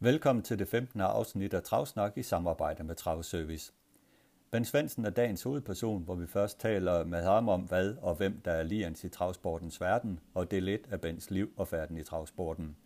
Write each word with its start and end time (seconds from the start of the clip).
Velkommen 0.00 0.42
til 0.42 0.58
det 0.58 0.68
15. 0.68 1.00
afsnit 1.00 1.54
af 1.54 1.62
Travsnak 1.62 2.12
i 2.16 2.22
samarbejde 2.22 2.84
med 2.84 2.94
Travservice. 2.94 3.72
Ben 4.50 4.64
Svendsen 4.64 5.04
er 5.04 5.10
dagens 5.10 5.42
hovedperson, 5.42 6.02
hvor 6.02 6.14
vi 6.14 6.26
først 6.26 6.60
taler 6.60 7.04
med 7.04 7.22
ham 7.22 7.48
om, 7.48 7.60
hvad 7.60 7.94
og 8.02 8.14
hvem 8.14 8.40
der 8.44 8.50
er 8.50 8.62
lians 8.62 9.04
i 9.04 9.08
travsportens 9.08 9.80
verden, 9.80 10.20
og 10.34 10.50
det 10.50 10.56
er 10.56 10.60
lidt 10.60 10.88
af 10.90 11.00
Bens 11.00 11.30
liv 11.30 11.52
og 11.56 11.68
færden 11.68 11.96
i 11.96 12.02
travsporten. 12.02 12.76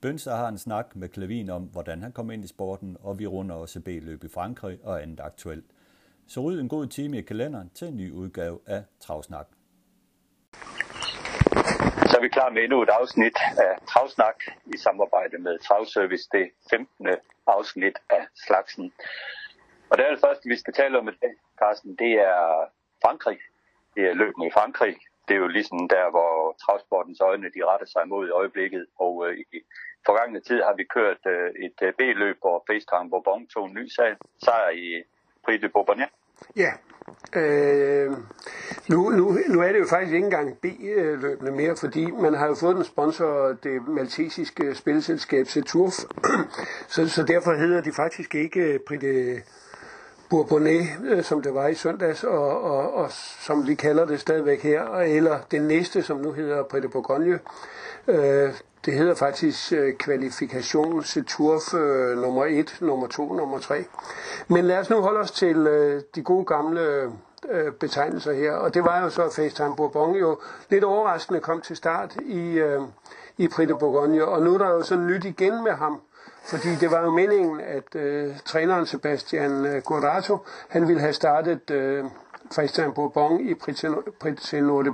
Bønser 0.00 0.36
har 0.36 0.48
en 0.48 0.58
snak 0.58 0.96
med 0.96 1.08
Klavin 1.08 1.50
om, 1.50 1.62
hvordan 1.62 2.02
han 2.02 2.12
kom 2.12 2.30
ind 2.30 2.44
i 2.44 2.48
sporten, 2.48 2.96
og 3.00 3.18
vi 3.18 3.26
runder 3.26 3.54
også 3.54 3.80
B-løb 3.80 4.24
i 4.24 4.28
Frankrig 4.28 4.78
og 4.82 5.02
andet 5.02 5.20
aktuelt. 5.20 5.66
Så 6.26 6.40
ryd 6.40 6.60
en 6.60 6.68
god 6.68 6.86
time 6.86 7.18
i 7.18 7.22
kalenderen 7.22 7.70
til 7.74 7.88
en 7.88 7.96
ny 7.96 8.10
udgave 8.10 8.58
af 8.66 8.84
Travsnak. 9.00 9.48
Vi 12.22 12.28
klar 12.28 12.50
med 12.50 12.62
endnu 12.62 12.82
et 12.82 12.88
afsnit 12.88 13.36
af 13.66 13.72
Travsnak 13.90 14.38
i 14.74 14.76
samarbejde 14.76 15.38
med 15.38 15.58
Travservice, 15.58 16.28
det 16.32 16.50
15. 16.70 17.08
afsnit 17.46 17.96
af 18.10 18.24
slagsen. 18.44 18.92
Og 19.90 19.98
det 19.98 20.20
første, 20.24 20.48
vi 20.48 20.56
skal 20.56 20.74
tale 20.74 20.98
om 20.98 21.08
i 21.08 21.12
dag, 21.22 21.34
Carsten, 21.58 21.96
det 21.96 22.12
er 22.12 22.42
Frankrig. 23.04 23.38
Det 23.94 24.02
er 24.08 24.14
løbende 24.14 24.46
i 24.46 24.50
Frankrig. 24.50 24.96
Det 25.28 25.34
er 25.34 25.38
jo 25.38 25.46
ligesom 25.46 25.88
der, 25.88 26.10
hvor 26.10 26.56
travsportens 26.62 27.20
øjne 27.20 27.48
de 27.54 27.66
retter 27.70 27.86
sig 27.86 28.08
mod 28.08 28.28
i 28.28 28.36
øjeblikket. 28.40 28.86
Og 28.98 29.12
øh, 29.26 29.38
i 29.38 29.58
forgangne 30.06 30.40
tid 30.40 30.62
har 30.62 30.74
vi 30.74 30.84
kørt 30.84 31.22
øh, 31.26 31.50
et 31.66 31.78
øh, 31.82 31.92
B-løb, 31.98 32.36
hvor 32.40 32.64
FaceTime 32.68 33.10
Bourbon 33.10 33.46
tog 33.46 33.64
en 33.66 33.74
ny 33.74 33.84
sejr 34.44 34.70
i 34.70 35.02
Prix 35.44 35.60
de 35.60 35.68
Bourbonnais. 35.68 36.10
Ja, 36.56 36.72
øh, 37.40 38.10
nu, 38.88 39.10
nu, 39.10 39.38
nu 39.48 39.60
er 39.60 39.72
det 39.72 39.78
jo 39.78 39.86
faktisk 39.88 40.14
ikke 40.14 40.24
engang 40.24 40.56
B-løbende 40.62 41.52
mere, 41.52 41.76
fordi 41.76 42.10
man 42.10 42.34
har 42.34 42.46
jo 42.46 42.54
fået 42.54 42.76
en 42.76 42.84
sponsor, 42.84 43.56
det 43.62 43.88
maltesiske 43.88 44.74
spilselskab 44.74 45.46
Seturf, 45.46 45.98
så, 46.94 47.08
så 47.08 47.22
derfor 47.22 47.54
hedder 47.54 47.80
de 47.80 47.92
faktisk 47.92 48.34
ikke 48.34 48.60
øh, 48.60 48.80
Prix 48.88 49.00
de 49.00 49.42
Bourbonnais, 50.32 50.88
øh, 51.04 51.24
som 51.24 51.42
det 51.42 51.54
var 51.54 51.66
i 51.66 51.74
søndags, 51.74 52.24
og, 52.24 52.62
og, 52.62 52.94
og 52.94 53.10
som 53.46 53.66
vi 53.66 53.74
kalder 53.74 54.04
det 54.04 54.20
stadigvæk 54.20 54.62
her, 54.62 54.84
eller 54.92 55.38
den 55.50 55.62
næste, 55.62 56.02
som 56.02 56.16
nu 56.16 56.32
hedder 56.32 56.62
Prette 56.62 56.88
Bourgogne. 56.88 57.38
Øh, 58.08 58.54
det 58.84 58.94
hedder 58.94 59.14
faktisk 59.14 59.72
øh, 59.72 59.94
kvalifikation 59.94 61.02
til 61.02 61.24
Turf 61.24 61.74
øh, 61.74 62.18
nummer 62.18 62.44
1, 62.44 62.76
nummer 62.80 63.06
2, 63.06 63.32
nummer 63.32 63.58
3. 63.58 63.84
Men 64.48 64.64
lad 64.64 64.78
os 64.78 64.90
nu 64.90 65.00
holde 65.00 65.20
os 65.20 65.30
til 65.30 65.56
øh, 65.56 66.02
de 66.14 66.22
gode 66.22 66.44
gamle 66.44 67.12
øh, 67.50 67.72
betegnelser 67.72 68.32
her. 68.32 68.52
Og 68.52 68.74
det 68.74 68.84
var 68.84 69.00
jo 69.00 69.10
så, 69.10 69.22
at 69.22 69.32
FaceTime 69.32 69.76
Bourbon 69.76 70.14
jo 70.14 70.38
lidt 70.70 70.84
overraskende 70.84 71.40
kom 71.40 71.60
til 71.60 71.76
start 71.76 72.16
i, 72.20 72.58
øh, 72.58 72.80
i 73.38 73.48
Prette 73.48 73.74
Bourgogne. 73.74 74.24
Og 74.24 74.42
nu 74.42 74.54
er 74.54 74.58
der 74.58 74.70
jo 74.70 74.82
så 74.82 74.96
nyt 74.96 75.24
igen 75.24 75.64
med 75.64 75.72
ham. 75.72 76.00
Fordi 76.44 76.68
det 76.80 76.90
var 76.90 77.00
jo 77.00 77.10
meningen, 77.10 77.60
at 77.60 77.94
øh, 77.94 78.34
træneren 78.44 78.86
Sebastian 78.86 79.66
øh, 79.66 79.82
Guardato, 79.82 80.38
han 80.68 80.88
ville 80.88 81.00
have 81.00 81.12
startet 81.12 81.70
øh, 81.70 82.04
Christian 82.52 82.92
Bourbon 82.92 83.40
i 83.40 83.54
Prix 83.54 83.84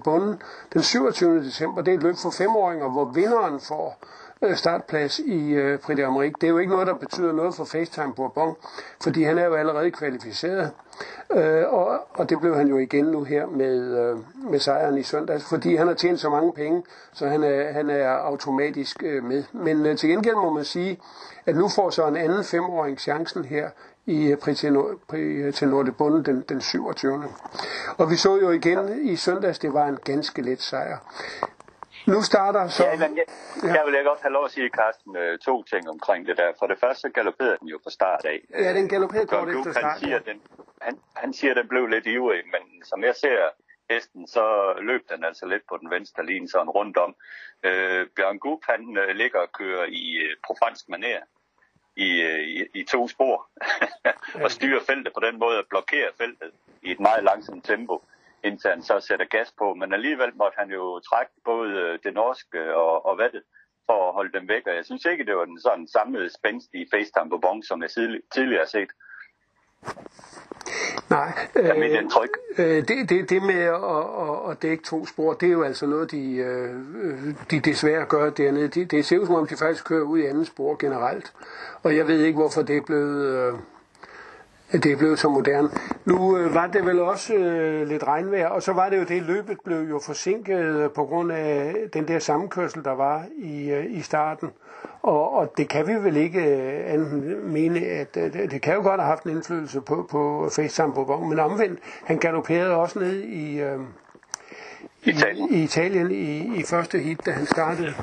Bunden 0.04 0.42
den 0.72 0.82
27. 0.82 1.38
december. 1.44 1.82
Det 1.82 1.92
er 1.92 1.96
et 1.96 2.02
løb 2.02 2.14
for 2.22 2.30
femåringer, 2.30 2.88
hvor 2.88 3.04
vinderen 3.04 3.60
får 3.60 3.98
Øh, 4.42 4.56
startplads 4.56 5.18
i 5.18 5.50
øh, 5.50 5.78
Prix 5.78 5.98
d'Amérique. 5.98 6.32
Det 6.40 6.44
er 6.44 6.48
jo 6.48 6.58
ikke 6.58 6.72
noget, 6.72 6.86
der 6.86 6.94
betyder 6.94 7.32
noget 7.32 7.54
for 7.54 7.64
FaceTime 7.64 8.14
Bourbon, 8.14 8.56
fordi 9.02 9.22
han 9.22 9.38
er 9.38 9.44
jo 9.44 9.54
allerede 9.54 9.90
kvalificeret. 9.90 10.70
Øh, 11.32 11.64
og, 11.68 12.00
og 12.14 12.30
det 12.30 12.40
blev 12.40 12.56
han 12.56 12.68
jo 12.68 12.78
igen 12.78 13.04
nu 13.04 13.24
her 13.24 13.46
med, 13.46 13.98
øh, 13.98 14.16
med 14.50 14.58
sejren 14.58 14.98
i 14.98 15.02
søndags, 15.02 15.44
fordi 15.48 15.76
han 15.76 15.86
har 15.86 15.94
tjent 15.94 16.20
så 16.20 16.30
mange 16.30 16.52
penge, 16.52 16.82
så 17.12 17.26
han 17.26 17.44
er, 17.44 17.72
han 17.72 17.90
er 17.90 18.08
automatisk 18.08 19.02
øh, 19.02 19.24
med. 19.24 19.44
Men 19.52 19.86
øh, 19.86 19.96
til 19.96 20.08
gengæld 20.08 20.34
må 20.34 20.50
man 20.52 20.64
sige, 20.64 20.98
at 21.46 21.56
nu 21.56 21.68
får 21.68 21.90
så 21.90 22.06
en 22.06 22.16
anden 22.16 22.44
femåring 22.44 22.98
chancen 23.00 23.44
her 23.44 23.70
i 24.06 24.26
øh, 24.26 24.36
Prix 24.36 24.58
til 24.58 24.76
øh, 25.62 25.70
Nordebunde 25.70 26.24
den, 26.24 26.44
den 26.48 26.60
27. 26.60 27.24
Og 27.96 28.10
vi 28.10 28.16
så 28.16 28.36
jo 28.36 28.50
igen 28.50 28.78
i 29.02 29.16
søndags, 29.16 29.58
det 29.58 29.72
var 29.72 29.86
en 29.86 29.98
ganske 30.04 30.42
let 30.42 30.62
sejr. 30.62 30.98
Nu 32.12 32.22
starter 32.22 32.68
så... 32.68 32.84
Ja, 32.84 32.96
men 32.96 33.16
jeg, 33.16 33.24
ja. 33.62 33.72
jeg 33.76 33.82
vil 33.86 33.94
jeg 33.94 34.04
godt 34.04 34.20
have 34.22 34.32
lov 34.32 34.44
at 34.44 34.50
sige, 34.50 34.68
Carsten, 34.68 35.16
øh, 35.16 35.38
to 35.38 35.62
ting 35.62 35.90
omkring 35.90 36.26
det 36.26 36.36
der. 36.36 36.52
For 36.58 36.66
det 36.66 36.78
første, 36.80 37.00
så 37.00 37.08
galopperede 37.08 37.56
den 37.60 37.68
jo 37.68 37.78
fra 37.84 37.90
start 37.90 38.24
af. 38.24 38.40
Ja, 38.64 38.74
den 38.74 38.88
galopperede 38.88 39.26
kort 39.26 39.48
efter 39.48 39.72
start. 39.72 39.84
Han 39.84 40.00
siger, 40.00 40.18
den, 40.18 40.40
han, 40.82 40.98
han 41.16 41.32
siger, 41.32 41.54
den 41.54 41.68
blev 41.68 41.86
lidt 41.86 42.06
ivrig, 42.06 42.42
men 42.54 42.84
som 42.84 43.04
jeg 43.04 43.14
ser 43.16 43.38
hesten, 43.90 44.26
så 44.26 44.74
løb 44.80 45.02
den 45.10 45.24
altså 45.24 45.46
lidt 45.46 45.62
på 45.68 45.76
den 45.80 45.90
venstre 45.90 46.26
linje, 46.26 46.48
sådan 46.48 46.70
rundt 46.70 46.96
om. 46.96 47.14
Øh, 47.62 48.06
Bjørn 48.16 48.38
Gup, 48.38 48.60
han 48.62 48.96
øh, 48.96 49.16
ligger 49.16 49.40
og 49.40 49.52
kører 49.52 49.84
i 49.88 50.04
øh, 50.24 50.36
profansk 50.46 50.84
manér 50.92 51.20
i, 51.96 52.22
øh, 52.22 52.40
i, 52.40 52.66
i 52.74 52.84
to 52.84 53.08
spor 53.08 53.48
og 54.44 54.50
styrer 54.50 54.80
feltet 54.86 55.12
på 55.14 55.20
den 55.20 55.38
måde 55.38 55.58
at 55.58 55.66
blokere 55.70 56.08
feltet 56.18 56.50
i 56.82 56.90
et 56.90 57.00
meget 57.00 57.24
langsomt 57.24 57.64
tempo 57.64 58.02
han 58.44 58.82
så 58.82 59.00
sætter 59.00 59.26
gas 59.26 59.52
på. 59.58 59.74
Men 59.74 59.92
alligevel 59.92 60.32
måtte 60.34 60.56
han 60.58 60.70
jo 60.70 61.00
trække 61.00 61.32
både 61.44 61.70
øh, 61.70 61.98
det 62.04 62.14
norske 62.14 62.74
og, 62.74 63.06
og 63.06 63.18
vattet 63.18 63.42
for 63.86 64.08
at 64.08 64.14
holde 64.14 64.38
dem 64.38 64.48
væk. 64.48 64.66
Og 64.66 64.74
jeg 64.74 64.84
synes 64.84 65.04
ikke, 65.04 65.24
det 65.24 65.36
var 65.36 65.44
den 65.44 65.60
sådan 65.60 65.88
samlede 65.88 66.34
spændstige 66.38 66.88
FaceTime 66.92 67.30
på 67.30 67.38
bong, 67.38 67.64
som 67.64 67.82
jeg 67.82 67.90
tidligere 68.34 68.64
har 68.66 68.66
set. 68.66 68.90
Nej, 71.10 71.32
øh, 71.56 71.64
øh, 72.58 72.88
det, 72.88 73.08
det, 73.08 73.30
det 73.30 73.42
med 73.42 73.62
at, 73.62 73.74
at, 73.74 74.50
at 74.50 74.62
dække 74.62 74.84
to 74.84 75.06
spor, 75.06 75.32
det 75.32 75.46
er 75.48 75.52
jo 75.52 75.62
altså 75.62 75.86
noget, 75.86 76.10
de, 76.10 76.34
øh, 76.36 77.34
de 77.50 77.60
desværre 77.60 78.06
gør 78.06 78.30
dernede. 78.30 78.68
Det, 78.68 78.90
det 78.90 79.06
ser 79.06 79.18
ud 79.18 79.26
som 79.26 79.34
om, 79.34 79.46
de 79.46 79.56
faktisk 79.56 79.84
kører 79.84 80.02
ud 80.02 80.18
i 80.18 80.26
anden 80.26 80.44
spor 80.44 80.76
generelt. 80.76 81.32
Og 81.82 81.96
jeg 81.96 82.06
ved 82.06 82.20
ikke, 82.20 82.38
hvorfor 82.38 82.62
det 82.62 82.76
er 82.76 82.82
blevet... 82.86 83.26
Øh, 83.26 83.58
det 84.72 84.86
er 84.86 84.96
blevet 84.96 85.18
så 85.18 85.28
moderne. 85.28 85.68
Nu 86.04 86.36
øh, 86.36 86.54
var 86.54 86.66
det 86.66 86.86
vel 86.86 87.00
også 87.00 87.34
øh, 87.34 87.88
lidt 87.88 88.04
regnvejr, 88.04 88.48
og 88.48 88.62
så 88.62 88.72
var 88.72 88.88
det 88.88 88.98
jo 88.98 89.04
det, 89.04 89.22
løbet 89.22 89.58
blev 89.64 89.80
jo 89.90 89.98
forsinket 89.98 90.92
på 90.92 91.04
grund 91.04 91.32
af 91.32 91.74
den 91.92 92.08
der 92.08 92.18
sammenkørsel, 92.18 92.84
der 92.84 92.94
var 92.94 93.24
i, 93.38 93.70
øh, 93.70 93.84
i 93.88 94.00
starten. 94.00 94.50
Og, 95.02 95.32
og 95.36 95.52
det 95.56 95.68
kan 95.68 95.86
vi 95.86 95.94
vel 95.94 96.16
ikke 96.16 96.40
øh, 96.40 96.92
anden 96.92 97.52
mene, 97.52 97.80
at 97.80 98.16
øh, 98.16 98.32
det 98.32 98.62
kan 98.62 98.74
jo 98.74 98.82
godt 98.82 99.00
have 99.00 99.08
haft 99.08 99.24
en 99.24 99.30
indflydelse 99.30 99.80
på, 99.80 100.06
på 100.10 100.48
FaceTime 100.52 100.94
på 100.94 101.04
vogn, 101.04 101.28
men 101.28 101.38
omvendt, 101.38 101.80
han 102.04 102.18
galopperede 102.18 102.74
også 102.74 102.98
ned 102.98 103.22
i, 103.22 103.60
øh, 103.60 103.80
Italien. 105.02 105.48
i, 105.50 105.60
i 105.60 105.62
Italien 105.62 106.10
i, 106.10 106.58
i 106.60 106.62
første 106.62 106.98
hit, 106.98 107.26
da 107.26 107.30
han 107.30 107.46
startede 107.46 107.94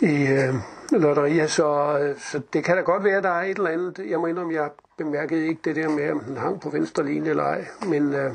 i 0.00 0.26
øh, 0.26 0.54
lotterier, 0.98 1.46
så, 1.46 1.98
øh, 2.02 2.18
så 2.18 2.40
det 2.52 2.64
kan 2.64 2.76
da 2.76 2.82
godt 2.82 3.04
være, 3.04 3.16
at 3.16 3.24
der 3.24 3.30
er 3.30 3.42
et 3.42 3.56
eller 3.56 3.70
andet. 3.70 4.10
Jeg 4.10 4.20
må 4.20 4.26
indrømme, 4.26 4.54
jeg 4.54 4.70
bemærkede 4.98 5.46
ikke 5.46 5.60
det 5.64 5.76
der 5.76 5.88
med, 5.88 6.12
om 6.12 6.20
den 6.20 6.36
hang 6.36 6.60
på 6.60 6.70
venstre 6.70 7.04
linje 7.04 7.30
eller 7.30 7.44
ej. 7.44 7.64
Men 7.86 8.14
øh, 8.14 8.30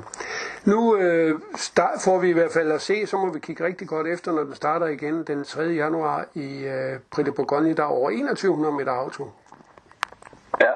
nu 0.66 0.98
øh, 0.98 1.40
start, 1.56 2.00
får 2.06 2.20
vi 2.20 2.30
i 2.30 2.34
hvert 2.34 2.52
fald 2.52 2.72
at 2.72 2.82
se, 2.82 3.08
så 3.08 3.18
må 3.18 3.34
vi 3.34 3.40
kigge 3.40 3.66
rigtig 3.66 3.88
godt 3.88 4.08
efter, 4.08 4.32
når 4.32 4.44
den 4.44 4.56
starter 4.56 4.88
igen 4.88 5.24
den 5.24 5.44
3. 5.44 5.62
januar 5.62 6.26
i 6.34 6.66
øh, 6.66 7.00
Prix 7.12 7.26
Bourgogne, 7.36 7.76
der 7.76 7.84
er 7.84 7.88
over 7.88 8.10
2100 8.10 8.76
meter 8.76 8.92
auto. 8.92 9.32
Ja, 10.62 10.74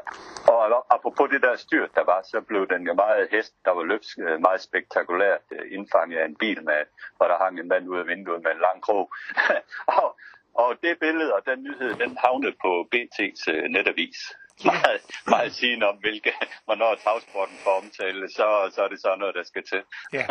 og 0.47 0.86
apropos 0.96 1.30
det 1.30 1.41
der 1.41 1.56
styrt, 1.56 1.96
der 1.96 2.03
var, 2.03 2.22
så 2.23 2.41
blev 2.41 2.67
den 2.67 2.82
jo 2.88 2.94
meget 2.94 3.28
hest, 3.32 3.53
der 3.66 3.72
var 3.72 3.84
løbs, 3.84 4.17
øh, 4.17 4.41
meget 4.41 4.61
spektakulært 4.61 5.46
øh, 5.52 5.66
indfanget 5.78 6.17
af 6.17 6.26
en 6.26 6.35
bil, 6.35 6.64
med, 6.64 6.82
hvor 7.17 7.26
der 7.28 7.38
hang 7.44 7.59
en 7.59 7.67
mand 7.67 7.90
ud 7.90 8.00
af 8.00 8.08
vinduet 8.08 8.44
med 8.44 8.52
en 8.52 8.61
lang 8.67 8.82
krog. 8.82 9.05
og, 9.97 10.08
og 10.53 10.76
det 10.84 11.00
billede 11.00 11.34
og 11.34 11.42
den 11.46 11.64
nyhed, 11.64 11.96
den 11.96 12.18
havnede 12.26 12.56
på 12.62 12.88
BT's 12.96 13.52
øh, 13.52 13.64
netavis 13.70 14.18
meget, 14.66 15.02
meget 15.28 15.52
sigende 15.53 15.88
om, 15.88 15.96
hvilke, 15.96 16.32
hvornår 16.66 16.96
travsporten 17.03 17.56
får 17.64 17.72
omtale, 17.72 18.30
så, 18.30 18.72
så 18.76 18.84
er 18.84 18.88
det 18.88 19.00
så 19.02 19.16
noget, 19.20 19.36
der 19.36 19.44
skal 19.44 19.64
til. 19.64 19.82
ja, 20.14 20.26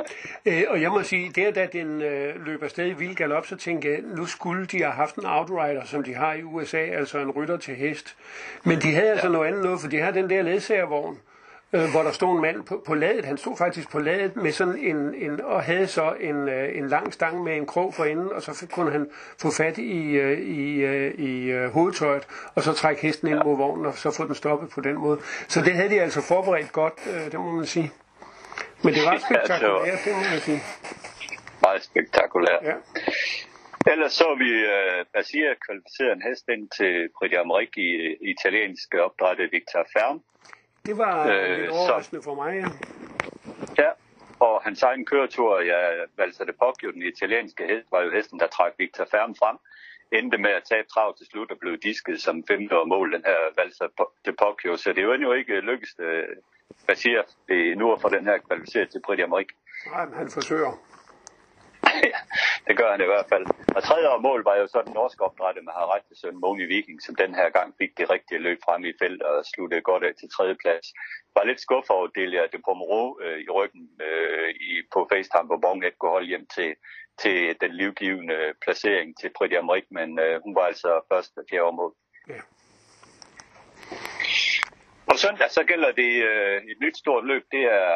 øh, 0.47 0.63
og 0.69 0.83
jeg 0.83 0.91
må 0.91 1.03
sige, 1.03 1.33
der 1.33 1.51
da 1.51 1.67
den 1.67 2.03
øh, 2.03 2.47
løber 2.47 2.69
stadig 2.69 2.99
vild 2.99 3.15
galop, 3.15 3.47
så 3.47 3.57
tænker 3.57 3.91
jeg, 3.91 4.01
nu 4.03 4.27
skulle 4.27 4.67
de 4.67 4.79
have 4.79 4.93
haft 4.93 5.15
en 5.15 5.27
outrider, 5.27 5.85
som 5.85 6.05
de 6.05 6.15
har 6.15 6.33
i 6.33 6.43
USA, 6.43 6.79
altså 6.79 7.19
en 7.19 7.31
rytter 7.31 7.57
til 7.57 7.75
hest. 7.75 8.17
Men 8.65 8.81
de 8.81 8.95
havde 8.95 9.11
altså 9.11 9.27
ja. 9.27 9.33
noget 9.33 9.49
andet 9.49 9.65
noget, 9.65 9.81
for 9.81 9.89
de 9.89 10.01
har 10.01 10.11
den 10.11 10.31
der 10.31 10.43
ledsagervogn, 10.43 11.21
øh, 11.73 11.91
hvor 11.91 12.03
der 12.03 12.13
stod 12.13 12.35
en 12.35 12.41
mand 12.41 12.65
på, 12.65 12.83
på 12.87 12.95
ladet. 12.95 13.25
Han 13.25 13.39
stod 13.39 13.57
faktisk 13.57 13.91
på 13.91 13.99
ladet 13.99 14.37
med 14.37 14.53
sådan 14.53 14.77
en, 14.77 15.15
en 15.15 15.41
og 15.41 15.63
havde 15.63 15.87
så 15.87 16.15
en, 16.21 16.49
øh, 16.49 16.79
en 16.79 16.89
lang 16.89 17.13
stang 17.13 17.43
med 17.43 17.57
en 17.57 17.67
krog 17.67 17.95
for 17.95 18.05
enden, 18.05 18.33
og 18.33 18.43
så 18.43 18.67
kunne 18.73 18.93
han 18.93 19.11
få 19.43 19.49
fat 19.57 19.79
i, 19.79 20.13
øh, 20.13 20.39
i, 20.39 20.81
øh, 20.81 21.15
i 21.15 21.51
øh, 21.51 21.71
hovedtøjet, 21.71 22.27
og 22.55 22.63
så 22.63 22.73
trække 22.73 23.03
hesten 23.03 23.29
ind 23.29 23.41
mod 23.45 23.57
vognen, 23.57 23.87
og 23.87 23.95
så 23.95 24.11
få 24.17 24.27
den 24.27 24.35
stoppet 24.35 24.71
på 24.71 24.81
den 24.81 24.95
måde. 24.95 25.21
Så 25.49 25.61
det 25.61 25.73
havde 25.73 25.91
de 25.91 26.01
altså 26.01 26.21
forberedt 26.21 26.73
godt, 26.73 26.95
øh, 27.07 27.33
det 27.33 27.41
må 27.41 27.51
man 27.51 27.67
sige. 27.67 27.93
Men 28.85 28.95
det 28.95 29.03
var 29.07 29.19
spektakulært, 29.19 29.99
det 30.05 30.13
må 30.13 30.23
man 30.33 30.41
sige. 30.41 30.61
Meget 31.63 31.83
spektakulært. 31.83 32.63
Ja. 32.63 32.75
Ellers 33.93 34.13
så 34.13 34.29
vi 34.43 34.51
uh, 34.77 35.07
Basia 35.15 35.51
kvalificere 35.67 36.13
en 36.13 36.23
hest 36.29 36.45
ind 36.55 36.69
til 36.79 36.93
Prix 37.17 37.31
d'Amérique 37.35 37.81
i 37.81 37.91
italienske 38.35 39.03
opdrætte 39.07 39.43
Victor 39.55 39.87
Ferm. 39.95 40.19
Det 40.87 40.99
var 40.99 41.29
øh, 41.29 41.59
lidt 41.59 41.71
overraskende 41.71 42.23
for 42.23 42.35
mig, 42.35 42.53
ja. 42.55 42.69
Ja, 43.83 43.91
og 44.41 44.63
hans 44.63 44.83
egen 44.83 45.05
køretur, 45.05 45.61
ja, 45.61 45.81
Valsa 46.17 46.45
de 46.45 46.53
Poggio, 46.53 46.91
den 46.91 47.03
italienske 47.03 47.67
hest, 47.67 47.87
var 47.91 48.01
jo 48.03 48.11
hesten, 48.11 48.41
der 48.41 48.47
trak 48.47 48.73
Victor 48.79 49.07
Ferm 49.11 49.35
frem. 49.35 49.57
Endte 50.13 50.39
med 50.39 50.51
at 50.51 50.63
tabe 50.65 50.89
trav 50.89 51.17
til 51.17 51.27
slut 51.27 51.51
og 51.51 51.59
blev 51.59 51.79
disket 51.79 52.21
som 52.21 52.45
femte 52.49 52.79
og 52.79 52.89
mål, 52.89 53.13
den 53.13 53.23
her 53.25 53.37
Valsa 53.57 53.85
de 54.27 54.33
Poggio. 54.33 54.77
Så 54.77 54.93
det 54.93 54.99
er 54.99 55.19
jo 55.23 55.33
ikke 55.33 55.61
lykkedes 55.61 55.95
uh, 55.99 56.37
Basia 56.87 57.23
nu 57.77 57.93
at 57.93 58.01
få 58.01 58.09
den 58.09 58.25
her 58.25 58.39
kvalificeret 58.39 58.91
til 58.91 59.01
Prix 59.07 59.19
d'Amérique. 59.19 59.55
Nej, 59.91 60.05
men 60.07 60.15
han 60.15 60.31
forsøger 60.31 60.73
det 62.69 62.77
gør 62.77 62.91
han 62.91 63.01
i 63.01 63.11
hvert 63.13 63.29
fald. 63.33 63.47
Og 63.77 63.83
tredje 63.83 64.09
mål 64.29 64.41
var 64.45 64.57
jo 64.57 64.67
så 64.67 64.83
den 64.87 64.95
norske 65.01 65.25
opdrætte 65.25 65.63
med 65.63 65.73
Harald 65.73 66.17
søn 66.21 66.41
Moni 66.41 66.65
Viking, 66.65 67.03
som 67.03 67.15
den 67.15 67.35
her 67.35 67.49
gang 67.51 67.69
fik 67.81 67.93
det 67.99 68.11
rigtige 68.11 68.45
løb 68.47 68.59
frem 68.65 68.85
i 68.85 68.93
feltet 69.03 69.23
og 69.23 69.45
sluttede 69.53 69.89
godt 69.91 70.05
af 70.05 70.15
til 70.15 70.29
tredje 70.37 70.57
plads. 70.63 70.87
Var 71.37 71.45
lidt 71.45 71.61
skuffet 71.61 71.91
over 71.97 72.07
Delia 72.07 72.47
de 72.53 72.61
Pomero 72.67 73.03
øh, 73.25 73.39
i 73.47 73.49
ryggen 73.59 73.85
øh, 74.07 74.49
i, 74.69 74.71
på 74.93 75.09
FaceTime, 75.13 75.49
hvor 75.49 75.61
Bong 75.65 75.85
ikke 75.85 75.99
kunne 75.99 76.17
holde 76.17 76.33
hjem 76.33 76.47
til, 76.57 76.71
til 77.23 77.57
den 77.61 77.73
livgivende 77.83 78.39
placering 78.63 79.09
til 79.21 79.31
Pretty 79.37 79.57
Amrik, 79.57 79.87
men 79.91 80.19
øh, 80.19 80.35
hun 80.45 80.55
var 80.55 80.67
altså 80.73 80.91
først 81.13 81.33
og 81.37 81.45
fjerde 81.51 81.77
mål. 81.81 81.95
Ja. 82.29 82.41
På 85.11 85.17
søndag 85.17 85.51
så 85.51 85.63
gælder 85.65 85.93
det 85.93 86.13
øh, 86.31 86.57
et 86.73 86.79
nyt 86.85 86.97
stort 86.99 87.25
løb. 87.31 87.45
Det 87.53 87.65
er 87.81 87.91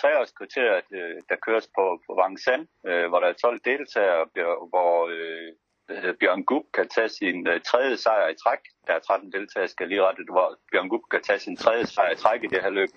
treårskriteriet, 0.00 0.88
øh, 0.98 1.16
der 1.28 1.36
køres 1.46 1.66
på, 1.76 1.84
på 2.06 2.12
Vangsan, 2.20 2.62
øh, 2.88 3.06
hvor 3.08 3.20
der 3.20 3.28
er 3.28 3.32
12 3.32 3.60
deltagere, 3.64 4.24
hvor 4.72 4.92
øh, 5.16 6.14
Bjørn 6.20 6.44
Gub 6.44 6.64
kan 6.74 6.88
tage 6.88 7.08
sin 7.08 7.46
øh, 7.46 7.60
tredje 7.60 7.96
sejr 7.96 8.28
i 8.28 8.40
træk. 8.42 8.62
Der 8.86 8.92
er 8.94 8.98
13 8.98 9.32
deltagere, 9.32 9.68
skal 9.68 9.88
lige 9.88 10.02
rette, 10.06 10.22
hvor 10.30 10.48
Bjørn 10.70 10.88
Gub 10.88 11.04
kan 11.10 11.22
tage 11.22 11.38
sin 11.38 11.56
tredje 11.56 11.86
sejr 11.86 12.10
i 12.12 12.16
træk 12.16 12.44
i 12.44 12.52
det 12.54 12.62
her 12.62 12.70
løb, 12.70 12.90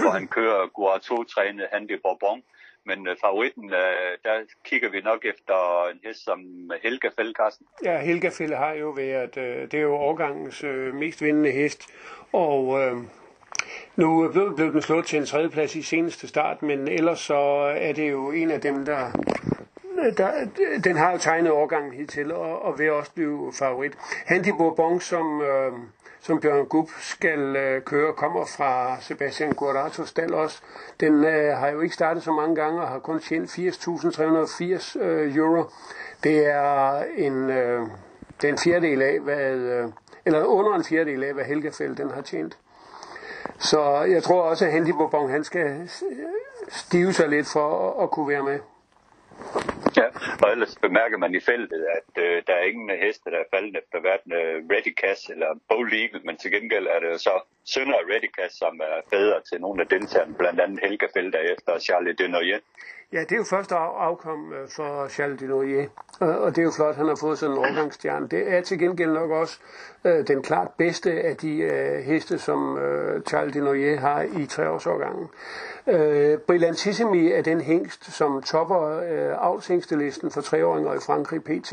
hvor 0.00 0.10
han 0.18 0.28
kører 0.28 0.72
Guarato-trænet 0.76 1.68
Handy 1.72 1.96
Bourbon. 2.04 2.42
Men 2.88 3.08
øh, 3.08 3.16
favoritten, 3.24 3.66
øh, 3.72 4.12
der 4.24 4.34
kigger 4.64 4.90
vi 4.90 5.00
nok 5.00 5.24
efter 5.24 5.88
en 5.92 6.00
hest 6.04 6.24
som 6.24 6.40
Helga 6.82 7.08
Fældekarsen. 7.16 7.66
Ja, 7.84 7.98
Helga 7.98 8.28
Fælde 8.28 8.56
har 8.56 8.72
jo 8.72 8.88
været, 8.90 9.36
øh, 9.36 9.70
det 9.70 9.74
er 9.74 9.80
jo 9.80 9.94
årgangens 9.94 10.64
øh, 10.64 10.94
mest 10.94 11.22
vindende 11.22 11.50
hest, 11.50 11.82
og 12.32 12.80
øh, 12.80 12.96
nu 13.96 14.28
blev, 14.32 14.56
blev 14.56 14.72
den 14.72 14.82
slået 14.82 15.06
til 15.06 15.18
en 15.18 15.26
tredjeplads 15.26 15.76
i 15.76 15.82
seneste 15.82 16.28
start, 16.28 16.62
men 16.62 16.88
ellers 16.88 17.20
så 17.20 17.38
er 17.76 17.92
det 17.92 18.10
jo 18.10 18.30
en 18.30 18.50
af 18.50 18.60
dem, 18.60 18.84
der, 18.84 19.12
der 20.16 20.30
den 20.84 20.96
har 20.96 21.12
jo 21.12 21.18
tegnet 21.18 21.50
årgangen 21.52 21.92
hidtil, 21.92 22.32
og, 22.32 22.62
og 22.62 22.78
vil 22.78 22.92
også 22.92 23.12
blive 23.14 23.52
favorit. 23.58 23.92
Handy 24.26 24.50
Bourbon, 24.58 25.00
som, 25.00 25.42
øh, 25.42 25.72
som 26.20 26.40
Bjørn 26.40 26.66
Gub 26.66 26.88
skal 27.00 27.56
øh, 27.56 27.82
køre, 27.82 28.12
kommer 28.12 28.44
fra 28.44 29.00
Sebastian 29.00 29.52
Guarato 29.52 30.04
stald 30.04 30.30
også. 30.30 30.60
Den 31.00 31.24
øh, 31.24 31.56
har 31.56 31.68
jo 31.68 31.80
ikke 31.80 31.94
startet 31.94 32.22
så 32.22 32.32
mange 32.32 32.54
gange, 32.54 32.80
og 32.80 32.88
har 32.88 32.98
kun 32.98 33.20
tjent 33.20 33.50
80.380 33.50 35.02
øh, 35.02 35.36
euro. 35.36 35.64
Det 36.24 36.46
er 36.46 37.04
en, 37.16 37.50
øh, 37.50 37.86
den 38.42 38.58
fjerdedel 38.58 39.02
af, 39.02 39.20
hvad, 39.20 39.54
øh, 39.54 39.88
eller 40.24 40.44
under 40.44 40.74
en 40.74 40.84
fjerdedel 40.84 41.24
af, 41.24 41.34
hvad 41.34 41.44
Helgefeld 41.44 41.96
den 41.96 42.10
har 42.10 42.22
tjent. 42.22 42.58
Så 43.58 44.02
jeg 44.02 44.22
tror 44.22 44.42
også, 44.42 44.64
at 44.66 44.72
Henry 44.72 44.90
Bourbon, 44.90 45.30
han 45.30 45.44
skal 45.44 45.90
stive 46.68 47.12
sig 47.12 47.28
lidt 47.28 47.46
for 47.52 47.90
at, 47.90 48.02
at 48.02 48.10
kunne 48.10 48.28
være 48.28 48.42
med. 48.42 48.58
Og 50.48 50.54
ellers 50.54 50.76
bemærker 50.86 51.18
man 51.18 51.34
i 51.34 51.40
feltet, 51.40 51.82
at 51.98 52.22
øh, 52.24 52.42
der 52.46 52.54
er 52.54 52.64
ingen 52.70 52.90
øh, 52.90 52.98
heste, 52.98 53.30
der 53.30 53.38
er 53.38 53.52
faldet 53.54 53.76
efter 53.80 54.00
hverken 54.00 54.32
øh, 54.32 54.56
Ready 54.72 54.92
Cash 55.00 55.22
eller 55.34 55.50
Bold 55.68 55.92
Eagle, 55.92 56.20
men 56.24 56.36
til 56.36 56.50
gengæld 56.50 56.86
er 56.86 57.00
det 57.00 57.20
så 57.20 57.34
Sønder 57.72 57.98
af 57.98 58.08
Ready 58.12 58.30
Cash, 58.38 58.54
som 58.58 58.80
er 58.90 58.96
bedre 59.10 59.40
til 59.48 59.60
nogle 59.60 59.82
af 59.82 59.88
deltagerne, 59.88 60.34
blandt 60.34 60.60
andet 60.60 60.80
Helga 60.84 61.06
Felter 61.14 61.38
efter 61.54 61.78
Charlie 61.78 62.18
Denoyen. 62.20 62.60
Ja, 63.12 63.20
det 63.20 63.32
er 63.32 63.36
jo 63.36 63.44
første 63.44 63.74
afkom 63.74 64.52
øh, 64.52 64.68
for 64.68 65.08
Charles 65.08 65.40
Denoyer, 65.40 65.86
og 66.20 66.56
det 66.56 66.58
er 66.58 66.62
jo 66.62 66.70
flot, 66.70 66.88
at 66.88 66.96
han 66.96 67.08
har 67.08 67.16
fået 67.20 67.38
sådan 67.38 67.52
en 67.52 67.58
overgangsstjerne. 67.58 68.28
Det 68.28 68.52
er 68.52 68.60
til 68.60 68.78
gengæld 68.78 69.10
nok 69.10 69.30
også 69.30 69.58
øh, 70.04 70.26
den 70.26 70.42
klart 70.42 70.68
bedste 70.78 71.12
af 71.22 71.36
de 71.36 71.58
øh, 71.58 72.04
heste, 72.04 72.38
som 72.38 72.78
øh, 72.78 73.22
Charles 73.22 73.52
Denoyer 73.52 74.00
har 74.00 74.22
i 74.22 74.46
treårsårgangen. 74.46 75.28
Øh, 75.86 76.38
Brillantissimi 76.38 77.32
er 77.32 77.42
den 77.42 77.60
hængst, 77.60 78.12
som 78.12 78.42
topper 78.42 78.80
øh, 78.82 80.32
for 80.32 80.40
treåringer 80.40 80.94
i 80.94 81.00
Frankrig 81.06 81.44
PT. 81.44 81.72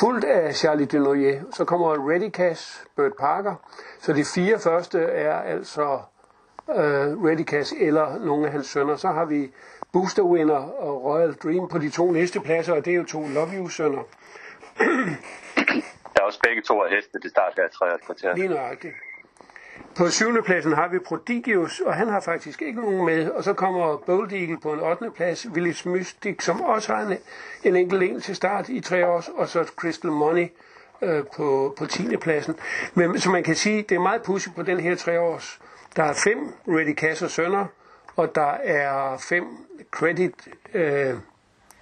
Fuldt 0.00 0.24
af 0.24 0.54
Charlie 0.54 0.86
Denoyer. 0.86 1.40
Så 1.52 1.64
kommer 1.64 2.10
Ready 2.10 2.30
Cash, 2.30 2.86
Bert 2.96 3.12
Parker. 3.18 3.54
Så 4.00 4.12
de 4.12 4.24
fire 4.24 4.58
første 4.58 5.02
er 5.02 5.34
altså 5.34 5.98
øh, 6.70 7.24
Ready 7.24 7.44
Cash 7.44 7.74
eller 7.80 8.18
nogle 8.18 8.46
af 8.46 8.52
hans 8.52 8.66
sønner. 8.66 8.96
Så 8.96 9.08
har 9.08 9.24
vi 9.24 9.52
Booster 9.94 10.22
Winner 10.22 10.62
og 10.86 11.04
Royal 11.04 11.32
Dream 11.32 11.68
på 11.68 11.78
de 11.78 11.90
to 11.90 12.12
næste 12.12 12.40
pladser, 12.40 12.72
og 12.72 12.84
det 12.84 12.90
er 12.90 12.96
jo 12.96 13.04
to 13.04 13.28
Love 13.28 13.50
You-sønner. 13.54 14.02
Der 16.14 16.20
er 16.20 16.22
også 16.22 16.40
begge 16.42 16.62
to 16.62 16.82
af 16.82 16.90
heste, 16.90 17.18
det 17.22 17.30
starter 17.30 17.62
af 17.62 17.70
tredje 17.70 17.98
kvarter. 18.06 18.36
Lige 18.36 18.48
nøjagtigt. 18.48 18.94
På 19.96 20.08
syvende 20.08 20.42
pladsen 20.42 20.72
har 20.72 20.88
vi 20.88 20.98
Prodigius, 20.98 21.80
og 21.80 21.94
han 21.94 22.08
har 22.08 22.20
faktisk 22.20 22.62
ikke 22.62 22.80
nogen 22.80 23.06
med. 23.06 23.30
Og 23.30 23.44
så 23.44 23.52
kommer 23.52 23.96
Bold 23.96 24.32
Eagle 24.32 24.60
på 24.60 24.72
en 24.72 24.80
8. 24.80 25.10
plads, 25.16 25.46
Willis 25.48 25.86
Mystic, 25.86 26.44
som 26.44 26.60
også 26.60 26.94
har 26.94 27.02
en, 27.02 27.18
en 27.64 27.76
enkelt 27.76 28.02
en 28.02 28.20
til 28.20 28.36
start 28.36 28.68
i 28.68 28.80
tre 28.80 29.06
år, 29.06 29.24
og 29.34 29.48
så 29.48 29.64
Crystal 29.76 30.10
Money 30.10 30.46
øh, 31.02 31.24
på, 31.36 31.74
på 31.78 31.86
10. 31.86 32.16
pladsen. 32.16 32.56
Men 32.94 33.18
som 33.18 33.32
man 33.32 33.42
kan 33.42 33.54
sige, 33.54 33.82
det 33.82 33.94
er 33.94 34.00
meget 34.00 34.22
pudsigt 34.22 34.56
på 34.56 34.62
den 34.62 34.80
her 34.80 34.94
tre 34.94 35.20
års. 35.20 35.60
Der 35.96 36.02
er 36.02 36.14
fem 36.24 36.38
Ready 36.68 36.94
Cash 36.94 37.24
og 37.24 37.30
Sønder, 37.30 37.66
og 38.16 38.34
der 38.34 38.50
er 38.50 39.16
fem 39.18 39.44
Credit, 39.90 40.34
øh, 40.74 41.14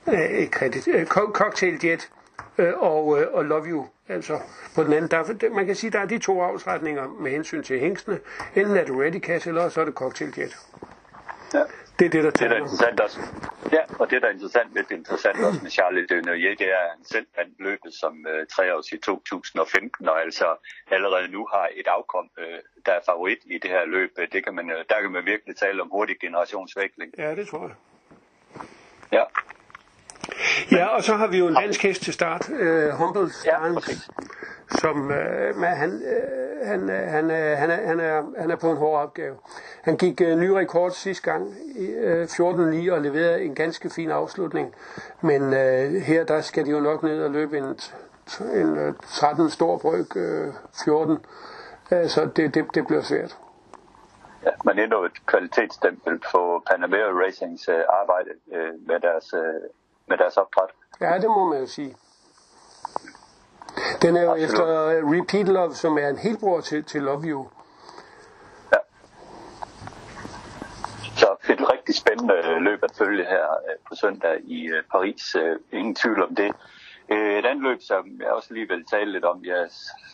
øh, 0.09 0.49
credit 0.51 0.89
øh, 0.89 1.07
Cocktail 1.07 1.79
Jet 1.85 2.11
øh, 2.59 2.73
og, 2.77 3.21
øh, 3.21 3.27
og 3.33 3.45
Love 3.45 3.67
You. 3.67 3.87
Altså 4.09 4.41
på 4.75 4.85
den 4.85 4.93
anden, 4.93 5.11
der, 5.11 5.51
man 5.55 5.67
kan 5.67 5.75
sige, 5.75 5.91
der 5.91 5.99
er 5.99 6.07
de 6.07 6.19
to 6.19 6.41
afsretninger 6.41 7.09
med 7.21 7.31
hensyn 7.31 7.63
til 7.63 7.81
hængsene. 7.81 8.19
Enten 8.55 8.77
er 8.77 8.85
det 8.85 8.97
Ready 8.97 9.21
Cash, 9.21 9.49
eller 9.49 9.69
så 9.69 9.81
er 9.81 9.85
det 9.85 9.95
Cocktail 9.95 10.35
Jet. 10.39 10.59
Ja. 11.55 11.63
Det 11.99 12.07
er 12.07 12.11
det, 12.11 12.25
der 12.25 12.31
det 12.31 12.43
er 12.43 12.49
der 12.49 12.57
interessant 12.57 13.01
også. 13.01 13.19
Ja, 13.73 13.83
og 13.99 14.11
det, 14.11 14.23
der 14.23 14.29
er 14.29 14.33
interessant, 14.33 14.75
lidt 14.75 14.91
interessant 14.91 15.45
også 15.45 15.61
med 15.63 15.71
Charles 15.71 16.09
Denoyer, 16.09 16.55
det 16.55 16.69
er, 16.77 16.83
at 16.87 16.91
han 16.95 17.05
selv 17.05 17.27
vandt 17.37 17.55
løbet 17.59 17.95
som 17.95 18.27
øh, 18.33 18.47
treårs 18.47 18.93
i 18.93 18.99
2015, 18.99 20.09
og 20.09 20.21
altså 20.21 20.47
allerede 20.91 21.29
nu 21.29 21.47
har 21.55 21.69
et 21.81 21.87
afkom, 21.87 22.27
øh, 22.39 22.59
der 22.87 22.93
er 22.93 23.01
favorit 23.07 23.39
i 23.45 23.59
det 23.59 23.71
her 23.71 23.85
løb. 23.85 24.11
Det 24.33 24.45
kan 24.45 24.55
man, 24.55 24.71
øh, 24.71 24.85
der 24.89 25.01
kan 25.03 25.11
man 25.13 25.25
virkelig 25.25 25.57
tale 25.57 25.83
om 25.83 25.89
hurtig 25.93 26.17
generationsvækling. 26.21 27.11
Ja, 27.19 27.35
det 27.35 27.49
tror 27.49 27.63
jeg. 27.69 27.77
Ja. 29.13 29.25
Ja, 30.71 30.87
og 30.87 31.03
så 31.03 31.15
har 31.15 31.27
vi 31.27 31.39
jo 31.39 31.47
en 31.49 31.55
dansk 31.55 31.83
hest 31.83 32.03
til 32.03 32.13
start, 32.13 32.49
uh, 32.49 32.89
Humble 32.89 33.31
Stans, 33.31 33.47
ja, 33.47 33.59
som 34.81 34.97
uh, 34.97 35.57
men 35.57 35.65
han, 35.65 35.93
uh, 35.93 36.67
han, 36.69 36.83
uh, 36.83 36.95
han, 36.95 37.25
uh, 37.25 37.37
han, 37.37 37.71
er, 37.71 37.87
han, 37.87 38.01
er, 38.01 38.23
han 38.39 38.51
er 38.51 38.57
på 38.57 38.71
en 38.71 38.77
hård 38.77 39.03
opgave. 39.03 39.37
Han 39.83 39.97
gik 39.97 40.21
uh, 40.21 40.39
ny 40.39 40.49
rekord 40.49 40.91
sidste 40.91 41.31
gang 41.31 41.55
i 41.75 41.95
uh, 41.95 42.23
14.9 42.23 42.93
og 42.93 43.01
leverede 43.01 43.43
en 43.43 43.55
ganske 43.55 43.91
fin 43.91 44.11
afslutning. 44.11 44.75
Men 45.21 45.43
uh, 45.43 46.03
her 46.03 46.25
der 46.25 46.41
skal 46.41 46.67
de 46.67 46.71
jo 46.71 46.81
nok 46.81 47.03
ned 47.03 47.23
og 47.25 47.31
løbe 47.31 47.59
en, 47.59 47.79
en 48.55 48.89
uh, 48.89 48.95
13 49.07 49.51
stor 49.51 49.79
bryg, 49.79 50.17
uh, 50.17 50.55
14. 50.85 51.19
Uh, 51.93 52.09
så 52.09 52.29
det, 52.37 52.55
det, 52.55 52.67
det 52.75 52.87
bliver 52.87 53.03
svært. 53.03 53.37
Ja, 54.45 54.51
men 54.65 54.79
endnu 54.79 55.05
et 55.05 55.27
kvalitetsstempel 55.27 56.21
på 56.33 56.63
Panamera 56.71 57.25
Racings 57.25 57.69
uh, 57.69 57.75
arbejde 58.01 58.31
uh, 58.47 58.89
med 58.89 59.01
deres 59.01 59.35
uh, 59.35 59.41
med 60.09 60.19
deres 60.19 60.37
opdræt. 60.37 60.71
Ja, 61.01 61.19
det 61.19 61.31
må 61.31 61.45
man 61.49 61.61
jo 61.61 61.67
sige. 61.67 61.97
Den 64.03 64.17
er 64.17 64.23
jo 64.23 64.31
Absolut. 64.31 64.51
efter 64.51 64.65
Repeat 65.15 65.49
Love, 65.49 65.75
som 65.75 65.99
er 65.99 66.09
en 66.09 66.19
helbror 66.19 66.61
til, 66.61 66.85
til 66.85 67.03
Love 67.03 67.23
You. 67.25 67.49
Ja. 68.73 68.79
Så 71.17 71.27
et 71.51 71.73
rigtig 71.73 71.95
spændende 71.95 72.61
løb 72.61 72.79
at 72.83 72.91
følge 72.99 73.25
her 73.25 73.47
på 73.89 73.95
søndag 73.95 74.41
i 74.45 74.71
Paris. 74.91 75.37
Ingen 75.73 75.95
tvivl 75.95 76.23
om 76.23 76.35
det. 76.35 76.53
Øh, 77.13 77.39
et 77.39 77.47
andet 77.47 77.63
løb, 77.69 77.81
som 77.83 78.21
jeg 78.21 78.31
også 78.31 78.55
lige 78.55 78.69
vil 78.69 78.85
tale 78.85 79.13
lidt 79.13 79.25
om, 79.25 79.45
jeg 79.45 79.69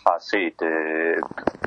har 0.07 0.19
set 0.33 0.59
øh, 0.63 1.17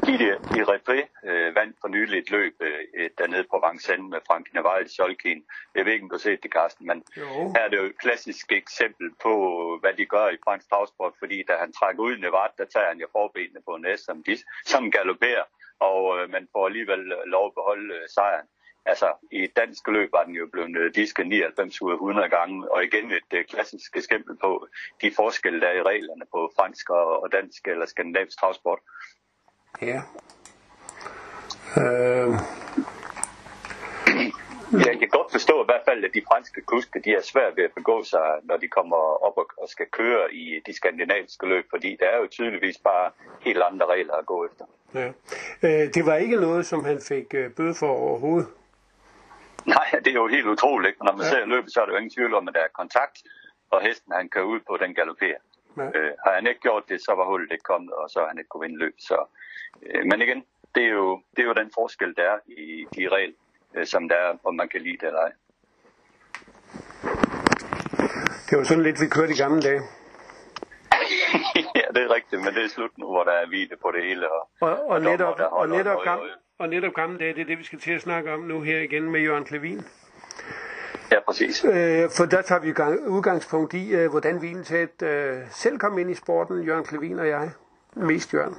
Gide 0.06 0.30
i 0.58 0.62
Repré 0.72 1.00
øh, 1.30 1.56
vandt 1.56 1.76
for 1.82 1.88
nylig 1.88 2.18
et 2.20 2.32
løb 2.32 2.56
øh, 2.60 3.10
dernede 3.18 3.44
på 3.52 3.64
Vincennes 3.66 4.10
med 4.14 4.20
Frank 4.28 4.54
Navarre 4.54 4.84
i 4.86 4.88
Solkin. 4.88 5.44
Jeg 5.76 5.86
ved 5.86 5.94
ikke, 5.94 6.04
om 6.04 6.10
du 6.10 6.16
har 6.16 6.20
set 6.28 6.44
det, 6.44 6.52
Carsten, 6.52 6.88
men 6.88 7.04
Jo. 7.18 7.54
her 7.56 7.62
er 7.66 7.70
det 7.70 7.78
jo 7.78 7.84
et 7.84 7.98
klassisk 7.98 8.52
eksempel 8.52 9.08
på, 9.24 9.34
hvad 9.82 9.94
de 9.94 10.06
gør 10.06 10.28
i 10.30 10.38
fransk 10.44 10.70
travsport, 10.70 11.14
fordi 11.20 11.44
da 11.48 11.54
han 11.64 11.74
trækker 11.74 12.04
ud 12.04 12.16
i 12.18 12.22
Nevada, 12.22 12.54
der 12.58 12.66
tager 12.66 12.88
han 12.88 13.00
jo 13.00 13.08
forbenene 13.12 13.62
på 13.66 13.72
en 13.76 13.82
næst, 13.82 14.06
som, 14.06 14.24
de, 14.24 14.38
som 14.66 14.92
galopperer, 14.92 15.44
og 15.80 16.02
øh, 16.20 16.30
man 16.30 16.48
får 16.52 16.66
alligevel 16.66 17.04
lov 17.26 17.46
at 17.46 17.54
beholde 17.60 17.94
øh, 17.96 18.02
sejren. 18.16 18.48
Altså, 18.86 19.08
i 19.32 19.44
et 19.44 19.56
dansk 19.56 19.88
løb 19.88 20.12
var 20.14 20.24
den 20.24 20.34
jo 20.36 20.48
blevet 20.52 20.96
disket 20.96 21.28
99 21.28 21.82
ud 21.82 21.92
af 21.92 21.96
100 21.96 22.30
gange, 22.30 22.72
og 22.72 22.84
igen 22.84 23.12
et 23.12 23.34
øh, 23.34 23.46
klassisk 23.46 23.98
eksempel 23.98 24.38
på 24.38 24.68
de 25.02 25.12
forskelle, 25.16 25.62
der 25.62 25.68
er 25.68 25.74
i 25.78 25.82
reglerne 25.82 26.26
på 26.32 26.52
fransk 26.56 26.90
og, 26.90 27.24
og 27.24 27.32
dansk 27.32 27.68
eller 27.68 27.86
skandinavisk 27.86 28.40
travsport. 28.40 28.80
Ja. 29.82 30.02
Øh, 31.78 32.34
Jeg 34.88 35.00
kan 35.00 35.10
godt 35.10 35.32
forstå 35.32 35.62
i 35.64 35.66
hvert 35.66 35.82
fald, 35.88 36.04
at 36.06 36.12
de 36.14 36.22
franske 36.28 36.62
kuske, 36.62 37.00
de 37.06 37.12
er 37.14 37.22
svært 37.22 37.54
ved 37.58 37.64
at 37.64 37.72
begå 37.76 38.04
sig, 38.04 38.28
når 38.44 38.58
de 38.58 38.68
kommer 38.68 38.98
op 39.28 39.38
og, 39.38 39.48
og 39.58 39.70
skal 39.70 39.86
køre 39.92 40.34
i 40.34 40.62
de 40.66 40.74
skandinaviske 40.74 41.46
løb, 41.48 41.66
fordi 41.70 41.98
der 42.00 42.06
er 42.06 42.18
jo 42.18 42.28
tydeligvis 42.32 42.78
bare 42.78 43.12
helt 43.42 43.62
andre 43.62 43.86
regler 43.86 44.14
at 44.14 44.26
gå 44.26 44.46
efter. 44.46 44.66
ja. 44.94 45.08
Øh, 45.64 45.94
det 45.94 46.06
var 46.06 46.16
ikke 46.16 46.36
noget, 46.36 46.66
som 46.66 46.86
han 46.86 47.02
fik 47.08 47.34
øh, 47.34 47.52
bøde 47.52 47.76
for 47.80 47.88
overhovedet. 47.88 48.48
Nej, 49.78 49.90
det 50.04 50.08
er 50.08 50.20
jo 50.24 50.28
helt 50.28 50.48
utroligt. 50.48 51.04
Når 51.04 51.16
man 51.18 51.26
ser 51.26 51.46
løbet, 51.46 51.74
så 51.74 51.82
er 51.82 51.86
der 51.86 51.94
jo 51.94 51.98
ingen 51.98 52.16
tvivl 52.18 52.34
om, 52.34 52.48
at 52.48 52.54
der 52.54 52.60
er 52.60 52.78
kontakt, 52.82 53.18
og 53.72 53.82
hesten 53.82 54.14
han 54.14 54.30
kører 54.30 54.46
ud 54.46 54.60
på, 54.60 54.78
den 54.78 54.96
galopperer. 54.96 55.42
Ja. 55.78 55.84
Øh, 55.96 56.12
har 56.26 56.34
han 56.34 56.48
ikke 56.48 56.62
gjort 56.62 56.84
det, 56.90 57.02
så 57.02 57.12
var 57.16 57.26
hullet 57.26 57.52
ikke 57.52 57.64
kommet, 57.64 57.94
og 57.94 58.10
så 58.10 58.20
har 58.20 58.28
han 58.28 58.38
ikke 58.38 58.50
kunne 58.50 58.66
vinde 58.68 58.80
løb. 58.80 58.96
Så, 59.00 59.18
øh, 59.86 60.06
men 60.06 60.22
igen, 60.22 60.44
det 60.76 60.84
er, 60.84 60.90
jo, 60.90 61.22
det 61.36 61.42
er 61.42 61.48
jo 61.48 61.54
den 61.54 61.72
forskel, 61.74 62.16
der 62.16 62.24
er 62.24 62.38
i 62.48 62.86
de 62.96 63.08
regler, 63.16 63.40
øh, 63.76 63.86
som 63.86 64.10
der 64.10 64.16
er, 64.16 64.38
om 64.44 64.56
man 64.56 64.70
kan 64.70 64.82
lide 64.82 64.98
det 65.02 65.08
eller 65.08 65.20
ej. 65.20 65.32
Det 68.50 68.58
var 68.58 68.64
sådan 68.64 68.84
lidt, 68.84 69.02
vi 69.02 69.08
kørte 69.08 69.34
i 69.34 69.38
gamle 69.44 69.62
dage. 69.62 69.82
ja, 71.80 71.86
det 71.96 72.02
er 72.04 72.14
rigtigt, 72.18 72.42
men 72.44 72.54
det 72.56 72.64
er 72.64 72.70
slut 72.70 72.98
nu, 72.98 73.06
hvor 73.06 73.24
der 73.24 73.32
er 73.32 73.48
hvile 73.48 73.76
på 73.82 73.92
det 73.96 74.04
hele. 74.04 74.32
Og, 74.32 74.50
Og, 74.62 74.70
og, 74.70 74.96
dommer, 74.96 75.12
netop, 75.12 75.40
og, 75.40 75.50
holder 75.50 75.78
netop 75.78 75.98
og 75.98 76.20
netop 76.70 76.94
gamle 76.94 77.20
dage, 77.20 77.34
det 77.34 77.42
er 77.42 77.46
det, 77.46 77.60
vi 77.60 77.64
skal 77.64 77.80
til 77.80 77.92
at 77.92 78.02
snakke 78.02 78.34
om 78.34 78.40
nu 78.40 78.62
her 78.62 78.80
igen 78.80 79.12
med 79.12 79.22
Jørgen 79.22 79.44
Klevin. 79.44 79.82
Ja, 81.12 81.20
præcis. 81.28 81.66
Øh, 81.66 82.10
for 82.18 82.26
der 82.26 82.42
tager 82.42 82.62
vi 82.62 82.72
gang, 82.72 83.08
udgangspunkt 83.08 83.74
i, 83.74 83.90
øh, 83.90 84.10
hvordan 84.10 84.38
Hviletæt 84.38 85.02
øh, 85.02 85.38
selv 85.50 85.78
kom 85.78 85.98
ind 85.98 86.12
i 86.12 86.14
sporten, 86.14 86.64
Jørgen 86.64 86.86
Klevin 86.86 87.20
og 87.20 87.28
jeg. 87.28 87.50
Mest 87.96 88.34
Jørgen. 88.34 88.56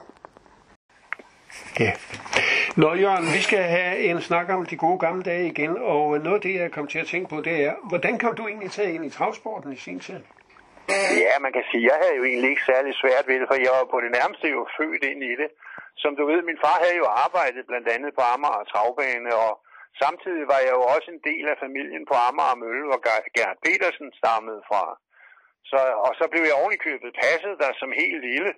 Ja. 1.80 1.92
Nå 2.76 2.94
Jørgen, 2.94 3.24
vi 3.24 3.42
skal 3.42 3.62
have 3.62 3.98
en 3.98 4.20
snak 4.20 4.48
om 4.48 4.66
de 4.66 4.76
gode 4.76 4.98
gamle 4.98 5.22
dage 5.22 5.46
igen, 5.46 5.76
og 5.80 6.18
noget 6.18 6.34
af 6.34 6.40
det, 6.40 6.54
jeg 6.54 6.70
kom 6.72 6.86
til 6.86 6.98
at 6.98 7.06
tænke 7.06 7.28
på, 7.28 7.40
det 7.40 7.64
er, 7.64 7.72
hvordan 7.88 8.18
kom 8.18 8.34
du 8.34 8.46
egentlig 8.46 8.70
til 8.70 8.94
ind 8.94 9.04
i 9.04 9.10
travsporten 9.10 9.72
i 9.72 9.76
sin 9.76 10.00
tid? 10.00 10.20
Ja, 11.26 11.34
man 11.46 11.52
kan 11.56 11.64
sige, 11.70 11.88
jeg 11.90 11.98
havde 12.02 12.16
jo 12.20 12.24
egentlig 12.30 12.50
ikke 12.52 12.68
særlig 12.72 12.92
svært 13.02 13.24
ved 13.28 13.36
det, 13.40 13.48
for 13.50 13.58
jeg 13.66 13.72
var 13.78 13.86
på 13.94 13.98
det 14.04 14.10
nærmeste 14.18 14.46
jo 14.56 14.62
født 14.78 15.02
ind 15.10 15.20
i 15.32 15.34
det. 15.42 15.50
Som 16.02 16.12
du 16.18 16.22
ved, 16.30 16.40
min 16.50 16.62
far 16.64 16.76
havde 16.84 16.98
jo 17.02 17.06
arbejdet 17.24 17.62
blandt 17.70 17.88
andet 17.94 18.10
på 18.18 18.22
Amager 18.34 18.60
og 18.62 18.68
Travbane, 18.72 19.30
og 19.44 19.52
samtidig 20.02 20.44
var 20.52 20.60
jeg 20.66 20.72
jo 20.78 20.82
også 20.94 21.08
en 21.12 21.22
del 21.30 21.44
af 21.52 21.56
familien 21.64 22.04
på 22.10 22.14
Amager 22.28 22.54
og 22.54 22.60
Mølle, 22.62 22.84
hvor 22.88 23.00
Gerhard 23.06 23.60
Petersen 23.64 24.08
stammede 24.20 24.62
fra. 24.70 24.84
Så, 25.70 25.80
og 26.06 26.12
så 26.18 26.24
blev 26.32 26.42
jeg 26.46 26.58
ovenikøbet 26.62 27.18
passet 27.22 27.54
der 27.62 27.72
som 27.80 27.98
helt 28.02 28.20
lille 28.28 28.52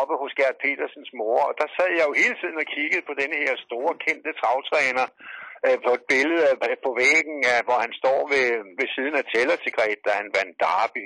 oppe 0.00 0.14
hos 0.22 0.32
Gert 0.38 0.58
Petersens 0.64 1.10
mor, 1.18 1.38
og 1.48 1.54
der 1.60 1.68
sad 1.76 1.90
jeg 1.98 2.04
jo 2.08 2.14
hele 2.22 2.36
tiden 2.40 2.58
og 2.62 2.68
kiggede 2.76 3.06
på 3.08 3.14
denne 3.20 3.36
her 3.44 3.56
store, 3.66 3.92
kendte 4.06 4.32
travtræner 4.40 5.06
øh, 5.66 5.78
på 5.84 5.90
et 5.98 6.04
billede 6.12 6.44
af- 6.50 6.82
på 6.86 6.90
væggen, 7.02 7.38
af, 7.54 7.60
hvor 7.66 7.78
han 7.84 7.92
står 8.00 8.20
ved, 8.34 8.48
ved 8.78 8.88
siden 8.96 9.14
af 9.20 9.24
Tellertigret, 9.32 9.98
da 10.06 10.10
han 10.20 10.28
vandt 10.36 10.54
Derby. 10.64 11.04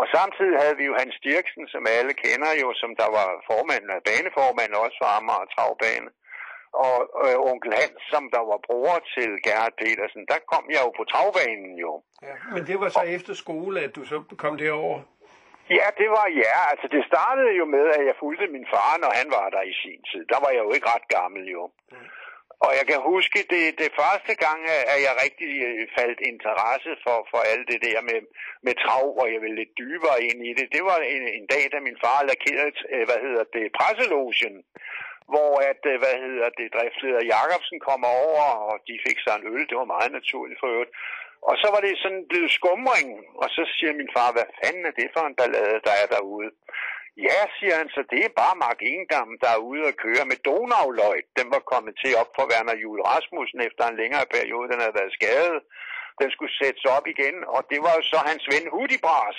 Og 0.00 0.04
samtidig 0.16 0.56
havde 0.62 0.76
vi 0.80 0.84
jo 0.90 0.94
Hans 1.02 1.16
Dirksen, 1.26 1.64
som 1.74 1.82
alle 1.98 2.12
kender 2.24 2.52
jo, 2.62 2.68
som 2.82 2.90
der 3.00 3.08
var 3.18 3.28
formand, 3.50 3.84
baneformand 4.08 4.72
også 4.84 4.96
for 5.00 5.08
Amager 5.16 5.44
og 5.44 5.50
Travbane. 5.54 6.08
Og 6.84 6.96
øh, 7.24 7.36
onkel 7.50 7.72
Hans, 7.80 8.00
som 8.12 8.22
der 8.34 8.42
var 8.50 8.58
bror 8.66 8.94
til 9.14 9.30
Gerhard 9.44 9.76
Petersen, 9.80 10.22
der 10.32 10.38
kom 10.52 10.64
jeg 10.74 10.80
jo 10.86 10.90
på 10.98 11.04
travbanen 11.12 11.74
jo. 11.84 11.92
Ja, 12.28 12.36
men 12.54 12.62
det 12.68 12.76
var 12.82 12.88
så 12.88 13.02
efter 13.16 13.34
skole, 13.44 13.76
at 13.86 13.92
du 13.96 14.02
så 14.12 14.16
kom 14.42 14.54
derover. 14.64 14.98
Ja, 15.78 15.86
det 16.00 16.08
var 16.16 16.26
ja. 16.42 16.56
Altså, 16.72 16.86
det 16.94 17.02
startede 17.10 17.52
jo 17.60 17.64
med, 17.76 17.86
at 17.96 18.02
jeg 18.08 18.16
fulgte 18.22 18.46
min 18.56 18.66
far, 18.74 18.92
når 19.04 19.10
han 19.20 19.28
var 19.36 19.46
der 19.56 19.64
i 19.72 19.74
sin 19.82 20.00
tid. 20.10 20.22
Der 20.32 20.38
var 20.44 20.50
jeg 20.56 20.62
jo 20.66 20.72
ikke 20.76 20.88
ret 20.94 21.06
gammel, 21.16 21.42
jo. 21.56 21.62
Og 22.64 22.70
jeg 22.78 22.84
kan 22.90 23.00
huske, 23.12 23.38
det, 23.52 23.64
det 23.82 23.98
første 24.00 24.34
gang, 24.44 24.60
at 24.92 24.98
jeg 25.06 25.14
rigtig 25.24 25.50
øh, 25.68 25.82
faldt 25.98 26.20
interesse 26.32 26.90
for, 27.04 27.18
for 27.30 27.40
alt 27.52 27.66
det 27.72 27.80
der 27.88 28.00
med, 28.10 28.20
med 28.66 28.74
trav, 28.82 29.06
og 29.22 29.26
jeg 29.32 29.40
ville 29.42 29.60
lidt 29.60 29.78
dybere 29.82 30.18
ind 30.28 30.40
i 30.50 30.52
det. 30.58 30.66
Det 30.76 30.82
var 30.90 30.98
en, 31.14 31.24
en 31.38 31.46
dag, 31.54 31.64
da 31.72 31.78
min 31.80 31.98
far 32.04 32.20
lakerede, 32.30 32.72
øh, 32.94 33.04
hvad 33.08 33.20
hedder 33.26 33.44
det, 33.56 33.74
presselogen, 33.78 34.56
hvor 35.32 35.52
at, 35.70 35.82
øh, 35.92 35.96
hvad 36.02 36.16
hedder 36.24 36.48
det, 36.58 36.74
driftleder 36.74 37.28
Jacobsen 37.32 37.80
kom 37.88 38.02
over, 38.22 38.46
og 38.68 38.74
de 38.88 39.04
fik 39.06 39.18
sig 39.20 39.34
en 39.36 39.48
øl. 39.52 39.68
Det 39.70 39.76
var 39.82 39.94
meget 39.94 40.12
naturligt 40.18 40.60
for 40.60 40.68
øvrigt. 40.74 40.94
Og 41.48 41.54
så 41.62 41.66
var 41.74 41.80
det 41.86 42.02
sådan 42.04 42.24
blevet 42.30 42.52
skumring, 42.58 43.08
og 43.42 43.48
så 43.56 43.62
siger 43.76 43.92
min 44.00 44.14
far, 44.16 44.28
hvad 44.32 44.48
fanden 44.58 44.84
er 44.90 44.94
det 45.00 45.08
for 45.14 45.24
en 45.26 45.38
ballade, 45.40 45.84
der 45.86 45.94
er 46.02 46.06
derude? 46.14 46.50
Ja, 47.16 47.40
siger 47.58 47.76
han, 47.80 47.88
så 47.96 48.00
det 48.12 48.20
er 48.24 48.38
bare 48.42 48.60
Mark 48.64 48.80
Engam, 48.94 49.30
der 49.42 49.50
er 49.54 49.66
ude 49.70 49.84
at 49.90 49.98
køre 50.04 50.24
med 50.30 50.38
Donauløjt. 50.46 51.28
Den 51.38 51.48
var 51.54 51.62
kommet 51.72 51.94
til 52.02 52.12
op 52.20 52.30
for 52.36 52.44
Werner 52.50 52.76
Jule 52.82 53.02
Rasmussen 53.10 53.60
efter 53.68 53.84
en 53.86 54.00
længere 54.02 54.26
periode, 54.36 54.70
den 54.72 54.82
havde 54.82 54.98
været 55.00 55.16
skadet. 55.18 55.58
Den 56.20 56.28
skulle 56.34 56.54
sættes 56.60 56.84
op 56.96 57.06
igen, 57.14 57.36
og 57.54 57.60
det 57.70 57.78
var 57.84 57.92
jo 57.98 58.02
så 58.12 58.18
hans 58.30 58.44
ven 58.52 58.66
Hudibras 58.74 59.38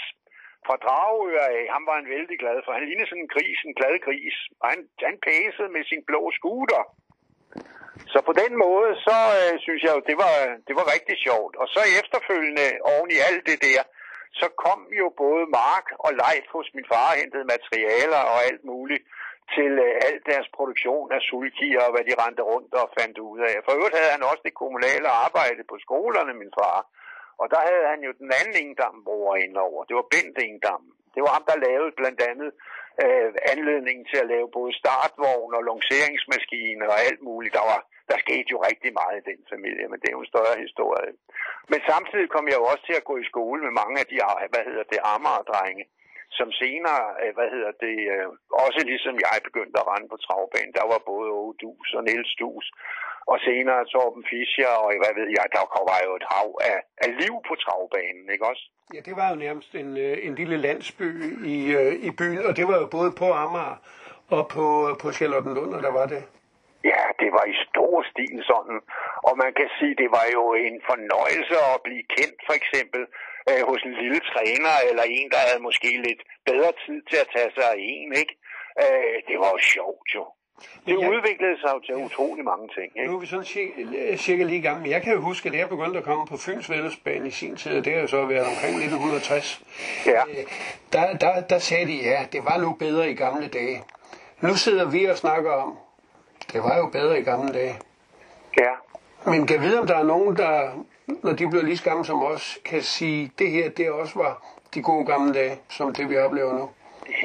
fra 0.68 0.76
Dragør 0.84 1.46
af. 1.58 1.64
Han 1.76 1.84
var 1.90 1.98
en 2.00 2.12
vældig 2.16 2.38
glad 2.44 2.58
for. 2.62 2.72
Han 2.72 2.88
lignede 2.88 3.10
sådan 3.10 3.26
en 3.26 3.34
gris, 3.36 3.60
en 3.70 3.78
glad 3.80 3.96
gris. 4.08 4.36
Og 4.62 4.66
han, 4.74 4.80
han 5.08 5.18
pæsede 5.28 5.70
med 5.76 5.84
sin 5.92 6.02
blå 6.10 6.22
scooter. 6.38 6.84
Så 8.14 8.20
på 8.30 8.34
den 8.42 8.54
måde, 8.66 8.92
så 9.08 9.18
øh, 9.40 9.54
synes 9.66 9.82
jeg 9.84 9.94
jo, 9.96 10.02
det 10.10 10.18
var, 10.24 10.36
det 10.68 10.76
var 10.80 10.86
rigtig 10.96 11.18
sjovt. 11.28 11.54
Og 11.62 11.68
så 11.76 11.82
efterfølgende, 12.02 12.68
oven 12.94 13.10
i 13.18 13.20
alt 13.30 13.44
det 13.50 13.60
der, 13.68 13.82
så 14.32 14.48
kom 14.66 14.82
jo 15.02 15.08
både 15.24 15.46
Mark 15.62 15.88
og 16.06 16.12
Leif 16.22 16.48
hos 16.56 16.70
min 16.76 16.88
far 16.92 17.20
hentede 17.22 17.52
materialer 17.54 18.22
og 18.32 18.38
alt 18.50 18.64
muligt 18.72 19.04
til 19.56 19.72
øh, 19.88 20.08
alt 20.08 20.24
deres 20.32 20.48
produktion 20.58 21.08
af 21.16 21.22
sulkier 21.30 21.82
og 21.88 21.92
hvad 21.94 22.06
de 22.10 22.20
rendte 22.24 22.44
rundt 22.52 22.74
og 22.82 22.88
fandt 23.00 23.18
ud 23.18 23.40
af. 23.50 23.56
For 23.66 23.72
øvrigt 23.78 23.98
havde 23.98 24.16
han 24.16 24.30
også 24.30 24.44
det 24.48 24.60
kommunale 24.62 25.10
arbejde 25.26 25.62
på 25.72 25.76
skolerne, 25.86 26.34
min 26.42 26.54
far. 26.60 26.80
Og 27.42 27.46
der 27.54 27.62
havde 27.70 27.86
han 27.94 28.02
jo 28.08 28.12
den 28.22 28.30
anden 28.40 28.56
Ingdam-bror 28.64 29.36
indover. 29.46 29.80
Det 29.88 29.96
var 30.00 30.12
Bent 30.14 30.38
Ingdam. 30.48 30.84
Det 31.14 31.22
var 31.26 31.32
ham, 31.38 31.46
der 31.50 31.64
lavede 31.68 31.92
blandt 32.00 32.22
andet 32.32 32.50
øh, 33.04 33.30
anledningen 33.54 34.06
til 34.12 34.20
at 34.24 34.30
lave 34.34 34.48
både 34.58 34.72
startvogn 34.82 35.52
og 35.58 35.64
lanceringsmaskiner 35.70 36.88
og 36.94 37.00
alt 37.08 37.22
muligt. 37.30 37.54
Der, 37.58 37.66
var, 37.72 37.82
der 38.10 38.18
skete 38.26 38.50
jo 38.54 38.58
rigtig 38.70 38.92
meget 39.00 39.18
i 39.18 39.28
den 39.32 39.42
familie, 39.54 39.86
men 39.92 40.00
det 40.00 40.08
er 40.08 40.18
jo 40.18 40.26
en 40.26 40.34
større 40.34 40.58
historie. 40.66 41.12
Men 41.72 41.80
samtidig 41.92 42.28
kom 42.30 42.46
jeg 42.48 42.58
jo 42.62 42.66
også 42.72 42.84
til 42.86 43.00
at 43.00 43.08
gå 43.10 43.16
i 43.20 43.30
skole 43.32 43.60
med 43.66 43.74
mange 43.82 43.96
af 44.02 44.08
de, 44.12 44.18
hvad 44.54 44.64
hedder 44.70 44.86
det, 44.92 45.00
Amager-drenge, 45.14 45.86
som 46.40 46.50
senere, 46.62 47.04
øh, 47.22 47.32
hvad 47.38 47.50
hedder 47.56 47.74
det, 47.86 47.98
øh, 48.14 48.28
også 48.66 48.82
ligesom 48.92 49.16
jeg 49.26 49.48
begyndte 49.48 49.80
at 49.82 49.88
rende 49.92 50.10
på 50.14 50.18
travbanen. 50.26 50.78
Der 50.80 50.86
var 50.92 51.00
både 51.12 51.28
Åge 51.40 51.54
Dus 51.62 51.90
og 51.98 52.04
Niels 52.08 52.34
Dus, 52.42 52.66
og 53.32 53.38
senere 53.48 53.82
Torben 53.94 54.24
Fischer, 54.32 54.74
og 54.84 54.90
hvad 55.02 55.14
ved 55.20 55.30
jeg, 55.38 55.46
der 55.56 55.64
var 55.92 56.00
jo 56.08 56.12
et 56.20 56.28
hav 56.34 56.50
af, 56.72 56.78
af 57.06 57.10
liv 57.22 57.36
på 57.48 57.54
travbanen, 57.64 58.26
ikke 58.34 58.46
også? 58.52 58.64
Ja, 58.94 59.00
det 59.08 59.16
var 59.20 59.28
jo 59.32 59.36
nærmest 59.46 59.72
en, 59.82 59.98
øh, 59.98 60.18
en 60.28 60.36
lille 60.36 60.58
landsby 60.68 61.10
i, 61.56 61.58
i 62.08 62.12
byen, 62.20 62.46
og 62.50 62.54
det 62.58 62.66
var 62.70 62.78
jo 62.82 62.88
både 62.98 63.12
på 63.22 63.28
Amager 63.44 63.78
og 64.36 64.44
på, 64.56 64.66
på 65.02 65.08
Charlottenlund, 65.12 65.74
og 65.78 65.84
der 65.84 65.92
var 66.00 66.06
det. 66.06 66.24
Ja, 66.92 67.04
det 67.22 67.30
var 67.38 67.46
i 67.54 67.56
stor 67.68 67.96
stil 68.12 68.38
sådan. 68.52 68.80
Og 69.28 69.34
man 69.44 69.52
kan 69.60 69.70
sige, 69.78 69.94
det 70.02 70.10
var 70.18 70.26
jo 70.38 70.44
en 70.68 70.78
fornøjelse 70.90 71.56
at 71.74 71.78
blive 71.88 72.04
kendt, 72.18 72.38
for 72.48 72.56
eksempel 72.62 73.02
øh, 73.50 73.62
hos 73.70 73.82
en 73.90 73.96
lille 74.04 74.20
træner, 74.32 74.74
eller 74.90 75.04
en, 75.18 75.28
der 75.34 75.42
havde 75.48 75.62
måske 75.70 75.90
lidt 76.08 76.22
bedre 76.50 76.72
tid 76.86 76.98
til 77.10 77.18
at 77.24 77.30
tage 77.36 77.52
sig 77.56 77.66
af 77.74 77.78
en, 77.96 78.10
ikke? 78.22 78.34
Øh, 78.84 79.16
det 79.28 79.36
var 79.42 79.50
jo 79.56 79.60
sjovt, 79.76 80.10
jo. 80.18 80.26
Det 80.86 80.96
Ja. 81.02 81.08
udviklede 81.14 81.58
sig 81.62 81.72
jo 81.76 81.80
til 81.86 81.96
utrolig 82.08 82.44
mange 82.46 82.68
ting, 82.78 82.90
Nu 82.96 83.02
ikke? 83.02 83.14
er 83.16 83.20
vi 83.20 83.26
sådan 83.26 83.46
cirka, 83.46 83.72
cirka 84.26 84.44
lige 84.44 84.60
i 84.60 84.62
gang, 84.68 84.82
men 84.82 84.92
jeg 84.92 85.02
kan 85.02 85.14
jo 85.14 85.22
huske, 85.22 85.50
at 85.50 85.56
jeg 85.56 85.70
begyndte 85.70 85.98
at 86.00 86.06
komme 86.06 86.26
på 86.28 86.38
Fyns 86.46 86.70
Vældesbane 86.70 87.28
i 87.28 87.32
sin 87.32 87.56
tid, 87.56 87.78
og 87.78 87.86
det 87.86 87.94
har 87.94 88.02
jo 88.02 88.08
så 88.08 88.26
været 88.26 88.46
omkring 88.52 88.74
1960. 88.76 89.62
Ja. 90.06 90.22
Øh, 90.30 90.46
Der, 90.94 91.18
der, 91.24 91.42
der 91.52 91.60
sagde 91.60 91.86
de, 91.92 91.98
ja, 92.12 92.20
det 92.34 92.42
var 92.50 92.58
nu 92.58 92.74
bedre 92.74 93.10
i 93.12 93.16
gamle 93.16 93.48
dage. 93.48 93.78
Nu 94.42 94.54
sidder 94.66 94.86
vi 94.92 95.06
og 95.06 95.18
snakker 95.18 95.52
om, 95.52 95.78
det 96.52 96.64
var 96.64 96.78
jo 96.78 96.86
bedre 96.98 97.20
i 97.20 97.24
gamle 97.24 97.54
dage. 97.54 97.76
Ja. 98.60 98.74
Men 99.26 99.48
kan 99.48 99.62
vide, 99.62 99.80
om 99.80 99.88
der 99.88 99.98
er 99.98 100.04
nogen, 100.04 100.36
der, 100.38 100.86
når 101.24 101.34
de 101.34 101.50
bliver 101.50 101.64
lige 101.64 101.78
så 101.78 101.84
gamle 101.84 102.06
som 102.06 102.24
os, 102.24 102.60
kan 102.66 102.82
sige, 102.82 103.32
det 103.40 103.50
her, 103.52 103.70
det 103.70 103.92
også 103.92 104.20
var 104.20 104.34
de 104.74 104.82
gode 104.82 105.06
gamle 105.06 105.34
dage, 105.34 105.56
som 105.70 105.94
det 105.94 106.10
vi 106.10 106.18
oplever 106.18 106.54
nu? 106.54 106.70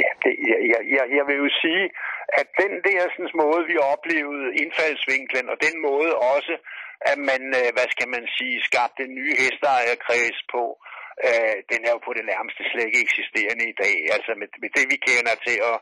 Ja, 0.03 0.11
det, 0.23 0.35
jeg, 0.73 0.81
jeg, 0.97 1.05
jeg 1.17 1.25
vil 1.29 1.37
jo 1.45 1.49
sige, 1.63 1.85
at 2.41 2.47
den 2.63 2.73
der 2.87 3.01
sådan, 3.13 3.31
måde, 3.45 3.63
vi 3.73 3.77
oplevede 3.95 4.47
indfaldsvinklen, 4.63 5.47
og 5.53 5.57
den 5.67 5.77
måde 5.89 6.13
også, 6.35 6.55
at 7.11 7.19
man, 7.31 7.43
øh, 7.61 7.69
hvad 7.77 7.89
skal 7.95 8.09
man 8.17 8.25
sige, 8.37 8.57
skabte 8.69 9.03
en 9.07 9.15
ny 9.21 9.27
hesteejerkreds 9.43 10.41
på, 10.55 10.65
øh, 11.29 11.57
den 11.73 11.81
er 11.87 11.93
jo 11.97 12.01
på 12.07 12.13
det 12.19 12.25
nærmeste 12.33 12.63
slet 12.71 12.87
ikke 12.89 13.05
eksisterende 13.07 13.65
i 13.73 13.77
dag. 13.85 13.97
Altså 14.17 14.31
med, 14.41 14.49
med 14.63 14.71
det, 14.77 14.85
vi 14.93 14.97
kender 15.09 15.35
til, 15.47 15.59
og 15.71 15.77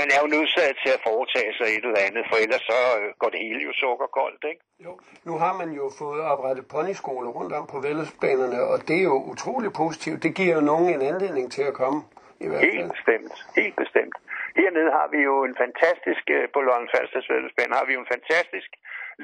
man 0.00 0.08
er 0.14 0.18
jo 0.22 0.28
nødsaget 0.34 0.76
til 0.82 0.90
at 0.96 1.04
foretage 1.08 1.52
sig 1.58 1.66
et 1.76 1.84
eller 1.88 2.02
andet, 2.08 2.24
for 2.30 2.36
ellers 2.44 2.64
så 2.72 2.80
øh, 2.98 3.08
går 3.20 3.30
det 3.34 3.40
hele 3.46 3.60
jo 3.68 3.72
sukkerkoldt, 3.82 4.42
ikke? 4.52 4.62
Jo, 4.86 4.92
nu 5.28 5.32
har 5.42 5.52
man 5.60 5.70
jo 5.80 5.84
fået 6.00 6.20
oprettet 6.32 6.64
ponyskoler 6.74 7.30
rundt 7.38 7.52
om 7.58 7.64
på 7.72 7.78
vældesbanerne, 7.86 8.60
og 8.72 8.76
det 8.88 8.96
er 9.02 9.06
jo 9.12 9.16
utrolig 9.32 9.70
positivt. 9.82 10.22
Det 10.26 10.32
giver 10.38 10.54
jo 10.58 10.62
nogen 10.72 10.86
en 10.94 11.02
anledning 11.12 11.46
til 11.56 11.64
at 11.70 11.74
komme. 11.82 12.00
I 12.44 12.46
hvert 12.48 12.60
fald. 12.60 12.72
Helt 12.78 12.92
bestemt, 12.96 13.34
helt 13.60 13.76
bestemt. 13.82 14.16
Hernede 14.58 14.90
har 14.98 15.08
vi 15.14 15.20
jo 15.28 15.34
en 15.48 15.56
fantastisk, 15.64 16.24
øh, 16.36 16.44
på 16.54 16.60
Lolland 16.66 17.72
har 17.78 17.84
vi 17.86 17.92
jo 17.96 18.00
en 18.04 18.12
fantastisk 18.16 18.70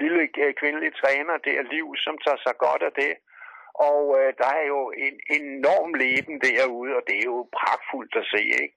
lille 0.03 0.23
øh, 0.45 0.53
kvindelig 0.61 0.91
træner, 1.03 1.35
det 1.47 1.53
er 1.61 1.65
Liv, 1.75 1.87
som 2.05 2.15
tager 2.25 2.41
sig 2.47 2.55
godt 2.67 2.83
af 2.89 2.93
det. 3.03 3.13
Og 3.89 4.03
øh, 4.19 4.29
der 4.41 4.51
er 4.61 4.67
jo 4.75 4.81
en 5.07 5.17
enorm 5.39 5.91
leben 6.05 6.37
derude, 6.49 6.93
og 6.99 7.03
det 7.09 7.17
er 7.19 7.27
jo 7.35 7.39
pragtfuldt 7.59 8.15
at 8.23 8.27
se, 8.35 8.43
ikke? 8.65 8.77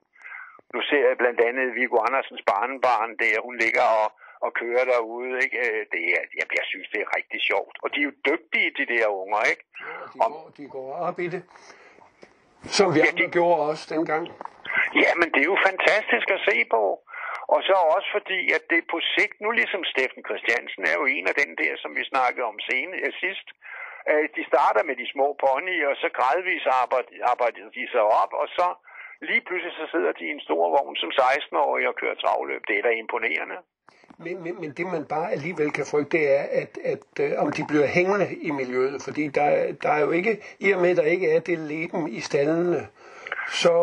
Nu 0.74 0.80
ser 0.90 1.04
jeg 1.10 1.18
blandt 1.22 1.40
andet 1.48 1.76
Viggo 1.80 1.98
Andersens 2.08 2.44
barnebarn 2.52 3.12
der, 3.24 3.36
hun 3.48 3.56
ligger 3.64 3.86
og, 4.02 4.08
og 4.46 4.50
kører 4.62 4.86
derude, 4.94 5.32
ikke? 5.46 5.58
Øh, 5.68 5.82
det 5.94 6.02
er, 6.16 6.22
jeg, 6.40 6.48
jeg 6.60 6.66
synes, 6.72 6.88
det 6.94 7.00
er 7.06 7.10
rigtig 7.18 7.40
sjovt. 7.50 7.76
Og 7.84 7.88
de 7.94 7.98
er 8.00 8.08
jo 8.10 8.14
dygtige, 8.32 8.70
de 8.80 8.86
der 8.94 9.08
unger, 9.22 9.42
ikke? 9.52 9.64
De 10.14 10.18
går, 10.20 10.52
de 10.58 10.64
går 10.76 10.88
op 11.08 11.20
i 11.26 11.28
det, 11.36 11.44
som 12.78 12.88
vi 12.96 13.00
Ja, 13.00 13.06
de- 13.20 13.32
gjorde 13.38 13.62
også 13.72 13.86
dengang. 13.96 14.24
Ja, 15.04 15.12
men 15.20 15.28
det 15.34 15.40
er 15.42 15.50
jo 15.54 15.58
fantastisk 15.70 16.28
at 16.38 16.42
se 16.50 16.58
på. 16.76 16.84
Og 17.54 17.60
så 17.68 17.76
også 17.96 18.10
fordi, 18.18 18.40
at 18.58 18.64
det 18.72 18.82
på 18.94 18.98
sigt, 19.16 19.36
nu 19.44 19.50
ligesom 19.60 19.82
Steffen 19.92 20.24
Christiansen 20.30 20.84
er 20.92 20.96
jo 21.00 21.06
en 21.18 21.26
af 21.32 21.36
den 21.42 21.52
der, 21.62 21.74
som 21.84 21.92
vi 21.98 22.04
snakkede 22.14 22.46
om 22.52 22.58
senere, 22.70 23.02
øh, 23.08 23.14
sidst. 23.24 23.48
Øh, 24.12 24.26
De 24.36 24.44
starter 24.52 24.84
med 24.90 24.96
de 25.02 25.08
små 25.14 25.28
ponyer, 25.44 25.88
og 25.94 25.98
så 26.04 26.08
gradvist 26.18 26.68
arbejder, 26.82 27.12
arbejder 27.32 27.64
de 27.78 27.84
sig 27.94 28.04
op, 28.22 28.32
og 28.42 28.48
så 28.58 28.68
lige 29.30 29.44
pludselig 29.48 29.74
så 29.82 29.86
sidder 29.94 30.12
de 30.20 30.24
i 30.30 30.32
en 30.38 30.44
stor 30.48 30.64
vogn 30.76 30.96
som 31.02 31.10
16-årige 31.20 31.90
og 31.92 31.96
kører 32.02 32.16
travløb. 32.24 32.62
Det 32.68 32.76
er 32.78 32.84
da 32.88 32.92
imponerende. 33.04 33.58
Men, 34.18 34.44
men, 34.44 34.62
men 34.62 34.72
det 34.72 34.86
man 34.86 35.06
bare 35.06 35.32
alligevel 35.32 35.72
kan 35.72 35.86
frygte, 35.92 36.18
det 36.18 36.38
er, 36.38 36.44
at, 36.62 36.78
at 36.84 37.06
øh, 37.20 37.32
om 37.38 37.52
de 37.52 37.66
bliver 37.68 37.88
hængende 37.88 38.28
i 38.42 38.52
miljøet, 38.52 39.02
fordi 39.02 39.28
der, 39.28 39.74
der 39.84 39.90
er 39.90 40.00
jo 40.00 40.12
ikke, 40.12 40.42
i 40.60 40.72
og 40.72 40.82
med 40.82 40.96
der 40.96 41.04
ikke 41.04 41.32
er 41.36 41.40
det 41.40 41.60
leben 41.60 42.08
i 42.08 42.20
stallene, 42.20 42.88
så, 43.52 43.76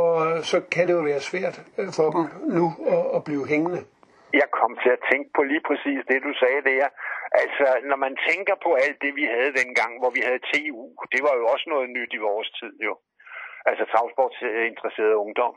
så 0.42 0.60
kan 0.60 0.88
det 0.88 0.94
jo 0.94 1.00
være 1.00 1.20
svært 1.20 1.62
øh, 1.78 1.88
for 1.96 2.10
dem 2.10 2.24
nu 2.58 2.72
at, 2.86 3.16
at 3.16 3.24
blive 3.24 3.46
hængende. 3.48 3.84
Jeg 4.32 4.48
kom 4.60 4.72
til 4.82 4.90
at 4.96 5.04
tænke 5.10 5.30
på 5.36 5.42
lige 5.42 5.64
præcis 5.68 6.00
det, 6.10 6.22
du 6.22 6.32
sagde 6.42 6.62
der. 6.70 6.88
Altså, 7.42 7.66
når 7.90 7.96
man 7.96 8.14
tænker 8.28 8.54
på 8.66 8.70
alt 8.84 8.98
det, 9.04 9.12
vi 9.20 9.24
havde 9.34 9.52
dengang, 9.60 9.92
hvor 10.00 10.10
vi 10.16 10.20
havde 10.28 10.46
TU, 10.50 10.82
det 11.14 11.20
var 11.26 11.34
jo 11.40 11.44
også 11.52 11.66
noget 11.68 11.88
nyt 11.96 12.12
i 12.18 12.24
vores 12.28 12.50
tid, 12.60 12.74
jo. 12.88 12.94
Altså 13.68 13.84
travsportsinteresseret 13.92 15.14
ungdom. 15.24 15.54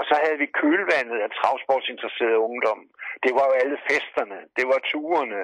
Og 0.00 0.04
så 0.10 0.14
havde 0.24 0.38
vi 0.42 0.56
kølvandet 0.60 1.18
af 1.26 1.30
travsportsinteresseret 1.38 2.44
ungdom. 2.48 2.80
Det 3.24 3.32
var 3.36 3.44
jo 3.50 3.54
alle 3.62 3.78
festerne. 3.90 4.38
Det 4.58 4.64
var 4.72 4.80
turene. 4.92 5.40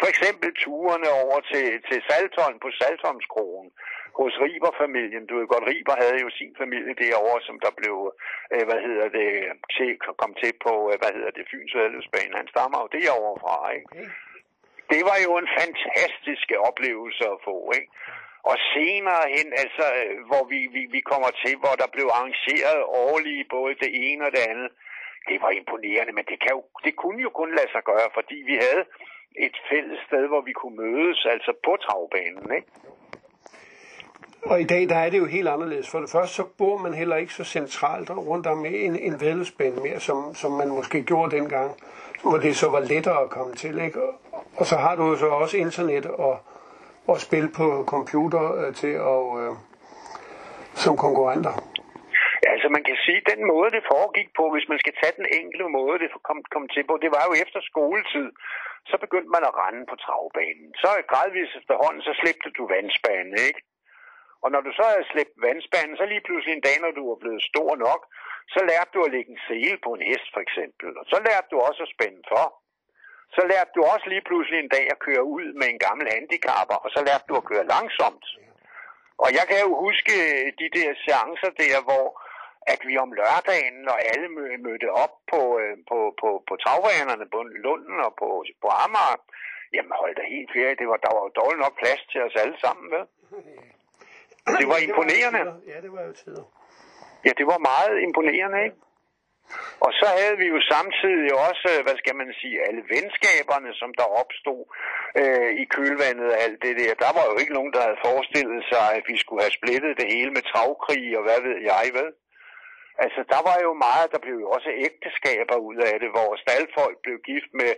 For 0.00 0.08
eksempel 0.12 0.48
turene 0.64 1.08
over 1.24 1.38
til, 1.52 1.66
til 1.88 1.98
Saltholm 2.08 2.58
på 2.64 2.70
Saltholmskrogen 2.80 3.68
hos 4.20 4.34
Riber-familien. 4.44 5.26
Du 5.26 5.32
ved 5.38 5.46
godt, 5.54 5.68
Riber 5.70 5.96
havde 6.02 6.18
jo 6.24 6.30
sin 6.38 6.52
familie 6.62 6.94
derovre, 7.04 7.40
som 7.48 7.56
der 7.64 7.72
blev, 7.80 7.96
øh, 8.54 8.64
hvad 8.68 8.80
hedder 8.86 9.08
det, 9.18 9.30
til, 9.76 9.90
kom 10.22 10.32
til 10.42 10.52
på, 10.66 10.74
øh, 10.90 10.94
hvad 11.00 11.12
hedder 11.16 11.32
det, 11.36 11.48
Fyns 11.50 11.74
Vædløbsbane. 11.76 12.38
Han 12.40 12.48
stammer 12.52 12.78
jo 12.84 12.88
derovre 12.98 13.36
fra, 13.44 13.56
ikke? 13.76 13.88
det 14.92 15.02
var 15.08 15.18
jo 15.26 15.32
en 15.42 15.48
fantastisk 15.60 16.46
oplevelse 16.70 17.24
at 17.34 17.38
få, 17.48 17.56
ikke? 17.78 17.90
Og 18.42 18.56
senere 18.74 19.22
hen, 19.36 19.48
altså, 19.64 19.84
øh, 20.00 20.16
hvor 20.28 20.44
vi, 20.52 20.60
vi, 20.76 20.82
vi 20.96 21.00
kommer 21.00 21.30
til, 21.42 21.54
hvor 21.62 21.74
der 21.80 21.88
blev 21.94 22.06
arrangeret 22.16 22.82
årlige 23.06 23.44
både 23.56 23.74
det 23.84 23.90
ene 24.06 24.22
og 24.26 24.32
det 24.36 24.42
andet, 24.52 24.70
det 25.28 25.36
var 25.44 25.50
imponerende, 25.50 26.12
men 26.18 26.24
det, 26.30 26.38
kan 26.42 26.52
jo, 26.56 26.62
det 26.84 26.94
kunne 27.02 27.20
jo 27.26 27.30
kun 27.40 27.50
lade 27.58 27.70
sig 27.74 27.82
gøre, 27.90 28.08
fordi 28.18 28.36
vi 28.50 28.56
havde 28.64 28.84
et 29.46 29.56
fælles 29.70 30.00
sted, 30.06 30.24
hvor 30.32 30.42
vi 30.48 30.52
kunne 30.52 30.76
mødes, 30.84 31.26
altså 31.34 31.52
på 31.66 31.72
travbanen, 31.84 32.46
ikke? 32.58 32.68
Og 34.42 34.60
i 34.60 34.64
dag, 34.64 34.88
der 34.88 34.96
er 34.96 35.10
det 35.10 35.18
jo 35.18 35.24
helt 35.26 35.48
anderledes. 35.48 35.90
For 35.90 36.00
det 36.00 36.10
første, 36.10 36.34
så 36.34 36.44
bor 36.58 36.76
man 36.78 36.94
heller 36.94 37.16
ikke 37.16 37.34
så 37.34 37.44
centralt 37.44 38.10
rundt 38.10 38.46
om 38.46 38.66
en, 38.66 38.96
en 38.96 39.20
vedløbsbane 39.20 39.82
mere, 39.82 40.00
som, 40.00 40.34
som 40.34 40.52
man 40.52 40.68
måske 40.68 41.02
gjorde 41.02 41.36
dengang, 41.36 41.70
hvor 42.22 42.38
det 42.38 42.56
så 42.56 42.70
var 42.70 42.80
lettere 42.80 43.22
at 43.22 43.30
komme 43.30 43.54
til. 43.54 43.80
Ikke? 43.80 44.02
Og, 44.02 44.14
og 44.56 44.66
så 44.66 44.76
har 44.76 44.96
du 44.96 45.06
jo 45.06 45.16
så 45.16 45.26
også 45.26 45.56
internet 45.56 46.06
og, 46.06 46.38
og 47.12 47.18
spil 47.26 47.46
på 47.58 47.66
computer 47.94 48.44
øh, 48.60 48.70
til 48.80 48.94
at, 49.14 49.24
øh, 49.40 49.52
som 50.84 50.94
konkurrenter. 51.04 51.54
Altså 52.52 52.68
man 52.76 52.84
kan 52.88 52.98
sige, 53.04 53.20
at 53.22 53.30
den 53.32 53.42
måde, 53.52 53.70
det 53.76 53.90
foregik 53.94 54.28
på, 54.38 54.44
hvis 54.54 54.66
man 54.72 54.78
skal 54.82 54.94
tage 55.00 55.18
den 55.20 55.28
enkelte 55.40 55.66
måde, 55.78 55.96
det 56.02 56.10
kom, 56.28 56.38
kom 56.54 56.66
til 56.74 56.84
på, 56.88 56.94
det 57.04 57.10
var 57.16 57.24
jo 57.28 57.34
efter 57.44 57.60
skoletid. 57.70 58.28
Så 58.90 58.96
begyndte 59.04 59.34
man 59.36 59.44
at 59.48 59.56
rende 59.62 59.84
på 59.90 59.96
travbanen. 60.04 60.68
Så 60.82 60.88
gradvist 61.10 61.54
efterhånden, 61.60 62.02
så 62.08 62.12
slæbte 62.20 62.50
du 62.58 62.62
vandspanen, 62.74 63.34
ikke? 63.48 63.60
Og 64.42 64.48
når 64.54 64.60
du 64.66 64.70
så 64.78 64.84
havde 64.92 65.10
slæbt 65.12 65.36
vandspanen, 65.46 65.94
så 65.96 66.04
lige 66.12 66.26
pludselig 66.26 66.52
en 66.54 66.66
dag, 66.68 66.76
når 66.84 66.92
du 66.98 67.02
var 67.10 67.18
blevet 67.22 67.42
stor 67.50 67.70
nok, 67.86 68.00
så 68.54 68.60
lærte 68.70 68.90
du 68.94 69.00
at 69.04 69.12
lægge 69.14 69.30
en 69.34 69.42
sele 69.48 69.78
på 69.84 69.90
en 69.96 70.06
hest, 70.10 70.28
for 70.34 70.42
eksempel. 70.46 70.88
Og 71.00 71.04
så 71.12 71.18
lærte 71.26 71.48
du 71.52 71.56
også 71.68 71.80
at 71.86 71.94
spænde 71.94 72.22
for. 72.32 72.44
Så 73.36 73.42
lærte 73.50 73.70
du 73.76 73.80
også 73.92 74.06
lige 74.08 74.26
pludselig 74.28 74.58
en 74.60 74.72
dag 74.76 74.86
at 74.94 75.02
køre 75.06 75.24
ud 75.36 75.46
med 75.60 75.66
en 75.70 75.78
gammel 75.86 76.06
handicapper, 76.14 76.78
og 76.84 76.90
så 76.94 77.00
lærte 77.08 77.24
du 77.28 77.34
at 77.40 77.48
køre 77.50 77.66
langsomt. 77.74 78.24
Og 79.24 79.28
jeg 79.38 79.44
kan 79.50 79.58
jo 79.66 79.70
huske 79.86 80.14
de 80.60 80.66
der 80.76 80.88
seancer 81.04 81.52
der, 81.62 81.76
hvor 81.88 82.06
at 82.72 82.80
vi 82.88 82.94
om 83.04 83.12
lørdagen, 83.20 83.76
når 83.88 83.96
alle 84.12 84.28
mø- 84.36 84.60
mødte 84.66 84.88
op 85.04 85.14
på, 85.32 85.40
øh, 85.62 85.74
på, 85.90 85.98
på, 86.20 86.28
på 86.48 86.54
tagvanerne, 86.66 87.26
på 87.34 87.40
Lunden 87.64 87.96
og 88.06 88.12
på, 88.20 88.28
på 88.62 88.68
Amager, 88.84 89.18
jamen 89.74 89.92
hold 90.00 90.14
da 90.16 90.22
helt 90.34 90.50
ferie, 90.56 90.74
det 90.80 90.86
var, 90.90 90.98
der 91.04 91.10
var 91.16 91.22
jo 91.26 91.30
dårligt 91.40 91.62
nok 91.64 91.74
plads 91.82 92.02
til 92.12 92.20
os 92.26 92.34
alle 92.42 92.56
sammen, 92.64 92.86
vel? 92.94 93.04
Det 94.60 94.66
var 94.72 94.78
imponerende. 94.88 95.42
Ja, 95.72 95.76
det 95.84 95.92
var 95.96 96.02
jo 96.08 96.12
tider. 96.22 96.44
Ja, 97.26 97.30
det 97.38 97.46
var 97.52 97.58
meget 97.72 97.94
imponerende, 98.06 98.58
ikke? 98.66 98.76
Og 99.86 99.90
så 100.00 100.06
havde 100.18 100.36
vi 100.42 100.46
jo 100.54 100.60
samtidig 100.74 101.30
også, 101.48 101.66
øh, 101.74 101.80
hvad 101.86 101.96
skal 102.02 102.16
man 102.20 102.30
sige, 102.40 102.56
alle 102.68 102.82
venskaberne, 102.94 103.70
som 103.80 103.90
der 104.00 104.06
opstod 104.22 104.62
øh, 105.20 105.50
i 105.62 105.64
kølvandet 105.74 106.28
af 106.34 106.38
alt 106.44 106.60
det 106.64 106.74
der. 106.80 107.02
Der 107.04 107.12
var 107.16 107.24
jo 107.30 107.34
ikke 107.42 107.56
nogen, 107.58 107.72
der 107.74 107.82
havde 107.86 108.04
forestillet 108.08 108.62
sig, 108.72 108.86
at 108.98 109.04
vi 109.10 109.16
skulle 109.22 109.42
have 109.44 109.58
splittet 109.58 109.98
det 110.00 110.08
hele 110.14 110.32
med 110.36 110.44
travkrig 110.52 111.06
og 111.18 111.22
hvad 111.26 111.40
ved 111.48 111.58
jeg, 111.72 111.86
hvad? 111.96 112.10
Altså, 113.04 113.20
der 113.32 113.40
var 113.48 113.58
jo 113.66 113.72
meget, 113.86 114.12
der 114.14 114.20
blev 114.24 114.36
jo 114.44 114.48
også 114.56 114.70
ægteskaber 114.86 115.56
ud 115.68 115.78
af 115.90 115.94
det, 116.02 116.10
hvor 116.16 116.30
staldfolk 116.44 116.96
blev 117.04 117.16
gift 117.30 117.50
med, 117.60 117.72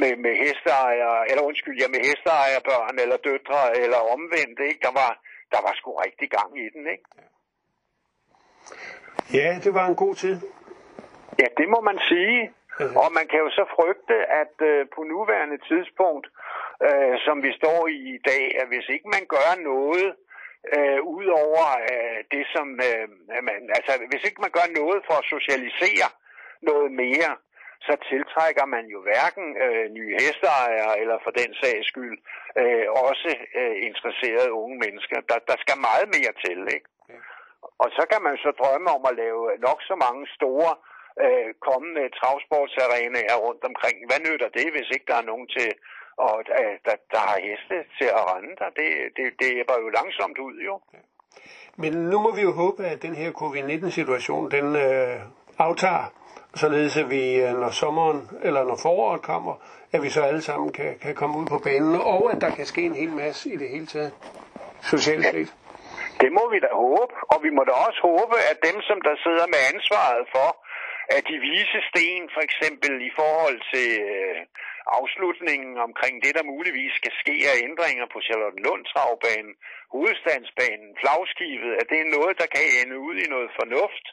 med, 0.00 0.12
med 0.24 0.34
hesteejere, 0.44 1.20
eller 1.30 1.42
undskyld, 1.50 1.76
ja, 1.82 1.88
med 1.94 2.00
hesteejerbørn 2.08 2.96
eller 3.04 3.18
døtre, 3.28 3.62
eller 3.82 4.00
omvendt, 4.14 4.58
ikke? 4.68 4.80
Der 4.86 4.92
var, 5.00 5.10
der 5.52 5.60
var 5.66 5.72
sgu 5.74 5.88
rigtig 6.06 6.28
gang 6.38 6.50
i 6.64 6.68
den, 6.74 6.84
ikke? 6.94 7.06
Ja, 9.38 9.48
det 9.64 9.74
var 9.74 9.86
en 9.86 9.96
god 10.04 10.14
tid. 10.14 10.36
Ja, 11.40 11.46
det 11.58 11.68
må 11.68 11.80
man 11.80 11.98
sige. 12.10 12.52
Og 13.02 13.08
man 13.18 13.26
kan 13.30 13.38
jo 13.44 13.50
så 13.50 13.64
frygte, 13.76 14.16
at 14.42 14.54
øh, 14.70 14.86
på 14.94 15.00
nuværende 15.02 15.58
tidspunkt, 15.70 16.26
øh, 16.88 17.14
som 17.26 17.36
vi 17.46 17.52
står 17.60 17.80
i 17.96 17.98
i 18.16 18.18
dag, 18.30 18.44
at 18.60 18.66
hvis 18.68 18.88
ikke 18.94 19.08
man 19.16 19.24
gør 19.36 19.50
noget 19.72 20.08
øh, 20.76 21.00
ud 21.16 21.26
over 21.44 21.64
øh, 21.92 22.18
det, 22.34 22.44
som 22.54 22.66
øh, 22.88 23.04
man, 23.48 23.58
altså 23.76 23.92
hvis 24.10 24.24
ikke 24.28 24.40
man 24.44 24.54
gør 24.58 24.68
noget 24.80 25.00
for 25.08 25.16
at 25.18 25.30
socialisere 25.34 26.08
noget 26.70 26.90
mere, 27.02 27.32
så 27.86 27.94
tiltrækker 28.10 28.66
man 28.74 28.84
jo 28.94 28.98
hverken 29.08 29.46
øh, 29.64 29.84
nye 29.96 30.12
hesteejere 30.20 30.92
eller 31.00 31.18
for 31.24 31.32
den 31.40 31.50
sags 31.62 31.86
skyld 31.92 32.18
øh, 32.60 32.86
også 33.08 33.30
øh, 33.60 33.76
interesserede 33.88 34.52
unge 34.62 34.76
mennesker. 34.84 35.18
Der, 35.30 35.38
der 35.50 35.56
skal 35.64 35.78
meget 35.88 36.08
mere 36.16 36.32
til, 36.44 36.58
ikke? 36.76 36.88
Og 37.82 37.88
så 37.96 38.02
kan 38.10 38.22
man 38.26 38.36
så 38.36 38.50
drømme 38.60 38.88
om 38.96 39.02
at 39.10 39.16
lave 39.22 39.42
nok 39.66 39.78
så 39.90 39.94
mange 40.06 40.24
store 40.38 40.72
øh, 41.24 41.48
kommende 41.68 42.04
travsportsarenaer 42.18 43.36
rundt 43.46 43.64
omkring. 43.70 43.96
Hvad 44.08 44.20
nytter 44.26 44.48
det, 44.58 44.66
hvis 44.74 44.88
ikke 44.94 45.08
der 45.10 45.18
er 45.22 45.30
nogen 45.30 45.48
til, 45.56 45.70
og 46.26 46.36
øh, 46.60 46.74
der, 46.86 46.96
der 47.14 47.22
har 47.28 47.38
heste 47.48 47.76
til 47.98 48.08
at 48.18 48.22
rende 48.30 48.52
der? 48.60 48.68
Det, 48.80 48.88
det, 49.16 49.26
det 49.40 49.50
er 49.60 49.78
jo 49.84 49.88
langsomt 49.98 50.38
ud, 50.38 50.56
jo. 50.68 50.74
Men 51.76 51.92
nu 51.92 52.18
må 52.20 52.30
vi 52.34 52.42
jo 52.42 52.52
håbe, 52.52 52.84
at 52.84 53.02
den 53.02 53.14
her 53.14 53.32
covid-19-situation, 53.32 54.50
den 54.50 54.76
øh, 54.76 55.16
aftager, 55.58 56.12
således 56.54 56.96
at 56.96 57.10
vi, 57.10 57.24
øh, 57.44 57.52
når 57.62 57.70
sommeren 57.70 58.30
eller 58.42 58.64
når 58.64 58.78
foråret 58.82 59.22
kommer, 59.22 59.54
at 59.92 60.02
vi 60.02 60.08
så 60.10 60.22
alle 60.22 60.42
sammen 60.42 60.72
kan, 60.72 60.98
kan 61.02 61.14
komme 61.14 61.38
ud 61.38 61.46
på 61.46 61.58
banen, 61.58 62.00
og 62.00 62.32
at 62.32 62.40
der 62.40 62.50
kan 62.50 62.66
ske 62.66 62.82
en 62.82 62.94
hel 62.94 63.12
masse 63.12 63.52
i 63.54 63.56
det 63.56 63.68
hele 63.68 63.86
taget, 63.86 64.12
socialt 64.82 65.26
set. 65.26 65.54
Det 66.20 66.30
må 66.32 66.44
vi 66.52 66.58
da 66.66 66.70
håbe, 66.72 67.14
og 67.32 67.38
vi 67.42 67.50
må 67.56 67.62
da 67.64 67.72
også 67.86 68.00
håbe, 68.02 68.36
at 68.50 68.58
dem, 68.68 68.76
som 68.88 68.98
der 69.06 69.14
sidder 69.24 69.46
med 69.54 69.60
ansvaret 69.72 70.24
for, 70.34 70.48
at 71.14 71.22
de 71.30 71.36
vise 71.48 71.78
sten, 71.90 72.24
for 72.34 72.42
eksempel 72.48 72.92
i 73.08 73.12
forhold 73.20 73.58
til 73.72 73.90
øh, 74.12 74.38
afslutningen 74.98 75.74
omkring 75.88 76.14
det, 76.24 76.32
der 76.38 76.50
muligvis 76.54 76.92
skal 77.00 77.12
ske 77.22 77.36
af 77.50 77.56
ændringer 77.68 78.06
på 78.12 78.18
Charlottenlund 78.26 78.82
travbanen, 78.92 79.54
hovedstandsbanen, 79.94 80.90
flagskibet, 81.00 81.72
at 81.80 81.86
det 81.90 81.98
er 82.00 82.14
noget, 82.16 82.34
der 82.40 82.48
kan 82.54 82.64
ende 82.80 82.96
ud 83.08 83.16
i 83.24 83.26
noget 83.34 83.50
fornuft, 83.58 84.06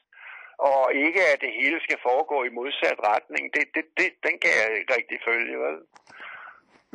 og 0.71 0.81
ikke 1.05 1.21
at 1.33 1.41
det 1.45 1.51
hele 1.59 1.79
skal 1.85 1.99
foregå 2.07 2.37
i 2.43 2.55
modsat 2.59 2.97
retning. 3.11 3.43
Det, 3.55 3.63
det, 3.75 3.85
det, 3.97 4.09
den 4.25 4.35
kan 4.41 4.51
jeg 4.59 4.67
ikke 4.79 4.93
rigtig 4.99 5.17
følge, 5.27 5.55
vel? 5.65 5.77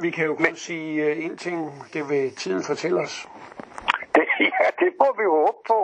Vi 0.05 0.11
kan 0.11 0.25
jo 0.31 0.35
kun 0.35 0.57
sige 0.57 0.91
uh, 1.07 1.25
en 1.25 1.37
ting, 1.37 1.59
det 1.95 2.03
vil 2.11 2.37
tiden 2.37 2.63
fortælle 2.71 3.01
os. 3.07 3.29
Det, 4.15 4.27
ja, 4.55 4.67
det 4.83 4.91
må 5.01 5.09
vi 5.21 5.25
håbe 5.37 5.61
på. 5.71 5.79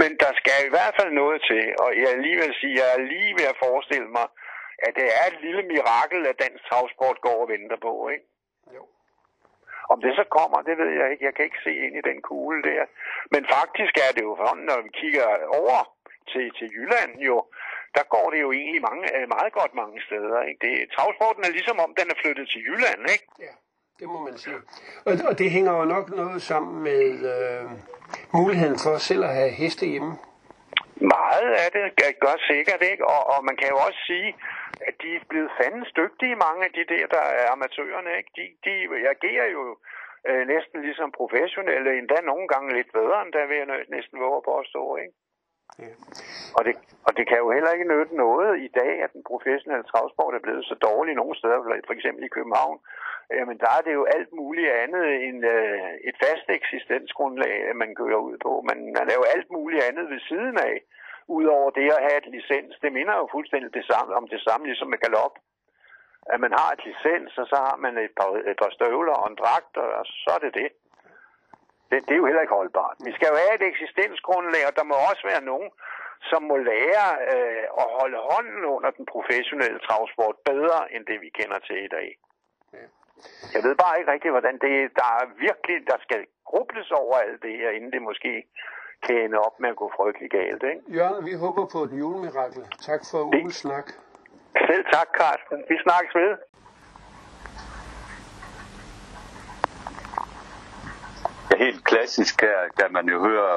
Men 0.00 0.10
der 0.22 0.32
skal 0.40 0.58
i 0.66 0.72
hvert 0.74 0.94
fald 0.98 1.12
noget 1.12 1.38
til, 1.50 1.62
og 1.82 1.88
jeg 2.00 2.08
er 2.14 2.20
lige 2.26 2.36
vil 2.36 2.54
sige, 2.60 2.80
jeg 2.82 2.88
er 2.96 3.02
lige 3.12 3.32
ved 3.38 3.46
at 3.52 3.60
forestille 3.66 4.08
mig, 4.18 4.26
at 4.86 4.92
det 4.98 5.06
er 5.18 5.24
et 5.32 5.38
lille 5.46 5.62
mirakel, 5.62 6.26
at 6.26 6.40
dansk 6.44 6.62
travsport 6.68 7.18
går 7.20 7.38
og 7.42 7.48
venter 7.48 7.78
på, 7.86 8.08
ikke? 8.14 8.26
Jo. 8.76 8.82
Om 9.92 10.00
det 10.04 10.12
så 10.18 10.24
kommer, 10.36 10.58
det 10.68 10.78
ved 10.78 10.90
jeg 11.00 11.06
ikke. 11.12 11.24
Jeg 11.24 11.34
kan 11.34 11.44
ikke 11.44 11.64
se 11.66 11.72
ind 11.84 11.94
i 11.96 12.06
den 12.08 12.18
kugle 12.22 12.62
der. 12.62 12.84
Men 13.34 13.42
faktisk 13.56 13.94
er 14.06 14.12
det 14.16 14.22
jo 14.28 14.34
sådan, 14.42 14.64
når 14.70 14.78
vi 14.86 14.90
kigger 15.00 15.26
over 15.60 15.78
til, 16.32 16.46
til 16.58 16.68
Jylland 16.76 17.12
jo, 17.28 17.36
der 17.96 18.04
går 18.14 18.26
det 18.32 18.40
jo 18.40 18.52
egentlig 18.52 18.82
mange, 18.88 19.04
øh, 19.16 19.28
meget 19.36 19.52
godt 19.52 19.74
mange 19.74 19.98
steder. 20.06 20.42
Ikke? 20.48 20.60
Det, 20.66 20.90
travsporten 20.94 21.44
er 21.44 21.56
ligesom 21.58 21.78
om, 21.84 21.94
den 22.00 22.10
er 22.12 22.20
flyttet 22.22 22.46
til 22.48 22.60
Jylland, 22.66 23.00
ikke? 23.14 23.26
Ja, 23.46 23.52
det 23.98 24.06
må 24.08 24.18
man 24.28 24.36
sige. 24.38 24.60
Og, 25.06 25.12
og 25.28 25.38
det 25.38 25.50
hænger 25.50 25.72
jo 25.80 25.84
nok 25.84 26.06
noget 26.10 26.42
sammen 26.42 26.82
med 26.82 27.04
øh, 27.34 27.64
muligheden 28.38 28.78
for 28.84 28.94
selv 28.98 29.22
at 29.24 29.34
have 29.34 29.50
heste 29.50 29.86
hjemme. 29.86 30.12
Meget 31.16 31.50
af 31.62 31.68
det 31.76 31.84
gør 32.24 32.36
sikkert, 32.52 32.82
ikke? 32.92 33.04
Og, 33.14 33.22
og 33.32 33.44
man 33.48 33.56
kan 33.56 33.68
jo 33.74 33.76
også 33.86 34.00
sige, 34.10 34.30
at 34.88 34.94
de 35.02 35.08
er 35.16 35.24
blevet 35.30 35.50
fandens 35.60 35.90
dygtige, 36.00 36.42
mange 36.46 36.60
af 36.66 36.72
de 36.78 36.84
der, 36.92 37.06
der 37.16 37.24
er 37.40 37.46
amatørerne, 37.56 38.10
ikke? 38.18 38.30
De, 38.38 38.44
de 38.66 38.74
agerer 39.14 39.48
jo 39.56 39.62
øh, 40.28 40.42
næsten 40.54 40.78
ligesom 40.86 41.08
professionelle, 41.20 41.98
endda 41.98 42.18
nogle 42.30 42.46
gange 42.52 42.74
lidt 42.78 42.90
bedre, 42.98 43.22
end 43.22 43.32
der 43.32 43.46
vil 43.46 43.56
jeg 43.56 43.68
næsten 43.96 44.20
våge 44.24 44.42
på 44.48 44.52
at 44.58 44.66
stå, 44.72 44.96
ikke? 45.04 45.14
Ja. 45.78 45.92
Og, 46.56 46.62
det, 46.66 46.74
og 47.06 47.12
det 47.16 47.24
kan 47.28 47.38
jo 47.38 47.50
heller 47.50 47.70
ikke 47.72 47.92
nytte 47.94 48.16
noget 48.16 48.50
i 48.66 48.70
dag, 48.80 48.92
at 49.04 49.12
den 49.12 49.22
professionelle 49.30 49.86
travsport 49.90 50.34
er 50.34 50.46
blevet 50.46 50.64
så 50.64 50.74
dårlig 50.88 51.14
nogle 51.14 51.36
steder, 51.40 51.58
for 51.86 51.92
eksempel 51.92 52.24
i 52.24 52.34
København. 52.36 52.78
Øh, 53.32 53.38
Jamen 53.38 53.58
der 53.62 53.70
er 53.78 53.82
det 53.86 53.94
jo 53.94 54.04
alt 54.16 54.32
muligt 54.32 54.70
andet 54.82 55.06
end 55.26 55.38
øh, 55.54 55.90
et 56.08 56.16
fast 56.24 56.46
eksistensgrundlag, 56.48 57.56
øh, 57.68 57.76
man 57.76 57.94
kører 57.94 58.20
ud 58.28 58.36
på. 58.46 58.52
Man, 58.68 58.78
man 58.98 59.06
laver 59.12 59.26
alt 59.34 59.50
muligt 59.50 59.82
andet 59.88 60.10
ved 60.12 60.20
siden 60.30 60.56
af, 60.58 60.76
udover 61.28 61.70
det 61.70 61.92
at 61.96 62.04
have 62.06 62.18
et 62.22 62.28
licens. 62.36 62.74
Det 62.82 62.92
minder 62.92 63.14
jo 63.16 63.28
fuldstændig 63.32 63.74
det 63.74 63.86
samme, 63.92 64.14
om 64.14 64.28
det 64.28 64.40
samme 64.46 64.66
ligesom 64.66 64.88
med 64.88 64.98
galop. 64.98 65.34
At 66.32 66.40
man 66.40 66.52
har 66.60 66.70
et 66.72 66.84
licens, 66.88 67.38
og 67.38 67.46
så 67.46 67.56
har 67.66 67.76
man 67.84 67.98
et 67.98 68.14
par, 68.18 68.30
et 68.50 68.58
par 68.62 68.70
støvler 68.76 69.16
og 69.22 69.30
en 69.30 69.40
dragt, 69.42 69.76
og 69.76 70.06
så 70.06 70.30
er 70.36 70.42
det 70.46 70.54
det 70.54 70.68
det. 71.90 71.98
Det 72.06 72.12
er 72.14 72.20
jo 72.22 72.28
heller 72.28 72.44
ikke 72.44 72.58
holdbart. 72.60 72.96
Vi 73.08 73.12
skal 73.16 73.28
jo 73.32 73.36
have 73.44 73.54
et 73.60 73.66
eksistensgrundlag, 73.72 74.62
og 74.68 74.74
der 74.78 74.84
må 74.90 74.96
også 75.10 75.22
være 75.32 75.44
nogen, 75.52 75.70
som 76.30 76.40
må 76.50 76.56
lære 76.72 77.06
øh, 77.32 77.64
at 77.82 77.88
holde 77.98 78.18
hånden 78.30 78.64
under 78.76 78.90
den 78.98 79.06
professionelle 79.14 79.78
travsport 79.86 80.36
bedre, 80.50 80.78
end 80.94 81.02
det 81.10 81.18
vi 81.24 81.30
kender 81.38 81.58
til 81.68 81.78
i 81.84 81.92
dag. 81.96 82.08
Jeg 83.54 83.62
ved 83.66 83.74
bare 83.82 83.98
ikke 83.98 84.12
rigtigt, 84.12 84.34
hvordan 84.36 84.56
det 84.64 84.72
er. 84.82 84.88
Der 85.00 85.10
er 85.20 85.26
virkelig, 85.46 85.76
der 85.92 85.98
skal 86.06 86.20
grubles 86.50 86.90
over 86.90 87.14
alt 87.24 87.42
det 87.42 87.54
her, 87.60 87.70
inden 87.70 87.92
det 87.92 88.02
måske 88.02 88.32
kan 89.04 89.16
ende 89.24 89.38
op 89.46 89.56
med 89.60 89.68
at 89.74 89.76
gå 89.82 89.86
frygtelig 89.96 90.30
galt. 90.30 90.62
Ikke? 90.72 90.82
Jørgen, 90.98 91.24
vi 91.28 91.34
håber 91.44 91.64
på 91.74 91.78
et 91.86 91.92
julemirakel. 92.00 92.62
Tak 92.88 93.00
for 93.10 93.20
ugens 93.38 93.56
snak. 93.64 93.86
Selv 94.68 94.84
tak, 94.94 95.08
Carsten. 95.20 95.58
Vi 95.70 95.76
snakkes 95.86 96.14
ved. 96.14 96.32
Helt 101.58 101.84
klassisk 101.84 102.40
her 102.40 102.58
kan 102.78 102.92
man 102.92 103.08
jo 103.08 103.20
høre, 103.20 103.56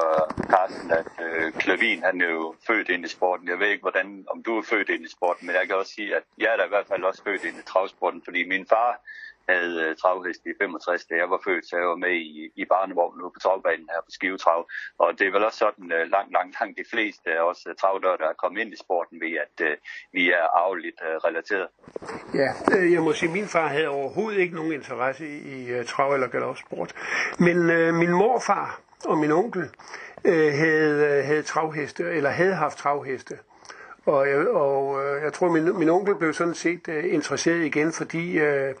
Carsten, 0.50 0.90
at 0.90 1.12
øh, 1.26 1.52
Klavin 1.52 2.02
han 2.02 2.20
er 2.20 2.30
jo 2.30 2.54
født 2.66 2.88
ind 2.88 3.04
i 3.04 3.08
sporten. 3.08 3.48
Jeg 3.48 3.58
ved 3.58 3.68
ikke, 3.68 3.80
hvordan, 3.80 4.24
om 4.30 4.42
du 4.42 4.58
er 4.58 4.62
født 4.62 4.88
ind 4.88 5.04
i 5.04 5.10
sporten, 5.10 5.46
men 5.46 5.56
jeg 5.56 5.66
kan 5.66 5.76
også 5.76 5.92
sige, 5.92 6.16
at 6.16 6.22
jeg 6.38 6.52
er 6.52 6.56
da 6.56 6.64
i 6.64 6.68
hvert 6.68 6.86
fald 6.86 7.04
også 7.04 7.22
født 7.24 7.44
ind 7.44 7.56
i 7.58 7.62
travsporten, 7.62 8.22
fordi 8.24 8.48
min 8.48 8.66
far 8.66 9.00
havde 9.48 9.74
øh, 9.84 9.96
travhest 10.02 10.42
i 10.46 10.52
65, 10.60 11.04
da 11.10 11.14
jeg 11.22 11.30
var 11.30 11.40
født, 11.46 11.64
så 11.68 11.76
jeg 11.76 11.88
var 11.92 12.00
med 12.06 12.14
i, 12.30 12.32
i 12.62 12.64
barnevognen 12.72 13.22
ude 13.22 13.32
på 13.36 13.40
travbanen 13.44 13.88
her 13.92 14.00
på 14.06 14.10
Skivetrav. 14.16 14.60
Og 14.98 15.08
det 15.18 15.24
er 15.26 15.32
vel 15.36 15.44
også 15.48 15.58
sådan, 15.64 15.84
uh, 15.96 16.04
langt, 16.14 16.32
langt, 16.36 16.52
langt 16.58 16.74
de 16.80 16.86
fleste 16.92 17.28
af 17.38 17.42
os 17.50 17.60
øh, 17.66 17.70
uh, 17.70 17.76
travdør, 17.80 18.16
der 18.22 18.28
er 18.32 18.38
kommet 18.42 18.60
ind 18.62 18.72
i 18.76 18.78
sporten, 18.84 19.16
ved 19.24 19.32
at 19.46 19.56
uh, 19.66 19.74
vi 20.16 20.22
er 20.40 20.44
arveligt 20.60 20.98
uh, 21.06 21.14
relateret. 21.26 21.68
Ja, 22.42 22.50
øh, 22.74 22.92
jeg 22.94 23.02
må 23.06 23.12
sige, 23.12 23.28
at 23.30 23.36
min 23.38 23.48
far 23.54 23.68
havde 23.76 23.88
overhovedet 23.88 24.38
ikke 24.40 24.54
nogen 24.54 24.72
interesse 24.72 25.24
i, 25.36 25.38
i 25.54 25.60
uh, 25.78 25.84
trav- 25.90 26.14
eller 26.14 26.28
galopsport. 26.28 26.90
Men 27.46 27.56
øh, 27.70 27.94
min 27.94 28.12
morfar 28.22 28.80
og 29.04 29.18
min 29.18 29.32
onkel 29.32 29.64
øh, 30.24 30.52
havde, 30.52 31.22
havde 31.22 31.42
travheste, 31.42 32.02
eller 32.02 32.30
havde 32.30 32.54
haft 32.54 32.78
travheste. 32.78 33.38
Og, 34.06 34.28
jeg, 34.28 34.48
og 34.48 35.04
øh, 35.04 35.22
jeg 35.22 35.32
tror, 35.32 35.48
min, 35.48 35.78
min 35.78 35.88
onkel 35.88 36.14
blev 36.14 36.32
sådan 36.32 36.54
set 36.54 36.88
øh, 36.88 37.14
interesseret 37.14 37.64
igen, 37.64 37.92
fordi 37.92 38.38
øh, 38.38 38.74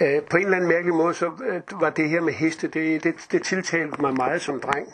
øh, 0.00 0.22
på 0.30 0.36
en 0.36 0.44
eller 0.44 0.56
anden 0.56 0.68
mærkelig 0.68 0.94
måde, 0.94 1.14
så 1.14 1.30
øh, 1.48 1.80
var 1.80 1.90
det 1.90 2.08
her 2.08 2.20
med 2.20 2.32
heste, 2.32 2.68
det, 2.68 3.04
det, 3.04 3.14
det 3.32 3.42
tiltalte 3.42 4.02
mig 4.02 4.14
meget 4.14 4.40
som 4.40 4.60
dreng. 4.60 4.88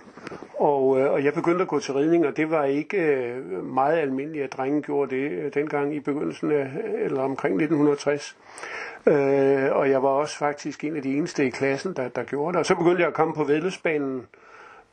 Og, 0.58 1.00
øh, 1.00 1.12
og 1.12 1.24
jeg 1.24 1.34
begyndte 1.34 1.62
at 1.62 1.68
gå 1.68 1.78
til 1.78 1.94
ridning, 1.94 2.26
og 2.26 2.36
det 2.36 2.50
var 2.50 2.64
ikke 2.64 2.96
øh, 2.96 3.64
meget 3.64 3.98
almindeligt, 3.98 4.44
at 4.44 4.52
drenge 4.52 4.82
gjorde 4.82 5.16
det 5.16 5.30
øh, 5.30 5.54
dengang 5.54 5.94
i 5.94 6.00
begyndelsen 6.00 6.52
af, 6.52 6.70
eller 6.98 7.22
omkring 7.22 7.54
1960. 7.54 8.36
Øh, 9.06 9.76
og 9.76 9.90
jeg 9.90 10.02
var 10.02 10.08
også 10.08 10.38
faktisk 10.38 10.84
en 10.84 10.96
af 10.96 11.02
de 11.02 11.16
eneste 11.16 11.46
i 11.46 11.50
klassen, 11.50 11.94
der, 11.96 12.08
der 12.08 12.24
gjorde 12.24 12.52
det. 12.52 12.58
Og 12.58 12.66
så 12.66 12.74
begyndte 12.74 13.00
jeg 13.00 13.08
at 13.08 13.14
komme 13.14 13.34
på 13.34 13.44
vedløbsbanen, 13.44 14.26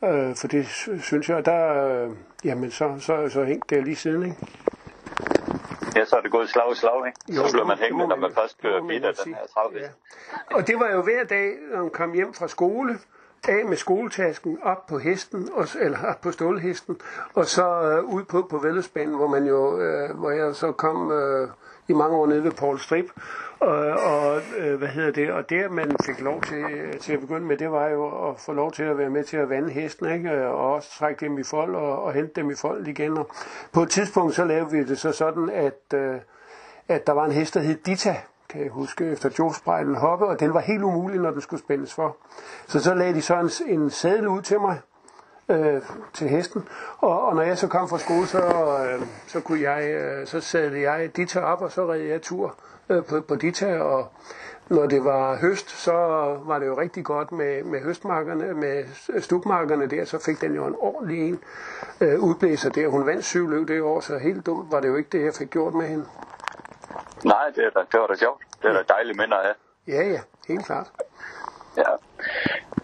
Øh, 0.04 0.36
for 0.36 0.48
det 0.48 0.68
synes 1.02 1.30
jeg, 1.30 1.46
der, 1.46 1.88
øh, 1.88 2.10
jamen 2.46 2.72
så, 2.72 2.96
så, 3.00 3.30
så 3.30 3.44
hængte 3.44 3.76
det 3.76 3.84
lige 3.84 3.96
siden, 3.96 4.24
ikke? 4.24 4.38
Ja, 5.96 6.06
så 6.06 6.16
er 6.16 6.22
det 6.22 6.32
gået 6.32 6.50
slag 6.50 6.72
i 6.72 6.76
slag, 6.76 7.08
ikke? 7.08 7.20
Jo, 7.42 7.48
så 7.48 7.52
bliver 7.52 7.66
man 7.66 7.78
hængende, 7.78 8.08
når 8.08 8.16
man 8.16 8.32
først 8.34 8.62
kører 8.62 8.88
bidt 8.88 9.06
af 9.06 9.14
den 9.26 9.34
her 9.34 9.46
travhest. 9.54 9.84
Ja. 9.84 10.56
Og 10.56 10.68
det 10.68 10.80
var 10.80 10.90
jo 10.90 11.02
hver 11.02 11.24
dag, 11.24 11.54
når 11.72 11.82
man 11.82 11.90
kom 11.90 12.14
hjem 12.14 12.34
fra 12.34 12.48
skole, 12.48 13.00
af 13.48 13.66
med 13.66 13.78
skoletasken, 13.78 14.58
op 14.64 14.86
på 14.86 14.98
hesten, 14.98 15.50
og, 15.54 15.68
eller 15.80 16.06
op 16.06 16.22
på 16.22 16.32
stålhesten, 16.32 17.02
og 17.34 17.46
så 17.46 17.82
øh, 17.82 18.04
ud 18.04 18.24
på, 18.24 18.48
på 18.50 18.58
Vældesbanen, 18.58 19.16
hvor 19.16 19.28
man 19.28 19.46
jo, 19.46 19.80
øh, 19.80 20.16
hvor 20.20 20.32
jeg 20.32 20.56
så 20.56 20.72
kom 20.72 21.12
øh, 21.12 21.50
i 21.92 21.94
mange 21.94 22.18
år 22.18 22.28
nede 22.28 22.44
ved 22.44 22.52
Paul 22.52 22.80
Strip, 22.80 23.06
og, 23.60 23.78
og 23.90 24.42
øh, 24.58 24.78
hvad 24.78 24.88
hedder 24.88 25.12
det, 25.12 25.32
og 25.32 25.50
det 25.50 25.72
man 25.72 25.96
fik 26.06 26.22
lov 26.22 26.42
til, 26.42 26.64
til 27.00 27.14
at 27.14 27.20
begynde 27.20 27.46
med, 27.46 27.58
det 27.58 27.72
var 27.72 27.88
jo 27.88 28.30
at 28.30 28.40
få 28.40 28.54
lov 28.54 28.72
til 28.72 28.84
at 28.84 28.98
være 28.98 29.10
med 29.10 29.24
til 29.24 29.38
at 29.38 29.50
vande 29.50 29.70
hesten, 29.70 30.14
ikke? 30.14 30.48
og 30.48 30.74
også 30.74 30.98
trække 31.00 31.26
dem 31.26 31.38
i 31.38 31.44
fold 31.44 31.76
og, 31.76 32.04
og 32.04 32.14
hente 32.14 32.32
dem 32.36 32.50
i 32.50 32.56
fold 32.56 32.88
igen. 32.88 33.18
Og 33.18 33.30
på 33.72 33.82
et 33.82 33.90
tidspunkt 33.90 34.36
så 34.36 34.46
lavede 34.46 34.72
vi 34.72 34.84
det 34.84 35.00
så 35.00 35.12
sådan, 35.12 35.50
at, 35.50 35.94
øh, 35.94 36.16
at 36.88 37.08
der 37.08 37.14
var 37.14 37.26
en 37.26 37.32
hest, 37.32 37.54
der 37.54 37.60
hed 37.60 37.76
Dita, 37.76 38.16
kan 38.50 38.62
jeg 38.62 38.70
huske, 38.70 39.06
efter 39.06 39.30
Joe 39.40 39.96
hoppe, 39.96 40.26
og 40.26 40.40
den 40.40 40.54
var 40.54 40.60
helt 40.60 40.84
umulig, 40.84 41.20
når 41.20 41.32
den 41.32 41.42
skulle 41.42 41.64
spændes 41.64 41.94
for. 41.94 42.18
Så 42.68 42.80
så 42.80 42.94
lagde 42.94 43.14
de 43.14 43.22
så 43.22 43.36
en, 43.68 43.80
en 43.80 43.90
sadel 43.90 44.28
ud 44.28 44.42
til 44.42 44.60
mig, 44.60 44.80
øh, 45.52 45.82
til 46.14 46.30
hesten, 46.30 46.68
og, 46.98 47.26
og 47.26 47.36
når 47.36 47.42
jeg 47.42 47.58
så 47.58 47.68
kom 47.68 47.90
fra 47.90 47.98
skole, 47.98 48.28
så, 48.28 48.40
øh, 48.40 49.02
så, 49.28 49.40
kunne 49.40 49.62
jeg, 49.62 49.90
øh, 49.90 50.28
så 50.28 50.42
sadlede 50.42 50.92
jeg 50.92 51.18
Dita 51.18 51.40
op, 51.40 51.62
og 51.62 51.72
så 51.72 51.92
red 51.92 52.00
jeg 52.00 52.22
tur 52.22 52.56
øh, 52.90 53.06
på, 53.06 53.22
på 53.22 53.36
Dita, 53.36 53.80
og 53.80 54.12
når 54.70 54.86
det 54.86 55.04
var 55.04 55.38
høst, 55.38 55.70
så 55.70 55.94
var 56.46 56.60
det 56.60 56.68
jo 56.68 56.78
rigtig 56.78 57.06
godt 57.06 57.32
med, 57.32 57.64
med 57.64 57.82
høstmarkerne, 57.82 58.54
med 58.54 58.86
stubmarkerne 59.22 59.88
der, 59.88 60.06
så 60.06 60.20
fik 60.26 60.42
den 60.42 60.56
jo 60.56 60.66
en 60.66 60.76
ordentlig 60.80 61.30
en 61.30 61.40
øh, 62.02 62.20
udblæser 62.20 62.70
der. 62.70 62.88
Hun 62.88 63.06
vandt 63.06 63.26
syv 63.26 63.50
løb 63.50 63.68
det 63.68 63.82
år, 63.82 64.00
så 64.00 64.18
helt 64.18 64.46
dumt 64.46 64.72
var 64.72 64.80
det 64.80 64.88
jo 64.88 64.96
ikke 64.96 65.10
det, 65.10 65.26
jeg 65.26 65.34
fik 65.34 65.50
gjort 65.50 65.74
med 65.74 65.88
hende. 65.88 66.06
Nej, 67.26 67.46
det, 67.56 67.66
er 67.66 67.70
da, 67.70 67.80
det 67.92 68.00
var 68.00 68.08
da 68.08 68.16
sjovt. 68.16 68.44
Det 68.62 68.70
er 68.70 68.74
da 68.74 68.84
dejlige 68.94 69.18
minder 69.18 69.38
af. 69.38 69.54
Ja, 69.88 70.04
ja, 70.04 70.20
helt 70.48 70.66
klart. 70.66 70.92
Ja. 71.78 71.84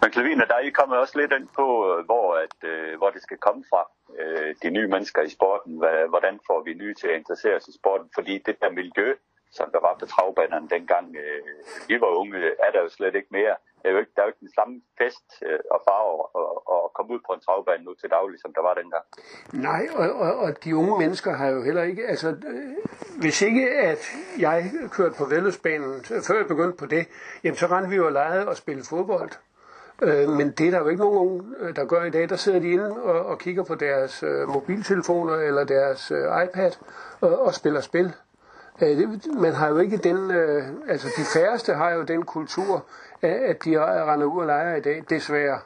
Men 0.00 0.10
Klavin 0.10 0.40
og 0.40 0.48
dig, 0.48 0.60
I 0.64 0.70
kommer 0.70 0.96
også 0.96 1.18
lidt 1.20 1.32
ind 1.32 1.48
på, 1.60 1.66
øh, 1.90 2.04
hvor, 2.04 2.34
at, 2.44 2.56
øh, 2.70 2.98
hvor 2.98 3.10
det 3.10 3.22
skal 3.22 3.38
komme 3.38 3.64
fra. 3.70 3.82
Øh, 4.18 4.54
de 4.62 4.70
nye 4.70 4.88
mennesker 4.88 5.22
i 5.22 5.28
sporten. 5.28 5.72
Hvordan 6.08 6.40
får 6.46 6.62
vi 6.62 6.74
nye 6.74 6.94
til 6.94 7.08
at 7.08 7.18
interessere 7.18 7.60
sig 7.60 7.70
i 7.74 7.78
sporten? 7.80 8.08
Fordi 8.14 8.38
det 8.46 8.56
der 8.62 8.70
miljø, 8.70 9.14
som 9.52 9.70
der 9.74 9.80
var 9.80 9.96
på 10.00 10.06
travbanerne 10.06 10.68
dengang 10.68 11.16
øh, 11.16 11.42
vi 11.88 12.00
var 12.00 12.06
unge, 12.20 12.38
er 12.66 12.70
der 12.74 12.80
jo 12.82 12.88
slet 12.88 13.14
ikke 13.14 13.28
mere. 13.30 13.56
Der 13.82 13.88
er 13.88 13.92
jo 13.92 13.98
ikke, 13.98 14.12
der 14.14 14.22
er 14.22 14.26
jo 14.26 14.28
ikke 14.28 14.46
den 14.46 14.54
samme 14.58 14.82
fest 14.98 15.26
øh, 15.42 15.58
og 15.70 15.80
farve 15.88 16.36
og, 16.36 16.68
og 16.74 16.92
komme 16.94 17.14
ud 17.14 17.20
på 17.26 17.32
en 17.32 17.40
travbane 17.40 17.84
nu 17.84 17.94
til 17.94 18.10
daglig, 18.10 18.40
som 18.40 18.52
der 18.54 18.62
var 18.62 18.74
dengang. 18.74 19.04
Nej, 19.52 19.84
og, 20.00 20.08
og, 20.24 20.32
og 20.44 20.64
de 20.64 20.76
unge 20.76 20.98
mennesker 20.98 21.32
har 21.32 21.48
jo 21.48 21.62
heller 21.62 21.82
ikke, 21.82 22.06
altså 22.06 22.28
øh, 22.28 22.76
hvis 23.20 23.42
ikke 23.42 23.70
at 23.70 24.02
jeg 24.38 24.70
kørte 24.90 25.14
på 25.18 25.24
Vældesbanen, 25.24 26.04
før 26.26 26.36
jeg 26.36 26.48
begyndte 26.48 26.76
på 26.78 26.86
det, 26.86 27.08
jamen 27.44 27.56
så 27.56 27.66
rendte 27.66 27.90
vi 27.90 27.96
jo 27.96 28.06
og 28.06 28.12
legede 28.12 28.48
og 28.48 28.56
spillede 28.56 28.86
fodbold. 28.90 29.30
Øh, 30.02 30.28
men 30.28 30.50
det 30.50 30.66
er 30.66 30.70
der 30.70 30.78
jo 30.78 30.88
ikke 30.88 31.02
nogen, 31.02 31.54
øh, 31.58 31.76
der 31.76 31.84
gør 31.84 32.04
i 32.04 32.10
dag. 32.10 32.28
Der 32.28 32.36
sidder 32.36 32.58
de 32.58 32.70
inde 32.70 33.02
og, 33.02 33.26
og 33.26 33.38
kigger 33.38 33.64
på 33.64 33.74
deres 33.74 34.22
øh, 34.22 34.48
mobiltelefoner 34.48 35.34
eller 35.34 35.64
deres 35.64 36.10
øh, 36.10 36.44
iPad 36.44 36.72
og, 37.20 37.38
og 37.38 37.54
spiller 37.54 37.80
spil. 37.80 38.14
Øh, 38.82 38.88
det, 38.88 39.26
man 39.40 39.52
har 39.52 39.68
jo 39.68 39.78
ikke 39.78 39.96
den, 39.96 40.30
øh, 40.30 40.62
altså 40.88 41.08
de 41.16 41.40
færreste 41.40 41.74
har 41.74 41.90
jo 41.90 42.02
den 42.02 42.22
kultur, 42.22 42.86
at 43.22 43.64
de 43.64 44.04
render 44.10 44.26
ud 44.26 44.40
og 44.40 44.46
leger 44.46 44.76
i 44.76 44.80
dag, 44.80 45.04
desværre. 45.10 45.60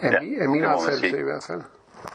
Er, 0.00 0.10
ja, 0.10 0.44
er 0.44 0.48
min 0.48 0.64
opfattelse 0.64 1.18
i 1.18 1.22
hvert 1.22 1.44
fald. 1.46 1.62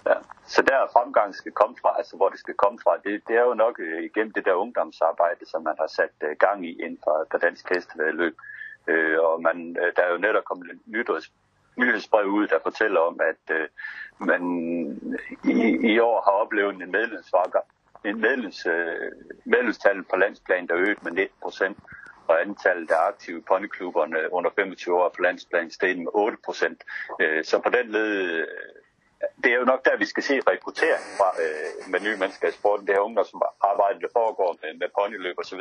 Ja. 0.05 0.13
Så 0.47 0.61
der 0.61 0.87
fremgang 0.93 1.35
skal 1.35 1.51
komme 1.51 1.75
fra, 1.81 1.95
altså 1.97 2.15
hvor 2.15 2.29
det 2.29 2.39
skal 2.39 2.53
komme 2.53 2.79
fra, 2.83 2.91
det, 3.03 3.21
det 3.27 3.35
er 3.35 3.41
jo 3.41 3.53
nok 3.53 3.79
øh, 3.79 4.03
igennem 4.03 4.33
det 4.33 4.45
der 4.45 4.53
ungdomsarbejde, 4.53 5.45
som 5.45 5.63
man 5.63 5.75
har 5.79 5.87
sat 5.87 6.15
øh, 6.23 6.35
gang 6.39 6.65
i 6.65 6.71
inden 6.83 6.99
for, 7.03 7.27
for 7.31 7.37
dansk 7.37 7.69
hestevedløb. 7.69 8.33
Øh, 8.33 8.56
Øh, 8.87 9.19
og 9.19 9.41
man, 9.41 9.77
øh, 9.81 9.93
der 9.95 10.01
er 10.03 10.11
jo 10.11 10.17
netop 10.17 10.43
kommet 10.43 10.71
et 10.71 10.79
nyheds, 10.85 11.31
nyhedsbrev 11.77 12.25
ud, 12.25 12.47
der 12.47 12.59
fortæller 12.63 12.99
om, 12.99 13.19
at 13.31 13.55
øh, 13.55 13.67
man 14.19 14.41
i, 15.43 15.91
i 15.93 15.99
år 15.99 16.21
har 16.25 16.31
oplevet 16.31 16.75
en 16.75 16.91
medlemsvakker, 16.91 17.59
en 18.05 18.21
medlems, 18.21 18.65
øh, 18.65 19.11
medlemstal 19.45 20.03
på 20.03 20.15
landsplan, 20.15 20.67
der 20.67 20.75
øget 20.75 21.03
med 21.03 21.11
19 21.11 21.35
procent, 21.41 21.77
og 22.27 22.41
antallet 22.41 22.91
af 22.91 23.07
aktive 23.07 23.41
ponyklubberne 23.41 24.33
under 24.33 24.49
25 24.55 24.95
år 24.95 25.09
på 25.09 25.21
landsplan 25.21 25.71
steg 25.71 25.97
med 25.97 26.11
8 26.13 26.37
procent. 26.45 26.83
Øh, 27.21 27.43
så 27.43 27.59
på 27.59 27.69
den 27.69 27.91
led 27.91 28.45
det 29.43 29.51
er 29.53 29.57
jo 29.57 29.65
nok 29.65 29.85
der, 29.85 29.97
vi 29.97 30.05
skal 30.05 30.23
se 30.23 30.39
rekruttering 30.47 31.03
fra 31.17 31.29
øh, 31.43 31.91
med 31.91 31.99
nye 31.99 32.17
mennesker 32.17 32.47
i 32.47 32.51
sporten. 32.51 32.87
Det 32.87 32.95
her 32.95 33.01
ungdomsarbejde, 33.01 33.99
der 34.01 34.07
foregår 34.13 34.57
med, 34.61 34.71
med 34.79 34.87
ponyløb 34.97 35.35
osv. 35.37 35.59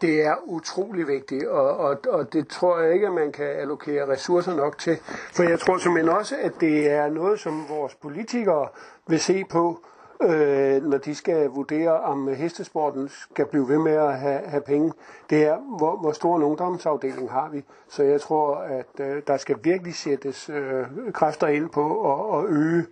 Det 0.00 0.22
er 0.26 0.36
utrolig 0.44 1.08
vigtigt, 1.08 1.46
og, 1.46 1.76
og, 1.76 1.98
og 2.08 2.32
det 2.32 2.48
tror 2.48 2.80
jeg 2.80 2.94
ikke, 2.94 3.06
at 3.06 3.12
man 3.12 3.32
kan 3.32 3.46
allokere 3.46 4.08
ressourcer 4.08 4.54
nok 4.54 4.78
til. 4.78 4.96
For 5.36 5.42
jeg 5.42 5.60
tror 5.60 5.78
simpelthen 5.78 6.16
også, 6.16 6.36
at 6.36 6.52
det 6.60 6.90
er 6.90 7.08
noget, 7.08 7.40
som 7.40 7.68
vores 7.68 7.94
politikere 7.94 8.68
vil 9.06 9.20
se 9.20 9.44
på, 9.50 9.84
øh, 10.22 10.82
når 10.82 10.98
de 10.98 11.14
skal 11.14 11.48
vurdere, 11.48 12.00
om 12.00 12.28
hestesporten 12.28 13.08
skal 13.08 13.46
blive 13.46 13.68
ved 13.68 13.78
med 13.78 13.92
at 13.92 14.18
have, 14.18 14.40
have 14.44 14.62
penge. 14.62 14.92
Det 15.30 15.44
er, 15.44 15.56
hvor, 15.78 15.96
hvor 15.96 16.12
stor 16.12 16.36
en 16.36 16.42
ungdomsafdeling 16.42 17.30
har 17.30 17.48
vi. 17.52 17.64
Så 17.88 18.02
jeg 18.02 18.20
tror, 18.20 18.56
at 18.56 19.00
øh, 19.00 19.22
der 19.26 19.36
skal 19.36 19.56
virkelig 19.62 19.94
sættes 19.94 20.48
øh, 20.48 20.84
kræfter 21.12 21.46
ind 21.46 21.70
på 21.70 22.12
at, 22.12 22.38
at 22.38 22.50
øge 22.50 22.86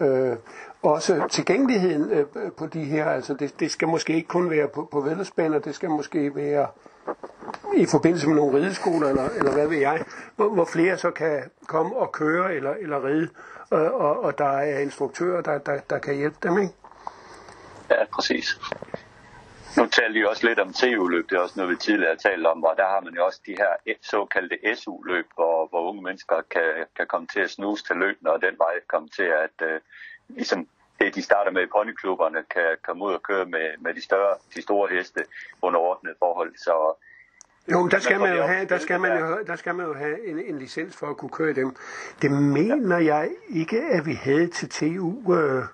øh, 0.00 0.36
også 0.82 1.26
tilgængeligheden 1.30 2.10
øh, 2.10 2.26
på 2.56 2.66
de 2.66 2.84
her. 2.84 3.04
Altså 3.04 3.34
det, 3.34 3.60
det 3.60 3.70
skal 3.70 3.88
måske 3.88 4.14
ikke 4.14 4.28
kun 4.28 4.50
være 4.50 4.68
på, 4.68 4.88
på 4.92 5.00
vedløbsbaner, 5.00 5.58
det 5.58 5.74
skal 5.74 5.90
måske 5.90 6.36
være 6.36 6.66
i 7.76 7.86
forbindelse 7.86 8.26
med 8.26 8.36
nogle 8.36 8.58
rideskoler, 8.58 9.08
eller, 9.08 9.28
eller 9.30 9.52
hvad 9.52 9.68
ved 9.68 9.78
jeg, 9.78 10.04
hvor, 10.36 10.48
hvor 10.48 10.64
flere 10.64 10.98
så 10.98 11.10
kan 11.10 11.50
komme 11.66 11.96
og 11.96 12.12
køre 12.12 12.54
eller, 12.54 12.74
eller 12.74 13.04
ride, 13.04 13.28
og, 13.70 13.94
og, 13.94 14.22
og 14.22 14.38
der 14.38 14.58
er 14.58 14.78
instruktører, 14.78 15.40
der, 15.42 15.58
der, 15.58 15.80
der 15.90 15.98
kan 15.98 16.14
hjælpe 16.14 16.36
dem, 16.42 16.58
ikke? 16.58 16.74
Ja, 17.90 18.04
præcis. 18.12 18.60
Nu 19.76 19.86
talte 19.86 20.18
vi 20.18 20.24
også 20.24 20.46
lidt 20.46 20.58
om 20.58 20.72
TU-løb, 20.72 21.30
det 21.30 21.36
er 21.36 21.40
også 21.40 21.54
noget, 21.56 21.70
vi 21.70 21.76
tidligere 21.76 22.10
har 22.14 22.30
talt 22.30 22.46
om, 22.46 22.64
og 22.64 22.74
der 22.76 22.86
har 22.86 23.00
man 23.00 23.14
jo 23.14 23.24
også 23.24 23.40
de 23.46 23.56
her 23.58 23.72
e- 23.88 24.08
såkaldte 24.10 24.58
SU-løb, 24.74 25.26
hvor, 25.34 25.68
hvor 25.68 25.88
unge 25.88 26.02
mennesker 26.02 26.36
kan, 26.50 26.86
kan 26.96 27.06
komme 27.06 27.26
til 27.26 27.40
at 27.40 27.50
snuse 27.50 27.84
til 27.84 27.96
løbene, 27.96 28.32
og 28.32 28.42
den 28.42 28.58
vej 28.58 28.74
komme 28.88 29.08
til 29.08 29.28
at, 29.44 29.66
øh, 29.68 29.80
ligesom 30.28 30.68
det, 31.04 31.14
de 31.14 31.22
starter 31.22 31.50
med 31.50 31.62
i 31.62 31.66
ponyklubberne, 31.66 32.44
kan 32.50 32.76
komme 32.86 33.04
ud 33.04 33.12
og 33.12 33.22
køre 33.22 33.44
med, 33.44 33.66
med 33.78 33.94
de, 33.94 34.02
større, 34.02 34.34
de 34.54 34.62
store 34.62 34.88
heste 34.96 35.24
under 35.62 35.80
ordnet 35.80 36.14
forhold. 36.18 36.52
Så 36.56 36.94
jo, 37.72 37.88
der 37.88 37.98
skal 37.98 38.20
man 38.20 38.36
jo 38.36 38.42
have, 38.42 38.66
der 38.66 38.78
skal 38.78 39.00
man 39.00 39.18
jo, 39.18 39.42
der 39.46 39.56
skal 39.56 39.74
man 39.74 39.86
jo 39.86 39.94
have 39.94 40.28
en, 40.28 40.38
en 40.38 40.58
licens 40.58 40.96
for 40.96 41.06
at 41.10 41.16
kunne 41.16 41.30
køre 41.30 41.52
dem. 41.52 41.76
Det 42.22 42.30
mener 42.30 42.98
jeg 42.98 43.30
ikke, 43.48 43.82
at 43.82 44.06
vi 44.06 44.12
havde 44.12 44.46
til 44.46 44.68
TU. 44.68 45.34
Øh... 45.34 45.64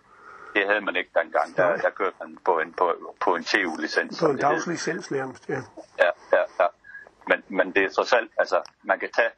Det 0.55 0.66
havde 0.66 0.81
man 0.81 0.97
ikke 0.97 1.11
dengang. 1.23 1.57
Der, 1.57 1.77
der 1.77 1.90
kørte 1.90 2.16
man 2.21 2.38
på 2.45 2.59
en, 2.59 2.73
på, 2.73 3.14
på 3.25 3.35
en 3.35 3.45
TU-licens. 3.45 4.21
På 4.21 4.31
en 4.31 4.37
dagslicens 4.37 5.11
nærmest, 5.11 5.49
ja. 5.49 5.61
Ja, 5.99 6.11
ja, 6.33 6.43
ja. 6.61 6.66
Men, 7.29 7.43
men 7.49 7.73
det 7.75 7.85
er 7.85 7.90
trods 7.90 8.12
alt, 8.12 8.31
altså, 8.38 8.57
man 8.83 8.99
kan 8.99 9.09
tage 9.16 9.31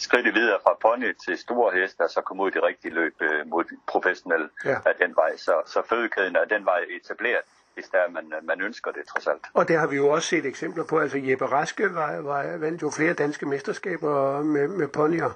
skridtet 0.00 0.34
videre 0.34 0.58
fra 0.62 0.76
pony 0.82 1.10
til 1.24 1.38
store 1.38 1.70
heste, 1.76 2.00
og 2.00 2.10
så 2.10 2.20
komme 2.20 2.42
ud 2.42 2.50
i 2.50 2.54
det 2.54 2.62
rigtige 2.62 2.94
løb 2.94 3.14
øh, 3.20 3.46
mod 3.46 3.64
professionelle 3.86 4.48
ja. 4.64 4.76
af 4.86 4.94
den 5.02 5.16
vej. 5.16 5.36
Så, 5.36 5.54
så 5.66 5.82
fødekæden 5.88 6.36
er 6.36 6.44
den 6.44 6.64
vej 6.64 6.80
etableret 6.96 7.44
hvis 7.74 7.88
der 7.88 8.10
man, 8.10 8.32
man 8.42 8.60
ønsker 8.60 8.90
det 8.90 9.02
trods 9.06 9.26
alt. 9.26 9.46
Og 9.54 9.68
det 9.68 9.78
har 9.78 9.86
vi 9.86 9.96
jo 9.96 10.08
også 10.08 10.28
set 10.28 10.46
eksempler 10.46 10.84
på. 10.84 10.98
Altså 10.98 11.18
Jeppe 11.18 11.46
Raske 11.46 11.94
var, 11.94 12.20
var, 12.20 12.56
vandt 12.56 12.82
jo 12.82 12.90
flere 12.90 13.14
danske 13.14 13.46
mesterskaber 13.46 14.42
med, 14.42 14.68
med 14.68 14.88
ponyer. 14.88 15.30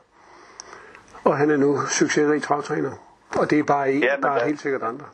Og 1.25 1.37
han 1.37 1.51
er 1.51 1.57
nu 1.57 1.87
succesrig 1.87 2.43
travtræner. 2.43 2.93
Og 3.39 3.51
det 3.51 3.59
er 3.59 3.65
bare 3.65 3.93
en, 3.93 4.03
ja, 4.03 4.17
der 4.23 4.31
er 4.31 4.45
helt 4.45 4.61
sikkert 4.61 4.83
andre. 4.83 5.07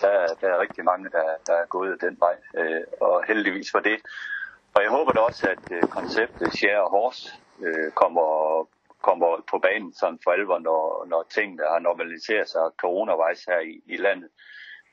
Der, 0.00 0.26
der 0.40 0.48
er 0.48 0.60
rigtig 0.60 0.84
mange, 0.84 1.10
der, 1.10 1.24
der 1.46 1.52
er 1.52 1.66
gået 1.66 2.00
den 2.00 2.16
vej, 2.20 2.36
øh, 2.54 2.80
og 3.00 3.24
heldigvis 3.26 3.70
for 3.70 3.78
det. 3.78 4.00
Og 4.74 4.82
jeg 4.82 4.90
håber 4.90 5.12
da 5.12 5.20
også, 5.20 5.48
at 5.48 5.72
øh, 5.72 5.82
konceptet 5.82 6.52
Share 6.52 6.88
Horse 6.90 7.32
øh, 7.66 7.90
kommer, 7.90 8.28
kommer 9.02 9.44
på 9.50 9.58
banen 9.58 9.94
sådan 9.94 10.18
for 10.24 10.30
alvor, 10.30 10.58
når, 10.58 11.06
når 11.08 11.22
tingene 11.34 11.62
har 11.72 11.78
normaliseret 11.78 12.48
sig 12.48 12.64
coronavejs 12.76 13.44
her 13.44 13.60
i, 13.60 13.82
i 13.86 13.96
landet 13.96 14.30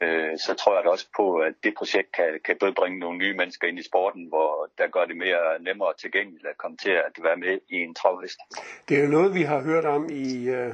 øh, 0.01 0.38
så 0.38 0.53
tror 0.53 0.75
jeg 0.75 0.84
da 0.84 0.89
også 0.89 1.08
på, 1.15 1.38
at 1.38 1.53
det 1.63 1.73
projekt 1.77 2.12
kan, 2.12 2.39
kan 2.45 2.56
både 2.60 2.73
bringe 2.73 2.99
nogle 2.99 3.17
nye 3.17 3.38
mennesker 3.38 3.67
ind 3.67 3.80
i 3.80 3.84
sporten, 3.84 4.25
hvor 4.27 4.69
der 4.77 4.88
gør 4.88 5.06
det 5.06 5.17
mere 5.17 5.60
nemmere 5.60 5.93
tilgængeligt 6.01 6.45
at 6.45 6.58
komme 6.58 6.77
til 6.77 6.89
at 6.89 7.13
være 7.23 7.38
med 7.38 7.60
i 7.69 7.75
en 7.75 7.95
travliste. 7.95 8.43
Det 8.89 8.97
er 8.97 9.03
jo 9.03 9.10
noget, 9.10 9.34
vi 9.34 9.41
har 9.41 9.62
hørt 9.62 9.86
om 9.86 10.10
i 10.10 10.49
øh, 10.49 10.73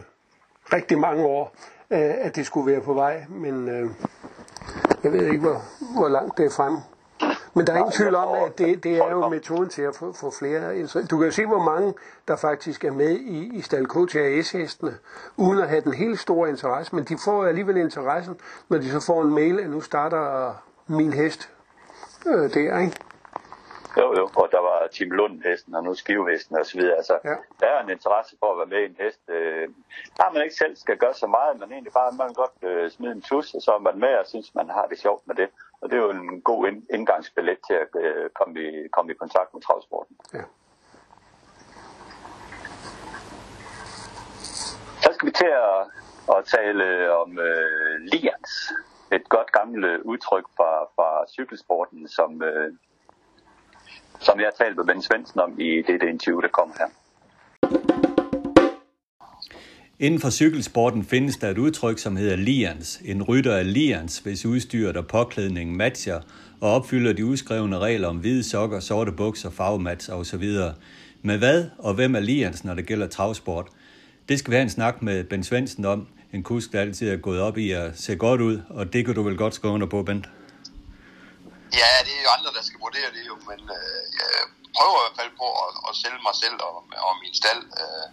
rigtig 0.73 0.99
mange 0.99 1.25
år, 1.25 1.55
øh, 1.91 2.25
at 2.25 2.35
det 2.35 2.45
skulle 2.45 2.71
være 2.71 2.81
på 2.81 2.93
vej, 2.93 3.23
men 3.29 3.69
øh, 3.69 3.89
jeg 5.03 5.11
ved 5.11 5.25
ikke, 5.25 5.41
hvor, 5.41 5.59
hvor 5.99 6.09
langt 6.09 6.37
det 6.37 6.45
er 6.45 6.53
fremme. 6.57 6.79
Men 7.55 7.67
der 7.67 7.73
er 7.73 7.77
ingen 7.77 7.91
tvivl 7.91 8.15
om, 8.15 8.43
at 8.45 8.57
det, 8.57 8.83
det 8.83 8.97
er 8.97 9.11
jo 9.11 9.29
metoden 9.29 9.69
til 9.69 9.81
at 9.81 9.95
få, 9.95 10.13
få 10.13 10.31
flere. 10.39 10.87
Du 11.11 11.17
kan 11.17 11.25
jo 11.25 11.31
se, 11.31 11.45
hvor 11.45 11.63
mange 11.63 11.93
der 12.27 12.35
faktisk 12.35 12.83
er 12.85 12.91
med 12.91 13.11
i, 13.19 13.57
i 13.57 13.61
Stal 13.61 13.85
KTAS-hestene, 13.87 14.97
uden 15.37 15.59
at 15.59 15.69
have 15.69 15.81
den 15.81 15.93
helt 15.93 16.19
store 16.19 16.49
interesse. 16.49 16.95
Men 16.95 17.03
de 17.03 17.17
får 17.25 17.45
alligevel 17.45 17.77
interessen, 17.77 18.39
når 18.69 18.77
de 18.77 18.89
så 18.89 19.05
får 19.07 19.21
en 19.21 19.33
mail, 19.33 19.59
at 19.59 19.69
nu 19.69 19.81
starter 19.81 20.53
min 20.87 21.13
hest 21.13 21.49
øh, 22.25 22.53
der, 22.53 22.79
ikke? 22.79 22.97
Jo, 23.97 24.07
jo, 24.19 24.29
og 24.35 24.47
der 24.51 24.61
var 24.69 24.87
Tim 24.91 25.11
Lund-hesten, 25.11 25.75
og 25.75 25.83
nu 25.83 25.93
Skivehesten 25.93 26.57
og 26.57 26.65
så 26.65 26.77
videre. 26.77 26.95
Altså, 26.95 27.19
ja. 27.23 27.35
der 27.59 27.67
er 27.67 27.83
en 27.83 27.89
interesse 27.89 28.35
for 28.39 28.51
at 28.51 28.57
være 28.57 28.71
med 28.73 28.81
i 28.81 28.89
en 28.91 28.97
hest. 29.05 29.21
Øh, 29.29 29.67
der 30.17 30.33
man 30.33 30.43
ikke 30.43 30.55
selv 30.55 30.75
skal 30.75 30.97
gøre 30.97 31.13
så 31.13 31.27
meget, 31.27 31.59
men 31.59 31.71
egentlig 31.71 31.93
bare, 31.93 32.11
man 32.11 32.33
godt 32.33 32.57
øh, 32.69 32.91
smide 32.91 33.11
en 33.11 33.21
tus, 33.21 33.53
og 33.53 33.61
så 33.61 33.71
er 33.71 33.79
man 33.79 33.99
med 33.99 34.13
og 34.21 34.25
synes, 34.27 34.55
man 34.55 34.69
har 34.69 34.85
det 34.91 34.99
sjovt 34.99 35.27
med 35.27 35.35
det. 35.35 35.49
Det 35.93 35.99
er 35.99 36.03
jo 36.03 36.11
en 36.11 36.41
god 36.41 36.67
indgangsbillet 36.93 37.57
til 37.67 37.73
at 37.73 38.01
øh, 38.01 38.29
komme, 38.29 38.61
i, 38.61 38.87
komme 38.87 39.11
i 39.11 39.15
kontakt 39.15 39.53
med 39.53 39.61
travsporten. 39.61 40.15
Ja. 40.33 40.43
Så 45.01 45.09
skal 45.13 45.25
vi 45.27 45.31
til 45.31 45.51
at, 45.65 45.79
at 46.37 46.45
tale 46.45 47.13
om 47.21 47.39
øh, 47.39 47.99
lians. 47.99 48.51
Et 49.11 49.29
godt 49.29 49.51
gammelt 49.51 50.01
udtryk 50.01 50.45
fra, 50.57 50.83
fra 50.95 51.25
cykelsporten, 51.31 52.07
som, 52.07 52.41
øh, 52.43 52.73
som 54.19 54.39
jeg 54.39 54.47
har 54.47 54.63
talt 54.65 54.77
med 54.77 54.85
Ben 54.85 55.01
Svendsen 55.01 55.39
om 55.39 55.59
i 55.59 55.81
det, 55.81 56.01
det 56.01 56.09
interview, 56.09 56.41
der 56.41 56.47
kom 56.47 56.73
her. 56.77 56.89
Inden 60.03 60.21
for 60.21 60.29
cykelsporten 60.29 61.05
findes 61.05 61.37
der 61.37 61.49
et 61.49 61.57
udtryk, 61.57 61.99
som 61.99 62.15
hedder 62.15 62.35
lians. 62.35 62.99
En 63.05 63.23
rytter 63.23 63.53
er 63.53 63.63
lians, 63.63 64.17
hvis 64.17 64.45
udstyret 64.45 64.97
og 64.97 65.07
påklædningen 65.07 65.77
matcher 65.77 66.21
og 66.61 66.73
opfylder 66.73 67.13
de 67.13 67.25
udskrevne 67.25 67.79
regler 67.79 68.07
om 68.07 68.17
hvide 68.17 68.43
sokker, 68.49 68.79
sorte 68.79 69.11
bukser, 69.11 69.49
farvemats 69.51 70.09
osv. 70.09 70.45
Men 71.21 71.39
hvad 71.39 71.69
og 71.77 71.93
hvem 71.93 72.15
er 72.15 72.19
lians, 72.19 72.63
når 72.63 72.73
det 72.73 72.85
gælder 72.85 73.07
travsport? 73.07 73.67
Det 74.29 74.39
skal 74.39 74.51
vi 74.51 74.55
have 74.55 74.63
en 74.63 74.69
snak 74.69 75.01
med 75.01 75.23
Ben 75.23 75.43
Svendsen 75.43 75.85
om. 75.85 76.07
En 76.33 76.43
kusk, 76.43 76.71
der 76.71 76.81
altid 76.81 77.09
er 77.09 77.17
gået 77.17 77.41
op 77.41 77.57
i 77.57 77.71
at 77.71 77.99
se 77.99 78.15
godt 78.15 78.41
ud, 78.41 78.61
og 78.69 78.93
det 78.93 79.05
kan 79.05 79.15
du 79.15 79.23
vel 79.23 79.37
godt 79.37 79.55
skrive 79.55 79.73
under 79.73 79.87
på, 79.87 80.03
Bent? 80.03 80.25
Ja, 81.81 81.91
det 82.05 82.13
er 82.19 82.23
jo 82.27 82.31
andre, 82.37 82.51
der 82.57 82.63
skal 82.63 82.79
vurdere 82.79 83.09
det 83.15 83.23
jo, 83.27 83.35
men 83.49 83.59
øh, 83.77 84.01
jeg 84.19 84.31
prøver 84.77 84.97
i 84.99 85.03
hvert 85.03 85.17
fald 85.19 85.31
på 85.41 85.47
at, 85.63 85.71
at 85.89 85.93
sælge 86.01 86.19
mig 86.27 86.35
selv 86.43 86.57
og, 86.69 86.75
og 87.07 87.13
min 87.23 87.33
stald 87.41 87.63
øh, 87.81 88.07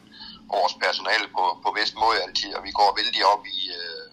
vores 0.57 0.75
personale 0.85 1.27
på, 1.37 1.45
på 1.65 1.69
bedst 1.79 1.95
måde 2.03 2.19
altid, 2.27 2.51
og 2.59 2.63
vi 2.69 2.73
går 2.81 2.91
vældig 3.01 3.23
op 3.33 3.45
i, 3.59 3.61
øh, 3.81 4.07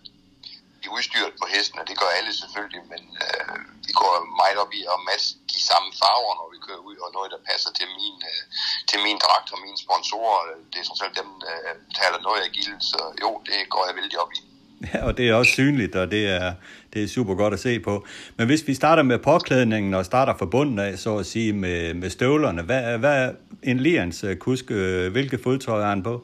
i 0.83 0.87
udstyret 0.95 1.33
på 1.41 1.45
hesten, 1.53 1.77
og 1.81 1.85
det 1.89 1.95
gør 2.01 2.11
alle 2.17 2.33
selvfølgelig, 2.41 2.83
men 2.93 3.03
øh, 3.23 3.55
vi 3.87 3.93
går 4.01 4.11
meget 4.41 4.57
op 4.63 4.71
i 4.79 4.81
at 4.93 4.97
matche 5.09 5.31
de 5.53 5.59
samme 5.69 5.89
farver, 6.01 6.33
når 6.39 6.47
vi 6.53 6.59
kører 6.67 6.83
ud, 6.89 6.97
og 7.05 7.09
noget, 7.17 7.29
der 7.35 7.39
passer 7.49 7.71
til 7.79 7.87
min, 7.99 8.15
øh, 8.31 8.43
til 8.89 8.99
min 9.05 9.17
dragt 9.25 9.47
og 9.53 9.59
mine 9.65 9.79
sponsorer. 9.85 10.39
Det 10.71 10.77
er 10.79 10.85
sådan 10.87 11.01
selv 11.03 11.15
dem, 11.21 11.29
der 11.43 11.55
øh, 11.67 11.75
betaler 11.89 12.19
noget 12.27 12.41
af 12.45 12.49
gildet, 12.57 12.81
så 12.91 12.99
jo, 13.23 13.29
det 13.47 13.57
går 13.73 13.83
jeg 13.87 13.95
vældig 13.99 14.17
op 14.23 14.31
i. 14.39 14.41
Ja, 14.87 14.99
og 15.07 15.11
det 15.17 15.23
er 15.29 15.33
også 15.41 15.53
synligt, 15.59 15.95
og 16.01 16.07
det 16.15 16.23
er, 16.39 16.47
det 16.93 17.03
er 17.03 17.07
super 17.07 17.35
godt 17.35 17.53
at 17.53 17.59
se 17.59 17.79
på. 17.79 18.05
Men 18.37 18.45
hvis 18.47 18.67
vi 18.67 18.73
starter 18.73 19.03
med 19.03 19.19
påklædningen 19.19 19.93
og 19.93 20.05
starter 20.05 20.33
fra 20.39 20.45
bunden 20.45 20.79
af, 20.79 20.91
så 20.99 21.11
at 21.17 21.25
sige, 21.25 21.53
med, 21.53 21.93
med 21.93 22.09
støvlerne, 22.09 22.61
hvad, 22.61 22.97
hvad 22.97 23.19
en 23.63 23.79
Lians 23.85 24.23
øh, 24.23 24.35
kusk, 24.45 24.65
øh, 24.71 25.11
hvilke 25.11 25.37
fodtøj 25.45 25.79
er 25.85 25.89
han 25.95 26.03
på? 26.03 26.15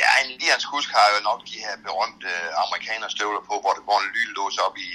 Ja, 0.00 0.10
en 0.24 0.30
Lians 0.40 0.66
kusk 0.72 0.90
har 0.98 1.08
jo 1.14 1.18
nok 1.30 1.40
de 1.50 1.58
her 1.66 1.74
berømte 1.86 2.28
øh, 2.36 2.64
amerikanerstøvler 2.64 3.42
på, 3.50 3.54
hvor 3.62 3.72
det 3.76 3.84
går 3.88 3.98
en 4.04 4.10
lynlås 4.16 4.56
op 4.66 4.76
i, 4.88 4.90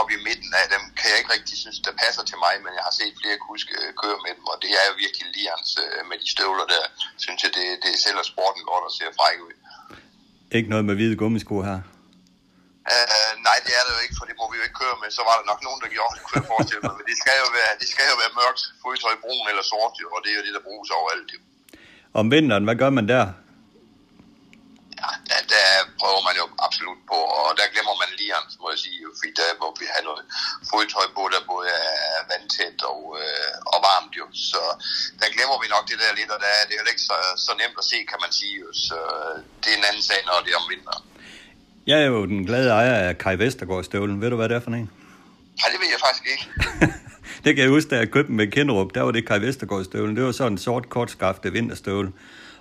op 0.00 0.08
i 0.16 0.18
midten 0.26 0.52
af 0.62 0.66
dem. 0.74 0.82
Kan 0.98 1.06
jeg 1.10 1.18
ikke 1.20 1.32
rigtig 1.36 1.56
synes, 1.64 1.78
der 1.86 1.92
passer 2.04 2.24
til 2.30 2.38
mig, 2.44 2.54
men 2.64 2.72
jeg 2.78 2.84
har 2.88 2.94
set 3.00 3.14
flere 3.22 3.38
kuske 3.48 3.74
køre 4.02 4.18
med 4.26 4.32
dem, 4.38 4.44
og 4.52 4.56
det 4.62 4.70
er 4.78 4.84
jo 4.88 4.94
virkelig 5.04 5.26
Lians 5.36 5.70
med 6.10 6.16
de 6.22 6.28
støvler 6.34 6.66
der. 6.74 6.84
Synes 7.24 7.40
jeg, 7.44 7.52
det, 7.58 7.66
det 7.84 7.92
sælger 8.04 8.24
sporten 8.32 8.62
godt 8.70 8.84
og 8.88 8.92
ser 8.98 9.10
fræk 9.18 9.38
ud. 9.46 9.54
Ikke 10.56 10.68
noget 10.72 10.84
med 10.88 10.94
hvide 10.98 11.16
gummisko 11.22 11.56
her? 11.68 11.80
Uh, 12.94 13.30
nej, 13.48 13.58
det 13.64 13.72
er 13.78 13.82
det 13.86 13.92
jo 13.96 14.00
ikke, 14.04 14.16
for 14.18 14.26
det 14.28 14.36
må 14.40 14.44
vi 14.50 14.56
jo 14.58 14.64
ikke 14.66 14.80
køre 14.82 14.96
med. 15.02 15.08
Så 15.16 15.22
var 15.28 15.34
der 15.38 15.44
nok 15.50 15.60
nogen, 15.66 15.80
der 15.84 15.90
gjorde 15.96 16.12
det, 16.14 16.22
kunne 16.24 16.38
jeg 16.40 16.48
forestille 16.54 16.82
mig. 16.86 16.94
Men 16.98 17.06
det 17.10 17.16
skal 17.22 17.36
jo 17.44 17.48
være, 17.58 17.72
det 17.82 17.88
skal 17.92 18.06
jo 18.12 18.16
være 18.22 18.32
mørkt 18.40 18.62
fodtøj, 18.82 19.14
brun 19.22 19.46
eller 19.52 19.64
sort, 19.72 19.94
jo, 20.02 20.06
og 20.14 20.20
det 20.22 20.30
er 20.30 20.36
jo 20.38 20.44
det, 20.46 20.54
der 20.56 20.62
bruges 20.68 20.88
overalt. 20.98 21.28
Jo. 21.34 21.40
Om 22.20 22.26
vinteren, 22.34 22.64
hvad 22.66 22.76
gør 22.82 22.90
man 22.98 23.06
der? 23.12 23.24
Ja, 25.02 25.10
der, 25.28 25.40
der 25.54 25.66
prøver 26.00 26.22
man 26.28 26.34
jo 26.40 26.44
absolut 26.66 27.00
på, 27.10 27.18
og 27.38 27.50
der 27.58 27.72
glemmer 27.72 27.94
man 28.02 28.10
lige 28.20 28.34
må 28.62 28.66
jeg 28.74 28.80
sige, 28.84 29.00
fordi 29.18 29.32
der 29.40 29.48
må 29.62 29.68
vi 29.80 29.86
have 29.94 30.04
noget 30.10 30.22
fodtøj 30.70 31.06
på, 31.16 31.22
der 31.34 31.48
både 31.52 31.68
er 32.16 32.22
vandtæt 32.30 32.80
og, 32.92 33.00
øh, 33.22 33.54
og 33.72 33.78
varmt 33.88 34.14
jo. 34.20 34.26
Så 34.50 34.62
der 35.20 35.28
glemmer 35.34 35.56
vi 35.62 35.68
nok 35.74 35.84
det 35.90 35.98
der 36.02 36.18
lidt, 36.18 36.30
og 36.34 36.40
der 36.44 36.52
er 36.60 36.64
det 36.68 36.74
jo 36.78 36.84
ikke 36.92 37.06
så, 37.10 37.16
så 37.46 37.52
nemt 37.60 37.80
at 37.82 37.88
se, 37.92 37.98
kan 38.10 38.20
man 38.24 38.32
sige. 38.38 38.56
Jo. 38.64 38.68
Så 38.86 38.98
det 39.60 39.68
er 39.70 39.78
en 39.78 39.88
anden 39.90 40.04
sag, 40.10 40.20
når 40.26 40.44
det 40.44 40.52
er 40.52 40.62
om 40.62 40.70
vinteren. 40.74 41.04
Jeg 41.88 42.02
er 42.02 42.06
jo 42.06 42.26
den 42.26 42.46
glade 42.46 42.70
ejer 42.70 42.94
af 42.94 43.18
Kai 43.18 43.38
Vestergaard 43.38 43.84
støvlen. 43.84 44.20
Ved 44.20 44.30
du, 44.30 44.36
hvad 44.36 44.48
det 44.48 44.56
er 44.56 44.60
for 44.60 44.70
en? 44.70 44.76
Nej, 44.76 45.68
det 45.72 45.80
ved 45.80 45.88
jeg 45.92 46.00
faktisk 46.06 46.24
ikke. 46.32 46.92
det 47.44 47.54
kan 47.54 47.62
jeg 47.62 47.70
huske, 47.70 47.90
da 47.90 47.96
jeg 47.96 48.10
købte 48.10 48.32
med 48.32 48.46
Kinderup. 48.46 48.94
Der 48.94 49.02
var 49.02 49.10
det 49.10 49.28
Kai 49.28 49.40
Vestergaard 49.40 49.84
støvlen. 49.84 50.16
Det 50.16 50.24
var 50.24 50.32
sådan 50.32 50.52
en 50.52 50.58
sort 50.58 50.88
kortskafte 50.88 51.52
vinterstøvle. 51.52 52.12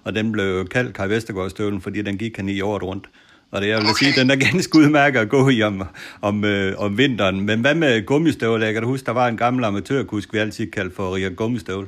Og 0.03 0.15
den 0.15 0.31
blev 0.31 0.67
kaldt 0.67 0.95
Kai 0.95 1.09
Vestergaard 1.09 1.49
støvlen, 1.49 1.81
fordi 1.81 2.01
den 2.01 2.17
gik 2.17 2.35
han 2.35 2.49
i 2.49 2.61
året 2.61 2.83
rundt. 2.83 3.09
Og 3.51 3.61
det 3.61 3.67
jeg 3.67 3.77
vil 3.77 3.89
okay. 3.89 4.05
sige, 4.05 4.19
den 4.19 4.31
er 4.31 4.35
ganske 4.35 4.77
udmærket 4.77 5.19
at 5.19 5.29
gå 5.29 5.49
i 5.49 5.61
om, 5.61 5.83
om, 6.21 6.43
øh, 6.43 6.73
om 6.77 6.97
vinteren. 6.97 7.41
Men 7.41 7.61
hvad 7.61 7.75
med 7.75 8.05
gummistøvle? 8.05 8.65
Jeg 8.65 8.73
kan 8.73 8.83
huske, 8.83 9.05
der 9.05 9.11
var 9.11 9.27
en 9.27 9.37
gammel 9.37 9.63
amatørkusk, 9.63 10.33
vi 10.33 10.37
altid 10.37 10.71
kaldte 10.71 10.95
for 10.95 11.15
Ria 11.15 11.29
Gummistøvle. 11.29 11.87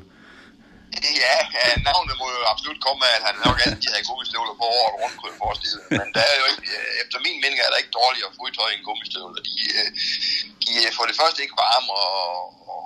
Ja, 1.23 1.37
ja, 1.57 1.65
navnet 1.89 2.15
må 2.21 2.27
jo 2.37 2.41
absolut 2.53 2.79
komme 2.87 3.01
af, 3.09 3.13
at 3.17 3.23
han 3.29 3.35
nok 3.45 3.57
altid 3.65 3.89
havde 3.93 4.09
gummistøvler 4.09 4.55
på 4.61 4.65
året 4.79 4.95
rundt, 5.01 5.15
kunne 5.17 5.31
jeg 5.31 5.43
forestille 5.45 5.79
Men 6.01 6.09
der 6.15 6.23
er 6.31 6.35
jo 6.41 6.45
ikke, 6.51 6.65
øh, 6.75 6.91
efter 7.03 7.17
min 7.25 7.37
mening 7.43 7.59
er 7.61 7.69
der 7.71 7.81
ikke 7.81 7.97
dårligere 8.01 8.35
fodtøj 8.39 8.69
end 8.71 8.87
gummistøvler. 8.87 9.41
De, 9.49 9.55
øh, 9.79 9.89
de 10.63 10.71
er 10.87 10.91
for 10.97 11.05
det 11.09 11.15
første 11.21 11.41
ikke 11.43 11.61
varme, 11.65 11.91
og, 12.07 12.23
og, 12.73 12.85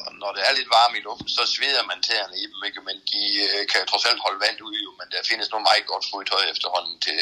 og 0.00 0.10
når 0.22 0.30
det 0.36 0.42
er 0.48 0.52
lidt 0.58 0.74
varme 0.76 0.96
i 0.98 1.04
luften, 1.06 1.28
så 1.38 1.42
sveder 1.54 1.84
man 1.90 1.98
tæerne 2.06 2.36
i 2.42 2.44
dem, 2.52 2.60
ikke? 2.68 2.80
men 2.88 2.96
de 3.10 3.22
øh, 3.44 3.62
kan 3.70 3.80
trods 3.90 4.06
alt 4.08 4.24
holde 4.26 4.42
vand 4.44 4.58
ud, 4.68 4.78
men 4.98 5.06
der 5.12 5.28
findes 5.30 5.50
nogle 5.50 5.68
meget 5.70 5.86
godt 5.92 6.04
fodtøj 6.10 6.42
efterhånden 6.54 6.96
til, 7.06 7.20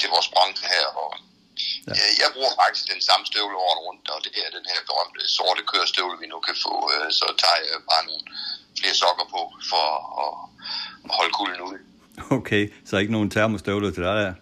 til 0.00 0.08
vores 0.14 0.28
branche 0.34 0.66
her, 0.74 0.86
og 1.04 1.10
Ja. 1.88 1.92
Jeg 2.22 2.28
bruger 2.34 2.52
faktisk 2.62 2.84
den 2.94 3.02
samme 3.08 3.24
støvle 3.30 3.56
året 3.66 3.80
rundt, 3.86 4.04
og 4.14 4.18
det 4.24 4.32
er 4.44 4.50
den 4.58 4.66
her 4.72 4.80
berømte 4.88 5.22
sorte 5.36 5.62
kørestøvle, 5.70 6.18
vi 6.22 6.26
nu 6.26 6.38
kan 6.48 6.56
få. 6.64 6.74
Så 7.20 7.26
tager 7.42 7.60
jeg 7.70 7.78
bare 7.92 8.04
nogle 8.10 8.24
flere 8.80 8.94
sokker 9.02 9.26
på 9.34 9.40
for 9.70 9.86
at, 10.24 10.34
at 11.08 11.14
holde 11.18 11.32
kulden 11.38 11.60
ude. 11.68 11.78
Okay, 12.38 12.62
så 12.88 12.92
ikke 13.02 13.12
nogen 13.16 13.30
termostøvler 13.30 13.90
til 13.90 14.02
dig 14.08 14.14
der? 14.22 14.34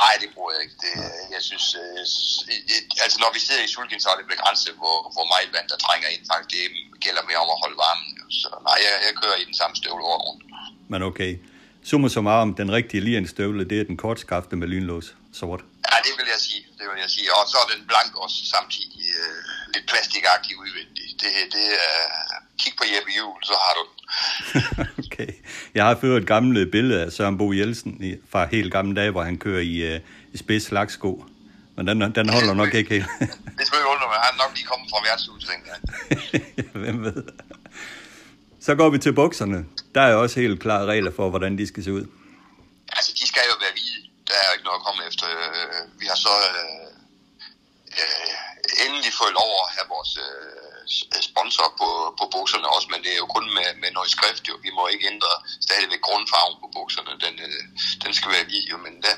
Nej, 0.00 0.14
det 0.22 0.28
bruger 0.34 0.52
jeg 0.54 0.62
ikke. 0.64 0.76
Det, 0.84 0.94
jeg 1.36 1.42
synes, 1.48 1.66
øh, 1.82 3.04
altså 3.04 3.18
når 3.22 3.30
vi 3.36 3.40
sidder 3.46 3.62
i 3.64 3.70
sulkin, 3.74 4.00
så 4.04 4.08
er 4.14 4.18
det 4.20 4.26
begrænset, 4.34 4.72
hvor, 4.80 4.96
hvor 5.14 5.26
meget 5.32 5.48
vand 5.56 5.68
der 5.72 5.78
trænger 5.86 6.08
ind. 6.14 6.22
Faktisk, 6.32 6.50
det 6.56 6.64
gælder 7.04 7.22
mere 7.30 7.40
om 7.44 7.50
at 7.54 7.58
holde 7.64 7.78
varmen. 7.84 8.10
Så 8.40 8.48
nej, 8.68 8.78
jeg, 8.86 8.94
jeg 9.06 9.12
kører 9.22 9.36
i 9.42 9.44
den 9.50 9.56
samme 9.60 9.74
støvle 9.80 10.04
over 10.10 10.20
rundt. 10.26 10.42
Men 10.92 11.00
okay. 11.10 11.32
Summa 11.88 12.08
summarum, 12.14 12.50
den 12.62 12.68
rigtige 12.78 13.00
lian 13.06 13.26
støvle, 13.34 13.64
det 13.70 13.76
er 13.80 13.84
den 13.90 13.96
kortskafte 14.04 14.54
med 14.60 14.66
lynlås, 14.72 15.06
sort. 15.40 15.62
Ja, 15.90 15.96
det 16.06 16.12
vil 16.18 16.28
jeg 16.34 16.40
sige. 16.48 16.62
Det 16.78 16.84
vil 16.90 16.98
jeg 17.04 17.10
sige. 17.16 17.28
Og 17.36 17.42
så 17.52 17.56
er 17.64 17.68
den 17.74 17.82
blank 17.90 18.10
også 18.24 18.38
samtidig 18.56 19.04
øh, 19.22 19.38
lidt 19.74 19.86
plastikagtig 19.92 20.52
udvendig. 20.62 21.06
Det, 21.20 21.32
det 21.56 21.66
er, 21.88 22.00
kig 22.58 22.72
på 22.78 22.84
Jeppe 22.94 23.10
Juhl, 23.18 23.44
så 23.44 23.54
har 23.64 23.72
du 23.78 23.82
den. 23.88 23.98
okay. 25.04 25.32
Jeg 25.74 25.84
har 25.86 25.98
ført 26.00 26.22
et 26.22 26.28
gammelt 26.28 26.70
billede 26.70 27.02
af 27.02 27.12
Søren 27.12 27.38
Bo 27.38 27.52
Jensen 27.52 28.20
fra 28.30 28.46
helt 28.46 28.72
gamle 28.72 28.94
dage, 28.94 29.10
hvor 29.10 29.22
han 29.22 29.38
kører 29.38 29.60
i, 29.60 29.94
uh, 29.94 30.00
i 30.32 30.36
spids 30.36 30.70
lagsko. 30.70 31.24
Men 31.76 31.86
den, 31.86 32.14
den 32.14 32.28
holder 32.28 32.54
nok 32.54 32.74
ikke 32.74 32.90
helt. 32.90 33.06
det 33.58 33.66
ikke 33.78 33.92
undre 33.94 34.06
mig. 34.12 34.18
Han 34.26 34.32
er 34.34 34.40
nok 34.44 34.52
lige 34.56 34.66
kommet 34.66 34.90
fra 34.90 35.00
værtshusningen. 35.06 35.66
Hvem 36.82 37.04
ved. 37.04 37.24
Så 38.60 38.74
går 38.74 38.90
vi 38.90 38.98
til 38.98 39.12
bukserne. 39.12 39.66
Der 39.94 40.00
er 40.00 40.14
også 40.14 40.40
helt 40.40 40.60
klare 40.60 40.84
regler 40.86 41.12
for, 41.16 41.30
hvordan 41.30 41.58
de 41.58 41.66
skal 41.66 41.84
se 41.84 41.92
ud. 41.92 42.06
Altså, 42.96 43.12
de 43.20 43.26
skal 43.30 43.42
jo 43.50 43.56
være 43.64 43.74
hvide. 43.76 44.00
Der 44.28 44.34
er 44.42 44.52
ikke 44.54 44.66
noget 44.68 44.80
at 44.80 44.86
komme 44.86 45.00
efter. 45.08 45.26
Øh, 45.36 46.00
vi 46.00 46.06
har 46.10 46.18
så 46.26 46.34
øh, 46.50 46.88
øh, 48.00 48.84
endelig 48.84 49.12
fået 49.20 49.32
lov 49.40 49.50
at 49.64 49.68
have 49.76 49.86
vores 49.94 50.12
øh, 50.26 50.61
Øh, 51.14 51.22
sponsor 51.30 51.68
på, 51.80 51.88
på 52.18 52.24
bukserne 52.34 52.68
også, 52.74 52.88
men 52.92 53.00
det 53.04 53.10
er 53.12 53.20
jo 53.24 53.28
kun 53.36 53.46
med, 53.58 53.68
med 53.82 53.90
noget 53.96 54.10
skrift 54.16 54.44
jo. 54.48 54.54
Vi 54.66 54.70
må 54.78 54.82
ikke 54.88 55.10
ændre 55.12 55.32
stadigvæk 55.66 56.02
grundfarven 56.08 56.56
på 56.62 56.68
bukserne. 56.76 57.12
Den, 57.24 57.34
øh, 57.48 57.62
den 58.04 58.12
skal 58.18 58.30
være 58.34 58.50
lige, 58.52 58.70
jo, 58.72 58.76
men 58.86 58.94
der, 59.06 59.14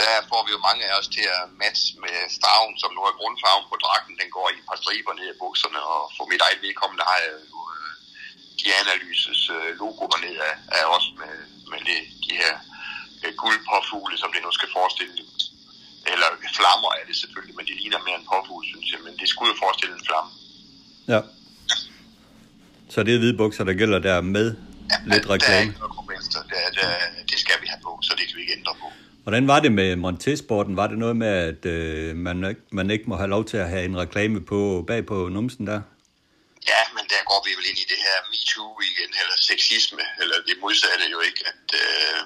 der 0.00 0.10
får 0.30 0.40
vi 0.46 0.50
jo 0.56 0.60
mange 0.68 0.82
af 0.88 0.94
os 1.00 1.08
til 1.16 1.26
at 1.36 1.44
matche 1.62 1.90
med 2.04 2.16
farven, 2.42 2.74
som 2.82 2.90
nu 2.96 3.00
er 3.08 3.18
grundfarven 3.20 3.66
på 3.70 3.76
dragten. 3.84 4.20
Den 4.22 4.30
går 4.36 4.46
i 4.50 4.58
et 4.60 4.66
par 4.68 4.78
striber 4.82 5.14
ned 5.14 5.28
i 5.34 5.40
bukserne, 5.42 5.80
og 5.94 6.02
for 6.16 6.24
mit 6.30 6.42
eget 6.46 6.60
vedkommende 6.66 7.04
har 7.10 7.18
jeg 7.24 7.32
jo 7.52 7.60
øh, 7.76 7.92
de 8.60 8.66
analyses 8.82 9.40
øh, 9.56 9.70
logoer 9.80 10.18
ned 10.26 10.36
af, 10.48 10.54
af 10.78 10.84
os 10.96 11.06
med, 11.20 11.34
med 11.72 11.80
det, 11.90 12.00
de 12.26 12.32
her 12.42 12.54
guldpåfugle, 13.42 14.16
som 14.18 14.32
det 14.32 14.42
nu 14.42 14.50
skal 14.58 14.68
forestille. 14.78 15.14
Eller 16.12 16.28
flammer 16.58 16.90
er 17.00 17.04
det 17.08 17.16
selvfølgelig, 17.22 17.56
men 17.56 17.66
det 17.66 17.76
ligner 17.80 18.00
mere 18.06 18.18
en 18.20 18.28
påfugl, 18.32 18.64
synes 18.72 18.88
jeg. 18.92 19.00
Men 19.06 19.14
det 19.20 19.28
skulle 19.28 19.52
jo 19.52 19.62
forestille 19.64 19.94
en 19.94 20.06
flamme. 20.08 20.30
Ja. 21.08 21.20
Så 22.88 23.02
det 23.02 23.14
er 23.14 23.18
hvide 23.18 23.36
bukser, 23.36 23.64
der 23.64 23.72
gælder 23.72 23.98
der 23.98 24.20
med 24.20 24.54
ja, 24.90 25.14
lidt 25.14 25.30
reklame? 25.30 25.72
Der 25.72 26.56
er 26.66 26.70
det, 26.70 26.80
det, 27.18 27.30
det 27.30 27.38
skal 27.38 27.54
vi 27.62 27.66
have 27.66 27.80
på, 27.82 27.98
så 28.02 28.12
det 28.18 28.28
kan 28.28 28.36
vi 28.36 28.40
ikke 28.40 28.52
ændre 28.52 28.74
på. 28.80 28.86
Hvordan 29.22 29.48
var 29.48 29.60
det 29.60 29.72
med 29.72 29.96
Montesporten? 29.96 30.76
Var 30.76 30.86
det 30.86 30.98
noget 30.98 31.16
med, 31.16 31.32
at 31.50 31.66
øh, 31.66 32.16
man, 32.16 32.44
ikke, 32.44 32.60
man 32.70 32.90
ikke 32.90 33.04
må 33.10 33.16
have 33.16 33.30
lov 33.36 33.44
til 33.44 33.56
at 33.56 33.68
have 33.68 33.84
en 33.84 33.96
reklame 33.96 34.40
på 34.40 34.84
bag 34.86 35.06
på 35.06 35.28
numsen 35.28 35.66
der? 35.66 35.80
Ja, 36.72 36.80
men 36.96 37.04
der 37.12 37.20
går 37.30 37.40
vi 37.46 37.50
vel 37.58 37.66
ind 37.70 37.78
i 37.84 37.86
det 37.92 38.00
her 38.06 38.16
MeToo 38.30 38.70
igen, 38.90 39.10
eller 39.20 39.36
sexisme, 39.50 40.04
eller 40.22 40.36
det 40.48 40.56
modsatte 40.64 41.04
jo 41.16 41.20
ikke, 41.28 41.40
at 41.52 41.66
øh, 41.82 42.16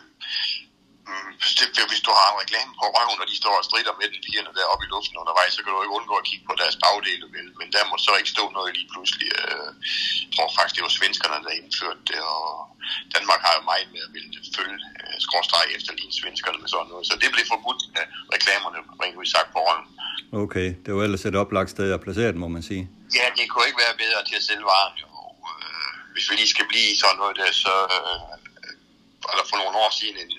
Mm, 1.39 1.55
det, 1.77 1.85
hvis 1.91 2.03
du 2.07 2.13
har 2.19 2.29
en 2.31 2.41
reklame 2.43 2.73
på 2.81 2.85
røven, 2.97 3.19
og 3.23 3.27
de 3.31 3.37
står 3.43 3.55
og 3.61 3.65
strider 3.69 3.95
med 4.01 4.07
den 4.13 4.21
pigerne 4.27 4.51
der 4.57 4.71
oppe 4.73 4.85
i 4.87 4.91
luften 4.95 5.21
undervejs, 5.23 5.53
så 5.55 5.61
kan 5.63 5.71
du 5.73 5.79
ikke 5.85 5.97
undgå 5.99 6.15
at 6.23 6.29
kigge 6.31 6.45
på 6.51 6.55
deres 6.63 6.77
bagdele, 6.85 7.27
vel? 7.37 7.49
men 7.61 7.69
der 7.75 7.83
må 7.91 7.95
så 8.07 8.13
ikke 8.21 8.35
stå 8.37 8.45
noget 8.57 8.71
lige 8.79 8.89
pludselig. 8.93 9.29
Øh, 9.43 9.69
jeg 10.25 10.33
tror 10.35 10.49
faktisk, 10.57 10.77
det 10.77 10.85
var 10.87 10.93
svenskerne, 10.99 11.37
der 11.47 11.53
indførte 11.61 12.03
det, 12.11 12.21
og 12.35 12.47
Danmark 13.15 13.41
har 13.47 13.55
jo 13.59 13.63
meget 13.71 13.89
med 13.95 14.03
at 14.07 14.11
ville 14.17 14.31
følge 14.57 14.79
øh, 15.01 15.17
skråstreg 15.27 15.67
efter 15.77 15.91
lige 16.01 16.13
svenskerne 16.21 16.59
med 16.63 16.69
sådan 16.75 16.89
noget. 16.93 17.05
Så 17.11 17.15
det 17.23 17.29
blev 17.35 17.45
forbudt 17.55 17.83
af 18.01 18.05
reklamerne, 18.35 18.79
rent 19.03 19.17
ud 19.21 19.29
sagt 19.35 19.51
på 19.55 19.59
røven. 19.67 19.87
Okay, 20.45 20.69
det 20.85 20.91
var 20.95 21.03
ellers 21.07 21.25
et 21.25 21.37
oplagt 21.43 21.71
sted 21.75 21.87
at 21.97 22.01
placere 22.07 22.31
den, 22.33 22.41
må 22.45 22.49
man 22.57 22.63
sige. 22.71 22.85
Ja, 23.19 23.27
det 23.37 23.45
kunne 23.49 23.67
ikke 23.71 23.83
være 23.87 23.97
bedre 24.05 24.21
til 24.29 24.37
at 24.41 24.45
sælge 24.49 24.67
varen. 24.73 24.95
Jo. 25.05 25.11
Øh, 25.53 25.93
hvis 26.15 26.27
vi 26.31 26.35
lige 26.41 26.53
skal 26.55 26.67
blive 26.73 26.91
sådan 27.03 27.19
noget 27.23 27.35
der, 27.41 27.51
så 27.65 27.75
øh, 27.97 28.21
eller 29.31 29.45
for 29.51 29.57
nogle 29.63 29.77
år 29.85 29.91
siden 30.01 30.17
en 30.25 30.31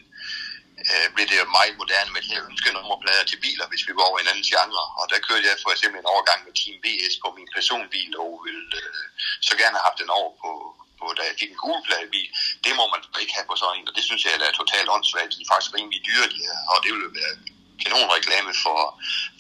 øh, 0.94 1.08
blev 1.14 1.26
det 1.32 1.38
meget 1.58 1.76
moderne 1.82 2.12
med 2.16 2.22
de 2.26 2.34
her 2.36 2.44
ønskenummerplader 2.50 3.26
til 3.28 3.38
biler, 3.46 3.66
hvis 3.72 3.84
vi 3.88 3.92
går 3.98 4.06
over 4.10 4.20
en 4.20 4.32
anden 4.32 4.48
genre. 4.52 4.84
Og 5.00 5.06
der 5.12 5.26
kørte 5.28 5.46
jeg 5.50 5.56
for 5.66 5.72
eksempel 5.76 5.98
en 6.00 6.12
overgang 6.14 6.40
med 6.46 6.54
Team 6.60 6.76
BS 6.84 7.16
på 7.24 7.28
min 7.38 7.50
personbil, 7.58 8.12
og 8.24 8.30
ville 8.46 8.68
øh, 8.84 9.04
så 9.48 9.54
gerne 9.62 9.76
have 9.78 9.88
haft 9.90 10.02
den 10.04 10.12
over 10.20 10.32
på, 10.44 10.52
på 11.00 11.06
da 11.18 11.22
jeg 11.30 11.36
fik 11.42 11.52
en 11.52 11.62
gulpladebil. 11.64 12.30
Det 12.66 12.74
må 12.80 12.84
man 12.94 13.02
ikke 13.24 13.36
have 13.38 13.48
på 13.50 13.56
sådan 13.62 13.76
en, 13.78 13.90
og 13.90 13.94
det 13.98 14.04
synes 14.08 14.22
jeg 14.26 14.34
er 14.50 14.60
totalt 14.62 14.90
åndssvagt. 14.96 15.34
De 15.34 15.44
er 15.46 15.52
faktisk 15.54 15.72
rimelig 15.78 16.00
dyre, 16.08 16.28
de 16.34 16.40
her, 16.48 16.58
og 16.72 16.78
det 16.84 16.92
ville 16.96 17.12
være 17.22 17.34
kanonreklame 17.84 18.52
for, 18.64 18.80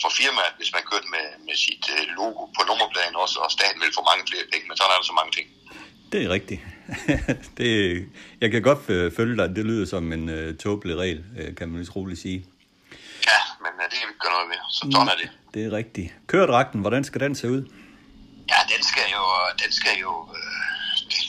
for 0.01 0.09
firmaet, 0.19 0.53
hvis 0.59 0.71
man 0.75 0.83
kørte 0.91 1.07
med, 1.15 1.25
med 1.47 1.55
sit 1.65 1.85
øh, 1.95 2.03
logo 2.19 2.41
på 2.55 2.61
nummerpladen 2.69 3.15
også, 3.23 3.37
og 3.43 3.49
staten 3.57 3.79
ville 3.81 3.97
få 3.99 4.03
mange 4.11 4.23
flere 4.29 4.45
penge, 4.51 4.65
men 4.67 4.75
sådan 4.77 4.91
er 4.93 4.99
der 4.99 5.07
så 5.11 5.17
mange 5.19 5.33
ting. 5.37 5.47
Det 6.11 6.19
er 6.25 6.29
rigtigt. 6.37 6.61
det, 7.57 8.05
jeg 8.41 8.51
kan 8.51 8.61
godt 8.61 8.85
følge 9.15 9.37
dig. 9.37 9.55
Det 9.55 9.65
lyder 9.65 9.85
som 9.85 10.13
en 10.13 10.29
uh, 10.29 10.57
tåbelig 10.57 10.97
regel, 10.97 11.23
uh, 11.39 11.55
kan 11.55 11.69
man 11.69 11.81
lige 11.81 11.91
roligt 11.91 12.19
sige. 12.19 12.45
Ja, 13.31 13.39
men 13.63 13.71
uh, 13.77 13.85
det 13.91 13.97
kan 13.99 14.07
vi 14.11 14.15
gøre 14.19 14.31
noget 14.31 14.49
ved. 14.49 14.61
Så 14.71 14.79
sådan 14.91 15.07
er 15.07 15.17
det. 15.21 15.29
Det 15.53 15.65
er 15.65 15.71
rigtigt. 15.71 16.13
Køredragten, 16.27 16.81
hvordan 16.81 17.03
skal 17.03 17.21
den 17.21 17.35
se 17.35 17.49
ud? 17.49 17.63
Ja, 18.51 18.59
den 18.73 18.83
skal 18.91 19.07
jo, 19.17 19.23
den 19.63 19.71
skal 19.79 19.95
jo 20.05 20.11
øh, 20.37 20.69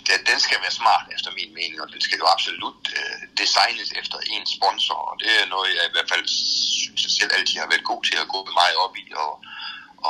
den, 0.08 0.18
den 0.30 0.38
skal 0.46 0.58
være 0.64 0.74
smart 0.80 1.04
efter 1.14 1.30
min 1.38 1.50
mening, 1.58 1.78
og 1.84 1.88
den 1.94 2.00
skal 2.06 2.18
jo 2.22 2.26
absolut 2.34 2.80
øh, 2.98 3.20
designes 3.42 3.90
efter 4.00 4.18
en 4.34 4.44
sponsor, 4.56 5.00
og 5.10 5.14
det 5.22 5.30
er 5.40 5.46
noget, 5.54 5.68
jeg 5.78 5.84
i 5.88 5.94
hvert 5.94 6.10
fald 6.12 6.24
synes 6.84 7.00
jeg 7.04 7.12
selv 7.18 7.32
altid 7.38 7.56
har 7.62 7.72
været 7.72 7.90
god 7.92 8.02
til 8.08 8.16
at 8.22 8.28
gå 8.34 8.40
meget 8.60 8.76
op 8.84 8.94
i, 9.04 9.06
og, 9.24 9.32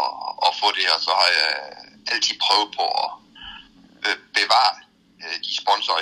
og, 0.01 0.11
og 0.47 0.53
få 0.61 0.69
det, 0.79 0.87
og 0.95 1.01
så 1.07 1.13
har 1.21 1.31
jeg 1.41 1.53
altid 2.13 2.35
prøvet 2.45 2.69
på 2.79 2.85
at 3.05 3.11
øh, 4.07 4.17
bevare 4.37 4.73
øh, 5.25 5.37
de 5.45 5.53
sponsorer, 5.63 6.01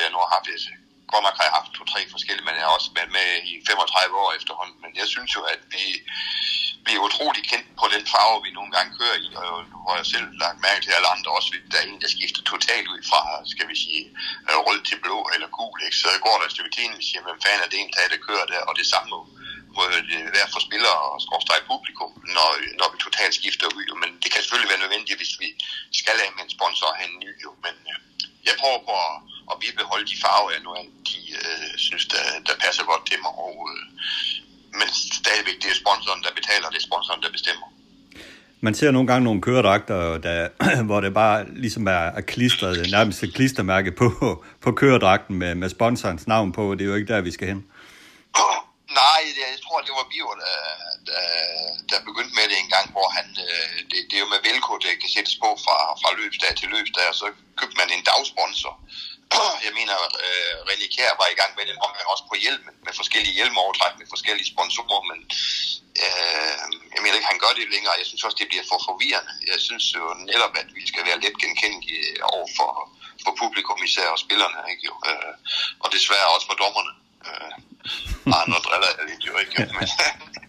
godt 1.12 1.24
nok 1.26 1.36
har 1.38 1.46
jeg 1.48 1.58
haft 1.58 1.70
to-tre 1.76 2.00
forskellige, 2.14 2.46
men 2.46 2.58
jeg 2.58 2.66
har 2.66 2.78
også 2.78 2.90
været 2.98 3.12
med 3.18 3.28
i 3.50 3.52
35 3.68 4.16
år 4.24 4.30
efterhånden. 4.38 4.76
Men 4.84 4.90
jeg 5.00 5.06
synes 5.14 5.30
jo, 5.36 5.42
at 5.54 5.60
vi, 5.74 5.84
vi 6.86 6.92
er 6.94 7.06
utrolig 7.08 7.42
kendt 7.50 7.68
på 7.80 7.86
den 7.94 8.04
farve, 8.12 8.42
vi 8.46 8.50
nogle 8.58 8.72
gange 8.76 8.90
kører 8.98 9.18
i, 9.26 9.28
og 9.42 9.52
nu 9.72 9.78
har 9.86 9.96
jeg 10.00 10.08
selv 10.14 10.26
lagt 10.42 10.58
mærke 10.66 10.82
til 10.82 10.96
alle 10.96 11.10
andre 11.14 11.30
også, 11.38 11.50
der 11.72 11.78
er 11.80 11.86
en, 11.90 12.00
der 12.04 12.10
skifter 12.16 12.42
totalt 12.52 12.88
ud 12.94 13.00
fra, 13.10 13.20
skal 13.52 13.66
vi 13.70 13.76
sige, 13.84 14.04
øh, 14.48 14.58
rød 14.66 14.80
til 14.88 14.98
blå 15.04 15.18
eller 15.34 15.48
gul, 15.58 15.78
ikke? 15.86 15.98
så 16.02 16.08
går 16.26 16.36
der 16.38 16.46
et 16.46 16.54
stykke 16.56 16.74
tid, 16.76 16.90
og 16.98 17.04
siger, 17.08 17.22
hvem 17.26 17.40
fanden 17.44 17.64
er 17.64 17.70
det 17.70 17.78
en, 17.80 17.92
der 18.12 18.26
kører 18.28 18.46
der, 18.52 18.62
og 18.68 18.74
det 18.80 18.86
samme 18.92 19.08
må 19.76 19.82
øh, 19.84 20.00
det 20.10 20.20
være 20.36 20.48
for 20.54 20.60
spillere 20.68 20.98
og 21.12 21.18
skorstræk 21.24 21.64
publikum, 21.72 22.12
når, 22.36 22.50
når 22.80 22.88
vi 22.92 22.96
totalt 23.06 23.34
skifter 23.40 23.66
ud. 23.78 23.86
Men 24.02 24.10
det 24.22 24.28
kan 24.30 24.40
selvfølgelig 24.40 24.72
være 24.72 24.84
nødvendigt, 24.84 25.18
hvis 25.20 25.34
vi 25.42 25.48
skal 26.00 26.16
have 26.22 26.34
med 26.36 26.44
en 26.44 26.54
sponsor 26.56 26.86
og 26.92 26.96
have 26.98 27.10
en 27.12 27.20
ny. 27.24 27.30
Jo. 27.44 27.50
Men 27.64 27.74
øh, 27.90 27.98
jeg 28.47 28.55
prøver 28.61 28.80
på 28.89 28.95
at, 29.09 29.14
at 29.51 29.57
bibeholde 29.62 30.07
de 30.12 30.16
farver, 30.24 30.51
jeg 30.55 30.62
nu 30.66 30.70
de 31.11 31.18
øh, 31.43 31.70
synes, 31.86 32.05
der, 32.14 32.24
der 32.47 32.55
passer 32.64 32.84
godt 32.91 33.05
til 33.11 33.18
mig. 33.24 33.32
Og, 33.47 33.55
øh, 33.70 33.80
men 34.78 34.89
stadigvæk, 35.22 35.57
det 35.62 35.70
er 35.74 35.78
sponsoren, 35.84 36.22
der 36.26 36.32
betaler, 36.39 36.66
det 36.72 36.78
er 36.82 36.86
sponsoren, 36.91 37.22
der 37.24 37.30
bestemmer. 37.39 37.66
Man 38.61 38.74
ser 38.74 38.91
nogle 38.91 39.09
gange 39.11 39.24
nogle 39.24 39.41
køredragter, 39.43 40.18
der, 40.18 40.49
hvor 40.89 41.01
det 41.01 41.14
bare 41.14 41.39
ligesom 41.64 41.86
er, 41.86 42.07
er 42.18 42.20
klistret, 42.20 42.91
nærmest 42.91 43.22
et 43.22 43.34
klistermærke 43.34 43.93
på, 43.93 44.09
på 44.64 44.72
køredragten 44.72 45.36
med, 45.36 45.55
med 45.55 45.68
sponsorens 45.68 46.26
navn 46.26 46.53
på. 46.53 46.74
Det 46.74 46.80
er 46.84 46.89
jo 46.93 46.95
ikke 46.95 47.12
der, 47.12 47.20
vi 47.20 47.30
skal 47.30 47.49
hen. 47.49 47.64
Nej, 49.03 49.20
det, 49.36 49.45
jeg 49.55 49.61
tror, 49.64 49.78
det 49.86 49.93
var 49.99 50.07
Biver, 50.12 50.36
der, 50.45 50.57
der, 51.11 51.22
der 51.90 52.06
begyndte 52.09 52.34
med 52.38 52.46
det 52.50 52.59
en 52.59 52.72
gang, 52.74 52.86
hvor 52.94 53.09
han, 53.16 53.26
øh, 53.46 53.76
det, 53.90 53.98
det 54.09 54.14
er 54.16 54.24
jo 54.24 54.32
med 54.34 54.44
Velko, 54.46 54.72
det 54.84 55.00
kan 55.02 55.11
sættes 55.16 55.36
på 55.42 55.48
fra, 55.64 55.76
fra 56.00 56.11
løbsdag 56.20 56.52
til 56.56 56.68
løbsdag, 56.74 57.06
og 57.12 57.16
så 57.22 57.26
købte 57.59 57.78
man 57.80 57.90
en 57.90 58.06
dagsponsor. 58.11 58.74
Jeg 59.66 59.72
mener, 59.78 59.96
øh, 60.24 60.54
René 60.68 60.86
Kjær 60.94 61.12
var 61.22 61.28
i 61.30 61.38
gang 61.40 61.52
med 61.59 61.64
det, 61.68 61.74
også 62.12 62.24
på 62.30 62.36
hjelm, 62.44 62.64
med 62.86 62.92
forskellige 63.00 63.36
hjelmovertræk, 63.38 63.94
med 64.00 64.06
forskellige 64.14 64.50
sponsorer, 64.52 65.02
men 65.11 65.18
øh, 66.04 66.64
jeg 66.94 67.00
mener 67.02 67.16
ikke, 67.18 67.32
han 67.32 67.42
gør 67.44 67.52
det 67.59 67.72
længere. 67.74 68.00
Jeg 68.00 68.06
synes 68.09 68.24
også, 68.26 68.38
det 68.40 68.50
bliver 68.50 68.66
for 68.70 68.78
forvirrende. 68.88 69.32
Jeg 69.52 69.61
synes 69.66 69.86
jo 69.98 70.04
netop, 70.30 70.54
at 70.62 70.68
vi 70.78 70.82
skal 70.90 71.02
være 71.09 71.20
let 71.24 71.36
genkendelige 71.44 72.06
over 72.34 72.48
for, 72.59 72.70
for 73.24 73.32
publikum, 73.42 73.78
især 73.88 74.09
og 74.14 74.18
spillerne, 74.24 74.59
ikke 74.72 74.84
jo? 74.90 74.94
Øh, 75.11 75.34
og 75.84 75.88
desværre 75.96 76.32
også 76.34 76.46
for 76.50 76.59
dommerne. 76.62 76.92
Øh, 77.28 77.52
ah, 78.36 78.44
driller 78.66 78.90
jeg 78.96 79.04
lidt 79.11 79.24
jo 79.30 79.34
ikke, 79.42 79.56
men, 79.76 79.88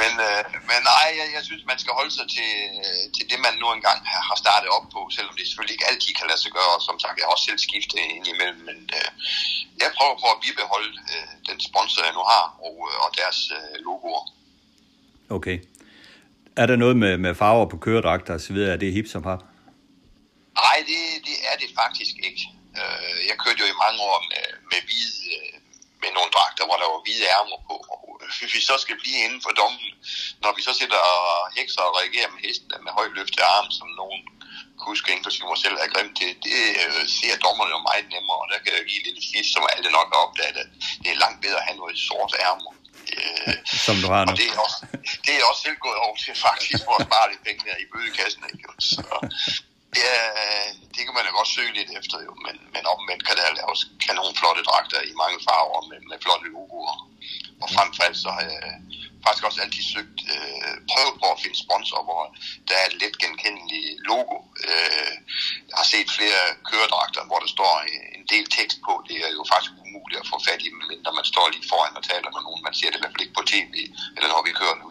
men, 0.00 0.12
øh, 0.28 0.40
men 0.70 0.80
nej, 0.92 1.08
jeg, 1.18 1.26
jeg 1.36 1.42
synes, 1.48 1.62
man 1.72 1.78
skal 1.82 1.92
holde 1.98 2.12
sig 2.18 2.26
til, 2.36 2.52
øh, 2.84 3.04
til 3.16 3.24
det, 3.30 3.38
man 3.46 3.54
nu 3.62 3.66
engang 3.76 3.98
har 4.28 4.36
startet 4.44 4.68
op 4.76 4.86
på, 4.94 5.00
selvom 5.16 5.34
det 5.36 5.44
selvfølgelig 5.46 5.76
ikke 5.76 5.90
altid 5.90 6.12
kan 6.18 6.26
lade 6.30 6.40
sig 6.44 6.52
gøre, 6.58 6.72
og 6.76 6.82
som 6.88 6.96
sagt, 7.02 7.18
jeg 7.18 7.24
har 7.26 7.34
også 7.34 7.48
selv 7.48 7.60
skiftet 7.68 7.98
ind 8.16 8.26
imellem, 8.34 8.60
men 8.70 8.78
øh, 8.98 9.08
jeg 9.82 9.88
prøver 9.98 10.16
på 10.22 10.28
at 10.34 10.38
bibeholde 10.44 10.92
øh, 11.14 11.28
den 11.48 11.58
sponsor, 11.68 12.00
jeg 12.08 12.14
nu 12.18 12.24
har, 12.34 12.44
og, 12.66 12.76
øh, 12.88 12.96
og 13.04 13.08
deres 13.20 13.40
øh, 13.58 13.74
logoer. 13.86 14.24
Okay. 15.38 15.56
Er 16.56 16.66
der 16.66 16.76
noget 16.76 16.96
med, 16.96 17.12
med 17.24 17.32
farver 17.34 17.66
på 17.72 17.76
køredragter 17.84 18.52
videre? 18.52 18.72
Er 18.72 18.80
det 18.82 18.92
hip 18.92 19.08
som 19.14 19.24
har? 19.30 19.38
Nej, 20.62 20.78
det, 20.90 21.00
det 21.28 21.36
er 21.50 21.56
det 21.62 21.70
faktisk 21.82 22.14
ikke. 22.28 22.42
Øh, 22.80 23.18
jeg 23.28 23.36
kørte 23.42 23.60
jo 23.62 23.66
i 23.74 23.80
mange 23.84 23.98
år 24.10 24.18
med, 24.32 24.44
med 24.70 24.80
hvide 24.86 25.14
med 26.02 26.10
nogle 26.16 26.30
dragter, 26.36 26.64
hvor 26.66 26.78
der 26.80 26.88
var 26.92 27.00
hvide 27.04 27.26
ærmer 27.36 27.60
på. 27.68 27.76
Og 27.94 28.00
hvis 28.40 28.54
vi 28.56 28.60
så 28.70 28.74
skal 28.84 28.96
blive 29.02 29.20
inden 29.26 29.40
for 29.46 29.52
dommen, 29.60 29.88
når 30.42 30.50
vi 30.56 30.60
så 30.66 30.72
sidder 30.80 31.00
og 31.14 31.24
hekser 31.56 31.82
og 31.88 31.96
reagerer 32.00 32.30
med 32.34 32.40
hesten 32.46 32.84
med 32.86 32.92
højt 32.98 33.14
løftet 33.18 33.44
arm, 33.54 33.68
som 33.78 33.88
nogen 34.02 34.20
huske, 34.88 35.12
inklusive 35.16 35.48
mig 35.52 35.60
selv, 35.64 35.76
er 35.84 35.88
grimt 35.94 36.14
til, 36.20 36.30
det 36.46 36.58
øh, 36.84 37.02
ser 37.18 37.34
dommerne 37.44 37.72
jo 37.76 37.80
meget 37.90 38.06
nemmere, 38.14 38.38
og 38.42 38.46
der 38.52 38.58
kan 38.62 38.72
jeg 38.76 38.84
give 38.90 39.02
lidt 39.06 39.20
fisk, 39.32 39.50
som 39.54 39.62
alle 39.74 39.90
nok 39.98 40.08
har 40.12 40.20
opdaget, 40.26 40.56
at 40.64 40.70
det 41.02 41.08
er 41.10 41.22
langt 41.24 41.38
bedre 41.44 41.60
at 41.62 41.66
have 41.68 41.78
noget 41.82 41.96
sort 42.08 42.32
ærmer. 42.48 42.72
Øh, 43.14 43.54
som 43.86 43.96
du 44.02 44.06
har 44.14 44.22
nu. 44.24 44.30
Og 44.30 44.36
det 44.40 44.46
er, 44.52 44.58
også, 44.66 44.78
det 45.26 45.32
er 45.38 45.42
også 45.50 45.62
selv 45.66 45.78
gået 45.86 45.98
over 46.06 46.16
til 46.22 46.34
faktisk 46.48 46.80
for 46.86 46.94
at 46.98 47.06
spare 47.08 47.26
lidt 47.30 47.42
penge 47.46 47.60
der 47.68 47.76
i 47.84 47.86
bødekassen. 47.92 48.42
Ikke? 48.52 48.64
Så, 48.90 49.02
Ja, 49.96 50.16
det 50.94 51.02
kan 51.04 51.14
man 51.14 51.26
jo 51.28 51.32
godt 51.38 51.54
søge 51.56 51.72
lidt 51.78 51.90
efter, 51.98 52.16
jo, 52.26 52.32
men, 52.46 52.56
men 52.74 52.82
omvendt 52.94 53.26
kan 53.26 53.36
der 53.36 53.58
laves 53.60 53.80
kanon 54.04 54.34
flotte 54.40 54.62
dragter 54.68 55.00
i 55.10 55.12
mange 55.22 55.38
farver 55.46 55.80
med, 55.90 56.00
med 56.10 56.18
flotte 56.24 56.46
logoer. 56.54 56.96
Og 57.62 57.68
frem 57.74 57.88
for 57.94 58.02
alt 58.06 58.18
så 58.24 58.30
har 58.36 58.44
jeg 58.52 58.66
faktisk 59.24 59.44
også 59.48 59.60
altid 59.64 59.84
søgt, 59.94 60.18
øh, 60.34 60.74
prøvet 60.90 61.14
på 61.20 61.26
at 61.32 61.40
finde 61.42 61.58
sponsor, 61.64 62.00
hvor 62.08 62.22
der 62.68 62.76
er 62.80 62.86
et 62.88 62.96
let 63.02 63.16
genkendeligt 63.22 63.90
logo. 64.10 64.36
Øh, 64.68 65.12
jeg 65.68 65.76
har 65.80 65.88
set 65.94 66.08
flere 66.18 66.42
køredragter, 66.68 67.22
hvor 67.28 67.38
der 67.44 67.50
står 67.56 67.74
en 68.18 68.24
del 68.32 68.46
tekst 68.58 68.78
på. 68.86 68.92
Det 69.08 69.16
er 69.26 69.30
jo 69.38 69.42
faktisk 69.52 69.72
umuligt 69.84 70.22
at 70.22 70.30
få 70.32 70.36
fat 70.48 70.60
i, 70.66 70.68
medmindre 70.78 71.18
man 71.20 71.30
står 71.32 71.46
lige 71.48 71.70
foran 71.72 71.98
og 71.98 72.04
taler 72.10 72.30
med 72.34 72.42
nogen. 72.46 72.62
Man 72.68 72.74
ser 72.78 72.88
det 72.90 72.98
i 72.98 73.02
hvert 73.02 73.14
fald 73.14 73.26
ikke 73.26 73.38
på 73.38 73.44
tv, 73.52 73.74
eller 74.16 74.28
når 74.32 74.42
vi 74.48 74.58
kører 74.60 74.76
nu. 74.82 74.88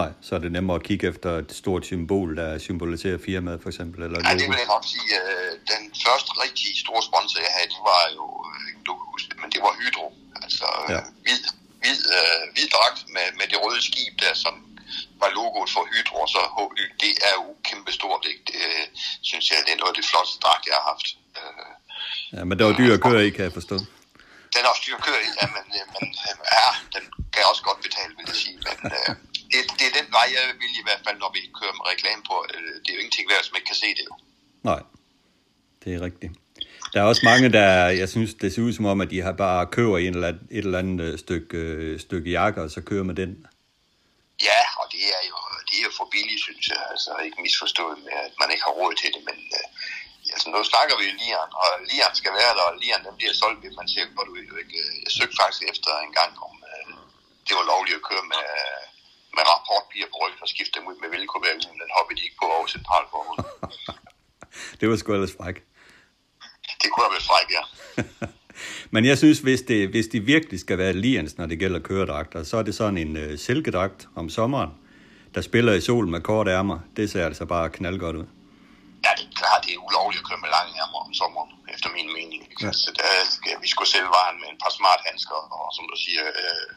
Nej, 0.00 0.10
så 0.26 0.30
er 0.36 0.40
det 0.44 0.52
nemmere 0.56 0.76
at 0.80 0.86
kigge 0.88 1.04
efter 1.12 1.30
et 1.42 1.50
stort 1.62 1.84
symbol, 1.92 2.28
der 2.40 2.48
symboliserer 2.68 3.18
firmaet 3.28 3.58
for 3.62 3.68
eksempel. 3.72 3.98
Eller 4.06 4.20
Nej, 4.26 4.34
det 4.40 4.46
vil 4.50 4.58
jeg 4.64 4.70
nok 4.76 4.84
sige. 4.94 5.10
Øh, 5.20 5.52
den 5.72 5.82
første 6.04 6.30
rigtig 6.44 6.70
store 6.84 7.02
sponsor, 7.08 7.36
jeg 7.46 7.52
havde, 7.56 7.68
det 7.76 7.82
var 7.92 8.02
jo, 8.18 8.26
øh, 8.50 8.66
du 8.86 8.90
kan 8.98 9.06
huske 9.14 9.28
det, 9.30 9.38
men 9.42 9.48
det 9.54 9.60
var 9.66 9.72
Hydro. 9.80 10.06
Altså 10.44 10.66
ja. 10.94 11.00
hvid, 11.24 11.40
hvid, 11.82 12.00
øh, 12.16 12.42
hvid 12.54 12.68
dragt 12.76 13.00
med, 13.14 13.26
med 13.38 13.46
det 13.52 13.58
røde 13.64 13.82
skib 13.88 14.14
der, 14.24 14.34
som 14.44 14.54
var 15.22 15.30
logoet 15.38 15.70
for 15.74 15.82
Hydro, 15.92 16.16
og 16.26 16.30
så 16.34 16.40
HY, 16.56 16.84
det 17.04 17.12
er 17.28 17.34
jo 17.40 17.46
kæmpe 17.68 17.90
stort. 17.98 18.22
Ikke? 18.30 18.42
Det 18.52 18.62
synes 19.28 19.44
jeg, 19.50 19.58
det 19.66 19.72
er 19.74 19.80
noget 19.82 19.92
af 19.94 19.98
det 20.00 20.06
flotteste 20.10 20.38
dragt, 20.44 20.64
jeg 20.70 20.76
har 20.78 20.86
haft. 20.92 21.06
Ja, 22.34 22.42
men 22.48 22.54
det 22.56 22.64
var 22.68 22.74
dyr 22.80 22.92
at 22.98 23.02
køre 23.08 23.22
i, 23.26 23.30
kan 23.36 23.44
jeg 23.48 23.54
forstå. 23.60 23.76
Den 24.54 24.60
er 24.64 24.68
også 24.72 24.84
dyr 24.86 24.96
at 25.00 25.04
køre 25.08 25.20
i, 25.26 25.30
ja, 25.40 25.46
men, 25.56 25.64
men 25.94 26.04
ja, 26.58 26.68
den 26.94 27.04
kan 27.32 27.38
jeg 27.42 27.48
også 27.52 27.64
godt 27.68 27.80
betale, 27.86 28.12
vil 28.18 28.26
jeg 28.32 28.38
sige. 28.44 28.58
Men, 28.66 28.76
det, 29.52 29.60
det 29.78 29.84
er 29.90 29.94
den 30.00 30.08
vej, 30.18 30.26
jeg 30.36 30.44
vil 30.62 30.72
i 30.82 30.86
hvert 30.86 31.02
fald, 31.06 31.18
når 31.24 31.30
vi 31.36 31.40
kører 31.60 31.74
med 31.78 31.84
reklame 31.92 32.22
på. 32.30 32.36
Øh, 32.54 32.72
det 32.82 32.88
er 32.90 32.96
jo 32.96 33.02
ingenting 33.02 33.26
værd, 33.30 33.44
man 33.52 33.58
ikke 33.60 33.70
kan 33.72 33.82
se 33.84 33.90
det. 33.98 34.06
Nej, 34.70 34.80
det 35.82 35.90
er 35.96 36.00
rigtigt. 36.08 36.32
Der 36.92 36.98
er 37.02 37.06
også 37.12 37.24
mange, 37.30 37.46
der, 37.58 37.70
jeg 38.02 38.08
synes, 38.08 38.34
det 38.42 38.48
ser 38.54 38.62
ud 38.62 38.72
som 38.72 38.86
om, 38.92 39.00
at 39.04 39.10
de 39.10 39.20
har 39.26 39.32
bare 39.32 39.66
køber 39.76 39.98
en 39.98 40.14
eller 40.14 40.28
et 40.28 40.64
eller 40.66 40.78
andet 40.78 41.04
øh, 41.06 41.18
stykke, 41.24 41.56
øh, 41.56 42.00
stykke 42.06 42.30
jakke, 42.30 42.58
og 42.62 42.70
så 42.70 42.80
kører 42.90 43.06
med 43.10 43.16
den. 43.22 43.32
Ja, 44.48 44.60
og 44.80 44.86
det 44.94 45.04
er 45.18 45.22
jo, 45.30 45.38
det 45.68 45.74
er 45.80 45.84
jo 45.88 45.92
for 45.98 46.08
billigt, 46.14 46.42
synes 46.46 46.64
jeg. 46.72 46.80
Altså 46.92 47.10
ikke 47.26 47.38
misforstået 47.46 47.96
med, 48.06 48.16
at 48.26 48.34
man 48.40 48.48
ikke 48.52 48.64
har 48.68 48.74
råd 48.80 48.94
til 49.02 49.10
det, 49.14 49.22
men 49.28 49.38
uh, 49.58 50.32
altså, 50.34 50.46
nu 50.52 50.58
snakker 50.72 50.94
vi 50.98 51.04
jo 51.08 51.14
Lian, 51.20 51.50
og 51.62 51.68
Lian 51.90 52.14
skal 52.20 52.32
være 52.40 52.52
der, 52.56 52.64
og 52.70 52.74
Lian 52.82 53.04
den 53.06 53.14
bliver 53.18 53.34
solgt, 53.42 53.60
hvis 53.62 53.78
man 53.80 53.88
ser 53.92 54.04
godt 54.18 54.28
ud. 54.34 54.42
Ikke? 54.62 54.74
Jeg 55.04 55.12
søgte 55.18 55.36
faktisk 55.40 55.62
efter 55.72 55.90
en 56.06 56.12
gang, 56.18 56.32
om 56.46 56.54
uh, 56.72 56.92
det 57.46 57.54
var 57.58 57.66
lovligt 57.72 57.98
at 58.00 58.06
køre 58.10 58.26
med, 58.32 58.44
med 59.36 59.44
rapportbier 59.52 60.08
på 60.12 60.16
ryggen 60.22 60.40
og 60.44 60.48
skifte 60.54 60.74
dem 60.76 60.84
ud 60.90 60.96
med 61.02 61.08
velkovær 61.14 61.54
ugen. 61.66 61.78
Den 61.84 61.90
hoppede 61.96 62.16
de 62.18 62.24
ikke 62.26 62.38
på 62.42 62.46
over 62.56 62.68
centralforhold. 62.76 63.38
det 64.78 64.84
var 64.88 64.96
sgu 64.96 65.08
ellers 65.18 65.36
fræk. 65.38 65.56
Det 66.80 66.88
kunne 66.90 67.04
have 67.06 67.14
været 67.16 67.28
fræk, 67.30 67.48
ja. 67.58 67.62
Men 68.94 69.02
jeg 69.04 69.18
synes, 69.18 69.38
hvis, 69.38 69.62
det, 69.70 69.88
hvis 69.88 70.06
de 70.06 70.20
virkelig 70.20 70.60
skal 70.60 70.78
være 70.78 70.92
liens, 70.92 71.38
når 71.38 71.46
det 71.46 71.58
gælder 71.58 71.80
køredragter, 71.88 72.42
så 72.42 72.56
er 72.56 72.62
det 72.62 72.74
sådan 72.74 72.98
en 72.98 73.16
øh, 73.16 73.38
silkedragt 73.38 74.08
om 74.20 74.26
sommeren, 74.28 74.70
der 75.34 75.40
spiller 75.40 75.72
i 75.72 75.80
sol 75.80 76.06
med 76.08 76.20
korte 76.20 76.50
ærmer. 76.50 76.78
Det 76.96 77.10
ser 77.10 77.24
altså 77.30 77.44
bare 77.54 77.70
knaldgodt 77.70 78.16
ud. 78.16 78.26
Ja, 79.04 79.10
det 79.18 79.24
er 79.30 79.34
klart, 79.42 79.60
det 79.64 79.72
er 79.74 79.80
ulovligt 79.88 80.20
at 80.22 80.26
køre 80.28 80.40
med 80.44 80.50
lange 80.56 80.72
ærmer 80.82 81.00
om 81.06 81.12
sommeren, 81.20 81.50
efter 81.74 81.88
min 81.96 82.08
mening. 82.18 82.40
Ja. 82.62 82.72
Så 82.82 82.88
der, 82.98 83.08
vi 83.64 83.68
skulle 83.72 83.90
selv 83.96 84.08
vejen 84.18 84.36
med 84.40 84.48
en 84.52 84.60
par 84.64 84.72
smart 84.78 85.00
handsker, 85.08 85.38
og 85.58 85.66
som 85.76 85.84
du 85.92 85.96
siger, 86.04 86.24
øh, 86.42 86.68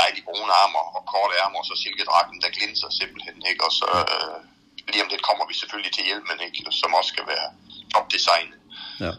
dejlige 0.00 0.24
brune 0.28 0.52
armer 0.62 0.84
og 0.96 1.02
korte 1.12 1.34
ærmer, 1.42 1.58
og 1.62 1.66
så 1.70 1.74
silkedragten, 1.84 2.38
der 2.44 2.50
glinser 2.56 2.88
simpelthen, 3.00 3.36
ikke? 3.50 3.64
Og 3.66 3.72
så 3.80 3.88
øh, 4.14 4.38
lige 4.92 5.02
om 5.04 5.10
det 5.14 5.20
kommer 5.28 5.44
vi 5.50 5.54
selvfølgelig 5.60 5.92
til 5.94 6.04
hjelmen, 6.08 6.38
ikke? 6.46 6.58
Som 6.80 6.94
også 6.98 7.10
skal 7.14 7.26
være 7.32 7.48
opdesignet. 7.98 8.58
Ja. 9.04 9.12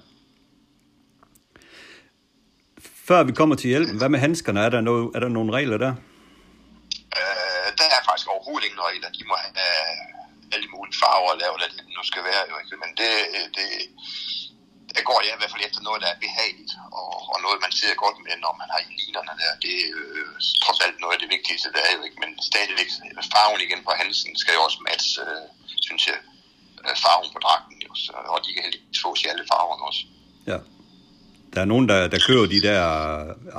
Før 3.07 3.23
vi 3.23 3.33
kommer 3.39 3.55
til 3.55 3.67
hjelmen, 3.73 3.97
hvad 3.97 4.09
med 4.09 4.19
handskerne? 4.19 4.59
Er 4.59 4.69
der, 4.69 4.81
noget, 4.81 5.15
er 5.15 5.19
der 5.19 5.31
nogle 5.37 5.51
regler 5.57 5.77
der? 5.85 5.93
Øh, 7.19 7.67
der 7.79 7.87
er 7.97 8.01
faktisk 8.09 8.27
overhovedet 8.33 8.65
ingen 8.67 8.83
regler. 8.89 9.09
De 9.17 9.23
må 9.29 9.35
have 9.43 9.53
alle 10.53 10.67
mulige 10.75 10.97
farver 11.03 11.29
og 11.33 11.37
lave, 11.43 11.53
hvad 11.57 11.69
det 11.69 11.81
nu 11.97 12.03
skal 12.11 12.23
være. 12.29 12.43
Jo, 12.49 12.55
ikke? 12.61 12.77
Men 12.83 12.91
det, 12.99 13.11
det, 13.55 13.67
der 14.95 15.03
går 15.09 15.19
jeg 15.25 15.33
i 15.33 15.39
hvert 15.39 15.53
fald 15.53 15.67
efter 15.67 15.81
noget, 15.87 15.99
der 16.03 16.09
er 16.11 16.23
behageligt, 16.25 16.73
og, 16.99 17.09
og 17.33 17.37
noget, 17.45 17.63
man 17.65 17.73
ser 17.79 17.93
godt 18.03 18.17
med, 18.25 18.35
når 18.45 18.53
man 18.61 18.69
har 18.73 18.79
i 18.85 18.89
linerne 19.01 19.33
der. 19.41 19.51
Det 19.65 19.75
er 19.83 19.89
øh, 19.99 20.33
trods 20.63 20.79
alt 20.85 20.97
noget 21.03 21.15
af 21.15 21.21
det 21.23 21.29
vigtigste, 21.35 21.67
der 21.75 21.81
er 21.87 21.93
jo 21.97 22.01
ikke, 22.07 22.19
men 22.23 22.31
stadigvæk 22.49 22.89
farven 23.33 23.61
igen 23.67 23.81
på 23.87 23.91
Hansen 23.99 24.31
skal 24.41 24.53
jo 24.57 24.61
også 24.67 24.79
matche, 24.89 25.21
øh, 25.33 25.45
synes 25.87 26.03
jeg, 26.09 26.19
øh, 26.83 26.95
farven 27.03 27.29
på 27.35 27.39
dragten, 27.45 27.77
jo, 27.87 27.91
så, 28.03 28.13
og 28.33 28.39
de 28.45 28.49
kan 28.53 28.63
heldigvis 28.65 28.99
få 29.05 29.09
i 29.21 29.25
alle 29.31 29.45
farverne 29.51 29.83
også. 29.89 30.03
Ja. 30.51 30.59
Der 31.53 31.61
er 31.61 31.69
nogen, 31.73 31.89
der, 31.91 31.99
der 32.13 32.19
kører 32.27 32.45
de 32.55 32.61
der 32.67 32.81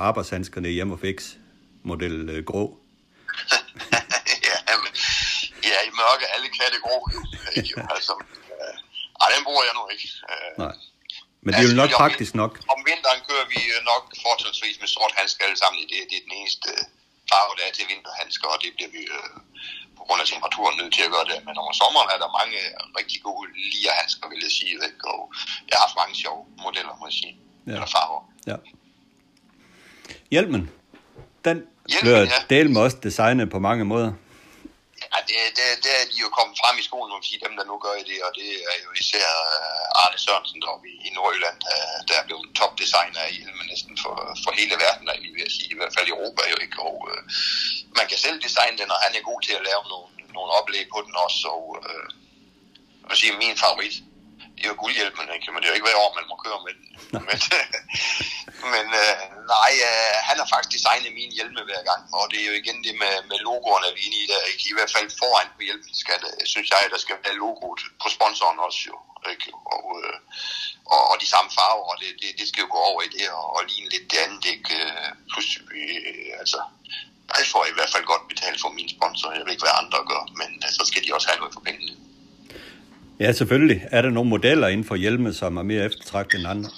arbejdshandskerne 0.07 0.69
hjemme 0.77 0.93
og 0.93 0.99
fix, 0.99 1.17
model 1.91 2.15
øh, 2.29 2.41
grå. 2.49 2.63
ja, 4.49 4.75
men, 4.83 4.91
ja, 5.71 5.77
i 5.89 5.91
mørke 6.01 6.25
alle 6.33 6.47
katte 6.57 6.77
grå, 6.85 6.97
jo. 7.15 7.21
jo 7.71 7.77
altså, 7.95 8.13
øh, 8.55 8.75
ej, 9.21 9.29
den 9.35 9.43
bruger 9.47 9.63
jeg 9.67 9.73
nu 9.79 9.83
ikke. 9.93 10.07
Øh, 10.31 10.51
Nej. 10.63 10.75
Men 11.45 11.51
det 11.53 11.61
er 11.63 11.69
jo 11.71 11.79
nok 11.83 11.91
om, 11.93 11.99
praktisk 12.03 12.33
nok. 12.41 12.53
Om 12.75 12.79
vinteren 12.89 13.21
kører 13.29 13.47
vi 13.53 13.59
nok 13.91 14.03
fortrinsvis 14.25 14.77
med 14.81 14.89
sort 14.95 15.13
handsker 15.19 15.41
alle 15.47 15.59
sammen. 15.63 15.77
Det, 15.91 15.97
det 16.09 16.15
er 16.19 16.23
den 16.29 16.35
eneste 16.41 16.69
farve, 17.31 17.51
der 17.57 17.63
er 17.69 17.73
til 17.77 17.85
vinterhandsker, 17.91 18.47
og 18.53 18.57
det 18.63 18.69
bliver 18.75 18.91
vi 18.97 19.01
øh, 19.17 19.35
på 19.97 20.01
grund 20.05 20.19
af 20.23 20.27
temperaturen 20.33 20.75
nødt 20.81 20.93
til 20.97 21.03
at 21.07 21.11
gøre 21.15 21.27
det. 21.31 21.37
Men 21.47 21.55
over 21.63 21.73
sommeren 21.81 22.09
er 22.15 22.19
der 22.23 22.29
mange 22.39 22.59
rigtig 22.99 23.17
gode 23.27 23.45
handsker, 23.99 24.25
vil 24.31 24.39
jeg 24.47 24.53
sige. 24.59 24.75
Ikke? 24.87 25.01
Og 25.13 25.19
jeg 25.67 25.75
har 25.77 25.83
haft 25.85 25.97
mange 26.01 26.13
sjove 26.23 26.41
modeller, 26.65 26.93
må 26.99 27.05
jeg 27.09 27.17
sige. 27.21 27.35
Ja. 27.67 27.71
Eller 27.75 27.89
farver. 27.95 28.21
Ja. 28.51 28.57
Hjelmen, 30.33 30.63
den 31.47 31.57
bliver 32.01 32.19
ja. 32.19 32.39
del 32.55 32.67
med 32.73 32.81
også 32.85 32.97
designet 33.07 33.47
på 33.55 33.59
mange 33.69 33.85
måder. 33.93 34.11
Ja, 35.01 35.19
det, 35.29 35.39
det, 35.57 35.67
det 35.83 35.91
er 36.01 36.05
de 36.11 36.17
jo 36.25 36.29
kommet 36.37 36.54
frem 36.75 36.83
i 36.83 36.89
skolen, 36.91 37.11
må 37.11 37.19
sige, 37.23 37.45
dem 37.45 37.55
der 37.59 37.65
nu 37.71 37.75
gør 37.85 37.95
i 38.01 38.05
det, 38.11 38.19
og 38.27 38.31
det 38.39 38.49
er 38.71 38.77
jo 38.85 38.89
især 39.03 39.29
øh, 39.51 40.01
Arne 40.01 40.19
Sørensen 40.23 40.61
deroppe 40.63 40.87
i, 40.93 40.95
i 41.07 41.09
Nordjylland, 41.15 41.57
der, 41.67 41.77
der 42.07 42.15
er 42.17 42.25
blevet 42.27 42.47
topdesigner 42.59 43.23
i 43.31 43.35
hjelmen 43.39 43.67
næsten 43.71 43.95
for, 44.03 44.15
for 44.43 44.51
hele 44.59 44.75
verden, 44.85 45.05
er 45.07 45.17
lige 45.23 45.55
sige, 45.57 45.71
i 45.73 45.77
hvert 45.79 45.95
fald 45.95 46.07
i 46.07 46.15
Europa 46.17 46.41
jo 46.53 46.57
ikke, 46.65 46.77
og 46.89 46.97
øh, 47.11 47.21
man 47.99 48.05
kan 48.09 48.19
selv 48.25 48.37
designe 48.45 48.77
den, 48.81 48.89
og 48.95 48.99
han 49.05 49.11
er 49.15 49.29
god 49.29 49.39
til 49.47 49.53
at 49.57 49.65
lave 49.69 49.83
nogle, 49.93 50.09
nogle 50.37 50.51
oplæg 50.59 50.85
på 50.93 50.99
den 51.05 51.15
også, 51.25 51.41
og 51.55 51.65
øh, 51.89 52.07
jeg 53.01 53.09
vil 53.09 53.21
sige, 53.21 53.41
min 53.43 53.57
favorit, 53.63 53.95
jo 54.57 54.73
guldhjelmen, 54.81 55.27
ikke? 55.35 55.51
men 55.51 55.59
det 55.59 55.65
er 55.65 55.71
jo 55.71 55.77
ikke 55.77 55.89
hver 55.89 56.03
år, 56.03 56.11
man 56.19 56.29
må 56.31 56.35
køre 56.45 56.59
med 56.65 56.73
den. 56.79 56.87
men 57.27 57.39
men 58.73 58.85
øh, 59.01 59.13
nej, 59.55 59.73
øh, 59.89 60.15
han 60.27 60.35
har 60.41 60.47
faktisk 60.53 60.73
designet 60.75 61.17
min 61.19 61.35
hjelme 61.37 61.61
hver 61.69 61.83
gang, 61.89 62.01
og 62.17 62.23
det 62.31 62.37
er 62.39 62.47
jo 62.51 62.55
igen 62.61 62.79
det 62.87 62.95
med, 63.03 63.15
med 63.29 63.37
logoerne, 63.47 63.87
vi 63.95 64.01
er 64.01 64.05
inde 64.07 64.19
i 64.23 64.27
der, 64.31 64.41
ikke? 64.51 64.63
i 64.71 64.75
hvert 64.77 64.93
fald 64.95 65.07
foran 65.21 65.49
på 65.55 65.61
hjelmen, 65.67 65.93
skal 66.03 66.17
det, 66.23 66.31
synes 66.53 66.69
jeg, 66.73 66.91
der 66.93 66.99
skal 67.05 67.17
være 67.25 67.39
logoet 67.43 67.81
på 68.01 68.07
sponsoren 68.15 68.59
også 68.67 68.81
jo, 68.89 68.95
ikke? 69.33 69.49
Og, 69.75 69.85
øh, 69.99 70.17
og, 70.93 71.01
og 71.11 71.15
de 71.23 71.27
samme 71.33 71.49
farver, 71.57 71.85
og 71.91 71.95
det, 72.01 72.09
det, 72.21 72.29
det 72.39 72.45
skal 72.47 72.63
jo 72.65 72.69
gå 72.75 72.79
over 72.91 73.01
i 73.07 73.13
det, 73.17 73.25
og, 73.39 73.45
og 73.55 73.61
ligne 73.69 73.89
lidt 73.93 74.11
det 74.11 74.19
andet, 74.25 74.45
ikke? 74.55 74.75
Plus, 75.31 75.47
øh, 75.77 76.31
altså, 76.41 76.59
jeg 77.39 77.47
får 77.53 77.63
i 77.65 77.75
hvert 77.77 77.91
fald 77.93 78.05
godt 78.11 78.25
betalt 78.31 78.59
for 78.61 78.71
min 78.77 78.89
sponsor, 78.95 79.31
jeg 79.31 79.45
ved 79.45 79.53
ikke, 79.53 79.65
hvad 79.67 79.81
andre 79.83 79.99
gør, 80.11 80.23
men 80.39 80.49
øh, 80.65 80.69
så 80.77 80.83
skal 80.89 81.03
de 81.03 81.15
også 81.15 81.27
have 81.29 81.39
noget 81.41 81.53
for 81.53 81.65
pengene. 81.67 81.93
Ja, 83.23 83.29
selvfølgelig. 83.39 83.79
Er 83.95 84.01
der 84.01 84.11
nogle 84.17 84.29
modeller 84.35 84.67
inden 84.67 84.87
for 84.89 84.95
hjelme, 85.03 85.29
som 85.41 85.51
er 85.61 85.65
mere 85.71 85.83
eftertragtet 85.89 86.37
end 86.39 86.47
andre? 86.53 86.71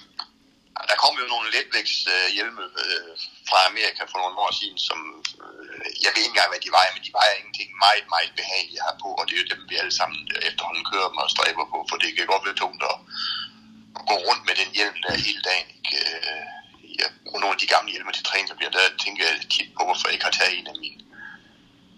Der 0.89 0.97
kom 1.03 1.13
jo 1.21 1.25
nogle 1.33 1.47
letvægtshjelme 1.55 2.63
øh, 2.83 3.11
fra 3.49 3.59
Amerika 3.69 4.01
for 4.11 4.19
nogle 4.23 4.37
år 4.45 4.51
siden, 4.59 4.77
som 4.87 4.99
øh, 5.43 5.87
jeg 6.03 6.09
ved 6.13 6.21
ikke 6.23 6.33
engang, 6.33 6.49
hvad 6.51 6.61
de 6.65 6.71
vejer, 6.77 6.91
men 6.95 7.03
de 7.07 7.17
vejer 7.19 7.33
ingenting 7.39 7.69
meget, 7.85 8.05
meget 8.15 8.31
behagelige 8.39 8.83
her 8.85 8.95
på, 9.03 9.09
og 9.19 9.23
det 9.25 9.33
er 9.33 9.41
jo 9.43 9.51
dem, 9.53 9.61
vi 9.71 9.75
alle 9.81 9.95
sammen 9.99 10.19
efterhånden 10.49 10.85
kører 10.91 11.09
med 11.15 11.23
og 11.27 11.33
stræber 11.35 11.65
på, 11.73 11.77
for 11.89 11.97
det 12.01 12.09
kan 12.11 12.31
godt 12.33 12.45
være 12.47 12.61
tungt 12.63 12.81
at, 12.91 12.97
at 13.97 14.03
gå 14.09 14.15
rundt 14.27 14.43
med 14.47 14.55
den 14.61 14.69
hjelm 14.77 14.97
der 15.05 15.23
hele 15.27 15.41
dagen. 15.49 15.67
Ikke? 15.77 15.91
Øh, 16.01 16.43
jeg 17.01 17.09
bruger 17.25 17.41
nogle 17.43 17.55
af 17.57 17.61
de 17.63 17.73
gamle 17.73 17.91
hjelme 17.93 18.11
til 18.15 18.27
træning, 18.29 18.47
så 18.49 18.55
bliver 18.59 18.73
der 18.77 18.83
tænker 19.03 19.21
jeg 19.27 19.35
tit 19.55 19.69
på, 19.75 19.81
hvorfor 19.87 20.05
jeg 20.07 20.15
ikke 20.15 20.27
har 20.29 20.37
taget 20.39 20.53
en 20.59 20.71
af 20.73 20.77
mine 20.83 21.06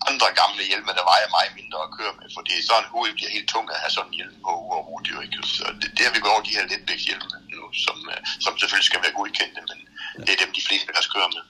andre 0.10 0.28
gamle 0.42 0.64
hjelme, 0.70 0.92
der 1.00 1.06
vejer 1.12 1.36
meget 1.38 1.52
mindre 1.60 1.80
at 1.88 1.92
køre 1.98 2.14
med, 2.20 2.28
fordi 2.38 2.54
sådan 2.70 2.88
hovedet 2.94 3.16
bliver 3.18 3.32
helt 3.36 3.50
tung 3.54 3.66
at 3.74 3.80
have 3.84 3.94
sådan 3.96 4.10
en 4.12 4.18
hjelm 4.20 4.38
på 4.46 4.52
overhovedet. 4.74 5.08
Jo 5.12 5.18
ikke? 5.26 5.38
Så 5.58 5.66
det, 5.80 5.88
det 5.96 6.02
har 6.06 6.14
vi 6.16 6.20
over 6.34 6.44
de 6.48 6.56
her 6.58 6.66
letvægtshjelme 6.72 7.28
nu, 7.56 7.64
som, 7.86 7.98
øh, 8.14 8.20
som 8.46 8.52
selvfølgelig 8.60 8.90
skal 8.92 9.02
være 9.06 9.16
godkendte, 9.20 9.62
men 9.70 9.80
ja. 9.86 10.22
det 10.26 10.32
er 10.36 10.40
dem, 10.44 10.52
de 10.60 10.64
fleste 10.68 10.90
af 10.94 11.00
os 11.02 11.10
kører 11.16 11.32
med. 11.36 11.44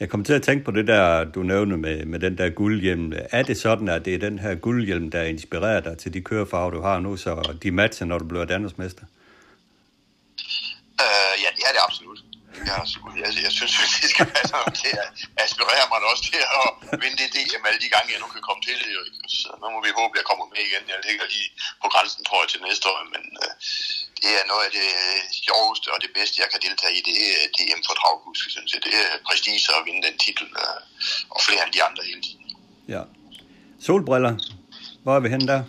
Jeg 0.00 0.08
kom 0.08 0.24
til 0.24 0.32
at 0.32 0.42
tænke 0.42 0.64
på 0.64 0.70
det 0.70 0.86
der, 0.86 1.24
du 1.24 1.40
nævnte 1.42 1.76
med, 1.76 2.04
med 2.04 2.18
den 2.18 2.38
der 2.38 2.48
guldhjelm. 2.48 3.12
Er 3.38 3.42
det 3.42 3.56
sådan, 3.66 3.88
at 3.88 4.04
det 4.04 4.14
er 4.14 4.18
den 4.18 4.38
her 4.38 4.54
guldhjelm, 4.54 5.10
der 5.10 5.22
inspirerer 5.22 5.80
dig 5.80 5.98
til 5.98 6.14
de 6.14 6.20
kørefarver, 6.20 6.70
du 6.70 6.82
har 6.82 6.98
nu, 6.98 7.16
så 7.16 7.58
de 7.62 7.70
matcher, 7.70 8.06
når 8.06 8.18
du 8.18 8.24
bliver 8.24 8.44
Danmarksmester? 8.44 9.04
Uh, 11.04 11.34
ja, 11.42 11.48
det 11.56 11.62
er 11.68 11.72
det 11.76 11.82
absolut 11.88 12.07
jeg, 12.68 12.78
jeg, 13.22 13.30
jeg 13.46 13.52
synes, 13.58 13.74
det 14.02 14.08
skal 14.14 14.26
være 14.34 14.46
sådan 14.52 14.74
til 14.82 14.92
at 15.02 15.08
aspirere 15.44 15.86
mig 15.90 15.98
også 16.12 16.24
til 16.30 16.40
at 16.58 16.66
vinde 17.02 17.16
det 17.20 17.28
DM 17.34 17.64
alle 17.68 17.80
de 17.84 17.90
gange, 17.94 18.08
jeg 18.14 18.20
nu 18.24 18.28
kan 18.34 18.42
komme 18.48 18.62
til 18.68 18.76
det. 18.80 18.88
Så 19.40 19.48
nu 19.60 19.66
må 19.74 19.78
vi 19.86 19.90
håbe, 20.00 20.12
at 20.14 20.18
jeg 20.20 20.26
kommer 20.30 20.46
med 20.52 20.62
igen. 20.68 20.84
Jeg 20.92 20.98
ligger 21.08 21.26
lige 21.34 21.48
på 21.82 21.86
grænsen, 21.92 22.22
tror 22.28 22.40
jeg, 22.42 22.48
til 22.50 22.60
næste 22.68 22.84
år, 22.92 22.98
men 23.14 23.24
uh, 23.44 23.52
det 24.22 24.30
er 24.40 24.44
noget 24.52 24.64
af 24.68 24.72
det 24.80 24.90
sjoveste 25.46 25.86
og 25.94 25.98
det 26.04 26.10
bedste, 26.18 26.36
jeg 26.42 26.48
kan 26.52 26.60
deltage 26.66 26.94
i, 26.98 27.00
det 27.08 27.16
er 27.34 27.44
DM 27.56 27.80
for 27.86 27.94
Draghusk, 28.00 28.44
synes 28.54 28.70
jeg. 28.74 28.80
Det 28.86 28.94
er 29.02 29.08
prestige 29.28 29.60
at 29.78 29.82
vinde 29.88 30.02
den 30.08 30.16
titel, 30.24 30.46
og 31.34 31.40
flere 31.46 31.62
end 31.64 31.72
de 31.76 31.82
andre 31.88 32.02
hele 32.10 32.22
tiden. 32.26 32.44
Ja. 32.94 33.02
Solbriller, 33.86 34.34
hvor 35.02 35.12
er 35.16 35.20
vi 35.24 35.28
henne 35.34 35.48
der? 35.52 35.62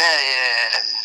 Der, 0.00 0.14
uh, 0.32 1.01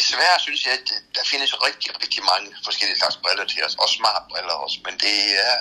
desværre 0.00 0.38
synes 0.46 0.60
jeg, 0.66 0.74
at 0.80 0.88
der 1.16 1.24
findes 1.32 1.52
rigtig, 1.66 1.90
rigtig 2.02 2.22
mange 2.32 2.48
forskellige 2.66 2.98
slags 3.00 3.16
briller 3.22 3.46
til 3.52 3.60
os, 3.66 3.74
og 3.82 3.88
smart 3.98 4.22
briller 4.30 4.56
også, 4.64 4.78
men 4.86 4.94
det 5.04 5.16
er, 5.46 5.54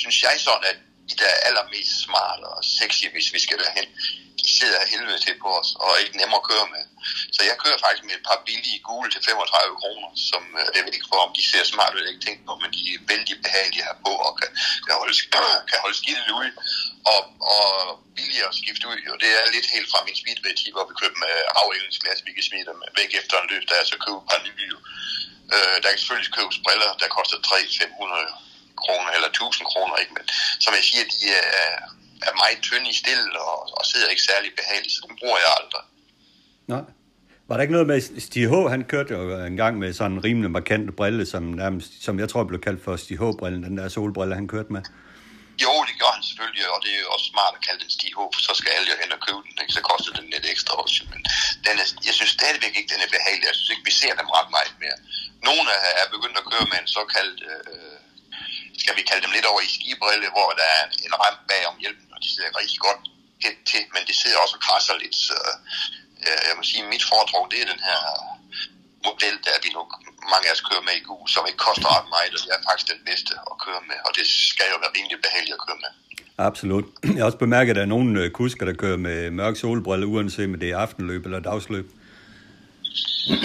synes 0.00 0.18
jeg 0.26 0.34
sådan, 0.46 0.66
at 0.72 0.78
de 1.10 1.14
der 1.22 1.32
allermest 1.48 1.92
smarte 2.04 2.44
og 2.54 2.60
sexy, 2.78 3.06
hvis 3.14 3.28
vi 3.34 3.40
skal 3.46 3.58
derhen, 3.64 3.88
de 4.40 4.48
sidder 4.58 4.90
helvede 4.92 5.20
til 5.24 5.34
på 5.42 5.48
os, 5.60 5.70
og 5.80 5.86
er 5.90 6.02
ikke 6.04 6.20
nemmere 6.20 6.40
at 6.42 6.48
køre 6.50 6.66
med. 6.74 6.84
Så 7.36 7.40
jeg 7.48 7.56
kører 7.62 7.78
faktisk 7.84 8.04
med 8.06 8.14
et 8.18 8.26
par 8.30 8.40
billige 8.48 8.80
gule 8.88 9.08
til 9.10 9.22
35 9.30 9.80
kroner, 9.82 10.08
som 10.30 10.42
øh, 10.60 10.66
jeg 10.76 10.82
ved 10.84 10.92
ikke 10.96 11.10
for, 11.12 11.20
om 11.26 11.32
de 11.38 11.44
ser 11.50 11.64
smart 11.72 11.94
ud, 11.94 12.02
jeg 12.04 12.12
ikke 12.14 12.26
tænkt 12.26 12.42
på, 12.48 12.52
men 12.62 12.70
de 12.76 12.80
er 12.94 13.00
vældig 13.12 13.34
behagelige 13.46 13.86
her 13.88 13.96
på, 14.06 14.12
og 14.26 14.32
kan, 14.40 14.50
kan 14.86 14.94
holde, 15.00 15.16
kan 15.70 15.78
holde 15.84 15.98
skidtet 16.02 16.28
ud, 16.40 16.50
og, 17.12 17.20
og 17.54 17.66
billigere 18.18 18.50
at 18.52 18.58
skifte 18.60 18.84
ud. 18.92 18.98
Og 19.12 19.18
det 19.22 19.30
er 19.38 19.54
lidt 19.56 19.68
helt 19.74 19.88
fra 19.92 20.00
min 20.06 20.16
speedway 20.22 20.52
hvor 20.74 20.86
vi 20.90 20.94
køber 21.02 21.18
med 21.26 21.36
øh, 21.42 21.60
afviklingsglas, 21.62 22.26
vi 22.28 22.32
kan 22.36 22.44
smide 22.48 22.66
dem 22.70 22.78
væk 23.00 23.10
efter 23.20 23.34
en 23.38 23.50
løb, 23.52 23.62
der 23.70 23.76
er 23.78 23.86
så 23.92 23.96
købe 24.04 24.20
et 24.22 24.28
par 24.30 24.40
nye. 24.48 24.76
Øh, 25.54 25.76
der 25.82 25.88
kan 25.90 26.00
selvfølgelig 26.00 26.32
købes 26.38 26.58
briller, 26.64 26.90
der 27.02 27.16
koster 27.16 27.38
300-500 27.48 28.82
kroner 28.82 29.10
eller 29.16 29.28
1000 29.28 29.66
kroner, 29.72 29.96
ikke? 30.02 30.14
Men 30.16 30.24
som 30.64 30.72
jeg 30.78 30.84
siger, 30.90 31.04
de 31.14 31.20
er, 31.42 31.72
er 32.28 32.34
meget 32.42 32.58
tynde 32.66 32.88
i 32.94 32.96
stil 33.02 33.24
og, 33.48 33.56
og 33.78 33.82
sidder 33.90 34.08
ikke 34.12 34.28
særlig 34.30 34.50
behageligt, 34.60 34.94
så 34.94 35.00
dem 35.08 35.16
bruger 35.20 35.38
jeg 35.44 35.52
aldrig. 35.60 35.84
Nej. 36.74 36.84
Var 37.48 37.54
der 37.56 37.62
ikke 37.62 37.76
noget 37.78 37.90
med, 37.92 38.00
Stig 38.26 38.46
H., 38.52 38.54
han 38.74 38.82
kørte 38.92 39.10
jo 39.14 39.20
en 39.50 39.56
gang 39.62 39.74
med 39.82 39.90
sådan 39.92 40.12
en 40.12 40.24
rimelig 40.26 40.50
markant 40.50 40.96
brille, 40.98 41.24
som, 41.32 41.42
nærmest, 41.62 41.90
som 42.06 42.14
jeg 42.22 42.28
tror 42.28 42.44
blev 42.50 42.60
kaldt 42.66 42.84
for 42.84 42.96
Stig 42.96 43.18
H-brillen, 43.22 43.62
den 43.68 43.74
der 43.78 43.88
solbrille, 43.88 44.34
han 44.40 44.48
kørte 44.54 44.72
med? 44.76 44.82
Jo, 45.64 45.74
det 45.88 45.94
gør 46.00 46.12
han 46.16 46.24
selvfølgelig, 46.30 46.64
og 46.74 46.78
det 46.84 46.90
er 46.96 47.00
jo 47.06 47.10
også 47.16 47.28
smart 47.32 47.52
at 47.58 47.62
kalde 47.66 47.80
den 47.84 47.92
Stig 47.96 48.12
H., 48.18 48.20
for 48.34 48.40
så 48.48 48.52
skal 48.58 48.70
alle 48.76 48.88
jo 48.92 48.96
hen 49.02 49.10
og 49.16 49.20
købe 49.26 49.42
den, 49.48 49.56
ikke? 49.62 49.74
så 49.78 49.82
koster 49.90 50.12
den 50.18 50.26
lidt 50.34 50.46
ekstra 50.54 50.74
også. 50.84 50.98
Men 51.12 51.20
den 51.66 51.74
er, 51.82 51.86
jeg 52.08 52.14
synes 52.18 52.32
stadigvæk 52.38 52.74
ikke, 52.78 52.90
den 52.94 53.00
er 53.04 53.10
behagelig. 53.16 53.46
Jeg 53.50 53.56
synes 53.58 53.72
ikke, 53.74 53.86
vi 53.90 53.94
ser 54.02 54.12
dem 54.20 54.28
ret 54.36 54.50
meget 54.56 54.74
mere. 54.84 54.98
Nogle 55.48 55.66
er 56.02 56.06
begyndt 56.14 56.36
at 56.40 56.48
køre 56.50 56.66
med 56.72 56.78
en 56.82 56.90
såkaldt, 56.96 57.38
øh, 57.50 57.98
skal 58.82 58.94
vi 58.98 59.02
kalde 59.08 59.24
dem 59.24 59.32
lidt 59.36 59.46
over 59.50 59.60
i 59.66 59.70
skibrille, 59.76 60.28
hvor 60.36 60.48
der 60.60 60.68
er 60.78 60.82
en 61.06 61.14
ram 61.22 61.38
bag 61.50 61.62
om 61.70 61.76
hjælpen, 61.82 62.08
og 62.14 62.18
de 62.24 62.28
sidder 62.32 62.58
rigtig 62.60 62.80
godt 62.88 63.00
tæt 63.42 63.58
til, 63.70 63.82
men 63.94 64.02
det 64.08 64.16
sidder 64.20 64.38
også 64.44 64.56
og 64.58 64.62
krasser 64.66 64.94
lidt. 65.02 65.16
Så 65.28 65.38
øh, 66.28 66.40
jeg 66.48 66.54
må 66.58 66.62
sige, 66.70 66.82
at 66.84 66.88
mit 66.94 67.04
foredrag, 67.10 67.42
det 67.52 67.58
er 67.62 67.68
den 67.74 67.82
her 67.88 68.00
model, 69.08 69.36
der 69.46 69.54
vi 69.64 69.68
nu 69.76 69.82
mange 70.32 70.46
af 70.48 70.52
os 70.56 70.62
kører 70.68 70.84
med 70.88 70.94
i 71.00 71.02
GU, 71.06 71.18
som 71.34 71.42
ikke 71.48 71.62
koster 71.68 71.88
ret 71.96 72.08
meget, 72.14 72.32
og 72.36 72.40
det 72.44 72.50
er 72.56 72.60
faktisk 72.68 72.88
den 72.94 73.02
bedste 73.08 73.32
at 73.50 73.56
køre 73.64 73.82
med, 73.90 73.98
og 74.06 74.10
det 74.18 74.24
skal 74.52 74.66
jo 74.72 74.76
være 74.82 74.92
rimelig 74.96 75.18
behageligt 75.26 75.56
at 75.58 75.62
køre 75.66 75.78
med. 75.84 75.92
Absolut. 76.48 76.86
Jeg 77.14 77.20
har 77.20 77.28
også 77.30 77.42
bemærket, 77.46 77.70
at 77.70 77.76
der 77.78 77.84
er 77.88 77.92
nogle 77.96 78.10
øh, 78.22 78.26
kusker, 78.40 78.64
der 78.68 78.74
kører 78.82 79.00
med 79.08 79.18
mørk 79.40 79.56
solbrille, 79.62 80.06
uanset 80.12 80.46
om 80.48 80.60
det 80.62 80.70
er 80.70 80.78
aftenløb 80.84 81.22
eller 81.26 81.40
dagsløb. 81.50 81.86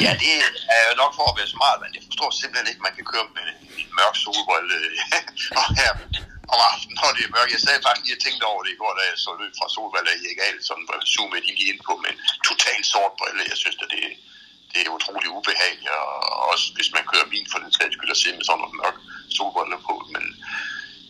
Ja, 0.05 0.11
det 0.21 0.31
er 0.75 0.83
jo 0.89 0.93
nok 1.03 1.11
for 1.17 1.25
at 1.31 1.35
være 1.39 1.49
smart, 1.55 1.77
men 1.83 1.89
jeg 1.95 2.03
forstår 2.09 2.29
simpelthen 2.41 2.67
ikke, 2.71 2.81
at 2.81 2.87
man 2.87 2.95
kan 2.97 3.05
køre 3.13 3.27
med 3.37 3.45
en 3.81 3.89
mørk 3.99 4.15
solbrille 4.23 4.77
og 5.59 5.65
her 5.79 5.91
om 6.53 6.59
aftenen, 6.71 6.97
når 7.01 7.11
det 7.15 7.23
er 7.25 7.35
mørkt. 7.35 7.55
Jeg 7.55 7.63
sad 7.63 7.85
faktisk 7.85 8.05
lige 8.05 8.17
og 8.19 8.23
tænkte 8.25 8.45
over 8.51 8.61
det 8.63 8.71
i 8.73 8.79
går, 8.81 8.93
da 8.97 9.03
jeg 9.09 9.17
så 9.25 9.31
løb 9.41 9.53
fra 9.59 9.67
solbriller 9.73 10.13
i 10.15 10.23
Egal, 10.33 10.57
sådan 10.69 10.87
var 10.89 10.97
zoomet 11.13 11.43
lige 11.47 11.69
ind 11.71 11.81
på 11.87 11.93
med 12.03 12.11
en 12.13 12.19
totalt 12.49 12.85
sort 12.93 13.13
brille. 13.19 13.51
Jeg 13.51 13.59
synes, 13.61 13.77
at 13.83 13.89
det, 13.93 14.03
det 14.71 14.79
er 14.81 14.95
utrolig 14.97 15.29
ubehageligt, 15.37 15.93
og 16.03 16.13
også 16.51 16.65
hvis 16.75 16.89
man 16.95 17.09
kører 17.11 17.31
bil 17.33 17.47
for 17.51 17.59
den 17.63 17.71
sags 17.77 17.93
skyld 17.95 18.15
at 18.15 18.21
se 18.23 18.29
med 18.37 18.45
sådan 18.45 18.59
nogle 18.61 18.79
mørk 18.81 18.97
solbriller 19.35 19.79
på. 19.87 19.93
Men 20.15 20.23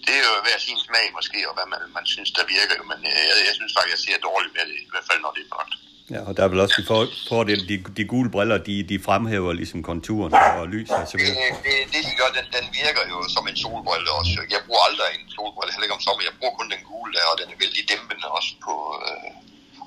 det 0.05 0.13
er 0.19 0.23
jo 0.29 0.33
hver 0.45 0.59
sin 0.67 0.79
smag 0.87 1.05
måske, 1.17 1.39
og 1.49 1.53
hvad 1.57 1.67
man, 1.73 1.81
man 1.97 2.05
synes, 2.13 2.31
der 2.37 2.51
virker. 2.57 2.75
Men 2.91 2.99
øh, 3.11 3.23
jeg, 3.29 3.37
jeg 3.47 3.55
synes 3.57 3.73
faktisk, 3.75 3.93
jeg 3.95 4.03
ser 4.05 4.25
dårligt 4.29 4.53
med 4.57 4.65
det, 4.69 4.77
i 4.85 4.91
hvert 4.91 5.07
fald 5.09 5.21
når 5.21 5.33
det 5.35 5.43
er 5.45 5.53
mørkt. 5.55 5.75
Ja, 6.13 6.19
og 6.27 6.31
der 6.37 6.43
er 6.43 6.49
vel 6.53 6.59
også 6.65 6.77
en 6.81 6.87
fordel, 7.31 7.61
de, 7.69 7.75
de 7.97 8.03
gule 8.11 8.29
briller, 8.35 8.57
de, 8.69 8.75
de 8.91 8.97
fremhæver 9.07 9.51
ligesom 9.61 9.79
konturen 9.91 10.33
og 10.59 10.65
lys 10.73 10.89
og 10.99 11.07
så 11.11 11.15
videre. 11.17 11.35
Det, 11.41 11.49
det, 11.65 11.75
det 11.93 12.01
de 12.07 12.13
gør, 12.19 12.29
den, 12.37 12.45
den 12.57 12.65
virker 12.81 13.03
jo 13.11 13.17
som 13.35 13.43
en 13.51 13.57
solbrille 13.63 14.09
også. 14.19 14.37
Jeg 14.55 14.61
bruger 14.65 14.83
aldrig 14.89 15.07
en 15.19 15.29
solbrille, 15.35 15.71
heller 15.73 15.87
ikke 15.87 15.97
om 15.99 16.03
sommer. 16.07 16.21
Jeg 16.29 16.35
bruger 16.39 16.53
kun 16.59 16.67
den 16.75 16.81
gule 16.89 17.11
der, 17.17 17.25
og 17.31 17.35
den 17.39 17.47
er 17.53 17.57
vældig 17.63 17.83
dæmpende 17.91 18.25
også 18.37 18.51
på, 18.65 18.73
øh, 19.07 19.29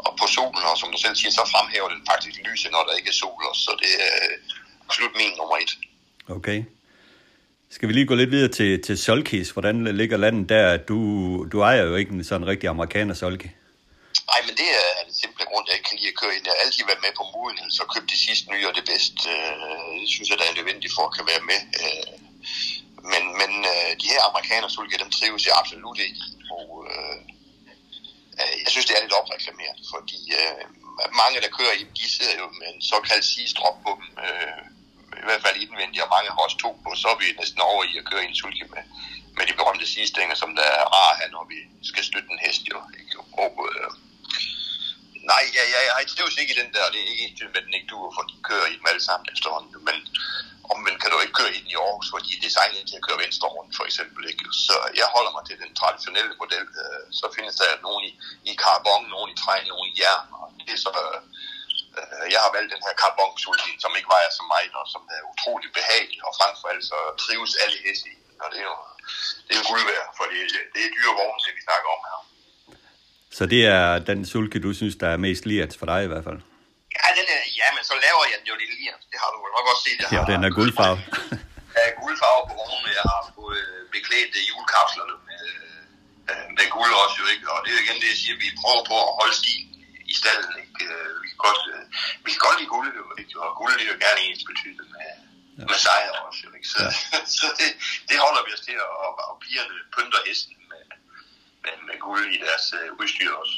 og 0.06 0.12
på 0.20 0.26
solen. 0.36 0.64
Og 0.70 0.76
som 0.80 0.88
du 0.94 0.98
selv 1.04 1.16
siger, 1.20 1.32
så 1.38 1.44
fremhæver 1.54 1.88
den 1.94 2.02
faktisk 2.10 2.36
lyset, 2.48 2.70
når 2.74 2.82
der 2.88 2.94
ikke 2.98 3.10
er 3.14 3.18
sol 3.22 3.42
også. 3.50 3.62
Så 3.66 3.72
det 3.82 3.92
er 4.06 4.16
absolut 4.86 5.14
min 5.20 5.32
nummer 5.38 5.56
et. 5.64 5.72
Okay. 6.36 6.58
Skal 7.74 7.86
vi 7.88 7.92
lige 7.94 8.08
gå 8.10 8.14
lidt 8.14 8.32
videre 8.36 8.52
til, 8.58 8.70
til 8.86 8.96
Solkis? 9.06 9.48
Hvordan 9.56 9.76
ligger 10.00 10.16
landet 10.16 10.48
der? 10.54 10.76
Du, 10.76 10.98
du 11.52 11.56
ejer 11.60 11.82
jo 11.90 11.94
ikke 12.00 12.12
en 12.12 12.24
sådan 12.30 12.46
rigtig 12.52 12.68
amerikaner 12.68 13.14
Solki. 13.22 13.48
Nej, 14.30 14.40
men 14.46 14.54
det 14.60 14.68
er 14.80 15.04
den 15.06 15.14
simple 15.22 15.44
grund, 15.50 15.64
jeg 15.66 15.76
ikke 15.76 15.88
kan 15.88 15.98
lide 15.98 16.12
at 16.12 16.20
køre 16.20 16.34
ind. 16.36 16.46
Jeg 16.46 16.54
har 16.54 16.64
altid 16.64 16.84
været 16.90 17.04
med 17.06 17.12
på 17.16 17.24
muligheden, 17.36 17.72
så 17.78 17.82
køb 17.92 18.04
de 18.12 18.18
sidste 18.26 18.46
nye 18.52 18.68
og 18.70 18.74
det 18.78 18.86
bedste. 18.92 19.22
Øh, 19.34 19.92
det 20.02 20.08
synes 20.14 20.28
jeg, 20.28 20.38
der 20.38 20.46
er 20.48 20.58
nødvendigt 20.58 20.94
for 20.96 21.04
at 21.06 21.14
kan 21.16 21.26
være 21.32 21.44
med. 21.50 21.60
Øh, 21.82 22.14
men 23.12 23.22
men 23.40 23.52
øh, 23.72 23.90
de 24.02 24.12
her 24.14 24.22
amerikanere 24.30 24.70
sulke, 24.70 25.02
dem 25.02 25.10
trives 25.10 25.46
jeg 25.46 25.54
absolut 25.60 25.98
ikke 26.06 26.20
i. 26.26 26.30
Og, 26.56 26.68
øh, 26.90 27.16
øh, 28.40 28.54
jeg 28.64 28.70
synes, 28.72 28.86
det 28.86 28.94
er 28.96 29.02
lidt 29.02 29.20
opreklameret, 29.20 29.78
fordi 29.94 30.20
øh, 30.40 30.64
mange, 31.22 31.42
der 31.44 31.56
kører 31.58 31.74
i 31.80 31.84
de 31.98 32.06
sidder 32.16 32.36
jo 32.42 32.46
med 32.60 32.68
en 32.74 32.82
såkaldt 32.90 33.24
sigestrop 33.32 33.76
på 33.84 33.90
dem, 33.98 34.08
øh, 34.24 34.62
i 35.22 35.24
hvert 35.26 35.44
fald 35.44 35.62
indvendigt, 35.64 36.04
og 36.04 36.12
mange 36.14 36.30
har 36.30 36.42
også 36.46 36.58
to 36.64 36.70
på, 36.84 36.90
så 37.02 37.06
er 37.12 37.18
vi 37.20 37.26
næsten 37.40 37.60
over 37.70 37.82
i 37.84 37.92
at 38.00 38.08
køre 38.10 38.24
i 38.24 38.28
en 38.28 38.40
sulke 38.40 38.66
med, 38.74 38.84
med 39.36 39.44
de 39.46 39.58
berømte 39.60 39.86
sidestænger, 39.94 40.34
som 40.42 40.50
der 40.58 40.68
er 40.80 40.86
rare 40.96 41.14
her, 41.20 41.28
når 41.36 41.44
vi 41.52 41.58
skal 41.90 42.04
støtte 42.04 42.30
en 42.32 42.44
hest. 42.44 42.62
Jo, 42.72 42.78
ikke? 43.00 43.16
Og, 43.44 43.52
øh, 43.68 43.90
nej, 45.32 45.44
jeg, 45.56 45.66
jeg, 45.74 45.82
jeg 45.98 46.06
trives 46.12 46.36
ikke 46.40 46.54
i 46.54 46.60
den 46.62 46.70
der, 46.74 46.92
det 46.92 47.00
er 47.00 47.10
ikke 47.12 47.24
en 47.28 47.52
med 47.54 47.62
den 47.66 47.74
ikke 47.76 47.90
duer, 47.92 48.12
for 48.16 48.22
de 48.30 48.34
kører 48.48 48.66
i 48.72 48.76
dem 48.78 48.90
alle 48.90 49.04
sammen 49.08 49.26
efterhånden. 49.34 49.72
Men 49.88 49.96
omvendt 50.72 51.00
kan 51.00 51.10
du 51.10 51.18
ikke 51.20 51.38
køre 51.40 51.54
ind 51.58 51.68
i 51.70 51.78
Aarhus, 51.82 52.08
fordi 52.14 52.28
de 52.30 52.36
er 52.38 52.46
designet 52.46 52.88
til 52.88 52.98
at 52.98 53.06
køre 53.06 53.22
venstre 53.24 53.48
rundt, 53.56 53.72
for 53.78 53.84
eksempel. 53.88 54.22
Ikke? 54.30 54.44
Så 54.66 54.74
jeg 55.00 55.06
holder 55.14 55.32
mig 55.36 55.44
til 55.46 55.56
den 55.62 55.72
traditionelle 55.80 56.34
model. 56.42 56.66
Øh, 56.84 57.02
så 57.18 57.24
findes 57.36 57.54
der 57.60 57.84
nogen 57.86 58.02
i, 58.10 58.12
i 58.50 58.52
carbon, 58.64 59.02
nogen 59.14 59.30
i 59.34 59.36
træ, 59.42 59.56
nogen 59.72 59.88
i 59.90 59.94
jern, 60.00 60.28
og 60.40 60.46
det 60.66 60.74
er 60.76 60.82
så... 60.86 60.92
Øh, 61.04 61.20
jeg 62.34 62.40
har 62.44 62.52
valgt 62.56 62.72
den 62.74 62.84
her 62.86 62.94
carbon 63.02 63.32
som 63.82 63.92
ikke 63.98 64.12
vejer 64.16 64.30
så 64.38 64.44
meget, 64.54 64.72
og 64.80 64.86
som 64.94 65.02
er 65.16 65.20
utrolig 65.32 65.70
behagelig, 65.78 66.20
og 66.26 66.32
frem 66.38 66.52
for 66.60 66.68
alt 66.72 66.84
så 66.92 66.98
trives 67.22 67.52
alle 67.62 67.78
heste 67.84 68.08
i. 68.14 68.16
Og 68.42 68.48
det 68.52 68.58
er 68.62 68.68
jo 68.72 68.76
det 69.44 69.52
er 69.52 69.60
jo 69.60 69.64
guld 69.70 69.84
værd, 69.90 70.08
for 70.16 70.24
det, 70.30 70.38
det 70.74 70.80
er 70.86 70.90
dyre 70.96 71.14
vogne, 71.20 71.40
det 71.46 71.52
vi 71.58 71.62
snakker 71.68 71.88
om 71.96 72.02
her. 72.08 72.18
Så 73.36 73.42
det 73.52 73.62
er 73.76 73.98
den 74.10 74.20
sulke, 74.32 74.58
du 74.66 74.70
synes, 74.80 74.94
der 75.02 75.08
er 75.14 75.18
mest 75.26 75.42
liret 75.50 75.72
for 75.80 75.86
dig 75.92 76.00
i 76.06 76.10
hvert 76.12 76.24
fald? 76.28 76.40
Ja, 76.98 77.06
den 77.18 77.26
er, 77.36 77.40
ja, 77.60 77.68
men 77.76 77.82
så 77.90 77.94
laver 78.06 78.22
jeg 78.30 78.36
den 78.40 78.46
jo 78.52 78.56
lidt 78.62 78.72
lige. 78.78 78.90
Det 79.12 79.18
har 79.22 79.30
du 79.34 79.38
nok 79.56 79.66
også 79.72 79.82
set. 79.86 79.98
Jeg 80.02 80.08
Ja, 80.14 80.18
har, 80.20 80.26
den 80.32 80.40
er 80.48 80.52
guldfarve. 80.58 80.98
Ja, 81.78 81.84
guldfarve 82.02 82.42
på 82.50 82.54
vognen. 82.60 82.92
Jeg 83.00 83.06
har 83.14 83.22
fået 83.38 83.64
beklædt 83.94 84.32
julekapslerne 84.50 85.14
med, 85.30 85.44
øh, 86.30 86.44
med 86.56 86.66
guld 86.76 86.92
også 87.02 87.16
jo, 87.22 87.26
ikke? 87.34 87.44
Og 87.52 87.58
det 87.62 87.68
er 87.70 87.76
jo 87.78 87.82
igen 87.84 87.98
det, 88.02 88.08
jeg 88.14 88.18
siger, 88.22 88.34
vi 88.44 88.48
prøver 88.62 88.82
på 88.90 88.96
at 89.06 89.10
holde 89.20 89.34
stil 89.42 89.62
i 90.12 90.14
stallen, 90.20 90.54
ikke? 90.64 90.80
Øh, 90.88 91.12
Vi 91.22 91.26
kan 91.32 91.40
godt, 91.46 91.60
øh, 91.72 91.82
vi 92.24 92.28
kan 92.34 92.42
godt 92.46 92.56
lide 92.60 92.70
guld, 92.76 92.88
jo, 93.00 93.04
ikke? 93.22 93.32
Og 93.44 93.48
guld 93.60 93.72
er 93.82 93.86
jo 93.92 93.96
gerne 94.06 94.20
ens 94.28 94.42
betydende 94.50 94.84
med, 94.94 95.00
ja. 95.58 95.64
med 95.70 95.78
sejr 95.86 96.10
også, 96.26 96.40
jo, 96.46 96.50
ikke? 96.58 96.68
Så, 96.74 96.78
ja. 96.86 96.90
så 97.38 97.46
det, 97.60 97.68
det 98.08 98.16
holder 98.24 98.42
vi 98.46 98.50
os 98.56 98.62
til, 98.66 98.76
og, 99.04 99.10
og 99.30 99.34
pigerne 99.44 99.74
pynter 99.94 100.20
hesten 100.28 100.54
med, 100.72 100.82
med, 101.64 101.74
med 101.88 101.96
guld 102.00 102.26
i 102.34 102.38
deres 102.46 102.66
øh, 102.78 103.00
udstyr 103.00 103.32
også. 103.42 103.56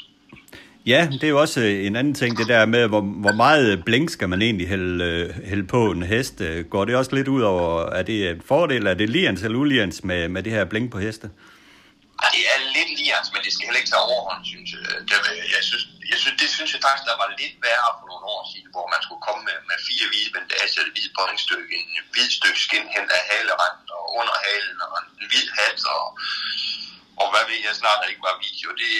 Ja, 0.85 1.07
det 1.11 1.23
er 1.23 1.33
jo 1.35 1.39
også 1.45 1.59
øh, 1.61 1.85
en 1.87 1.95
anden 1.95 2.15
ting, 2.21 2.37
det 2.37 2.47
der 2.47 2.65
med, 2.65 2.87
hvor, 2.87 3.01
hvor 3.01 3.35
meget 3.43 3.85
blink 3.85 4.09
skal 4.09 4.29
man 4.29 4.41
egentlig 4.41 4.67
hælde, 4.73 5.03
øh, 5.05 5.45
hælde 5.49 5.67
på 5.75 5.91
en 5.91 6.03
hest. 6.03 6.41
Øh, 6.41 6.65
Går 6.73 6.85
det 6.85 6.95
også 6.95 7.15
lidt 7.15 7.27
ud 7.27 7.41
over, 7.41 7.69
er 7.99 8.03
det 8.09 8.17
en 8.29 8.41
fordel, 8.51 8.87
er 8.87 8.93
det 9.01 9.09
lians 9.09 9.41
eller 9.43 9.57
ulians 9.63 10.03
med, 10.09 10.21
med 10.33 10.41
det 10.43 10.51
her 10.51 10.65
blink 10.65 10.87
på 10.91 10.99
heste? 11.05 11.27
Ja, 12.21 12.27
det 12.35 12.43
er 12.53 12.57
lidt 12.77 12.91
lians, 12.99 13.27
men 13.33 13.41
det 13.45 13.51
skal 13.53 13.65
heller 13.67 13.81
ikke 13.81 13.93
tage 13.93 14.07
overhånd, 14.11 14.41
synes 14.53 14.69
jeg. 14.73 14.81
Det, 15.09 15.17
jeg, 15.55 15.63
synes, 15.69 15.83
jeg 16.11 16.19
synes, 16.23 16.37
det 16.41 16.49
synes 16.55 16.71
jeg 16.73 16.81
faktisk, 16.87 17.05
der 17.09 17.17
var 17.23 17.29
lidt 17.41 17.55
værre 17.65 17.91
for 17.99 18.05
nogle 18.11 18.25
år 18.35 18.41
siden, 18.51 18.69
hvor 18.75 18.87
man 18.93 19.01
skulle 19.05 19.23
komme 19.27 19.41
med, 19.49 19.57
med 19.69 19.77
fire 19.87 20.05
hvide 20.09 20.31
bandager, 20.35 20.81
et 20.85 20.93
hvidt 20.95 21.13
brændstykke, 21.17 21.73
en 21.79 22.05
hvid 22.13 22.29
stykke 22.39 22.59
skin 22.65 22.87
hen 22.95 23.05
af 23.17 23.21
haleranden 23.31 23.87
og 23.97 24.03
under 24.19 24.35
halen, 24.45 24.77
og 24.87 24.93
en 25.21 25.27
hvid 25.31 25.47
hat, 25.59 25.79
og, 25.95 26.05
og 27.21 27.27
hvad 27.31 27.43
ved 27.49 27.59
jeg 27.67 27.75
snart, 27.81 27.99
der 28.01 28.07
ikke 28.11 28.27
var 28.29 28.35
video. 28.47 28.67
Det, 28.81 28.91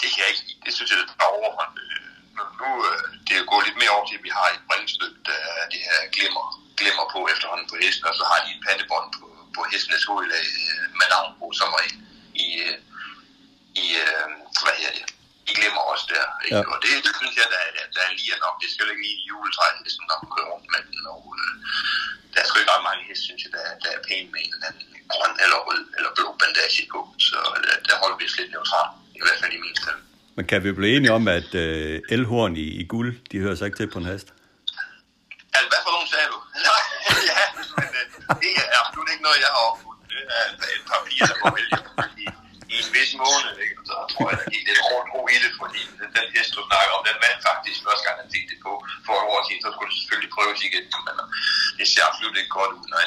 det 0.00 0.08
kan 0.12 0.20
jeg 0.22 0.30
ikke 0.32 0.44
lide. 0.48 0.60
Det 0.66 0.72
synes 0.76 0.90
jeg, 0.90 0.98
der 1.00 1.24
er 1.26 1.32
overhånd. 1.40 1.72
Men 2.36 2.46
nu 2.60 2.68
øh, 2.88 3.02
det 3.26 3.34
er 3.36 3.50
gået 3.52 3.64
lidt 3.66 3.78
mere 3.82 3.92
over 3.96 4.06
til, 4.08 4.18
at 4.18 4.24
vi 4.28 4.32
har 4.38 4.46
et 4.56 4.62
brændstykke, 4.68 5.18
der 5.28 5.38
er 5.60 5.64
det 5.72 5.80
her 5.88 5.98
glimmer, 6.16 6.44
glimmer 6.80 7.04
på 7.14 7.18
efterhånden 7.32 7.66
på 7.70 7.76
hesten, 7.82 8.06
og 8.10 8.14
så 8.20 8.24
har 8.30 8.38
de 8.44 8.50
et 8.56 8.62
pandebånd 8.66 9.08
på, 9.18 9.26
på 9.56 9.60
hestenes 9.72 10.04
hovedlag 10.10 10.44
øh, 10.62 10.84
med 10.98 11.06
navn 11.14 11.30
på, 11.40 11.46
som 11.60 11.68
er 11.78 11.84
i, 11.90 11.94
i, 12.44 12.46
øh, 12.66 12.76
i 13.82 13.86
hvad 14.64 14.74
hedder 14.80 14.94
det, 14.98 15.06
I 15.50 15.52
glemmer 15.58 15.82
også 15.92 16.06
der. 16.14 16.26
Ikke? 16.44 16.56
Ja. 16.56 16.70
Og 16.72 16.76
det, 16.82 16.90
det 17.06 17.12
synes 17.20 17.34
jeg, 17.40 17.46
der, 17.54 17.60
er- 17.68 17.90
der 17.96 18.02
er 18.08 18.12
lige 18.20 18.36
nok. 18.46 18.56
Det 18.62 18.68
skal 18.70 18.84
jo 18.86 18.90
ikke 18.92 19.04
lige 19.06 19.18
i 19.22 19.26
juletræ, 19.30 19.66
hesten, 19.84 20.04
når 20.10 20.16
man 20.22 20.30
kører 20.34 20.50
rundt 20.54 20.68
med 20.74 20.80
den. 20.88 21.00
Og, 21.14 21.22
øh, 21.40 21.52
der 22.32 22.38
er 22.40 22.46
sgu 22.46 22.56
ikke 22.58 22.72
ret 22.74 22.88
mange 22.88 23.02
heste, 23.08 23.24
synes 23.28 23.42
jeg, 23.44 23.52
der, 23.56 23.64
der 23.84 23.90
er 23.96 24.00
pæne 24.08 24.28
med 24.32 24.40
en 24.44 24.52
eller 24.54 24.66
anden 24.68 24.84
grøn 25.14 25.34
eller 25.44 25.58
rød 25.68 25.82
eller 25.96 26.10
blå 26.18 26.26
bandage 26.42 26.82
på. 26.92 27.00
Så 27.34 27.40
der, 27.66 27.74
der 27.88 27.96
holder 28.02 28.16
vi 28.20 28.24
os 28.30 28.36
lidt 28.38 28.50
neutralt. 28.54 28.92
I 29.18 29.20
hvert 29.24 29.38
fald 29.42 29.52
i 29.58 29.60
min 29.64 29.76
stemme. 29.82 30.02
Men 30.36 30.44
kan 30.50 30.58
vi 30.64 30.70
blive 30.78 30.90
enige 30.96 31.12
om, 31.18 31.24
at 31.38 31.50
øh, 31.64 32.14
elhorn 32.14 32.52
i, 32.64 32.66
i 32.82 32.84
guld, 32.94 33.10
de 33.30 33.36
hører 33.44 33.56
sig 33.58 33.66
ikke 33.68 33.78
til 33.80 33.88
på 33.94 33.98
en 34.02 34.08
hest? 34.12 34.28
Altså, 35.56 35.68
hvad 35.72 35.80
for 35.84 35.92
nogen 35.96 36.08
sagde 36.14 36.28
du? 36.32 36.38
Nej, 36.68 36.82
ja, 37.30 37.42
men 37.78 37.88
øh, 38.00 38.04
det 38.42 38.52
er 38.74 38.78
absolut 38.82 39.08
ikke 39.12 39.24
noget, 39.28 39.38
jeg 39.44 39.50
har 39.56 39.62
opfundet. 39.70 40.04
Det 40.12 40.20
er 40.36 40.40
altså 40.48 40.66
et 40.76 40.82
papir, 40.92 41.20
der 41.30 41.36
går 41.42 41.50
vælge 41.58 41.78
i, 42.24 42.26
i 42.72 42.74
en 42.82 42.88
vis 42.96 43.10
måned. 43.24 43.52
Ikke? 43.64 43.76
Så 43.90 43.94
tror 44.12 44.24
jeg, 44.30 44.36
der 44.40 44.46
gik 44.54 44.64
lidt 44.70 44.80
hårdt 44.88 45.08
ro 45.14 45.20
i 45.34 45.36
det, 45.44 45.52
fordi 45.60 45.80
den, 45.98 46.08
den 46.18 46.26
hest, 46.34 46.50
du 46.56 46.60
snakker 46.70 46.92
om, 46.96 47.02
den 47.10 47.18
vandt 47.24 47.40
faktisk 47.50 47.78
første 47.86 48.04
gang, 48.06 48.16
han 48.22 48.30
fik 48.36 48.44
det 48.50 48.58
på 48.66 48.72
for 49.06 49.14
et 49.20 49.26
år 49.32 49.40
siden. 49.46 49.60
Så 49.64 49.68
skulle 49.74 49.90
det 49.90 49.98
selvfølgelig 50.00 50.32
prøves 50.36 50.60
igen, 50.68 50.84
men 51.06 51.16
det 51.78 51.86
ser 51.92 52.02
absolut 52.10 52.36
ikke 52.40 52.54
godt 52.58 52.72
ud, 52.78 52.86
nej. 52.96 53.06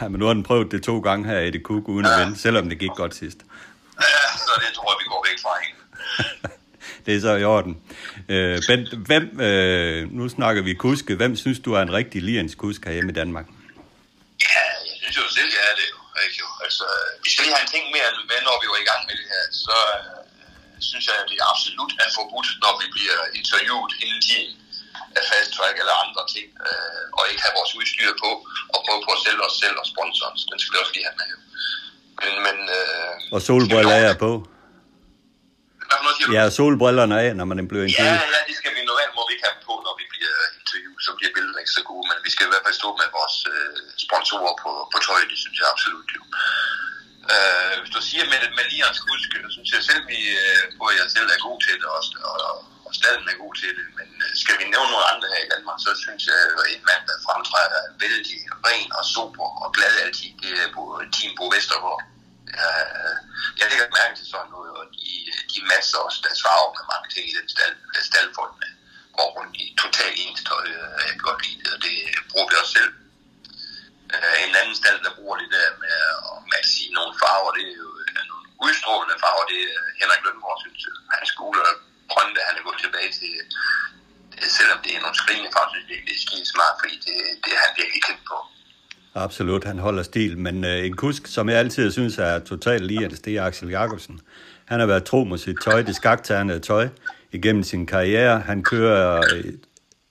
Ja, 0.00 0.08
men 0.08 0.18
nu 0.18 0.26
har 0.26 0.34
den 0.34 0.42
prøvet 0.42 0.72
det 0.72 0.82
to 0.82 0.98
gange 1.00 1.28
her 1.30 1.38
i 1.38 1.50
det 1.50 1.62
kuk 1.62 1.88
uden 1.88 2.06
at 2.06 2.14
vinde, 2.20 2.38
selvom 2.38 2.68
det 2.68 2.78
gik 2.78 2.94
godt 3.02 3.14
sidst. 3.14 3.38
Ja, 4.00 4.38
så 4.46 4.52
det 4.62 4.70
tror 4.76 4.88
jeg, 4.92 4.98
vi 5.02 5.06
går 5.12 5.26
væk 5.28 5.38
fra 5.44 5.54
hende. 5.64 5.80
Det 7.06 7.16
er 7.16 7.20
så 7.20 7.32
i 7.42 7.44
orden. 7.44 7.74
Øh, 8.34 8.56
Bent, 8.68 8.88
hvem, 9.08 9.24
øh, 9.48 10.00
nu 10.18 10.24
snakker 10.36 10.62
vi 10.68 10.72
kuske. 10.74 11.12
Hvem 11.20 11.32
synes 11.36 11.58
du 11.66 11.70
er 11.76 11.82
en 11.82 11.92
rigtig 11.98 12.20
lians 12.28 12.54
kusk 12.62 12.80
herhjemme 12.84 13.10
i 13.12 13.18
Danmark? 13.22 13.46
Ja, 14.48 14.64
jeg 14.88 14.96
synes 15.00 15.16
jo 15.20 15.24
selv, 15.38 15.50
jeg 15.56 15.64
er 15.70 15.74
det 15.80 15.86
jo. 15.94 15.98
Ikke 16.24 16.38
jo. 16.44 16.48
Altså, 16.66 16.86
vi 17.24 17.28
skal 17.30 17.42
lige 17.44 17.54
have 17.56 17.64
en 17.66 17.72
ting 17.74 17.84
mere 17.96 18.10
med, 18.30 18.40
når 18.48 18.56
vi 18.62 18.66
var 18.72 18.80
i 18.84 18.88
gang 18.90 19.02
med 19.08 19.14
det 19.20 19.26
her. 19.34 19.44
Så 19.64 19.76
øh, 19.96 20.80
synes 20.90 21.04
jeg, 21.08 21.16
at 21.22 21.26
det 21.30 21.38
absolut 21.52 21.92
er 22.04 22.08
forbudt, 22.18 22.48
når 22.64 22.72
vi 22.80 22.86
bliver 22.96 23.18
interviewet 23.40 23.92
hele 24.02 24.20
tiden 24.28 24.52
af 25.18 25.24
fast 25.32 25.50
track 25.56 25.76
eller 25.82 25.94
andre 26.04 26.22
ting, 26.34 26.46
øh, 26.66 27.04
og 27.18 27.22
ikke 27.30 27.42
have 27.46 27.54
vores 27.60 27.72
udstyr 27.78 28.10
på, 28.24 28.30
og 28.74 28.78
prøve 28.86 29.00
på 29.06 29.10
at 29.16 29.20
sælge 29.24 29.42
os 29.48 29.54
selv 29.62 29.76
og 29.82 29.86
sponsoren. 29.92 30.34
Den 30.52 30.58
skal 30.60 30.72
vi 30.74 30.78
også 30.82 30.94
lige 30.96 31.06
have 31.08 31.18
med. 31.20 31.28
jo. 31.34 31.38
Men, 32.22 32.32
men 32.46 32.56
øh, 32.78 33.12
Og 33.34 33.40
solbriller 33.48 33.96
er 34.10 34.16
på. 34.26 34.30
Hvad 35.88 35.96
for 35.98 36.04
noget 36.06 36.16
siger 36.18 36.28
du? 36.28 36.34
Ja, 36.38 36.44
solbrillerne 36.58 37.14
af, 37.24 37.28
når 37.38 37.46
man 37.50 37.58
bliver 37.70 37.84
Ja, 37.84 37.88
interviewet. 37.90 38.34
ja, 38.36 38.40
det 38.48 38.54
skal 38.60 38.70
vi 38.76 38.80
normalt 38.90 39.12
må 39.18 39.22
vi 39.28 39.32
ikke 39.34 39.46
have 39.48 39.58
på, 39.68 39.74
når 39.86 39.94
vi 40.00 40.04
bliver 40.14 40.36
interviewet, 40.58 41.00
så 41.06 41.10
bliver 41.18 41.32
billederne 41.34 41.60
ikke 41.64 41.74
så 41.78 41.82
gode, 41.90 42.04
men 42.10 42.16
vi 42.26 42.30
skal 42.34 42.44
i 42.48 42.50
hvert 42.52 42.64
fald 42.66 42.76
stå 42.82 42.88
med 43.00 43.08
vores 43.18 43.36
øh, 43.54 43.76
sponsorer 44.06 44.54
på, 44.62 44.70
på 44.92 44.98
tøj, 45.06 45.20
det 45.32 45.38
synes 45.42 45.56
jeg 45.60 45.66
absolut 45.74 46.08
jo. 46.16 46.22
Øh, 47.32 47.72
hvis 47.80 47.92
du 47.96 48.00
siger 48.10 48.24
med, 48.32 48.40
med 48.58 48.64
Lians 48.72 49.00
kuske, 49.08 49.36
så 49.44 49.50
synes 49.56 49.70
jeg 49.76 49.82
selv, 49.90 50.02
vi, 50.12 50.20
øh, 50.42 50.62
både 50.80 50.92
jeg 51.00 51.06
selv 51.16 51.28
er 51.36 51.40
god 51.46 51.56
til 51.64 51.74
det, 51.80 51.88
og, 51.96 52.02
og, 52.30 52.54
og 52.88 52.94
stallen 52.98 53.26
er 53.32 53.42
god 53.44 53.54
til 53.60 53.72
det, 53.78 53.86
men 53.98 54.08
øh, 54.24 54.30
skal 54.42 54.56
vi 54.60 54.64
nævne 54.64 54.90
nogle 54.92 55.10
andre 55.12 55.28
her 55.32 55.42
i 55.44 55.50
Danmark, 55.54 55.78
så 55.86 55.90
synes 56.04 56.22
jeg, 56.30 56.38
at 56.60 56.66
en 56.74 56.82
mand, 56.90 57.02
der 57.08 57.24
fremtræder 57.26 57.82
vældig 58.04 58.40
ren 58.68 58.88
og 58.98 59.04
super 59.14 59.48
og 59.62 59.68
glad 59.76 59.92
altid, 60.04 60.30
det 60.42 60.52
er 60.62 60.68
på 60.76 60.82
Team 61.14 61.32
Bo 61.36 61.44
Vestergaard. 61.54 62.02
Øh, 62.60 63.14
jeg 63.58 63.66
lægger 63.70 63.96
mærke 64.00 64.14
til 64.18 64.26
sådan 64.32 64.50
noget, 64.56 64.72
og 64.80 64.84
de, 64.96 65.12
de 65.52 65.58
masser 65.72 65.98
også 66.06 66.18
der 66.26 66.32
svarer 66.42 66.68
med 66.76 66.84
mange 66.92 67.08
ting 67.14 67.24
i 67.30 67.36
den 67.38 67.48
stald, 67.54 67.76
øh, 67.94 68.02
staldfolkene 68.10 68.68
går 69.16 69.28
rundt 69.36 69.54
i 69.62 69.64
total 69.82 70.12
ens 70.24 70.42
tøj, 70.48 70.64
jeg 71.06 71.12
kan 71.14 71.26
godt 71.30 71.40
lide 71.46 71.60
det, 71.62 71.70
og 71.74 71.80
det 71.86 71.96
bruger 72.30 72.48
vi 72.50 72.54
også 72.62 72.74
selv. 72.78 72.92
En 74.46 74.54
anden 74.60 74.76
stald, 74.80 75.00
der 75.06 75.16
bruger 75.18 75.36
det 75.42 75.50
der 75.56 75.68
med 75.84 75.94
at 76.60 76.66
sige 76.74 76.90
nogle 76.98 77.14
farver, 77.22 77.50
det 77.58 77.64
er 77.72 77.76
jo 77.84 77.90
nogle 78.30 78.46
udstrålende 78.64 79.16
farver, 79.22 79.44
det 79.52 79.60
er 79.74 79.80
Henrik 80.00 80.22
Lønborg, 80.24 80.58
synes 80.64 80.80
jeg. 80.86 80.94
Hans 81.16 81.32
gule 81.38 81.60
og 81.68 81.74
grønne, 82.12 82.40
han 82.48 82.54
er 82.58 82.64
gået 82.68 82.80
tilbage 82.84 83.10
til, 83.20 83.30
øh, 83.38 84.48
selvom 84.58 84.78
det 84.84 84.90
er 84.96 85.00
nogle 85.04 85.18
skrigende 85.22 85.50
farver, 85.54 85.74
det 86.06 86.14
er 86.16 86.20
skide 86.26 86.46
smart, 86.54 86.74
fordi 86.80 86.94
det, 87.06 87.16
det 87.44 87.50
er 87.56 87.60
han 87.66 87.72
virkelig 87.80 88.02
kendt 88.08 88.24
på. 88.32 88.38
Absolut, 89.14 89.64
han 89.64 89.78
holder 89.78 90.02
stil. 90.02 90.38
Men 90.38 90.64
øh, 90.64 90.86
en 90.86 90.96
kusk, 90.96 91.26
som 91.26 91.48
jeg 91.48 91.58
altid 91.58 91.92
synes 91.92 92.18
er 92.18 92.38
totalt 92.38 92.84
lians, 92.86 93.20
det 93.20 93.36
er 93.36 93.44
Axel 93.44 93.68
Jacobsen. 93.68 94.20
Han 94.64 94.80
har 94.80 94.86
været 94.86 95.04
tro 95.04 95.24
mod 95.24 95.38
sit 95.38 95.56
tøj, 95.64 95.82
det 95.82 95.96
skakternede 95.96 96.60
tøj, 96.60 96.88
igennem 97.32 97.62
sin 97.62 97.86
karriere. 97.86 98.40
Han 98.40 98.62
kører 98.62 99.24
øh, 99.34 99.44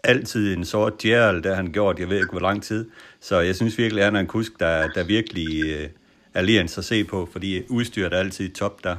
altid 0.04 0.58
en 0.58 0.66
sort 0.66 0.98
Gerald, 0.98 1.44
der 1.44 1.56
han 1.56 1.72
gjort, 1.72 2.00
jeg 2.00 2.10
ved 2.10 2.18
ikke 2.18 2.32
hvor 2.32 2.40
lang 2.40 2.64
tid. 2.64 2.90
Så 3.22 3.40
jeg 3.40 3.56
synes 3.56 3.78
virkelig, 3.78 4.02
at 4.02 4.06
han 4.06 4.16
er 4.16 4.20
en 4.20 4.28
kusk, 4.28 4.52
der, 4.60 4.88
der 4.88 5.04
virkelig 5.04 5.64
øh, 5.64 5.90
er 6.34 6.42
lians 6.42 6.78
at 6.78 6.86
se 6.86 7.04
på, 7.04 7.30
fordi 7.32 7.64
udstyret 7.70 8.14
er 8.14 8.20
altid 8.20 8.50
top 8.50 8.84
der. 8.84 8.96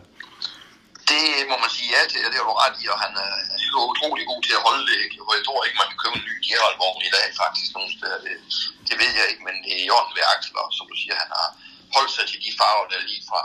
Det 1.08 1.24
må 1.48 1.56
man 1.64 1.70
sige 1.70 1.87
ja 1.98 2.04
til, 2.12 2.20
og 2.26 2.30
det 2.32 2.38
har 2.40 2.46
du 2.50 2.54
ret 2.64 2.76
i, 2.82 2.84
og 2.94 2.98
han 3.04 3.12
er 3.24 3.30
jo 3.72 3.78
utrolig 3.92 4.24
god 4.30 4.40
til 4.46 4.54
at 4.58 4.62
holde 4.68 4.84
det. 4.90 4.96
ikke? 5.04 5.16
Og 5.28 5.32
jeg 5.38 5.44
tror 5.48 5.58
ikke, 5.66 5.78
man 5.82 5.88
kan 5.90 5.98
købe 6.02 6.16
en 6.20 6.26
ny 6.30 6.34
Gerald-vogn 6.46 7.00
i 7.08 7.12
dag 7.16 7.26
faktisk 7.42 7.68
nogle 7.76 7.90
steder. 7.96 8.18
Det, 8.26 8.34
det 8.88 8.96
ved 9.02 9.12
jeg 9.20 9.26
ikke, 9.30 9.42
men 9.48 9.54
det 9.64 9.70
er 9.76 9.82
i 9.86 9.90
orden 9.96 10.12
ved 10.16 10.24
Axel, 10.34 10.54
og 10.62 10.66
som 10.78 10.84
du 10.92 10.96
siger, 11.02 11.14
han 11.24 11.30
har 11.38 11.48
holdt 11.96 12.12
sig 12.16 12.24
til 12.30 12.38
de 12.44 12.50
farver, 12.60 12.84
der 12.90 12.96
er 13.02 13.06
lige 13.12 13.24
fra. 13.30 13.42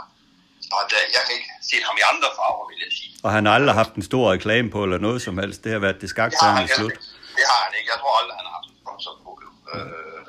Og 0.78 0.82
der, 0.92 1.00
jeg 1.16 1.22
kan 1.26 1.32
ikke 1.38 1.50
se 1.70 1.76
ham 1.88 1.94
i 2.02 2.04
andre 2.12 2.28
farver, 2.38 2.64
vil 2.70 2.78
jeg 2.86 2.92
sige. 3.00 3.12
Og 3.26 3.30
han 3.36 3.42
har 3.46 3.52
aldrig 3.58 3.74
haft 3.82 3.94
en 3.98 4.04
stor 4.10 4.24
reklame 4.36 4.68
på, 4.74 4.78
eller 4.86 4.98
noget 5.06 5.20
som 5.26 5.34
helst. 5.42 5.58
Det 5.64 5.70
har 5.76 5.82
været 5.86 5.98
det 6.02 6.08
Det 6.16 6.38
har, 6.44 6.52
han, 6.58 6.68
heller 6.72 6.76
slut. 6.80 6.96
det 7.38 7.44
har 7.52 7.60
han 7.66 7.72
ikke. 7.78 7.88
Jeg 7.94 7.98
tror 8.02 8.12
aldrig, 8.20 8.34
han 8.40 8.46
har 8.48 8.54
haft 8.58 8.68
en 8.74 8.78
sponsor 8.84 9.12
på. 9.24 9.30
Øh, 9.74 10.24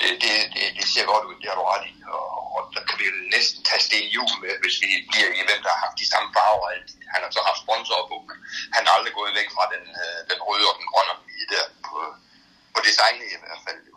det, 0.00 0.12
det, 0.22 0.32
det, 0.54 0.64
det 0.78 0.86
ser 0.92 1.04
godt 1.12 1.24
ud, 1.28 1.36
det 1.40 1.48
har 1.50 1.58
du 1.60 1.64
ret 1.72 1.84
i. 1.90 1.92
Og, 2.16 2.26
og 2.54 2.60
der 2.74 2.82
kan 2.88 2.96
vi 3.00 3.06
næsten 3.36 3.58
tage 3.68 3.82
Sten 3.86 4.08
Juhl 4.16 4.36
med, 4.44 4.54
hvis 4.62 4.76
vi 4.82 4.88
bliver 5.10 5.30
i, 5.38 5.40
hvem 5.48 5.60
der 5.64 5.72
har 5.74 5.82
haft 5.86 5.98
de 6.02 6.08
samme 6.12 6.28
farver. 6.36 6.68
Han 7.14 7.20
har 7.24 7.30
så 7.36 7.42
haft 7.48 7.60
sponsorer 7.64 8.06
på, 8.12 8.16
men 8.28 8.36
han 8.76 8.82
har 8.86 8.92
aldrig 8.96 9.14
gået 9.18 9.32
væk 9.40 9.48
fra 9.56 9.64
den, 9.74 9.84
øh, 10.02 10.18
den 10.30 10.38
røde 10.48 10.66
og 10.70 10.76
den 10.80 10.86
grønne 10.92 11.14
lige 11.28 11.48
der 11.54 11.64
på, 11.86 11.98
på 12.74 12.78
designet 12.86 13.28
i 13.36 13.38
hvert 13.42 13.62
fald. 13.66 13.80
Jo. 13.90 13.96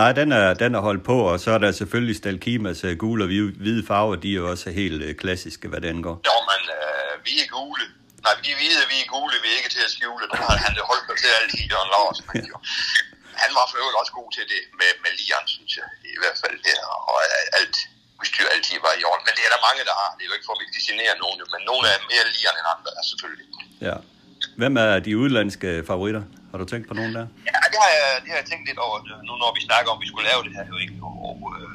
Nej, 0.00 0.10
den 0.20 0.28
er, 0.40 0.48
den 0.62 0.70
er 0.78 0.82
holdt 0.88 1.04
på, 1.10 1.16
og 1.32 1.36
så 1.44 1.50
er 1.56 1.60
der 1.64 1.70
selvfølgelig 1.80 2.16
Stalkimas 2.20 2.84
uh, 2.84 2.92
gule 3.02 3.24
og 3.24 3.30
hvide 3.62 3.82
farver, 3.90 4.16
de 4.24 4.30
er 4.30 4.38
jo 4.42 4.46
også 4.54 4.68
helt 4.80 5.00
uh, 5.06 5.12
klassiske, 5.22 5.68
hvad 5.68 5.80
det 5.82 5.88
angår. 5.94 6.16
Jo, 6.28 6.36
men 6.50 6.62
uh, 6.78 7.12
vi 7.26 7.34
er 7.44 7.48
gule. 7.56 7.84
Nej, 8.24 8.34
vi 8.42 8.48
er 8.52 8.56
hvide, 8.60 8.82
vi 8.92 8.98
er 9.04 9.08
gule, 9.14 9.36
vi 9.44 9.48
er 9.52 9.56
ikke 9.60 9.72
til 9.76 9.82
at 9.88 9.92
skjule. 9.96 10.24
Der 10.30 10.36
har 10.36 10.56
han 10.64 10.72
holdt 10.90 11.04
på 11.08 11.14
til 11.20 11.28
altid, 11.38 11.62
Jørgen 11.72 11.90
Larsen. 11.94 12.24
Han 13.42 13.50
var 13.58 13.64
for 13.70 13.76
øvrigt 13.80 13.98
også 14.00 14.12
god 14.20 14.28
til 14.36 14.44
det 14.52 14.60
med, 14.80 14.90
med 15.04 15.12
Lian, 15.18 15.46
synes 15.56 15.72
jeg, 15.80 15.86
i 16.16 16.18
hvert 16.22 16.38
fald 16.42 16.56
der, 16.68 16.80
og 17.10 17.16
alt 17.58 17.76
udstyr 18.20 18.48
altid 18.54 18.78
var 18.86 18.94
i 19.00 19.02
orden. 19.10 19.24
Men 19.26 19.34
det 19.36 19.42
er 19.46 19.52
der 19.54 19.60
mange, 19.68 19.82
der 19.88 19.94
har. 20.02 20.10
Det 20.16 20.22
er 20.24 20.28
jo 20.30 20.36
ikke 20.38 20.48
for, 20.48 20.54
at 20.56 20.62
vi 20.62 20.66
designerer 20.78 21.16
nogen, 21.24 21.38
men 21.54 21.62
nogle 21.70 21.84
er 21.94 21.98
mere 22.12 22.24
Lian 22.34 22.56
end 22.60 22.68
andre, 22.74 22.90
er 23.00 23.04
selvfølgelig. 23.10 23.46
Ja. 23.88 23.96
Hvem 24.60 24.74
er 24.84 24.92
de 25.06 25.12
udlandske 25.22 25.70
favoritter? 25.90 26.22
Har 26.50 26.58
du 26.62 26.66
tænkt 26.72 26.86
på 26.90 26.94
nogen 27.00 27.14
der? 27.18 27.26
Ja, 27.50 27.58
det 27.72 27.78
har 27.84 27.90
jeg, 27.98 28.08
det 28.22 28.28
har 28.32 28.38
jeg 28.42 28.48
tænkt 28.50 28.64
lidt 28.70 28.80
over, 28.86 28.96
nu 29.28 29.32
når 29.42 29.50
vi 29.58 29.62
snakker 29.68 29.88
om, 29.92 29.98
at 29.98 30.02
vi 30.04 30.08
skulle 30.10 30.28
lave 30.30 30.42
det 30.46 30.52
her. 30.56 30.64
Jo 30.72 30.76
ikke? 30.84 30.94
Og, 31.28 31.38
øh, 31.52 31.68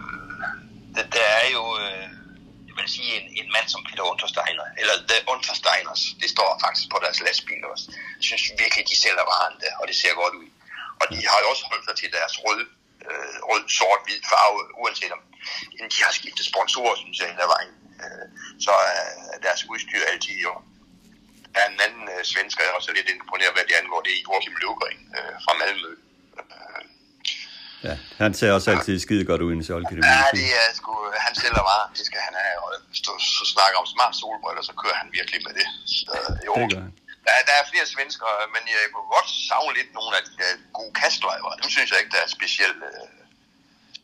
det, 0.96 1.06
der 1.18 1.28
er 1.44 1.48
jo, 1.58 1.64
øh, 1.84 2.08
jeg 2.68 2.76
vil 2.78 2.88
sige, 2.98 3.12
en, 3.20 3.26
en 3.40 3.48
mand 3.56 3.68
som 3.74 3.82
Peter 3.88 4.06
Untersteiner, 4.14 4.66
eller 4.82 4.96
The 5.12 5.20
Untersteiners, 5.34 6.04
det 6.22 6.30
står 6.36 6.50
faktisk 6.66 6.88
på 6.94 6.98
deres 7.04 7.20
lastbil 7.26 7.62
også. 7.74 7.86
Jeg 8.20 8.26
synes 8.30 8.44
virkelig, 8.64 8.84
de 8.92 8.96
sælger 9.04 9.26
varen 9.32 9.56
der, 9.64 9.74
og 9.80 9.84
det 9.90 9.96
ser 10.02 10.14
godt 10.22 10.34
ud. 10.42 10.48
Og 11.02 11.06
de 11.14 11.22
har 11.32 11.38
jo 11.44 11.48
også 11.54 11.66
holdt 11.72 11.86
sig 11.88 11.96
til 12.02 12.10
deres 12.18 12.34
rød, 12.46 12.62
øh, 13.08 13.36
rød, 13.50 13.64
sort, 13.78 14.02
hvid 14.06 14.22
farve, 14.32 14.60
uanset 14.82 15.12
om 15.18 15.22
inden 15.76 15.92
de 15.96 16.00
har 16.08 16.14
skiftet 16.20 16.46
sponsorer, 16.52 16.96
synes 17.04 17.18
jeg, 17.22 17.30
der 17.40 17.48
vejen. 17.56 17.74
Øh, 18.04 18.26
så 18.66 18.74
er 19.34 19.38
deres 19.46 19.62
udstyr 19.72 20.04
altid 20.14 20.38
jo 20.48 20.54
der 21.54 21.60
er 21.66 21.70
en 21.76 21.80
anden 21.88 22.06
øh, 22.16 22.22
svensker, 22.32 22.62
jeg 22.68 22.74
også 22.78 22.90
er 22.92 22.96
lidt 23.00 23.10
imponeret, 23.16 23.54
hvad 23.56 23.66
det 23.70 23.76
angår, 23.82 24.00
det 24.06 24.12
er 24.18 24.22
Joachim 24.26 24.56
Løvgren 24.62 25.00
øh, 25.18 25.34
fra 25.44 25.54
Malmø. 25.60 25.92
Øh, 26.40 26.84
ja, 27.88 27.96
han 28.24 28.32
ser 28.40 28.50
også 28.58 28.68
altid 28.74 28.96
skide 29.06 29.24
godt 29.32 29.42
ud 29.46 29.52
i 29.54 29.56
en 29.60 29.64
Schalke. 29.68 29.94
Ja, 30.14 30.24
det 30.40 30.50
er 30.62 30.68
sgu, 30.80 30.92
han 31.26 31.34
sælger 31.42 31.64
varer, 31.70 31.88
det 31.98 32.06
skal 32.10 32.22
han 32.28 32.36
have. 32.44 32.58
Og 32.66 32.70
du 33.06 33.14
så 33.40 33.46
snakker 33.56 33.78
om 33.84 33.88
smart 33.96 34.14
solbriller, 34.22 34.64
så 34.70 34.74
kører 34.82 34.98
han 35.02 35.08
virkelig 35.18 35.40
med 35.48 35.54
det. 35.60 35.68
Så, 35.98 36.14
jo. 36.48 36.54
Det 36.60 36.68
gør 36.74 36.82
han. 36.88 36.94
Der, 37.26 37.34
der 37.48 37.56
er 37.60 37.70
flere 37.72 37.88
svenskere, 37.96 38.36
men 38.56 38.64
jeg 38.74 38.82
kunne 38.94 39.10
godt 39.16 39.30
savne 39.50 39.72
lidt 39.78 39.92
nogle 39.98 40.14
af 40.18 40.24
de 40.28 40.34
der 40.42 40.52
gode 40.78 40.94
kastdriver. 41.02 41.52
Dem 41.62 41.70
synes 41.76 41.90
jeg 41.92 42.00
ikke, 42.02 42.14
der 42.16 42.24
er 42.26 42.32
specielt 42.38 42.82
øh, 42.90 43.08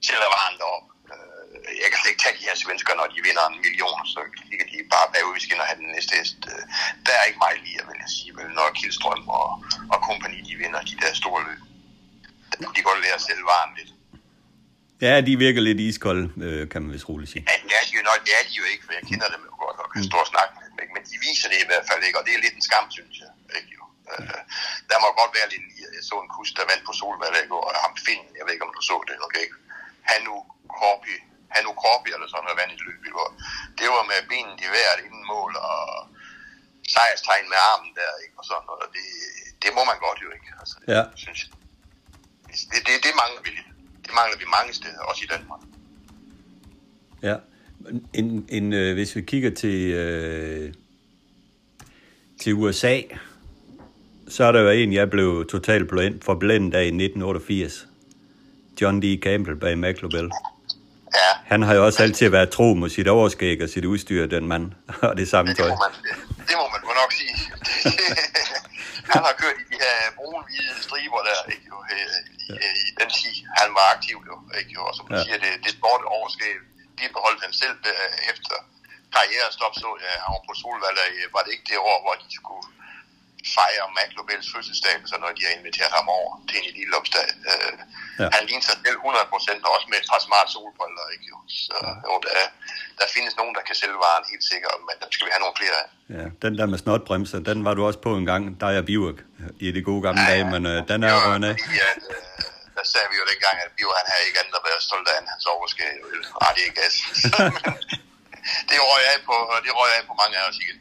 sælger 0.05 0.30
varen 0.36 0.57
deroppe. 0.61 0.89
Øh, 1.11 1.72
jeg 1.82 1.88
kan 1.89 1.97
slet 1.99 2.11
ikke 2.13 2.24
tage 2.24 2.38
de 2.39 2.47
her 2.49 2.57
svensker, 2.63 2.91
når 2.99 3.07
de 3.13 3.20
vinder 3.28 3.43
en 3.45 3.59
million, 3.65 4.01
så 4.13 4.20
ligger 4.49 4.65
de 4.72 4.78
bare 4.93 5.07
bagud, 5.13 5.34
vi 5.39 5.43
skal 5.45 5.57
have 5.70 5.80
den 5.84 5.89
næste 5.95 6.13
hest. 6.20 6.39
Øh, 6.51 6.63
der 7.05 7.13
er 7.20 7.24
ikke 7.30 7.41
meget 7.45 7.59
lige, 7.65 7.80
vil 7.89 8.03
jeg 8.03 8.11
sige, 8.18 8.32
vel, 8.38 8.47
når 8.57 8.68
Kildstrøm 8.80 9.24
og, 9.39 9.47
og 9.93 9.97
kompagni, 10.07 10.39
de 10.49 10.55
vinder 10.61 10.82
de 10.91 10.95
der 11.03 11.11
store 11.22 11.41
løb. 11.47 11.61
Der 12.49 12.57
kunne 12.65 12.78
de 12.80 12.88
godt 12.89 12.99
lære 13.03 13.20
varen 13.51 13.74
lidt. 13.80 13.91
Ja, 15.05 15.13
de 15.28 15.34
virker 15.45 15.61
lidt 15.61 15.80
iskolde, 15.88 16.26
øh, 16.45 16.70
kan 16.72 16.80
man 16.82 16.91
vist 16.95 17.09
roligt 17.09 17.32
sige. 17.32 17.43
Ja, 17.49 17.55
det 17.68 17.74
er 17.80 17.84
de 17.89 17.93
jo, 17.99 18.03
nok, 18.09 18.20
det 18.28 18.34
er 18.39 18.43
de 18.49 18.53
jo 18.61 18.65
ikke, 18.72 18.84
for 18.86 18.93
jeg 18.97 19.03
kender 19.09 19.28
dem 19.34 19.41
jo 19.49 19.53
godt 19.63 19.78
og 19.84 19.88
kan 19.93 20.03
stå 20.09 20.18
og 20.26 20.30
snakke 20.34 20.53
med 20.59 20.66
ikke? 20.82 20.93
men 20.95 21.03
de 21.09 21.15
viser 21.28 21.47
det 21.51 21.59
i 21.61 21.69
hvert 21.69 21.86
fald 21.89 22.01
ikke, 22.03 22.19
og 22.19 22.25
det 22.25 22.34
er 22.34 22.43
lidt 22.43 22.57
en 22.57 22.67
skam, 22.69 22.88
synes 22.97 23.15
jeg. 23.23 23.32
Ikke, 23.57 23.71
jo. 23.78 23.84
Øh, 24.11 24.41
der 24.89 24.97
må 25.03 25.07
godt 25.21 25.34
være 25.38 25.49
lidt, 25.53 25.65
jeg 25.95 26.03
så 26.09 26.15
en 26.23 26.34
kus, 26.36 26.49
der 26.57 26.69
vandt 26.71 26.84
på 26.88 26.93
Solvalg 26.99 27.38
i 27.45 27.51
går, 27.53 27.63
og 27.67 27.71
ham 27.86 27.95
Finn, 28.05 28.23
jeg 28.38 28.43
ved 28.43 28.53
ikke, 28.53 28.67
om 28.67 28.75
du 28.78 28.84
så 28.89 28.97
det, 29.09 29.17
okay? 29.28 29.45
Han 30.11 30.19
nu 30.28 30.36
Korpi, 30.78 31.15
han 31.53 31.61
nu 31.67 31.71
Korpi, 31.84 32.09
eller 32.15 32.28
sådan 32.30 32.43
noget 32.45 32.59
vand 32.59 32.71
i 32.75 32.80
løb 32.88 33.01
i 33.09 33.11
går. 33.17 33.30
Det 33.80 33.88
var 33.93 34.03
med 34.11 34.21
benet 34.32 34.59
i 34.65 34.69
vejret 34.75 34.99
inden 35.05 35.23
mål, 35.34 35.51
og 35.69 35.82
sejrstegn 36.93 37.47
med 37.51 37.59
armen 37.71 37.91
der, 37.99 38.11
ikke? 38.23 38.36
og 38.39 38.43
sådan 38.49 38.65
noget. 38.69 38.88
Det, 38.95 39.05
det 39.63 39.71
må 39.78 39.82
man 39.91 39.97
godt 40.05 40.19
jo 40.25 40.30
ikke, 40.38 40.49
altså, 40.61 40.78
ja. 40.93 41.03
synes 41.23 41.39
jeg. 41.43 41.51
Det, 42.71 42.80
det, 42.88 42.95
det 43.05 43.13
mangler 43.21 43.41
vi. 43.47 43.51
Det 44.05 44.13
mangler 44.19 44.38
vi 44.41 44.45
mange 44.57 44.71
steder, 44.80 45.01
også 45.09 45.21
i 45.23 45.30
Danmark. 45.34 45.61
Ja. 47.30 47.38
En, 48.13 48.45
en, 48.49 48.73
øh, 48.73 48.93
hvis 48.93 49.15
vi 49.15 49.21
kigger 49.21 49.51
til, 49.51 49.91
øh, 49.91 50.73
til 52.41 52.53
USA, 52.53 53.01
så 54.29 54.43
er 54.43 54.51
der 54.51 54.61
jo 54.61 54.69
en, 54.69 54.93
jeg 54.93 55.09
blev 55.09 55.45
totalt 55.51 55.89
forblændet 56.23 56.73
af 56.73 56.83
i 56.83 56.88
1988. 56.88 57.88
John 58.81 59.01
D. 59.01 59.05
Campbell 59.23 59.55
bag 59.63 59.77
McLobel. 59.77 60.25
Ja. 61.19 61.29
Han 61.45 61.61
har 61.61 61.73
jo 61.75 61.85
også 61.85 62.03
altid 62.03 62.29
været 62.29 62.49
tro 62.49 62.73
mod 62.73 62.89
sit 62.89 63.07
overskæg 63.07 63.61
og 63.63 63.69
sit 63.69 63.85
udstyr, 63.85 64.25
den 64.25 64.47
mand, 64.47 64.65
og 65.07 65.17
det 65.17 65.27
samme 65.33 65.49
Det 65.49 65.57
tøj. 65.57 65.69
må 65.69 65.75
man, 65.85 65.91
det 66.49 66.55
må 66.61 66.65
man 66.73 66.81
nok 67.01 67.11
sige. 67.19 67.33
han 69.13 69.21
har 69.27 69.33
kørt 69.41 69.57
i 69.63 69.65
de 69.71 69.77
her 69.85 69.97
brun-hvide 70.17 70.73
striber 70.85 71.21
der, 71.29 71.39
ikke 71.53 71.65
jo, 71.73 71.77
i, 71.95 71.99
i, 72.53 72.55
i 72.88 72.89
den 72.99 73.09
tid, 73.19 73.35
han 73.59 73.69
var 73.77 73.85
aktiv 73.95 74.17
jo, 74.29 74.35
ikke 74.59 74.71
jo, 74.77 74.81
og 74.89 74.93
som 74.97 75.03
du 75.07 75.13
Ja. 75.13 75.19
ja. 75.19 75.23
siger, 75.25 75.38
det, 75.43 75.51
det 75.65 75.71
sport 75.79 76.01
overskæg, 76.17 76.55
de 77.00 77.06
beholdt 77.16 77.41
han 77.45 77.54
selv 77.62 77.76
der, 77.88 78.00
efter 78.32 78.56
karrierestop, 79.16 79.74
så 79.84 79.89
ja, 80.06 80.12
han 80.24 80.30
var 80.36 80.43
på 80.50 80.54
Solvalg, 80.62 81.00
var 81.36 81.41
det 81.45 81.52
ikke 81.56 81.68
det 81.72 81.78
år, 81.91 81.98
hvor 82.04 82.16
de 82.24 82.28
skulle 82.39 82.66
fejre 83.58 83.86
Mac 83.98 84.10
Lobels 84.18 84.48
fødselsdag, 84.54 84.95
så 85.12 85.16
når 85.24 85.32
de 85.38 85.41
har 85.48 85.54
inviteret 85.60 85.91
ham 85.98 86.08
over 86.20 86.32
til 86.50 86.56
en 86.62 86.66
elitelopsdag. 86.72 87.28
Øh, 87.52 87.74
Ja. 88.20 88.24
ja. 88.24 88.30
Han 88.38 88.43
ligner 88.48 88.66
sig 88.70 88.78
selv 88.86 88.98
100% 88.98 89.66
og 89.68 89.72
også 89.78 89.88
med 89.91 89.98
et 90.02 90.08
par 90.12 90.22
smart 90.28 90.48
solbriller, 90.56 91.06
ikke 91.14 91.26
jo. 91.34 91.38
Så 91.64 91.76
jo, 92.08 92.14
der, 92.26 92.34
der 93.00 93.06
findes 93.16 93.34
nogen, 93.39 93.54
der 93.58 93.64
kan 93.68 93.76
sælge 93.82 93.98
varen 94.06 94.26
helt 94.32 94.45
sikkert, 94.52 94.76
men 94.88 94.95
der 95.02 95.08
skal 95.14 95.24
vi 95.28 95.32
have 95.36 95.43
nogle 95.45 95.58
flere 95.62 95.76
af. 95.84 95.88
Ja, 96.18 96.26
den 96.45 96.54
der 96.60 96.66
med 96.72 96.78
snotbremser, 96.84 97.39
den 97.50 97.58
var 97.68 97.74
du 97.78 97.82
også 97.89 98.00
på 98.08 98.12
en 98.20 98.26
gang, 98.32 98.41
der 98.62 98.68
er 98.78 98.82
Bjørk 98.89 99.18
i 99.66 99.68
de 99.76 99.82
gode 99.89 100.02
gamle 100.06 100.22
dage, 100.32 100.43
men 100.54 100.62
øh, 100.72 100.78
den 100.91 101.00
er 101.04 101.12
var 101.14 101.22
røgnet 101.28 101.48
af. 101.52 101.56
fordi, 101.66 101.78
at, 101.91 102.04
øh, 102.10 102.36
der 102.78 102.86
sagde 102.93 103.07
vi 103.11 103.15
jo 103.21 103.25
dengang, 103.32 103.55
at 103.65 103.69
Bio 103.78 103.89
han 103.99 104.07
havde 104.11 104.25
ikke 104.28 104.39
andet 104.41 104.55
at 104.59 104.65
være 104.69 104.80
stolt 104.89 105.07
af, 105.11 105.15
end 105.21 105.28
hans 105.34 105.45
overskæg. 105.55 105.93
Nej, 106.43 106.51
det 106.57 106.63
er 106.69 106.73
gas. 106.80 106.95
det 108.69 108.78
røg 108.89 109.03
af 109.13 109.19
på, 109.30 109.36
det 109.65 109.71
røg 109.80 109.89
af 109.97 110.01
på 110.09 110.15
mange 110.21 110.36
af 110.39 110.43
os 110.49 110.59
igen. 110.65 110.78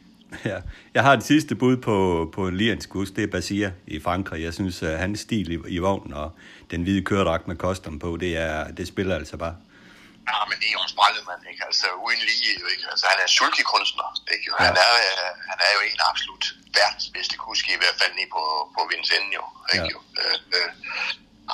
Ja. 0.51 0.59
Jeg 0.93 1.03
har 1.03 1.13
et 1.13 1.23
sidste 1.23 1.53
bud 1.55 1.77
på, 1.77 1.95
på 2.35 2.47
en 2.47 2.57
liansk 2.57 2.89
gus, 2.89 3.11
det 3.11 3.23
er 3.23 3.31
Basia 3.35 3.69
i 3.87 3.97
Frankrig. 4.07 4.43
Jeg 4.43 4.53
synes, 4.53 4.83
at 4.83 4.99
hans 4.99 5.19
stil 5.19 5.47
i, 5.51 5.57
i 5.75 5.77
vognen 5.87 6.13
og 6.13 6.29
den 6.71 6.79
hvide 6.83 7.03
køredragt 7.09 7.47
med 7.47 7.55
custom 7.55 7.99
på, 7.99 8.17
det, 8.23 8.31
er, 8.37 8.71
det 8.77 8.87
spiller 8.87 9.15
altså 9.15 9.37
bare. 9.37 9.55
Ja, 10.29 10.39
men 10.49 10.55
det 10.59 10.67
er 10.71 10.75
jo 10.77 10.83
en 10.87 10.93
sprællemand, 10.95 11.41
ikke? 11.51 11.63
Altså, 11.69 11.87
uden 12.05 12.21
lige, 12.29 12.51
jo, 12.61 12.65
ikke? 12.73 12.85
Altså, 12.91 13.05
han 13.11 13.19
er 13.23 13.29
sultig 13.37 13.65
kunstner, 13.73 14.07
ikke? 14.33 14.45
Ja. 14.47 14.65
Han, 14.65 14.75
er, 14.85 14.91
øh, 15.05 15.29
han 15.51 15.57
er 15.65 15.71
jo 15.75 15.79
en 15.91 15.99
absolut 16.09 16.45
verdens 16.79 17.07
bedste 17.15 17.35
kuske, 17.45 17.69
i 17.77 17.79
hvert 17.81 17.97
fald 18.01 18.13
nede 18.19 18.29
på, 18.37 18.43
på 18.75 18.81
Vincennes, 18.91 19.33
jo. 19.37 19.43
Ikke? 19.73 19.85
Ja. 19.85 19.93
Jo? 19.93 19.99
Øh, 20.21 20.37
øh, 20.55 20.69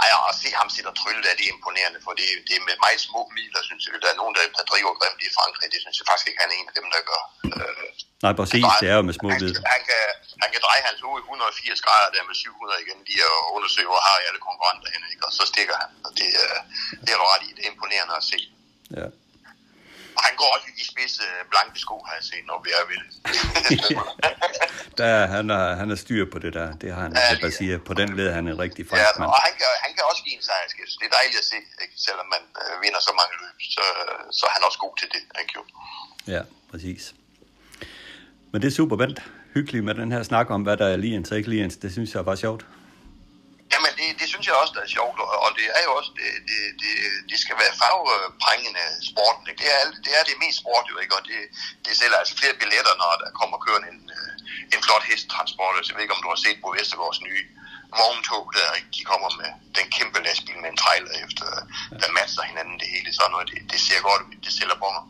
ej, 0.02 0.10
og 0.20 0.24
at 0.32 0.36
se 0.42 0.50
ham 0.60 0.68
sætte 0.74 0.90
og 0.94 0.98
trylle, 1.02 1.22
der, 1.26 1.32
det 1.40 1.46
er 1.48 1.54
imponerende, 1.56 2.00
for 2.06 2.14
det, 2.20 2.28
det 2.48 2.54
er 2.60 2.64
med 2.68 2.76
meget 2.86 3.02
små 3.08 3.22
midler, 3.38 3.62
synes 3.70 3.82
jeg. 3.84 3.92
Der 4.06 4.10
er 4.14 4.20
nogen, 4.22 4.34
der, 4.38 4.44
der 4.58 4.66
driver 4.72 4.92
grimt 5.00 5.22
i 5.28 5.30
Frankrig, 5.38 5.68
det 5.74 5.80
synes 5.84 5.98
jeg 6.00 6.06
faktisk 6.10 6.28
ikke, 6.30 6.42
han 6.44 6.52
er 6.54 6.58
en 6.62 6.70
af 6.72 6.76
dem, 6.80 6.88
der 6.96 7.02
gør. 7.12 7.24
Øh, 7.58 7.88
Nej, 8.26 8.34
præcis, 8.40 8.66
det 8.82 8.88
er 8.94 8.98
jo 9.00 9.04
med 9.10 9.16
små 9.20 9.28
han, 9.34 9.40
bid. 9.42 9.52
han, 9.74 9.82
kan, 9.90 10.04
han 10.44 10.50
kan 10.54 10.62
dreje 10.66 10.82
hans 10.90 11.00
hoved 11.06 11.22
180 11.22 11.86
grader 11.86 12.10
der 12.16 12.24
med 12.30 12.36
700 12.36 12.84
igen, 12.86 13.00
lige 13.10 13.24
at 13.32 13.40
undersøge, 13.58 13.88
hvor 13.92 14.02
har 14.08 14.16
jeg 14.20 14.28
alle 14.30 14.42
konkurrenter 14.50 14.88
henne, 14.94 15.08
ikke? 15.14 15.24
og 15.28 15.32
så 15.38 15.44
stikker 15.52 15.76
han. 15.82 15.90
Og 16.06 16.12
det, 16.20 16.30
øh, 16.44 16.58
det 17.04 17.10
er 17.14 17.18
du 17.22 17.26
ret 17.34 17.44
i, 17.48 17.50
det 17.56 17.62
er 17.66 17.72
imponerende 17.76 18.14
at 18.22 18.26
se. 18.32 18.40
Ja. 19.00 19.08
Og 20.18 20.22
han 20.28 20.36
går 20.42 20.50
også 20.56 20.68
i 20.72 20.74
de 20.80 20.86
spidse 20.92 21.24
blanke 21.52 21.78
sko, 21.86 21.96
har 22.08 22.14
jeg 22.20 22.24
set, 22.32 22.46
når 22.52 22.58
vi 22.66 22.70
er 22.80 22.84
ved 22.92 22.98
det. 23.04 23.14
Der, 25.00 25.06
er- 25.06 25.28
han, 25.36 25.50
har, 25.50 25.76
han 25.82 25.88
har 25.90 25.96
styr 26.06 26.24
på 26.34 26.38
det 26.40 26.54
der. 26.54 26.68
Det 26.82 26.90
har 26.96 27.02
han 27.02 27.12
Ja, 27.16 27.20
altså 27.20 27.36
lige- 27.36 27.46
Basia. 27.46 27.78
På 27.90 27.94
den 28.02 28.10
led 28.18 28.28
er 28.28 28.34
han 28.40 28.48
en 28.48 28.60
rigtig 28.66 28.84
ja, 28.86 28.90
fransk 28.92 29.20
mand. 29.20 29.30
og 29.30 29.38
han 29.48 29.54
kan, 29.60 29.68
han 29.86 29.92
kan 29.96 30.04
også 30.12 30.22
give 30.26 30.36
en 30.40 30.46
sejrskæft. 30.50 30.94
Det 31.00 31.06
er 31.10 31.14
dejligt 31.20 31.40
at 31.44 31.48
se, 31.52 31.56
ikke? 31.84 31.94
selvom 32.08 32.28
man 32.36 32.44
øh, 32.62 32.74
vinder 32.84 33.02
så 33.10 33.14
mange 33.20 33.34
løb, 33.44 33.58
så, 33.76 33.86
så 34.38 34.44
er 34.50 34.54
han 34.58 34.64
også 34.68 34.80
god 34.86 34.94
til 35.02 35.08
det. 35.16 35.22
Ikke? 35.42 35.54
jo? 35.58 35.62
Ja, 36.36 36.42
præcis. 36.72 37.04
Men 38.52 38.62
det 38.62 38.68
er 38.68 38.76
super, 38.82 38.96
Bent. 38.98 39.20
Hyggeligt 39.54 39.84
med 39.86 39.96
den 39.96 40.12
her 40.12 40.24
snak 40.24 40.50
om, 40.50 40.62
hvad 40.62 40.78
der 40.78 40.88
er 40.88 40.98
ligens 40.98 41.32
og 41.32 41.38
ikke 41.38 41.50
ligens. 41.50 41.76
Det 41.78 41.92
synes 41.92 42.14
jeg 42.16 42.26
var 42.26 42.36
sjovt. 42.36 42.66
Jamen, 43.84 44.00
det, 44.02 44.10
det 44.22 44.28
synes 44.32 44.46
jeg 44.48 44.56
også, 44.62 44.74
der 44.78 44.84
er 44.86 44.96
sjovt, 44.98 45.18
og 45.46 45.50
det 45.60 45.66
er 45.78 45.84
jo 45.88 45.92
også, 46.00 46.12
det, 46.20 46.30
det, 46.50 46.60
det, 46.82 46.94
det 47.32 47.38
skal 47.44 47.56
være 47.64 47.74
farveprængende 47.82 48.86
sporten, 49.12 49.44
ikke? 49.50 49.60
Det 49.64 49.70
er, 49.78 49.82
det 50.06 50.14
er 50.20 50.24
det 50.30 50.42
mest 50.44 50.58
sport 50.64 50.86
jo, 50.92 50.96
ikke? 51.04 51.14
Og 51.18 51.24
det, 51.30 51.40
det 51.86 51.94
sælger 52.00 52.18
altså 52.22 52.36
flere 52.42 52.60
billetter, 52.62 52.94
når 53.02 53.12
der 53.24 53.30
kommer 53.40 53.58
kørende 53.66 53.90
en, 53.94 54.02
øh, 54.18 54.32
en 54.74 54.82
flot 54.86 55.06
hestetransport. 55.10 55.88
Jeg 55.88 55.96
ved 55.96 56.06
ikke, 56.06 56.18
om 56.18 56.24
du 56.26 56.32
har 56.34 56.42
set 56.46 56.58
på 56.64 56.70
Vestergaards 56.78 57.22
nye 57.28 57.44
vogntog, 58.00 58.44
der 58.58 58.68
de 58.96 59.02
kommer 59.12 59.30
med 59.42 59.50
den 59.78 59.88
kæmpe 59.96 60.18
lastbil 60.28 60.58
med 60.64 60.70
en 60.74 60.80
trailer 60.84 61.14
efter, 61.26 61.46
øh, 61.56 61.64
der 62.02 62.16
matcher 62.18 62.44
hinanden 62.52 62.78
det 62.82 62.88
hele. 62.94 63.10
Sådan 63.18 63.32
noget, 63.36 63.48
det, 63.52 63.60
det 63.72 63.80
ser 63.88 64.00
godt 64.10 64.22
ud, 64.28 64.36
det 64.46 64.52
sælger 64.60 64.78
bonger. 64.84 65.04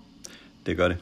Det 0.66 0.74
gør 0.80 0.90
det. 0.94 1.00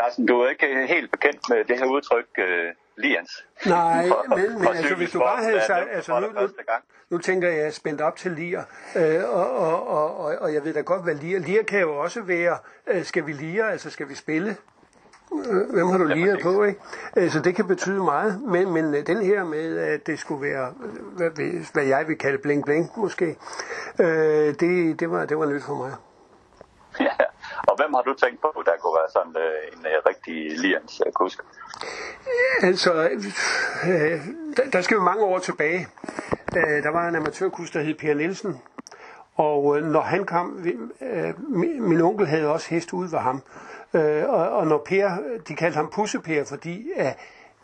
Carsten, 0.00 0.26
du 0.26 0.40
er 0.40 0.48
ikke 0.48 0.86
helt 0.86 1.12
bekendt 1.12 1.40
med 1.48 1.64
det 1.64 1.78
her 1.78 1.86
udtryk, 1.86 2.26
uh, 2.38 2.44
Lians. 2.96 3.46
Nej, 3.66 4.08
for, 4.08 4.36
men, 4.36 4.58
men 4.58 4.68
altså, 4.68 4.94
hvis 4.94 5.10
du 5.10 5.18
bare 5.18 5.42
havde 5.44 5.60
sagt, 5.66 5.88
altså 5.92 6.20
nu, 6.20 6.26
nu, 6.26 6.48
nu 7.10 7.18
tænker 7.18 7.48
jeg, 7.48 7.56
at 7.56 7.60
jeg 7.60 7.66
er 7.66 7.72
spændt 7.72 8.00
op 8.00 8.16
til 8.16 8.30
Lier, 8.32 8.62
øh, 8.96 9.24
og, 9.30 9.56
og, 9.56 9.88
og, 9.88 10.16
og, 10.20 10.36
og 10.40 10.54
jeg 10.54 10.64
ved 10.64 10.74
da 10.74 10.80
godt, 10.80 11.02
hvad 11.02 11.14
Lier, 11.14 11.38
Lier 11.38 11.62
kan 11.62 11.80
jo 11.80 11.96
også 11.96 12.22
være, 12.22 12.58
øh, 12.86 13.04
skal 13.04 13.26
vi 13.26 13.32
Lier, 13.32 13.64
altså 13.64 13.90
skal 13.90 14.08
vi 14.08 14.14
spille? 14.14 14.56
Øh, 15.50 15.70
Hvem 15.72 15.86
har 15.88 15.98
du 15.98 16.04
lige 16.04 16.38
på, 16.42 16.64
ikke? 16.64 16.80
Øh, 17.16 17.30
Så 17.30 17.40
det 17.40 17.56
kan 17.56 17.66
betyde 17.66 18.04
meget, 18.04 18.42
men, 18.42 18.72
men 18.72 18.94
øh, 18.94 19.06
den 19.06 19.22
her 19.22 19.44
med, 19.44 19.78
at 19.78 20.06
det 20.06 20.18
skulle 20.18 20.42
være, 20.42 20.74
øh, 20.84 21.16
hvad, 21.16 21.70
hvad 21.72 21.84
jeg 21.84 22.08
vil 22.08 22.18
kalde 22.18 22.38
bling 22.38 22.64
bling 22.64 22.90
måske, 22.96 23.36
øh, 24.00 24.06
det, 24.60 25.00
det, 25.00 25.10
var, 25.10 25.24
det 25.24 25.38
var 25.38 25.46
nyt 25.46 25.62
for 25.62 25.74
mig. 25.74 25.92
Og 27.68 27.76
hvem 27.76 27.94
har 27.94 28.02
du 28.02 28.14
tænkt 28.14 28.40
på, 28.40 28.62
der 28.66 28.72
kunne 28.80 28.96
være 29.00 29.10
sådan 29.16 29.36
øh, 29.36 29.78
en 29.78 29.86
øh, 29.86 30.02
rigtig 30.08 30.58
Lians 30.58 31.02
øh, 31.06 31.12
kusk? 31.12 31.38
Altså, 32.62 32.92
øh, 33.88 34.20
der, 34.56 34.70
der 34.72 34.80
skal 34.80 34.94
jo 34.94 35.02
mange 35.02 35.24
år 35.24 35.38
tilbage. 35.38 35.88
Øh, 36.56 36.82
der 36.82 36.90
var 36.90 37.08
en 37.08 37.16
amatørkusk, 37.16 37.74
der 37.74 37.80
hed 37.80 37.94
Per 37.94 38.14
Nielsen, 38.14 38.62
og 39.34 39.78
øh, 39.78 39.84
når 39.84 40.00
han 40.00 40.24
kom, 40.24 40.66
øh, 41.00 41.34
min, 41.80 42.00
onkel 42.00 42.26
havde 42.26 42.52
også 42.52 42.70
hest 42.70 42.92
ude 42.92 43.12
ved 43.12 43.18
ham, 43.18 43.42
øh, 43.94 44.28
og, 44.28 44.50
og 44.50 44.66
når 44.66 44.78
Per, 44.78 45.10
de 45.48 45.56
kaldte 45.56 45.76
ham 45.76 45.90
Pusseper, 45.90 46.44
fordi 46.44 46.90
øh, 46.96 47.12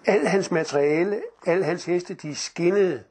al 0.07 0.27
hans 0.27 0.51
materiale, 0.51 1.23
al 1.47 1.65
hans 1.65 1.85
heste, 1.85 2.15
de 2.15 2.35
skinnede, 2.35 3.03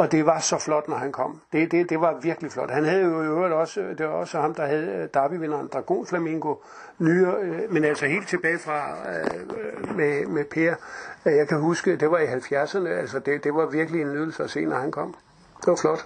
og 0.00 0.12
det 0.12 0.26
var 0.26 0.38
så 0.38 0.58
flot, 0.66 0.88
når 0.88 0.96
han 0.96 1.12
kom. 1.12 1.40
Det, 1.52 1.72
det, 1.72 1.90
det 1.90 2.00
var 2.00 2.20
virkelig 2.22 2.52
flot. 2.52 2.70
Han 2.70 2.84
havde 2.84 3.02
jo 3.02 3.22
i 3.22 3.26
øvrigt 3.26 3.54
også, 3.54 3.80
det 3.80 4.06
var 4.06 4.12
også 4.12 4.40
ham, 4.40 4.54
der 4.54 4.66
havde 4.66 4.86
øh, 4.86 5.08
derbyvinderen 5.14 5.68
Dragon 5.72 6.06
Flamingo 6.06 6.54
nyere, 6.98 7.34
øh, 7.40 7.72
men 7.72 7.84
altså 7.84 8.06
helt 8.06 8.28
tilbage 8.28 8.58
fra 8.58 8.78
øh, 9.12 9.96
med, 9.96 10.26
med 10.26 10.44
Per. 10.44 10.74
Øh, 11.26 11.36
Jeg 11.36 11.48
kan 11.48 11.60
huske, 11.60 11.96
det 11.96 12.10
var 12.10 12.18
i 12.18 12.26
70'erne, 12.26 12.88
altså 12.88 13.18
det, 13.18 13.44
det 13.44 13.54
var 13.54 13.66
virkelig 13.66 14.00
en 14.02 14.12
nydelse 14.12 14.42
at 14.42 14.50
se, 14.50 14.64
når 14.64 14.76
han 14.76 14.90
kom. 14.90 15.14
Det 15.60 15.66
var 15.66 15.78
flot. 15.82 16.02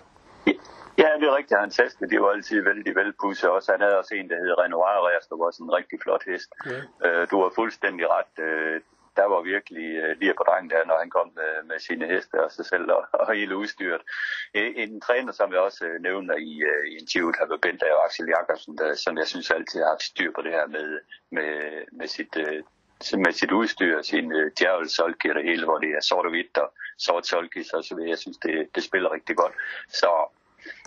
Ja, 0.99 1.09
det 1.20 1.26
er 1.28 1.36
rigtigt. 1.36 1.61
Hans 1.61 1.76
heste, 1.76 2.09
de 2.11 2.20
var 2.20 2.30
altid 2.30 2.62
vældig 2.62 2.95
velpudset. 2.95 3.51
Også 3.51 3.72
han 3.72 3.80
havde 3.80 3.99
også 3.99 4.14
en, 4.14 4.28
der 4.30 4.36
hed 4.36 4.59
Renoir 4.59 4.97
der 5.30 5.36
var 5.45 5.51
sådan 5.51 5.66
en 5.66 5.72
rigtig 5.80 5.99
flot 6.03 6.22
hest. 6.30 6.51
Ja. 6.66 6.80
Øh, 7.07 7.26
du 7.30 7.36
var 7.42 7.51
fuldstændig 7.55 8.07
ret. 8.16 8.34
Øh, 8.47 8.80
der 9.17 9.27
var 9.33 9.41
virkelig 9.43 9.89
øh, 10.03 10.11
lige 10.21 10.35
på 10.39 10.45
drengen 10.49 10.71
der, 10.71 10.85
når 10.85 10.99
han 11.03 11.11
kom 11.11 11.29
med, 11.41 11.53
med 11.71 11.79
sine 11.87 12.07
heste 12.12 12.45
og 12.45 12.51
sig 12.53 12.67
selv 12.73 12.87
og, 12.97 13.03
og 13.12 13.35
hele 13.35 13.57
udstyret. 13.57 14.03
En, 14.55 15.01
træner, 15.01 15.33
som 15.33 15.53
jeg 15.53 15.61
også 15.61 15.85
øh, 15.87 16.03
nævner 16.03 16.35
i, 16.51 16.53
øh, 16.71 16.83
i 16.91 16.93
interviewet, 17.01 17.37
har 17.39 17.47
været 17.47 17.61
Bent, 17.61 17.83
jo 17.83 17.99
Axel 18.07 18.29
Jakobsen, 18.37 18.79
der, 18.79 18.95
som 18.95 19.19
jeg 19.19 19.27
synes 19.27 19.51
altid 19.51 19.81
har 19.81 19.89
haft 19.89 20.03
styr 20.03 20.31
på 20.35 20.43
det 20.43 20.53
her 20.53 20.67
med, 20.67 20.89
med, 21.37 21.53
med 21.99 22.07
sit... 22.07 22.37
Øh, 22.37 22.62
med 23.25 23.33
sit 23.33 23.53
udstyr, 23.53 24.03
sin 24.03 24.33
øh, 24.33 24.51
djævel 24.59 24.91
solki 24.91 25.29
og 25.29 25.35
det 25.35 25.45
hele, 25.45 25.65
hvor 25.65 25.79
det 25.79 25.91
er 25.91 26.01
sort 26.01 26.27
og 26.27 26.31
hvidt 26.31 26.59
og 26.59 26.73
sort 26.99 27.27
solki, 27.27 27.62
så, 27.62 27.87
så 27.89 27.95
vil 27.97 28.09
jeg 28.09 28.19
synes, 28.19 28.39
det, 28.39 28.69
det 28.75 28.83
spiller 28.85 29.12
rigtig 29.12 29.37
godt. 29.37 29.53
Så 29.89 30.11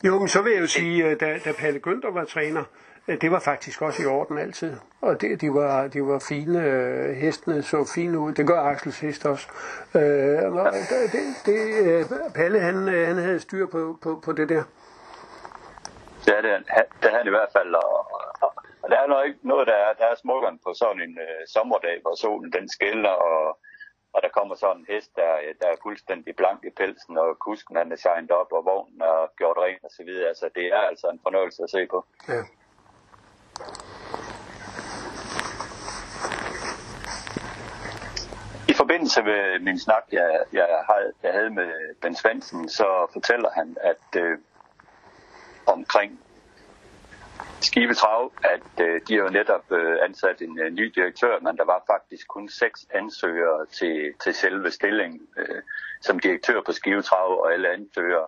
Jo, 0.04 0.20
men 0.20 0.28
så 0.28 0.42
vil 0.42 0.54
jeg 0.54 0.62
jo 0.62 0.68
sige, 0.68 1.06
øh, 1.06 1.20
da, 1.20 1.40
da 1.46 1.52
Palle 1.62 1.80
Günther 1.88 2.12
var 2.12 2.26
træner, 2.26 2.64
det 3.08 3.32
var 3.32 3.40
faktisk 3.40 3.82
også 3.82 4.04
i 4.04 4.06
orden 4.06 4.38
altid. 4.38 4.78
Og 5.02 5.22
det, 5.22 5.42
de, 5.42 5.54
var, 5.54 5.88
de 5.88 6.02
var 6.04 6.20
fine, 6.30 6.64
øh, 6.64 7.16
hestene 7.16 7.64
så 7.64 7.92
fine 7.96 8.20
ud. 8.20 8.34
Det 8.34 8.48
gør 8.48 8.62
Axels 8.62 9.00
hest 9.00 9.26
også. 9.26 9.48
Øh, 9.96 10.54
og 10.54 10.74
det, 11.14 11.24
det, 11.46 11.60
øh, 11.86 12.06
Palle, 12.36 12.60
han, 12.60 12.90
øh, 12.90 13.08
han 13.08 13.18
havde 13.18 13.40
styr 13.40 13.66
på, 13.68 13.98
på, 14.02 14.22
på 14.26 14.32
det 14.32 14.50
der. 14.50 14.64
Det 16.26 16.38
er 16.38 16.42
det, 16.42 16.66
det 17.02 17.12
er 17.12 17.18
han 17.18 17.28
i 17.28 17.30
hvert 17.30 17.52
fald. 17.58 17.74
Og, 17.74 17.94
og, 18.44 18.54
og 18.84 18.90
der 18.90 18.98
er 19.00 19.08
nok 19.08 19.26
ikke 19.28 19.40
noget, 19.42 19.68
der 19.68 19.74
er, 19.74 19.94
der 19.94 20.06
er 20.06 20.16
smukkere 20.16 20.58
på 20.66 20.74
sådan 20.74 21.02
en 21.02 21.18
øh, 21.26 21.48
sommerdag, 21.48 22.02
hvor 22.02 22.16
solen 22.16 22.52
den 22.52 22.70
skælder, 22.70 23.10
og, 23.10 23.60
og 24.14 24.20
der 24.24 24.30
kommer 24.38 24.56
sådan 24.56 24.78
en 24.78 24.86
hest, 24.90 25.16
der, 25.16 25.32
der 25.62 25.68
er 25.68 25.84
fuldstændig 25.84 26.36
blank 26.36 26.60
i 26.66 26.70
pelsen, 26.70 27.18
og 27.18 27.40
kusken 27.40 27.76
han 27.76 27.92
er 27.92 27.96
shined 27.96 28.32
op, 28.32 28.52
og 28.52 28.66
vognen 28.66 29.02
er 29.02 29.32
gjort 29.38 29.58
ren 29.58 29.80
og 29.84 29.92
så 29.98 30.04
videre. 30.04 30.28
Altså, 30.28 30.50
det 30.56 30.66
er 30.78 30.84
altså 30.92 31.08
en 31.08 31.20
fornøjelse 31.24 31.64
at 31.64 31.70
se 31.70 31.88
på. 31.94 32.06
Ja. 32.28 32.42
I 38.70 38.74
forbindelse 38.74 39.24
med 39.24 39.60
min 39.60 39.80
snak, 39.80 40.04
jeg, 40.12 40.44
jeg, 40.54 40.68
havde, 40.90 41.14
jeg 41.24 41.34
havde 41.34 41.50
med 41.50 41.72
Ben 42.02 42.16
Svendsen, 42.16 42.70
så 42.70 43.08
fortæller 43.14 43.50
han, 43.56 43.78
at 43.82 44.22
øh, 44.22 44.38
omkring 45.66 46.20
Skive 47.62 47.94
Trav, 47.94 48.32
at 48.44 48.86
øh, 48.86 49.02
de 49.08 49.14
har 49.16 49.24
jo 49.24 49.30
netop 49.30 49.72
øh, 49.72 49.98
ansat 50.04 50.42
en 50.42 50.60
øh, 50.60 50.70
ny 50.72 50.92
direktør, 50.96 51.40
men 51.40 51.58
der 51.58 51.66
var 51.66 51.84
faktisk 51.88 52.28
kun 52.28 52.50
seks 52.50 52.88
ansøgere 52.94 53.66
til, 53.66 54.14
til 54.24 54.34
selve 54.34 54.72
stillingen 54.72 55.28
øh, 55.38 55.62
som 56.02 56.20
direktør 56.20 56.62
på 56.66 56.72
Skive 56.72 57.02
Trav, 57.02 57.40
og 57.40 57.54
alle 57.54 57.70
ansøgere 57.70 58.28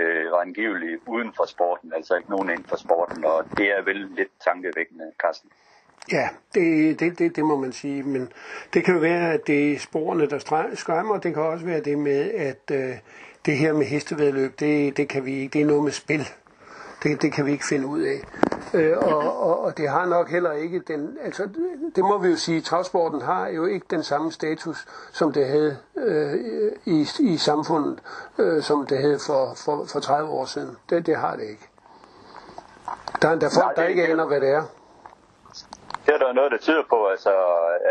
øh, 0.00 0.32
var 0.32 0.40
angiveligt 0.40 1.00
uden 1.06 1.32
for 1.36 1.44
sporten, 1.44 1.92
altså 1.96 2.16
ikke 2.16 2.30
nogen 2.30 2.50
inden 2.50 2.64
for 2.64 2.76
sporten, 2.76 3.24
og 3.24 3.44
det 3.56 3.66
er 3.76 3.82
vel 3.82 3.96
lidt 4.16 4.32
tankevækkende, 4.46 5.04
Carsten. 5.22 5.50
Ja, 6.12 6.28
det, 6.54 7.00
det, 7.00 7.18
det, 7.18 7.36
det 7.36 7.44
må 7.44 7.56
man 7.56 7.72
sige, 7.72 8.02
men 8.02 8.32
det 8.74 8.84
kan 8.84 8.94
jo 8.94 9.00
være, 9.00 9.32
at 9.32 9.46
det 9.46 9.72
er 9.72 9.78
sporene, 9.78 10.26
der 10.26 10.68
skræmmer, 10.74 11.14
og 11.14 11.22
det 11.22 11.34
kan 11.34 11.42
også 11.42 11.66
være 11.66 11.80
det 11.80 11.98
med, 11.98 12.30
at 12.30 12.70
øh, 12.72 12.96
det 13.46 13.56
her 13.56 13.72
med 13.72 13.86
hestevedløb, 13.86 14.60
det, 14.60 14.96
det 14.96 15.08
kan 15.08 15.24
vi 15.24 15.32
ikke, 15.32 15.52
det 15.52 15.60
er 15.60 15.66
noget 15.66 15.84
med 15.84 15.92
spil. 15.92 16.28
Det, 17.02 17.22
det 17.22 17.32
kan 17.32 17.46
vi 17.46 17.52
ikke 17.52 17.66
finde 17.66 17.86
ud 17.86 18.00
af. 18.00 18.20
Øh, 18.74 18.98
og, 18.98 19.38
og, 19.42 19.60
og 19.60 19.76
det 19.78 19.88
har 19.88 20.06
nok 20.06 20.28
heller 20.30 20.52
ikke 20.52 20.78
den, 20.78 21.16
altså 21.24 21.48
det- 21.96 22.04
må 22.04 22.18
vi 22.18 22.28
jo 22.28 22.36
sige, 22.36 22.60
travsporten 22.60 23.22
har 23.22 23.48
jo 23.48 23.64
ikke 23.66 23.86
den 23.90 24.02
samme 24.02 24.32
status, 24.32 24.86
som 25.12 25.32
det 25.32 25.46
havde 25.46 25.76
øh, 25.96 26.34
i, 26.84 27.06
i 27.20 27.36
samfundet, 27.36 27.98
øh, 28.38 28.62
som 28.62 28.86
det 28.86 28.98
havde 28.98 29.18
for, 29.26 29.52
for, 29.56 29.84
for 29.84 30.00
30 30.00 30.30
år 30.30 30.44
siden. 30.44 30.76
Det, 30.90 31.06
det 31.06 31.16
har 31.16 31.36
det 31.36 31.42
ikke. 31.44 31.68
Der, 33.22 33.28
er 33.28 33.38
folk, 33.40 33.54
Nej, 33.56 33.72
der 33.76 33.82
ikke 33.84 34.06
aner, 34.06 34.26
hvad 34.26 34.40
det 34.40 34.48
er. 34.48 34.62
Det 36.06 36.14
er 36.14 36.18
der 36.18 36.32
noget, 36.32 36.52
der 36.52 36.58
tyder 36.58 36.82
på, 36.90 37.06
altså, 37.06 37.32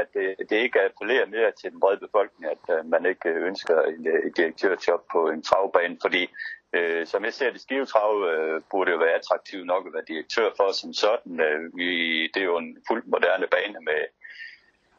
at 0.01 0.07
det, 0.13 0.49
det 0.49 0.55
ikke 0.55 0.81
appellerer 0.81 1.25
mere 1.25 1.51
til 1.51 1.71
den 1.71 1.79
brede 1.79 1.99
befolkning, 1.99 2.51
at 2.51 2.79
uh, 2.79 2.89
man 2.89 3.05
ikke 3.05 3.29
øh, 3.29 3.47
ønsker 3.47 3.81
en, 3.81 4.07
øh, 4.07 4.25
et 4.27 4.37
direktørjob 4.37 5.01
på 5.11 5.29
en 5.29 5.41
travbane, 5.41 5.97
fordi 6.01 6.29
øh, 6.73 7.07
som 7.07 7.25
jeg 7.25 7.33
ser 7.33 7.51
det, 7.51 7.61
Skive 7.61 7.85
Trav 7.85 8.23
øh, 8.33 8.61
burde 8.71 8.91
jo 8.91 8.97
være 8.97 9.13
attraktivt 9.19 9.65
nok 9.65 9.87
at 9.87 9.93
være 9.93 10.03
direktør 10.07 10.49
for 10.57 10.71
som 10.71 10.93
sådan. 10.93 11.39
Øh, 11.39 11.77
vi, 11.77 11.89
det 12.33 12.39
er 12.41 12.49
jo 12.53 12.57
en 12.57 12.77
fuldt 12.87 13.07
moderne 13.07 13.47
bane 13.47 13.79
med 13.89 14.01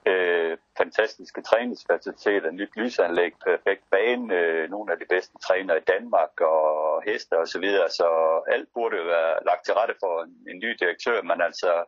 øh, 0.07 0.57
fantastiske 0.79 1.43
træningsfaciliteter, 1.43 2.51
nyt 2.51 2.77
lysanlæg, 2.77 3.33
perfekt 3.45 3.85
bane, 3.91 4.35
øh, 4.35 4.71
nogle 4.71 4.93
af 4.93 4.99
de 4.99 5.05
bedste 5.09 5.39
trænere 5.39 5.79
i 5.79 5.89
Danmark 5.93 6.41
og 6.41 7.03
heste 7.03 7.39
og 7.39 7.49
så 7.49 7.59
videre, 7.61 7.89
så 7.89 8.09
alt 8.49 8.69
burde 8.75 8.97
jo 8.97 9.03
være 9.03 9.39
lagt 9.47 9.65
til 9.65 9.75
rette 9.75 9.95
for 10.01 10.23
en, 10.23 10.33
en 10.51 10.59
ny 10.59 10.71
direktør, 10.81 11.23
men 11.23 11.41
altså 11.41 11.85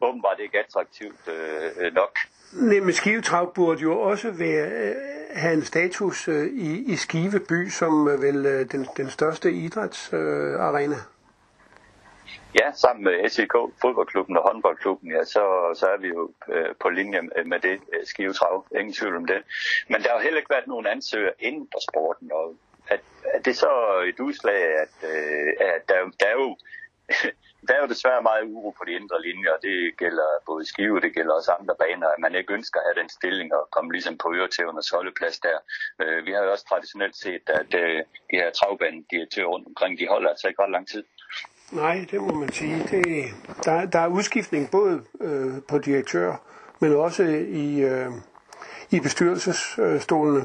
åbenbart 0.00 0.40
ikke 0.40 0.58
attraktivt 0.58 1.28
øh, 1.28 1.94
nok. 1.94 2.18
Nej, 2.52 2.80
men 2.80 2.92
Skivetrav 2.92 3.54
burde 3.54 3.80
jo 3.80 4.00
også 4.00 4.30
være, 4.30 4.70
øh, 4.70 4.94
have 5.30 5.54
en 5.54 5.62
status 5.64 6.28
øh, 6.28 6.46
i, 6.46 6.92
i 6.92 6.96
Skive 6.96 7.40
by, 7.48 7.68
som 7.68 8.08
øh, 8.08 8.22
vel 8.22 8.46
øh, 8.46 8.72
den, 8.72 8.86
den 8.96 9.10
største 9.10 9.52
idrætsarena. 9.52 10.54
Øh, 10.54 10.60
arena. 10.60 10.96
Ja, 12.60 12.72
sammen 12.74 13.04
med 13.04 13.28
SEK, 13.28 13.52
fodboldklubben 13.80 14.36
og 14.36 14.42
håndboldklubben, 14.42 15.10
ja, 15.10 15.24
så, 15.24 15.44
så 15.74 15.86
er 15.86 15.96
vi 16.00 16.08
jo 16.08 16.30
øh, 16.48 16.74
på 16.80 16.88
linje 16.88 17.20
med- 17.46 17.60
det 17.60 17.72
øh, 17.72 18.06
Skive 18.06 18.32
Trav. 18.32 18.66
Ingen 18.78 18.92
tvivl 18.94 19.16
om 19.16 19.26
det. 19.26 19.42
Men 19.88 20.02
der 20.02 20.08
har 20.12 20.20
heller 20.20 20.38
ikke 20.38 20.50
været 20.50 20.66
nogen 20.66 20.86
ansøger 20.86 21.30
inden 21.38 21.68
for 21.72 21.80
sporten, 21.90 22.32
og 22.32 22.54
at, 22.88 23.00
at 23.34 23.44
det 23.44 23.56
så 23.56 23.68
et 24.08 24.20
udslag, 24.20 24.62
at, 24.84 24.94
øh, 25.10 25.52
at 25.60 25.88
der, 25.88 25.94
der 26.20 26.26
er 26.26 26.32
jo 26.32 26.56
der 27.66 27.74
er 27.74 27.82
jo 27.84 27.92
desværre 27.94 28.22
meget 28.30 28.44
uro 28.54 28.70
på 28.78 28.82
de 28.86 28.92
indre 29.00 29.22
linjer, 29.28 29.52
og 29.56 29.60
det 29.62 29.76
gælder 30.02 30.28
både 30.46 30.62
Skive, 30.70 31.00
det 31.00 31.14
gælder 31.14 31.34
også 31.34 31.52
andre 31.60 31.74
baner, 31.82 32.08
at 32.08 32.20
man 32.24 32.34
ikke 32.34 32.52
ønsker 32.52 32.80
at 32.80 32.86
have 32.88 33.00
den 33.02 33.08
stilling 33.18 33.48
og 33.58 33.62
komme 33.74 33.92
ligesom 33.92 34.18
på 34.22 34.28
øretævnernes 34.34 34.90
holdeplads 34.90 35.38
der. 35.46 35.58
Øh, 36.02 36.26
vi 36.26 36.30
har 36.32 36.42
jo 36.44 36.50
også 36.54 36.66
traditionelt 36.68 37.16
set, 37.16 37.44
at 37.60 37.70
øh, 37.82 37.98
de 38.30 38.36
her 38.40 38.50
travbanedirektører 38.58 39.46
rundt 39.46 39.66
omkring, 39.66 39.98
de 39.98 40.06
holder 40.08 40.28
altså 40.30 40.48
ikke 40.48 40.62
ret 40.62 40.70
lang 40.76 40.88
tid. 40.88 41.04
Nej, 41.72 42.06
det 42.10 42.20
må 42.20 42.32
man 42.34 42.52
sige. 42.52 42.76
Det, 42.90 43.04
der, 43.64 43.86
der 43.86 43.98
er 43.98 44.08
udskiftning 44.08 44.70
både 44.70 45.04
øh, 45.20 45.54
på 45.68 45.78
direktør, 45.78 46.36
men 46.80 46.96
også 46.96 47.22
i, 47.66 47.80
øh, 47.80 48.10
i 48.90 49.00
bestyrelsesstolene. 49.00 50.42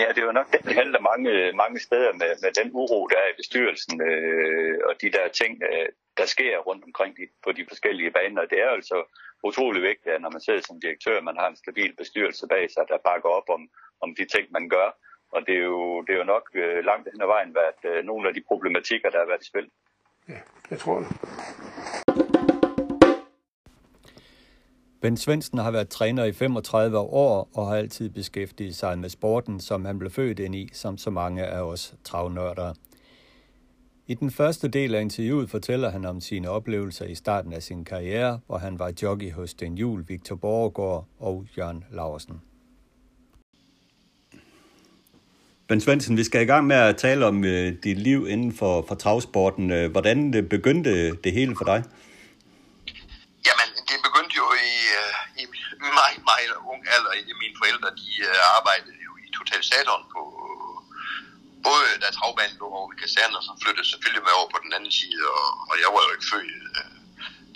Ja, 0.00 0.08
det 0.14 0.22
er 0.22 0.32
nok 0.32 0.52
det, 0.52 0.60
det 0.64 0.74
handler 0.74 1.00
mange, 1.10 1.30
mange 1.62 1.78
steder 1.80 2.12
med, 2.12 2.30
med 2.42 2.52
den 2.60 2.70
uro, 2.80 3.06
der 3.06 3.18
er 3.24 3.28
i 3.30 3.38
bestyrelsen, 3.40 3.94
øh, 4.10 4.78
og 4.88 4.92
de 5.02 5.10
der 5.16 5.28
ting, 5.28 5.52
øh, 5.70 5.88
der 6.18 6.26
sker 6.34 6.58
rundt 6.58 6.84
omkring 6.84 7.16
de, 7.16 7.24
på 7.44 7.52
de 7.52 7.64
forskellige 7.68 8.10
baner. 8.10 8.44
Det 8.52 8.58
er 8.64 8.70
altså 8.78 8.98
utrolig 9.48 9.82
vigtigt, 9.82 10.14
at 10.14 10.22
når 10.22 10.30
man 10.30 10.40
sidder 10.40 10.60
som 10.60 10.80
direktør, 10.80 11.20
man 11.20 11.36
har 11.40 11.48
en 11.48 11.62
stabil 11.64 11.96
bestyrelse 11.96 12.46
bag 12.48 12.70
sig, 12.70 12.84
der 12.88 13.06
bakker 13.08 13.28
op 13.28 13.48
om, 13.56 13.62
om 14.04 14.14
de 14.18 14.24
ting, 14.34 14.46
man 14.50 14.68
gør. 14.68 14.88
Og 15.34 15.46
det 15.46 15.54
er 15.54 15.64
jo, 15.74 16.02
det 16.02 16.12
er 16.14 16.18
jo 16.18 16.32
nok 16.34 16.50
øh, 16.54 16.84
langt 16.84 17.08
hen 17.12 17.22
ad 17.22 17.26
vejen 17.26 17.54
været 17.54 17.80
øh, 17.90 18.04
nogle 18.04 18.28
af 18.28 18.34
de 18.34 18.42
problematikker, 18.48 19.10
der 19.10 19.18
har 19.18 19.26
været 19.26 19.42
i 19.42 19.50
spil. 19.52 19.70
Ja, 20.28 20.40
jeg 20.70 20.78
tror 20.78 20.98
det. 20.98 21.08
Ben 25.06 25.16
Svendsen 25.16 25.58
har 25.58 25.70
været 25.70 25.88
træner 25.88 26.24
i 26.24 26.32
35 26.32 26.98
år 26.98 27.50
og 27.54 27.66
har 27.66 27.76
altid 27.76 28.10
beskæftiget 28.10 28.76
sig 28.76 28.98
med 28.98 29.08
sporten, 29.08 29.60
som 29.60 29.84
han 29.84 29.98
blev 29.98 30.10
født 30.10 30.38
ind 30.38 30.54
i, 30.54 30.70
som 30.72 30.98
så 30.98 31.10
mange 31.10 31.44
af 31.44 31.60
os 31.60 31.94
travnørder. 32.04 32.74
I 34.06 34.14
den 34.14 34.30
første 34.30 34.68
del 34.68 34.94
af 34.94 35.00
interviewet 35.00 35.50
fortæller 35.50 35.90
han 35.90 36.04
om 36.04 36.20
sine 36.20 36.50
oplevelser 36.50 37.04
i 37.04 37.14
starten 37.14 37.52
af 37.52 37.62
sin 37.62 37.84
karriere, 37.84 38.40
hvor 38.46 38.58
han 38.58 38.78
var 38.78 38.92
jockey 39.02 39.32
hos 39.32 39.54
Den 39.54 39.78
Jul, 39.78 40.04
Victor 40.08 40.36
Borgård 40.36 41.06
og 41.18 41.46
Jørgen 41.58 41.84
Laursen. 41.90 42.40
Ben 45.68 45.80
Svendsen, 45.80 46.16
vi 46.16 46.24
skal 46.24 46.42
i 46.42 46.44
gang 46.44 46.66
med 46.66 46.76
at 46.76 46.96
tale 46.96 47.26
om 47.26 47.38
uh, 47.38 47.48
dit 47.84 47.98
liv 47.98 48.26
inden 48.28 48.52
for, 48.52 48.84
for 48.88 48.94
travsporten. 48.94 49.70
Øh, 49.70 49.90
hvordan 49.90 50.32
det 50.32 50.48
begyndte 50.48 51.16
det 51.16 51.32
hele 51.32 51.56
for 51.56 51.64
dig? 51.64 51.82
Jamen, 53.48 53.68
det 53.90 53.98
begyndte 54.06 54.34
jo 54.40 54.46
i, 54.68 54.76
uh, 54.98 55.42
i 55.42 55.44
meget, 56.00 56.22
meget 56.30 56.52
ung 56.72 56.82
alder. 56.94 57.12
Mine 57.42 57.56
forældre, 57.60 57.88
de 58.02 58.10
øh, 58.28 58.56
arbejdede 58.56 58.98
jo 59.06 59.12
i 59.24 59.26
Total 59.38 59.62
Saturn 59.70 60.04
på 60.14 60.22
både 61.68 61.88
da 62.02 62.08
travbanen 62.18 62.56
lå 62.60 62.66
over 62.78 62.90
kasernen, 63.02 63.38
og 63.38 63.44
så 63.48 63.52
flyttede 63.62 63.88
selvfølgelig 63.90 64.24
med 64.26 64.34
over 64.38 64.48
på 64.54 64.58
den 64.64 64.72
anden 64.76 64.94
side, 65.00 65.22
og, 65.38 65.48
og 65.70 65.74
jeg 65.82 65.90
var 65.94 66.02
jo 66.06 66.10
ikke 66.16 66.30
født 66.32 66.50
øh, 66.78 66.96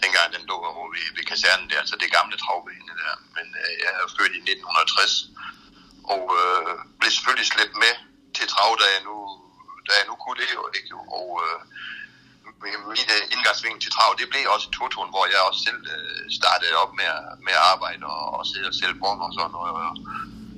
dengang 0.02 0.28
den 0.34 0.44
lå 0.50 0.56
over 0.72 0.86
ved, 0.94 1.06
ved 1.16 1.24
kasernen 1.32 1.66
der, 1.70 1.78
altså 1.84 1.96
det 2.02 2.16
gamle 2.16 2.36
travbane 2.42 2.92
der. 3.00 3.14
Men 3.36 3.46
øh, 3.62 3.72
jeg 3.82 3.90
er 4.02 4.14
født 4.16 4.34
i 4.38 4.42
1960, 4.42 5.14
og 6.14 6.22
øh, 6.40 6.74
blev 6.98 7.10
selvfølgelig 7.16 7.48
slæbt 7.52 7.76
med 7.84 7.94
til 8.36 8.46
trav, 8.52 8.70
da 8.82 8.86
jeg 8.94 9.02
nu, 9.08 9.16
da 9.86 9.92
jeg 9.98 10.06
nu 10.10 10.14
kunne 10.22 10.40
det 10.42 10.50
og, 10.62 10.68
ikke? 10.78 10.94
Og 11.18 11.28
øh, 11.44 11.60
mit 12.60 13.10
øh, 13.16 13.22
indgangsvinkel 13.34 13.80
til 13.82 13.92
trav, 13.96 14.10
det 14.20 14.28
blev 14.32 14.44
også 14.54 14.66
i 14.68 15.10
hvor 15.14 15.24
jeg 15.32 15.40
også 15.48 15.60
selv 15.68 15.82
øh, 15.96 16.22
startede 16.38 16.74
op 16.82 16.92
med, 17.00 17.10
med 17.46 17.54
at 17.60 17.66
arbejde 17.72 18.02
og, 18.16 18.24
og 18.38 18.42
sidde 18.50 18.68
og 18.72 18.76
sælge 18.78 19.00
brug 19.00 19.20
og 19.26 19.32
sådan 19.36 19.52
noget. 19.56 19.72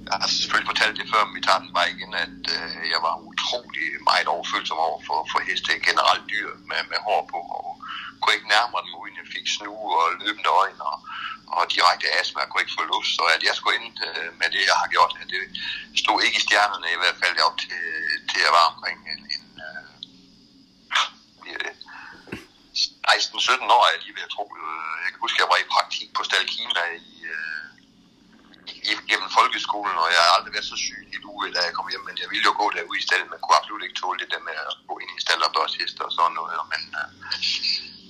Jeg 0.09 0.17
har 0.23 0.29
selvfølgelig 0.41 0.71
fortalt 0.73 0.99
det 0.99 1.11
før, 1.13 1.23
men 1.25 1.37
vi 1.39 1.43
tager 1.47 1.63
den 1.65 1.73
bare 1.77 1.93
igen, 1.95 2.13
at 2.27 2.43
øh, 2.57 2.83
jeg 2.95 3.01
var 3.07 3.15
utrolig 3.31 3.89
meget 4.11 4.29
overfølsom 4.35 4.79
over 4.89 5.01
for, 5.09 5.19
for 5.31 5.39
heste, 5.49 5.73
generelt 5.89 6.25
dyr 6.33 6.49
med, 6.71 6.81
med 6.91 6.99
hår 7.07 7.23
på, 7.33 7.41
og 7.59 7.67
kunne 8.21 8.37
ikke 8.37 8.53
nærme 8.55 8.71
mig 8.73 8.83
dem, 8.85 8.95
uden 9.01 9.21
jeg 9.21 9.29
fik 9.35 9.47
snue 9.57 9.93
og 10.03 10.09
løbende 10.23 10.51
øjne, 10.63 10.83
og, 10.91 10.99
og 11.57 11.63
direkte 11.75 12.07
astma, 12.19 12.41
og 12.43 12.49
kunne 12.49 12.63
ikke 12.65 12.79
få 12.79 12.85
luft, 12.93 13.11
så 13.17 13.25
at 13.37 13.43
jeg 13.49 13.55
skulle 13.57 13.77
ind 13.79 13.97
øh, 14.09 14.29
med 14.41 14.49
det, 14.55 14.63
jeg 14.71 14.79
har 14.83 14.89
gjort, 14.95 15.13
det 15.33 15.43
stod 16.03 16.19
ikke 16.27 16.39
i 16.41 16.47
stjernerne, 16.47 16.89
i 16.97 17.01
hvert 17.03 17.19
fald 17.23 17.37
op 17.49 17.57
til, 17.65 17.77
til 18.29 18.39
jeg 18.47 18.53
var 18.59 18.67
omkring 18.73 18.99
en, 19.13 19.23
en 19.35 19.45
uh, 19.69 19.93
16-17 23.13 23.77
år, 23.77 23.83
er 23.87 23.93
jeg 23.95 24.03
lige 24.05 24.17
ved 24.19 24.29
at 24.29 24.35
tro. 24.37 24.45
Jeg 25.05 25.11
kan 25.13 25.21
huske, 25.25 25.37
at 25.39 25.43
jeg 25.43 25.53
var 25.53 25.61
i 25.61 25.73
praktik 25.75 26.09
på 26.17 26.23
Stalkina 26.29 26.85
i, 27.11 27.15
uh, 27.37 27.63
gennem 29.11 29.31
folkeskolen, 29.39 29.97
og 30.03 30.09
jeg 30.15 30.23
har 30.25 30.33
aldrig 30.37 30.53
været 30.57 30.71
så 30.73 30.79
syg 30.87 31.03
i 31.15 31.19
uge, 31.33 31.47
da 31.55 31.61
jeg 31.67 31.75
kom 31.77 31.89
hjem, 31.93 32.05
men 32.09 32.17
jeg 32.23 32.29
ville 32.33 32.47
jo 32.49 32.55
gå 32.63 32.67
derude 32.77 33.01
i 33.03 33.07
stedet, 33.09 33.27
men 33.31 33.39
kunne 33.41 33.59
absolut 33.61 33.83
ikke 33.85 34.01
tåle 34.03 34.19
det 34.23 34.33
der 34.35 34.43
med 34.49 34.57
at 34.69 34.75
gå 34.91 34.95
ind 35.03 35.11
i 35.19 35.21
stald 35.25 35.43
og 35.47 35.53
børshester 35.57 36.05
og 36.09 36.13
sådan 36.17 36.35
noget, 36.41 36.61
men 36.73 36.83
uh, 37.01 37.09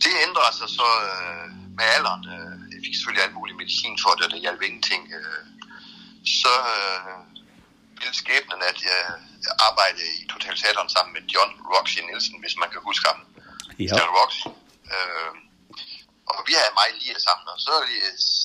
det 0.02 0.14
ændrer 0.26 0.50
sig 0.58 0.68
så 0.78 0.88
uh, 1.10 1.46
med 1.78 1.86
alderen. 1.96 2.24
Uh, 2.34 2.54
jeg 2.72 2.80
fik 2.84 2.94
selvfølgelig 2.94 3.24
alt 3.26 3.38
muligt 3.38 3.60
medicin 3.62 3.96
for 4.04 4.12
det, 4.16 4.22
og 4.26 4.30
det 4.32 4.44
hjalp 4.46 4.62
ingenting. 4.68 5.02
Uh, 5.18 5.42
så 6.40 6.54
uh, 6.78 7.18
ville 8.00 8.16
skæbnen, 8.22 8.60
at 8.70 8.78
jeg 8.90 9.00
arbejdede 9.68 10.10
i 10.20 10.24
Total 10.32 10.56
Saturn 10.62 10.88
sammen 10.96 11.12
med 11.16 11.22
John 11.34 11.52
Roxy 11.72 12.00
Nielsen, 12.06 12.36
hvis 12.42 12.56
man 12.62 12.68
kan 12.72 12.80
huske 12.88 13.04
ham. 13.10 13.20
Ja. 13.78 13.94
John 13.98 14.10
Roxy. 14.20 14.48
Uh, 14.98 15.32
og 16.30 16.40
vi 16.48 16.52
havde 16.58 16.78
meget 16.80 16.94
lige 17.02 17.20
sammen, 17.28 17.46
og 17.54 17.58
så 17.66 17.74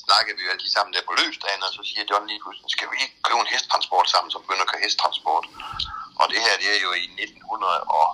snakkede 0.06 0.36
vi 0.38 0.42
jo 0.46 0.50
altid 0.54 0.70
sammen 0.76 0.92
der 0.94 1.08
på 1.08 1.14
løbsdagen, 1.20 1.62
og 1.66 1.70
så 1.76 1.80
siger 1.88 2.04
John 2.10 2.26
lige 2.30 2.42
pludselig, 2.44 2.70
skal 2.76 2.88
vi 2.92 2.96
ikke 3.04 3.16
købe 3.26 3.40
en 3.44 3.52
hesttransport 3.54 4.06
sammen, 4.14 4.30
som 4.30 4.42
begynder 4.44 4.64
at 4.66 4.70
køre 4.72 4.84
hesttransport? 4.86 5.44
Og 6.20 6.26
det 6.32 6.38
her, 6.44 6.54
det 6.62 6.68
er 6.76 6.80
jo 6.86 6.92
i 7.02 7.04
1900 7.04 7.80
og... 7.98 8.06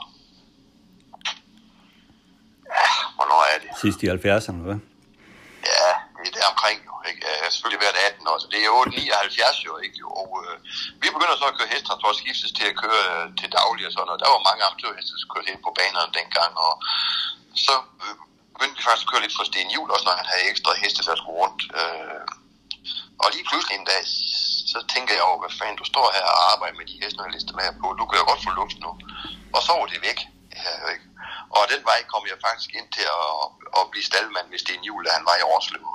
Ja, 2.78 2.88
hvornår 3.16 3.40
er 3.52 3.58
det? 3.62 3.70
Sidst 3.84 3.98
i 4.04 4.06
70'erne, 4.14 4.60
hvad? 4.66 4.78
Ja, 5.72 5.90
det 6.16 6.26
er 6.30 6.34
der 6.38 6.52
omkring 6.54 6.78
jo, 6.88 6.94
ikke? 7.08 7.20
Jeg 7.26 7.44
har 7.44 7.52
selvfølgelig 7.54 7.84
været 7.86 7.98
18 8.08 8.30
år, 8.30 8.38
så 8.42 8.46
det 8.52 8.58
er 8.62 8.68
jo 8.72 8.78
79 8.84 9.68
jo, 9.68 9.72
ikke? 9.84 9.96
Jo. 10.02 10.08
Og 10.20 10.28
øh, 10.42 10.54
vi 11.02 11.08
begynder 11.14 11.36
så 11.38 11.46
at 11.50 11.56
køre 11.58 11.72
hesttransport, 11.74 12.16
skiftes 12.22 12.52
til 12.58 12.66
at 12.72 12.76
køre 12.82 13.02
øh, 13.12 13.24
til 13.38 13.48
daglig 13.58 13.84
og 13.88 13.92
sådan 13.92 14.06
noget. 14.08 14.22
Der 14.22 14.30
var 14.34 14.48
mange 14.48 14.62
amatørheste, 14.66 15.12
der 15.20 15.32
kørte 15.32 15.50
ind 15.52 15.60
på 15.66 15.70
banerne 15.78 16.12
dengang, 16.18 16.52
og 16.66 16.72
så 17.66 17.74
øh, 18.04 18.14
begyndte 18.54 18.76
vi 18.78 18.82
faktisk 18.86 19.06
at 19.06 19.10
køre 19.10 19.24
lidt 19.24 19.36
for 19.38 19.46
Sten 19.50 19.70
Hjul, 19.72 19.90
også 19.94 20.06
når 20.06 20.16
han 20.20 20.30
havde 20.32 20.50
ekstra 20.52 20.70
heste, 20.82 21.00
der 21.08 21.16
skulle 21.16 21.40
rundt. 21.42 21.60
Øh, 21.80 22.24
og 23.22 23.26
lige 23.34 23.46
pludselig 23.48 23.74
en 23.76 23.88
dag, 23.92 24.02
så 24.72 24.78
tænker 24.94 25.12
jeg 25.14 25.24
over, 25.28 25.38
hvad 25.42 25.52
fanden, 25.58 25.80
du 25.82 25.86
står 25.92 26.06
her 26.16 26.26
og 26.34 26.42
arbejder 26.52 26.76
med 26.80 26.86
de 26.90 27.00
heste, 27.02 27.18
der 27.22 27.34
lister 27.36 27.54
med 27.58 27.68
på. 27.82 27.86
Du 28.00 28.04
kan 28.06 28.20
jo 28.20 28.24
godt 28.30 28.44
få 28.46 28.50
luft 28.60 28.78
nu. 28.84 28.90
Og 29.56 29.60
så 29.66 29.70
var 29.78 29.86
det 29.92 30.00
væk. 30.08 30.20
Ja, 30.60 30.72
ikke? 30.94 31.06
Og 31.56 31.62
den 31.72 31.82
vej 31.90 32.00
kom 32.12 32.24
jeg 32.30 32.38
faktisk 32.46 32.70
ind 32.78 32.88
til 32.96 33.06
at, 33.20 33.32
at 33.78 33.84
blive 33.92 34.06
staldmand 34.10 34.46
med 34.52 34.58
Sten 34.64 34.82
Hjul, 34.86 35.04
da 35.06 35.10
han 35.18 35.24
var 35.30 35.36
i 35.38 35.44
Årsløv. 35.52 35.88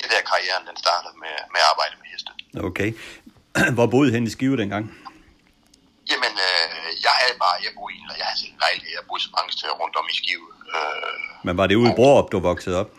Det 0.00 0.06
der 0.12 0.28
karrieren, 0.30 0.64
den 0.70 0.76
startede 0.84 1.14
med, 1.22 1.34
med 1.52 1.60
at 1.64 1.68
arbejde 1.72 1.94
med 2.00 2.06
heste. 2.12 2.30
Okay. 2.68 2.90
Hvor 3.76 3.86
boede 3.94 4.10
hen 4.14 4.24
i 4.28 4.32
Skive 4.36 4.56
dengang? 4.62 4.84
Jamen, 6.10 6.34
øh, 6.48 6.88
jeg 7.06 7.14
havde 7.20 7.36
bare, 7.44 7.56
jeg 7.66 7.72
boede 7.78 7.94
i 7.96 7.98
en, 8.02 8.10
jeg 8.20 8.26
havde 8.28 8.40
selv 8.42 8.52
en 8.56 8.62
lejlighed, 8.66 8.90
jeg 8.98 9.04
boede 9.08 9.22
så 9.26 9.30
mange 9.38 9.50
steder 9.56 9.74
rundt 9.82 9.94
om 10.00 10.06
i 10.12 10.16
Skive. 10.20 10.46
Øh, 10.76 11.12
Men 11.46 11.54
var 11.60 11.66
det 11.70 11.76
ude 11.82 11.90
i 11.92 11.96
Brorup, 12.00 12.28
du 12.34 12.38
voksede 12.50 12.76
op? 12.82 12.90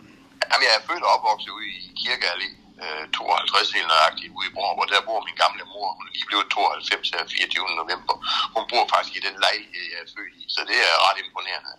Jamen, 0.50 0.64
jeg 0.68 0.74
er 0.78 0.82
født 0.88 1.04
og 1.06 1.10
opvokset 1.16 1.50
ude 1.56 1.66
i 1.74 1.78
Kirkeallé, 2.02 2.48
øh, 2.84 3.02
52 3.12 3.76
helt 3.76 3.88
nøjagtigt 3.92 4.30
ude 4.38 4.46
i 4.50 4.52
Brorup, 4.56 4.78
og 4.82 4.86
der 4.92 5.00
bor 5.08 5.18
min 5.28 5.36
gamle 5.44 5.62
mor. 5.72 5.88
Hun 5.96 6.04
er 6.08 6.12
lige 6.16 6.28
blevet 6.30 6.46
92 6.52 7.08
her 7.14 7.22
24. 7.34 7.80
november. 7.82 8.14
Hun 8.54 8.64
bor 8.72 8.82
faktisk 8.92 9.14
i 9.18 9.22
den 9.26 9.34
lejlighed, 9.46 9.84
jeg 9.92 9.98
er 10.04 10.08
født 10.16 10.34
i, 10.40 10.42
så 10.54 10.60
det 10.70 10.78
er 10.88 10.94
ret 11.06 11.18
imponerende. 11.24 11.70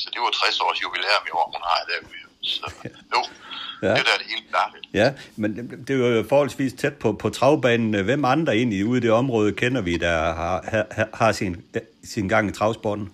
Så 0.00 0.06
det 0.12 0.20
var 0.24 0.30
60 0.30 0.60
års 0.66 0.78
jubilæum 0.84 1.24
i 1.30 1.32
år, 1.40 1.46
hun 1.54 1.62
har 1.70 1.80
derude. 1.90 2.20
Så 2.54 2.66
jo, 3.14 3.20
Ja. 3.82 3.88
det 3.88 3.98
er 4.04 4.08
der 4.10 4.16
det 4.22 4.26
hele 4.32 4.44
klart. 4.52 4.72
Ja, 4.94 5.08
men 5.36 5.50
det 5.86 5.90
er 5.90 6.08
jo 6.08 6.24
forholdsvis 6.28 6.72
tæt 6.72 6.94
på, 6.96 7.12
på 7.12 7.30
travbanen. 7.30 8.04
Hvem 8.04 8.24
andre 8.24 8.54
egentlig 8.56 8.86
ude 8.86 8.98
i 8.98 9.00
det 9.00 9.12
område 9.12 9.52
kender 9.52 9.80
vi, 9.80 9.96
der 9.96 10.18
har, 10.40 10.64
har, 10.92 11.08
har 11.14 11.32
sin, 11.32 11.64
sin 12.04 12.28
gang 12.28 12.48
i 12.48 12.52
travsporten 12.52 13.12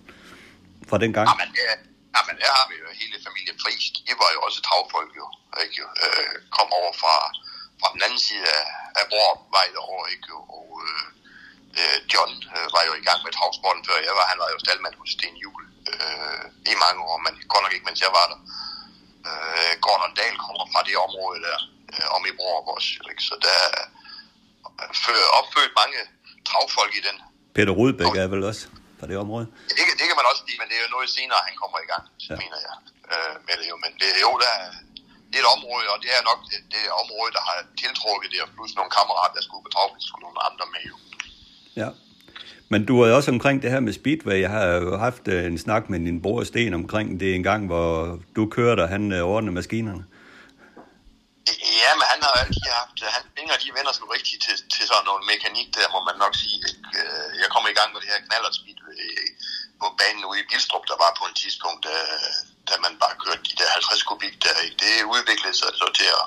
fra 0.89 0.97
den 0.97 1.13
gang? 1.13 1.27
Jamen, 1.29 1.55
ja, 1.55 1.88
jamen, 2.19 2.35
der 2.41 2.49
har 2.57 2.65
vi 2.71 2.75
jo 2.83 2.87
hele 3.01 3.17
familien 3.27 3.57
Friis. 3.63 3.85
De 4.07 4.13
var 4.21 4.29
jo 4.35 4.39
også 4.47 4.59
travfolk, 4.67 5.11
jo. 5.21 5.25
Ikke? 5.63 5.75
jo. 5.81 5.87
Øh, 6.05 6.35
kom 6.57 6.69
over 6.79 6.93
fra, 7.01 7.15
fra 7.79 7.89
den 7.93 8.01
anden 8.05 8.21
side 8.27 8.45
af, 8.59 8.65
af 8.99 9.05
Borgvej 9.11 9.67
derovre, 9.75 10.07
ikke? 10.15 10.29
Og 10.57 10.67
øh, 10.85 11.05
øh, 11.79 11.97
John 12.11 12.31
øh, 12.55 12.67
var 12.75 12.83
jo 12.89 12.93
i 13.01 13.05
gang 13.07 13.19
med 13.25 13.31
travsporten 13.37 13.83
før 13.87 13.97
jeg 14.07 14.15
var. 14.19 14.25
Han 14.31 14.41
var 14.43 14.49
jo 14.53 14.57
staldmand 14.63 14.95
hos 15.01 15.11
Sten 15.15 15.35
Jul 15.43 15.63
øh, 15.91 16.43
i 16.71 16.73
mange 16.83 16.99
år, 17.09 17.17
men 17.25 17.33
godt 17.51 17.63
nok 17.63 17.73
ikke, 17.75 17.87
mens 17.89 18.01
jeg 18.05 18.13
var 18.19 18.25
der. 18.31 18.39
Øh, 19.29 19.73
Gordon 19.85 20.13
Dahl 20.19 20.35
kommer 20.45 20.65
fra 20.73 20.81
det 20.87 20.95
område 21.07 21.39
der, 21.47 21.59
øh, 21.93 22.07
om 22.15 22.21
i 22.29 22.33
Borg 22.39 22.63
også, 22.75 22.91
ikke? 23.11 23.23
Så 23.29 23.35
der 23.47 23.57
er 23.75 23.83
opfødt 25.39 25.73
mange 25.81 25.99
travfolk 26.49 26.93
i 26.99 27.01
den 27.07 27.17
Peter 27.55 27.73
Rudbæk 27.79 28.15
er 28.23 28.27
vel 28.27 28.43
også 28.43 28.67
fra 28.99 29.07
det 29.11 29.17
område? 29.25 29.45
det 29.77 29.83
kan, 29.87 29.95
det 29.99 30.05
kan 30.09 30.17
man 30.19 30.27
også 30.31 30.41
sige, 30.47 30.57
men 30.61 30.67
det 30.69 30.75
er 30.79 30.83
jo 30.87 30.91
noget 30.97 31.09
senere, 31.17 31.39
han 31.49 31.55
kommer 31.61 31.77
i 31.85 31.87
gang, 31.93 32.03
Ja. 32.29 32.35
mener 32.43 32.59
jeg. 32.67 32.75
Øh, 33.13 33.33
det 33.59 33.65
jo. 33.73 33.75
Men 33.83 33.91
det 34.01 34.09
er 34.17 34.21
jo 34.27 34.33
der, 34.45 34.53
det 35.29 35.35
er 35.39 35.43
et 35.45 35.51
område, 35.57 35.85
og 35.93 35.97
det 36.03 36.09
er 36.17 36.21
nok 36.29 36.39
det, 36.49 36.59
det 36.73 36.79
er 36.87 36.91
område, 37.03 37.29
der 37.37 37.43
har 37.49 37.57
tiltrukket 37.83 38.27
det, 38.33 38.39
og 38.45 38.49
plus 38.55 38.71
nogle 38.79 38.91
kammerater, 38.97 39.33
der 39.37 39.43
skulle 39.47 39.63
på 39.67 39.71
travpladsen, 39.75 40.07
skulle 40.09 40.25
nogle 40.27 40.39
andre 40.49 40.65
med 40.73 40.81
jo. 40.91 40.95
Ja. 41.81 41.89
Men 42.71 42.79
du 42.89 42.93
er 43.03 43.09
også 43.19 43.29
omkring 43.35 43.57
det 43.63 43.69
her 43.73 43.79
med 43.87 43.93
Speedway. 43.99 44.37
Jeg 44.45 44.51
har 44.55 44.65
jo 44.85 44.97
haft 45.07 45.25
øh, 45.33 45.41
en 45.51 45.57
snak 45.65 45.83
med 45.91 45.99
din 46.07 46.21
bror 46.25 46.43
Sten 46.51 46.73
omkring 46.81 47.07
det 47.21 47.29
en 47.37 47.43
gang, 47.49 47.61
hvor 47.71 48.19
du 48.35 48.43
kørte, 48.57 48.81
og 48.85 48.89
han 48.95 49.03
øh, 49.17 49.21
ordnede 49.33 49.53
maskinerne. 49.59 50.03
Ja, 51.83 51.91
men 51.99 52.05
han 52.13 52.19
har 52.25 52.33
altid 52.43 52.67
haft, 52.81 52.95
han 53.17 53.23
fingre, 53.37 53.55
de 53.63 53.69
vender 53.77 53.91
sådan 53.97 54.11
rigtigt 54.17 54.39
til, 54.45 54.55
til 54.75 54.83
sådan 54.91 55.05
noget 55.09 55.21
mekanik, 55.33 55.67
der 55.75 55.85
må 55.95 55.99
man 56.09 56.17
nok 56.23 56.33
sige. 56.43 56.57
Ikke? 56.69 56.99
Øh, 57.01 57.27
Jeg 57.41 57.49
kom 57.53 57.63
i 57.71 57.75
gang 57.79 57.89
med 57.93 57.99
det 58.03 58.09
her 58.13 58.19
knallertspeed 58.99 59.59
på 59.81 59.87
banen 59.99 60.25
ude 60.29 60.39
i 60.39 60.49
Bilstrup, 60.49 60.85
der 60.91 60.97
var 61.03 61.11
på 61.19 61.23
en 61.29 61.39
tidspunkt, 61.41 61.81
da, 61.87 61.95
da 62.69 62.73
man 62.85 62.93
bare 63.03 63.19
kørte 63.23 63.43
de 63.49 63.59
der 63.59 63.69
50 63.69 64.03
kubik 64.09 64.35
der. 64.43 64.57
Ikke? 64.65 64.77
Det 64.83 64.93
udviklede 65.13 65.55
sig 65.57 65.69
så 65.81 65.87
til 65.99 66.09
at, 66.19 66.25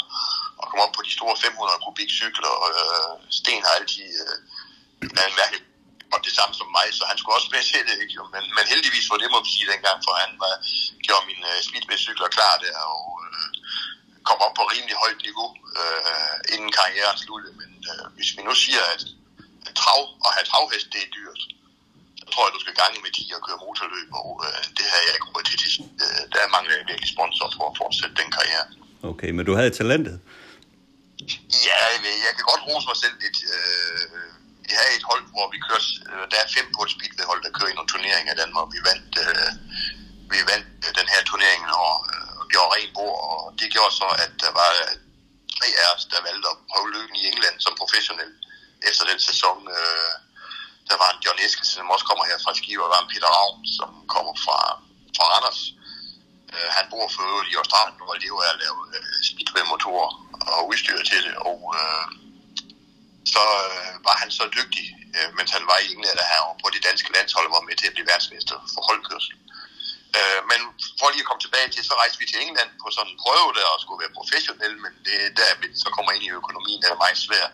at 0.60 0.64
komme 0.68 0.84
op 0.86 0.94
på 0.96 1.02
de 1.06 1.12
store 1.18 1.36
500 1.36 1.84
kubik 1.84 2.10
cykler, 2.20 2.52
og 2.64 2.70
øh, 2.82 3.12
Sten 3.38 3.62
har 3.66 3.74
altid 3.80 4.08
øh, 4.24 4.36
været 5.18 5.34
mærket 5.40 5.62
og 6.14 6.20
det 6.26 6.34
samme 6.38 6.54
som 6.60 6.68
mig, 6.78 6.88
så 6.98 7.02
han 7.10 7.18
skulle 7.18 7.36
også 7.38 7.50
med 7.54 7.62
til 7.70 7.82
det, 7.88 7.96
ikke? 8.04 8.14
Men, 8.34 8.44
men 8.56 8.64
heldigvis 8.72 9.10
var 9.10 9.18
det, 9.20 9.34
må 9.34 9.38
vi 9.44 9.50
sige 9.54 9.70
dengang, 9.72 9.98
for 10.04 10.12
han 10.22 10.32
var, 10.42 10.54
gjorde 11.06 11.28
mine 11.30 11.46
øh, 11.52 11.60
speedway-cykler 11.66 12.28
klar 12.36 12.54
der, 12.64 12.78
og 12.96 13.06
øh, 13.26 13.48
kom 14.28 14.38
op 14.46 14.54
på 14.56 14.64
rimelig 14.72 14.96
højt 15.04 15.20
niveau, 15.28 15.48
øh, 15.80 16.36
inden 16.54 16.70
karrieren 16.78 17.18
sluttede. 17.24 17.54
Men 17.62 17.72
øh, 17.92 18.04
hvis 18.16 18.30
vi 18.36 18.40
nu 18.48 18.54
siger, 18.64 18.82
at 18.94 19.02
at 19.68 19.74
trav 19.80 20.02
og 20.24 20.30
have 20.36 20.46
travhest, 20.50 20.88
det 20.92 21.00
er 21.02 21.10
dyrt, 21.18 21.42
tror 22.32 22.44
jeg, 22.46 22.52
du 22.56 22.62
skal 22.64 22.74
gange 22.82 22.96
med 23.04 23.10
10 23.18 23.36
og 23.36 23.42
køre 23.46 23.58
motorløb, 23.64 24.08
og 24.20 24.28
øh, 24.46 24.62
det 24.76 24.84
har 24.92 25.00
jeg 25.06 25.12
ikke 25.16 25.28
råd 25.32 25.44
til. 25.48 25.60
Øh, 26.04 26.22
der 26.34 26.52
mangler 26.54 26.74
jeg 26.78 26.84
virkelig 26.90 27.10
sponsor 27.16 27.46
for 27.56 27.64
at 27.70 27.74
fortsætte 27.82 28.14
den 28.20 28.30
karriere. 28.36 28.66
Okay, 29.10 29.30
men 29.36 29.42
du 29.48 29.52
havde 29.58 29.72
talentet. 29.80 30.16
Ja, 31.68 31.76
jeg, 31.92 32.00
jeg 32.26 32.32
kan 32.36 32.44
godt 32.50 32.62
rose 32.68 32.86
mig 32.90 32.98
selv 33.04 33.16
lidt. 33.24 33.38
Øh, 33.54 34.04
vi 34.66 34.72
havde 34.78 34.92
et 35.00 35.08
hold, 35.10 35.24
hvor 35.34 35.46
vi 35.54 35.58
kørte, 35.68 35.88
øh, 36.10 36.24
der 36.32 36.38
er 36.44 36.48
fem 36.56 36.66
på 36.76 36.80
et 36.86 36.90
speedway-hold, 36.94 37.40
der 37.46 37.56
kører 37.56 37.70
i 37.72 37.76
nogle 37.78 37.90
turneringer 37.92 38.32
i 38.34 38.40
Danmark. 38.42 38.66
Vi 38.76 38.80
vandt, 38.88 39.12
øh, 39.24 39.50
vi 40.32 40.40
vandt 40.50 40.68
øh, 40.86 40.90
den 41.00 41.08
her 41.12 41.22
turnering 41.30 41.62
og, 41.84 41.94
øh, 42.12 42.30
og 42.40 42.44
gjorde 42.52 42.70
ren 42.74 42.90
bord, 42.96 43.18
og 43.32 43.40
det 43.58 43.66
gjorde 43.74 43.92
så, 44.00 44.08
at 44.24 44.32
der 44.44 44.52
var 44.60 44.70
tre 45.56 45.68
af 45.82 45.86
os, 45.94 46.04
der 46.12 46.26
valgte 46.28 46.46
at 46.52 46.58
prøve 46.70 46.92
lykken 46.94 47.16
i 47.20 47.24
England 47.30 47.56
som 47.64 47.72
professionel 47.82 48.32
efter 48.88 49.04
den 49.10 49.20
sæson. 49.28 49.58
Øh, 49.78 50.14
der 50.92 50.98
var 51.04 51.10
en 51.12 51.22
John 51.24 51.42
Eskesen, 51.46 51.76
som 51.78 51.94
også 51.94 52.06
kommer 52.08 52.24
her 52.30 52.38
fra 52.44 52.52
Skive, 52.58 52.82
og 52.82 52.88
der 52.88 52.94
var 52.96 53.02
en 53.04 53.12
Peter 53.12 53.30
Ravn, 53.36 53.58
som 53.78 53.90
kommer 54.14 54.34
fra, 54.44 54.58
fra 55.16 55.24
Randers. 55.32 55.60
Øh, 56.52 56.68
han 56.76 56.84
bor 56.92 57.06
for 57.14 57.22
øvrigt 57.30 57.50
i 57.52 57.58
Australien, 57.60 57.98
hvor 57.98 58.14
det 58.22 58.28
jo 58.34 58.38
er 58.46 58.50
at 58.54 58.60
lave 58.64 58.78
øh, 58.96 59.14
speedway-motorer 59.28 60.10
og 60.56 60.60
udstyr 60.70 60.98
til 61.10 61.20
det, 61.26 61.34
og 61.50 61.58
øh, 61.80 62.08
så 63.34 63.42
øh, 63.68 63.92
var 64.06 64.16
han 64.22 64.30
så 64.38 64.44
dygtig, 64.58 64.86
øh, 65.16 65.28
mens 65.36 65.50
han 65.56 65.64
var 65.70 65.78
i 65.80 65.88
England, 65.94 66.18
at 66.22 66.30
han 66.32 66.40
var 66.48 66.56
på 66.62 66.68
det 66.74 66.82
danske 66.88 67.10
landshold 67.16 67.46
var 67.56 67.66
med 67.68 67.76
til 67.76 67.88
at 67.90 67.94
blive 67.96 68.08
verdensmester 68.10 68.56
for 68.72 68.80
holdkørsel. 68.88 69.34
Øh, 70.18 70.40
men 70.50 70.60
for 70.98 71.08
lige 71.08 71.24
at 71.24 71.28
komme 71.28 71.44
tilbage 71.44 71.68
til, 71.74 71.82
så 71.88 71.94
rejste 72.00 72.18
vi 72.20 72.26
til 72.28 72.40
England 72.46 72.70
på 72.82 72.86
sådan 72.96 73.10
en 73.12 73.20
prøve 73.24 73.50
der 73.58 73.66
og 73.74 73.78
skulle 73.82 74.02
være 74.02 74.16
professionel, 74.18 74.74
men 74.84 74.92
det 75.06 75.18
der 75.38 75.50
vi 75.60 75.66
så 75.84 75.88
kommer 75.96 76.10
ind 76.16 76.24
i 76.28 76.36
økonomien, 76.40 76.80
er 76.82 77.02
meget 77.04 77.20
svært. 77.26 77.50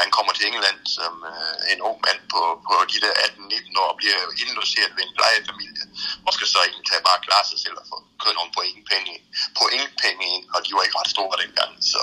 Man 0.00 0.08
kommer 0.16 0.32
til 0.34 0.46
England 0.50 0.78
som 0.96 1.12
øh, 1.32 1.72
en 1.72 1.80
ung 1.88 1.98
mand 2.06 2.20
på, 2.32 2.42
på 2.66 2.74
de 2.92 2.98
der 3.04 3.12
18-19 3.26 3.82
år 3.82 3.88
og 3.92 3.98
bliver 4.00 4.20
indlogeret 4.42 4.92
ved 4.96 5.02
en 5.06 5.14
plejefamilie, 5.18 5.84
og 6.26 6.30
skal 6.36 6.48
så 6.54 6.58
egentlig 6.62 6.86
tage 6.90 7.06
bare 7.08 7.24
klare 7.26 7.46
sig 7.50 7.58
selv 7.64 7.76
og 7.82 7.86
få 7.90 7.96
kørt 8.22 8.36
nogle 8.38 8.52
pointpenge, 8.58 9.14
pointpenge 9.60 10.24
ind, 10.34 10.44
og 10.54 10.58
de 10.64 10.70
var 10.76 10.82
ikke 10.86 10.98
ret 11.00 11.10
store 11.16 11.34
dengang. 11.42 11.72
Så 11.92 12.00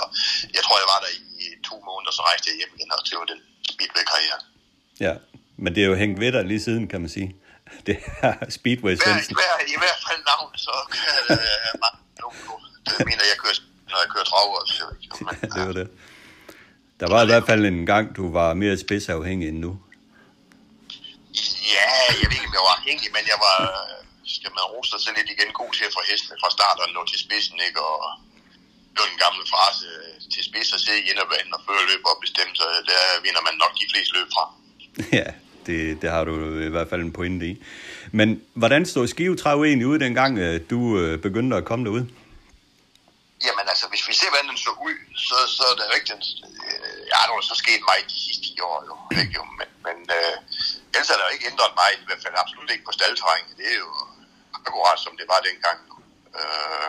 jeg 0.56 0.62
tror, 0.64 0.76
jeg 0.82 0.88
var 0.94 1.00
der 1.04 1.10
i 1.44 1.46
to 1.68 1.76
måneder, 1.88 2.12
så 2.18 2.22
rejste 2.28 2.46
jeg 2.50 2.56
hjem 2.60 2.72
igen 2.76 2.90
og 2.96 3.02
til 3.08 3.16
den 3.32 3.40
speedway-karriere. 3.72 4.40
Ja, 5.06 5.12
men 5.62 5.70
det 5.74 5.80
er 5.82 5.88
jo 5.92 5.96
hængt 6.02 6.20
ved 6.22 6.30
dig 6.36 6.44
lige 6.50 6.62
siden, 6.68 6.84
kan 6.92 7.00
man 7.04 7.10
sige. 7.16 7.30
Det 7.86 7.96
er 8.22 8.34
Speedway 8.58 8.94
Svendsen. 8.96 9.32
i, 9.32 9.34
hver, 9.38 9.54
I 9.74 9.78
hvert 9.82 10.00
fald 10.06 10.20
navn, 10.32 10.50
så 10.66 10.74
kan 10.94 11.36
øh, 11.38 11.70
mange. 11.84 11.98
Det 12.98 13.04
mener 13.10 13.24
jeg, 13.30 13.36
kører, 13.42 13.58
når 13.90 13.98
jeg 14.04 14.08
kører 14.14 14.26
traver 14.32 14.54
også. 14.60 14.74
Jeg 14.78 14.86
ved 14.90 14.96
ikke, 15.04 15.24
men, 15.26 15.34
det 15.54 15.62
var 15.68 15.76
det. 15.80 15.88
Der 17.00 17.08
var 17.14 17.20
i 17.26 17.28
hvert 17.30 17.46
fald 17.50 17.62
en 17.66 17.86
gang, 17.92 18.04
du 18.18 18.24
var 18.38 18.48
mere 18.62 18.76
spidsafhængig 18.84 19.48
end 19.48 19.58
nu. 19.66 19.72
Ja, 21.74 21.88
jeg 22.20 22.26
ved 22.30 22.36
ikke, 22.38 22.50
om 22.50 22.56
jeg 22.58 22.64
var 22.68 22.76
afhængig, 22.80 23.08
men 23.16 23.24
jeg 23.32 23.38
var, 23.46 23.58
skal 24.36 24.50
man 24.56 24.64
rose 24.72 24.88
sig 24.92 25.00
selv 25.04 25.16
lidt 25.18 25.30
igen, 25.34 25.50
god 25.60 25.70
til 25.78 25.84
at 25.88 25.92
få 25.96 26.02
hestene 26.10 26.36
fra 26.42 26.50
start 26.56 26.78
og 26.84 26.88
nå 26.96 27.00
til 27.10 27.18
spidsen, 27.24 27.56
ikke? 27.68 27.80
Og 27.90 27.98
det 28.90 28.98
var 29.02 29.08
den 29.12 29.22
gamle 29.24 29.44
frase, 29.54 29.86
til 30.32 30.42
spids 30.48 30.70
og 30.76 30.80
sidde 30.84 31.00
i 31.02 31.08
inderbanen 31.10 31.52
og 31.56 31.60
føre 31.66 31.84
løb 31.90 32.02
og 32.10 32.16
bestemme 32.24 32.54
sig, 32.60 32.70
der 32.90 33.02
vinder 33.24 33.42
man 33.48 33.56
nok 33.62 33.72
de 33.80 33.86
fleste 33.92 34.12
løb 34.18 34.28
fra. 34.36 34.44
Ja, 35.18 35.28
det, 35.66 36.02
det 36.02 36.10
har 36.10 36.24
du 36.24 36.34
i 36.68 36.68
hvert 36.68 36.88
fald 36.90 37.00
en 37.00 37.12
pointe 37.12 37.46
i. 37.46 37.54
Men 38.12 38.42
hvordan 38.54 38.86
stod 38.86 39.06
Skive 39.08 39.36
Trav 39.36 39.62
egentlig 39.62 39.86
ud, 39.86 39.98
dengang 39.98 40.38
øh, 40.38 40.60
du 40.70 40.98
øh, 40.98 41.18
begyndte 41.26 41.56
at 41.56 41.64
komme 41.64 41.84
derud? 41.84 42.04
Jamen 43.46 43.66
altså, 43.72 43.86
hvis 43.92 44.04
vi 44.08 44.14
ser, 44.20 44.28
hvordan 44.32 44.48
den 44.50 44.58
så 44.66 44.72
ud, 44.88 44.96
så, 45.28 45.36
så 45.56 45.62
er 45.70 45.76
det 45.80 45.86
rigtigt. 45.96 46.26
Øh, 46.48 46.98
ja, 47.10 47.18
der 47.26 47.34
er 47.38 47.48
så 47.52 47.56
sket 47.62 47.80
meget 47.90 48.04
de 48.14 48.18
sidste 48.26 48.44
10 48.56 48.60
år, 48.70 48.78
jo. 48.88 48.94
Ikke, 49.20 49.32
jo. 49.38 49.44
Men, 49.58 49.68
men 49.86 49.96
øh, 50.18 50.36
ellers 50.92 51.10
er 51.12 51.16
der 51.18 51.26
jo 51.28 51.34
ikke 51.36 51.50
ændret 51.52 51.72
meget, 51.80 51.94
i 52.02 52.06
hvert 52.08 52.22
fald 52.24 52.42
absolut 52.42 52.70
ikke 52.74 52.86
på 52.88 52.94
staldterræn. 52.98 53.46
Det 53.58 53.66
er 53.72 53.78
jo 53.84 53.92
akkurat 54.58 54.98
som 55.04 55.14
det 55.20 55.26
var 55.32 55.40
dengang. 55.48 55.78
Øh, 56.40 56.88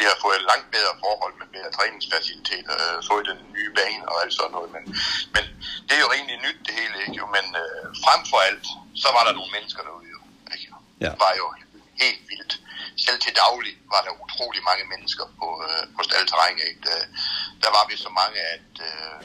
vi 0.00 0.04
har 0.10 0.16
fået 0.24 0.36
et 0.40 0.48
langt 0.50 0.68
bedre 0.76 0.94
forhold 1.04 1.34
med 1.40 1.46
bedre 1.56 1.70
træningsfaciliteter, 1.76 2.74
øh, 2.82 2.96
fået 3.10 3.24
den 3.30 3.40
nye 3.56 3.70
bane 3.78 4.04
og 4.10 4.16
alt 4.22 4.34
sådan 4.38 4.52
noget. 4.56 4.70
Men, 4.76 4.84
men 5.34 5.44
det 5.86 5.94
er 5.96 6.02
jo 6.06 6.10
egentlig 6.18 6.38
nyt 6.46 6.60
det 6.66 6.74
hele, 6.80 6.96
ikke? 7.04 7.16
Jo? 7.20 7.26
Men 7.36 7.46
øh, 7.62 7.84
frem 8.04 8.20
for 8.30 8.38
alt, 8.48 8.66
så 9.02 9.08
var 9.16 9.22
der 9.26 9.32
nogle 9.38 9.52
mennesker 9.56 9.82
derude, 9.86 10.08
jo. 10.14 10.20
Ikke? 10.54 10.66
Ja. 11.02 11.10
Det 11.12 11.18
var 11.26 11.32
jo 11.40 11.46
helt 12.02 12.22
vildt. 12.30 12.54
Selv 13.04 13.18
til 13.20 13.34
daglig 13.44 13.74
var 13.94 14.00
der 14.06 14.12
utrolig 14.24 14.62
mange 14.70 14.84
mennesker 14.92 15.24
på, 15.40 15.48
øh, 15.66 15.84
på 15.96 16.00
staldterræn, 16.08 16.58
ikke? 16.68 16.82
Der, 16.88 16.98
der 17.62 17.70
var 17.76 17.84
vi 17.90 17.94
så 18.06 18.10
mange, 18.20 18.38
at 18.54 18.72
øh, 18.88 19.18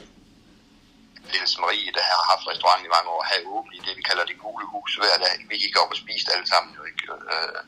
Niels 1.30 1.54
Marie, 1.62 1.92
der 1.96 2.04
har 2.10 2.22
haft 2.30 2.44
restaurant 2.50 2.82
i 2.84 2.94
mange 2.96 3.08
år, 3.14 3.22
havde 3.30 3.44
åbent 3.54 3.74
i 3.78 3.80
det, 3.86 3.92
vi 3.98 4.02
kalder 4.10 4.24
det 4.30 4.42
gule 4.44 4.66
hus 4.74 4.90
hver 5.02 5.16
dag. 5.26 5.36
Vi 5.50 5.56
gik 5.64 5.74
op 5.82 5.90
og 5.94 5.98
spiste 6.04 6.32
alle 6.34 6.48
sammen, 6.52 6.72
jo 6.78 6.82
ikke? 6.90 7.04
Øh, 7.32 7.60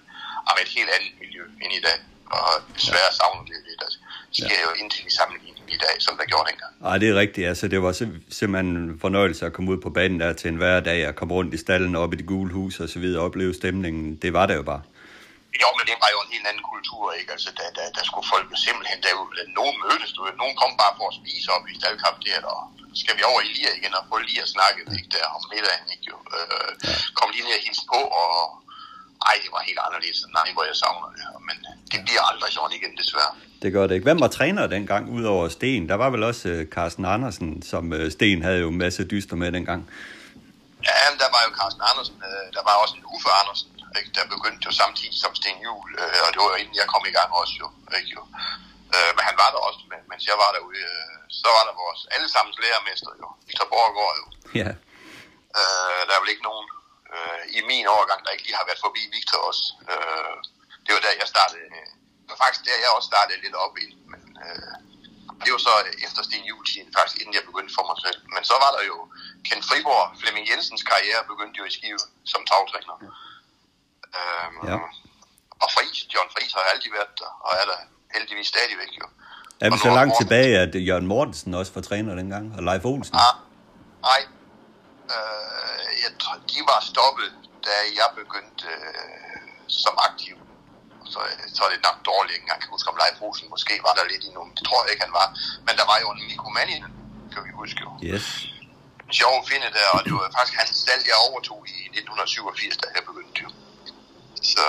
og 0.47 0.53
med 0.55 0.63
et 0.67 0.77
helt 0.79 0.91
andet 0.97 1.13
miljø 1.23 1.45
end 1.63 1.73
i 1.79 1.85
dag. 1.89 1.99
Og 2.31 2.51
desværre 2.77 3.13
savner 3.21 3.45
det 3.51 3.57
lidt. 3.69 3.81
Altså, 3.87 3.99
det 4.29 4.37
sker 4.45 4.61
jo 4.67 4.71
ingenting 4.79 5.05
i 5.11 5.13
sammenligning 5.19 5.57
i 5.77 5.79
dag, 5.85 5.95
som 6.07 6.13
der 6.19 6.25
gjorde 6.25 6.47
dengang. 6.51 6.73
Nej, 6.81 6.99
det 6.99 7.09
er 7.13 7.15
rigtigt. 7.25 7.49
Altså, 7.49 7.69
det 7.69 7.83
var 7.83 7.93
sim- 7.93 8.23
simpelthen 8.39 8.77
en 8.77 9.01
fornøjelse 9.01 9.47
at 9.47 9.53
komme 9.53 9.71
ud 9.73 9.79
på 9.87 9.91
banen 9.91 10.21
der 10.21 10.33
til 10.33 10.49
en 10.49 10.57
hverdag 10.63 11.09
og 11.09 11.15
komme 11.15 11.35
rundt 11.35 11.55
i 11.55 11.59
stallen 11.65 11.97
op 12.03 12.13
i 12.15 12.17
det 12.21 12.27
gule 12.33 12.53
hus 12.59 12.75
og 12.81 12.89
så 12.95 12.99
videre 13.05 13.21
og 13.21 13.27
opleve 13.27 13.55
stemningen. 13.55 14.17
Det 14.25 14.33
var 14.39 14.47
det 14.47 14.57
jo 14.61 14.63
bare. 14.73 14.83
Jo, 15.63 15.69
men 15.79 15.85
det 15.91 15.97
var 16.05 16.11
jo 16.15 16.19
en 16.27 16.31
helt 16.35 16.47
anden 16.51 16.65
kultur, 16.73 17.05
ikke? 17.21 17.31
Altså, 17.37 17.51
der, 17.59 17.69
der, 17.79 17.87
der 17.99 18.05
skulle 18.09 18.27
folk 18.35 18.47
jo 18.55 18.57
simpelthen 18.67 18.99
derude. 19.07 19.31
Nogen 19.61 19.77
mødtes, 19.85 20.11
du 20.17 20.21
ved. 20.27 20.35
Nogen 20.43 20.57
kom 20.63 20.73
bare 20.83 20.95
for 20.99 21.07
at 21.11 21.17
spise 21.21 21.47
op 21.55 21.65
i 21.73 21.75
staldkafeteriet, 21.81 22.47
og 22.55 22.61
skal 23.03 23.15
vi 23.19 23.23
over 23.31 23.41
i 23.47 23.49
Lia 23.57 23.71
igen 23.79 23.95
og 23.99 24.05
få 24.11 24.17
lige 24.29 24.43
at 24.47 24.51
snakke, 24.57 24.79
ikke? 24.99 25.09
Der 25.15 25.25
om 25.37 25.43
middagen, 25.53 25.87
ikke? 25.95 26.05
Jo. 26.11 26.17
Øh, 26.37 26.71
kom 27.19 27.29
lige 27.35 27.45
ned 27.47 27.57
og 27.61 27.65
hilse 27.67 27.85
på, 27.95 28.01
og 28.23 28.33
ej, 29.31 29.37
det 29.45 29.51
var 29.55 29.63
helt 29.69 29.81
anderledes. 29.87 30.21
Nej, 30.39 30.49
hvor 30.55 30.65
jeg 30.71 30.77
savner 30.83 31.09
det. 31.15 31.23
Men 31.49 31.57
det 31.93 32.01
bliver 32.07 32.23
aldrig 32.31 32.51
sådan 32.53 32.73
igen, 32.79 32.93
desværre. 33.03 33.33
Det 33.63 33.73
gør 33.73 33.85
det 33.87 33.95
ikke. 33.95 34.09
Hvem 34.11 34.21
var 34.25 34.31
træner 34.39 34.67
dengang, 34.77 35.03
udover 35.19 35.49
Sten? 35.57 35.83
Der 35.91 35.97
var 36.03 36.11
vel 36.15 36.23
også 36.31 36.49
uh, 36.55 36.61
Carsten 36.75 37.05
Andersen, 37.15 37.49
som 37.71 37.85
uh, 37.99 38.07
Sten 38.17 38.43
havde 38.47 38.59
jo 38.65 38.69
en 38.75 38.79
masse 38.85 39.03
dyster 39.13 39.37
med 39.43 39.49
dengang. 39.59 39.81
Ja, 40.89 40.97
men 41.11 41.19
der 41.23 41.31
var 41.35 41.43
jo 41.47 41.51
Carsten 41.61 41.83
Andersen. 41.91 42.17
Øh, 42.29 42.47
der 42.57 42.63
var 42.69 42.75
også 42.83 42.95
en 43.01 43.07
Uffe 43.15 43.31
Andersen, 43.41 43.69
ikke? 43.99 44.11
der 44.17 44.25
begyndte 44.35 44.63
jo 44.69 44.73
samtidig 44.83 45.15
som 45.25 45.33
Sten 45.41 45.59
Juhl, 45.67 45.91
øh, 46.03 46.21
og 46.25 46.29
det 46.33 46.39
var 46.43 46.49
jo 46.53 46.57
inden 46.63 46.77
jeg 46.81 46.87
kom 46.93 47.05
i 47.11 47.13
gang 47.19 47.29
også 47.41 47.55
jo. 47.63 47.67
Ikke, 47.99 48.11
jo. 48.17 48.23
Øh, 48.95 49.11
men 49.17 49.23
han 49.29 49.37
var 49.43 49.49
der 49.55 49.61
også, 49.69 49.81
men, 49.93 50.01
mens 50.11 50.23
jeg 50.31 50.37
var 50.43 50.51
derude. 50.57 50.83
Øh, 50.95 51.15
så 51.41 51.49
var 51.57 51.63
der 51.69 51.75
vores 51.85 52.01
allesammens 52.17 52.57
lærermester 52.65 53.13
jo, 53.23 53.27
Victor 53.47 53.67
Borgård 53.73 54.15
jo. 54.21 54.27
Ja, 54.61 54.71
Øh, 55.61 56.01
der 56.07 56.13
er 56.15 56.23
vel 56.23 56.35
ikke 56.35 56.49
nogen 56.51 56.67
øh, 56.77 56.84
i 57.59 57.61
min 57.71 57.87
overgang, 57.95 58.21
der 58.25 58.31
ikke 58.35 58.47
lige 58.49 58.59
har 58.61 58.67
været 58.71 58.81
forbi 58.87 59.03
Victor 59.17 59.39
også. 59.51 59.65
Øh, 59.93 60.37
det 60.85 60.91
var 60.95 61.01
der, 61.07 61.13
jeg 61.23 61.29
startede. 61.35 61.65
Øh, 61.79 61.89
det 62.25 62.31
var 62.35 62.41
faktisk 62.45 62.63
der, 62.69 62.77
jeg 62.85 62.91
også 62.97 63.09
startede 63.13 63.39
lidt 63.45 63.57
op 63.65 63.75
i. 63.85 63.87
Men 64.13 64.23
øh, 64.45 64.73
det 65.45 65.51
var 65.55 65.61
så 65.69 65.75
efter 66.07 66.21
Sten 66.29 66.45
Juhl-tiden, 66.51 66.89
faktisk 66.97 67.17
inden 67.21 67.35
jeg 67.39 67.45
begyndte 67.51 67.73
for 67.79 67.85
mig 67.91 67.99
selv. 68.07 68.19
Men 68.35 68.43
så 68.51 68.55
var 68.65 68.71
der 68.77 68.83
jo 68.91 68.97
Ken 69.47 69.63
Friborg, 69.69 70.05
Flemming 70.21 70.47
Jensens 70.51 70.83
karriere 70.91 71.23
begyndte 71.33 71.57
jo 71.61 71.65
i 71.71 71.73
Skive 71.77 72.01
som 72.33 72.41
tagtræner. 72.51 72.97
Øh, 74.19 74.49
Ja. 74.71 74.77
Og 75.65 75.69
Friis, 75.75 75.99
John 76.15 76.29
Friis 76.35 76.53
har 76.57 76.65
altid 76.75 76.91
været 76.99 77.13
der, 77.23 77.31
og 77.47 77.53
er 77.61 77.65
der 77.71 77.79
heldigvis 78.15 78.47
stadigvæk 78.55 78.91
jo. 79.01 79.07
er 79.61 79.71
vi 79.71 79.79
så 79.79 79.89
langt 79.99 80.09
Morten- 80.09 80.21
tilbage, 80.23 80.53
at 80.65 80.87
Jørgen 80.89 81.07
Mortensen 81.07 81.55
også 81.55 81.73
var 81.75 81.83
træner 81.83 82.15
dengang, 82.15 82.45
og 82.57 82.63
Leif 82.69 82.85
Olsen? 82.85 83.15
Ah, 83.15 83.35
nej. 84.03 84.21
Øh, 85.13 85.91
jeg, 86.03 86.11
de 86.51 86.59
var 86.71 86.81
stoppet, 86.93 87.31
da 87.67 87.75
jeg 88.01 88.09
begyndte 88.21 88.67
øh, 88.75 89.43
som 89.81 89.95
aktiv. 90.09 90.37
Så, 91.13 91.19
så 91.55 91.61
er 91.67 91.71
det 91.75 91.81
nok 91.89 91.99
dårligt, 92.11 92.41
jeg 92.51 92.59
kan 92.61 92.69
huske, 92.75 92.91
om 92.93 92.99
Leif 93.03 93.19
Olsen 93.27 93.47
måske 93.55 93.75
var 93.87 93.95
der 93.99 94.05
lidt 94.13 94.25
endnu. 94.29 94.43
Det 94.57 94.63
tror 94.67 94.81
jeg 94.83 94.91
ikke, 94.93 95.05
han 95.07 95.17
var. 95.21 95.29
Men 95.67 95.75
der 95.81 95.87
var 95.91 95.99
jo 96.05 96.09
en 96.15 96.23
Mikko 96.29 96.49
Manninen, 96.57 96.93
kan 97.33 97.41
vi 97.47 97.51
huske 97.63 97.81
jo. 97.87 97.91
Yes. 98.11 98.27
Sjov 99.19 99.35
finde 99.51 99.69
der, 99.79 99.89
og 99.97 100.01
det 100.07 100.13
var 100.19 100.27
faktisk 100.37 100.57
hans 100.61 100.73
salg, 100.87 101.03
jeg 101.11 101.19
overtog 101.29 101.61
i 101.77 101.79
1987, 102.01 102.77
da 102.83 102.87
jeg 102.97 103.05
begyndte 103.11 103.39
jo. 103.45 103.49
Så 104.53 104.65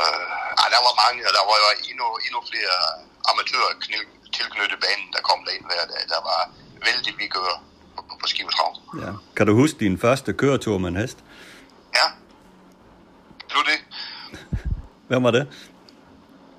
ej, 0.62 0.68
der 0.76 0.82
var 0.88 0.94
mange, 1.04 1.20
og 1.28 1.32
der 1.38 1.44
var 1.50 1.58
jo 1.64 1.68
endnu, 1.90 2.08
endnu 2.26 2.40
flere 2.52 2.76
amatører 3.30 3.72
tilknyttet 4.38 4.80
banen, 4.86 5.10
der 5.16 5.22
kom 5.30 5.40
derind 5.46 5.66
hver 5.70 5.86
dag. 5.94 6.04
Der 6.14 6.22
var 6.30 6.42
vældig 6.88 7.14
vi 7.22 7.28
gør 7.38 7.52
på, 8.26 8.30
Skivetrav. 8.34 8.72
Ja. 9.06 9.12
Kan 9.38 9.46
du 9.48 9.54
huske 9.62 9.78
din 9.86 9.96
første 10.06 10.30
køretur 10.42 10.78
med 10.78 10.90
en 10.94 10.98
hest? 11.04 11.18
Ja. 12.00 12.08
Du 13.54 13.60
det? 13.70 13.80
Hvem 15.10 15.22
var 15.28 15.32
det? 15.38 15.44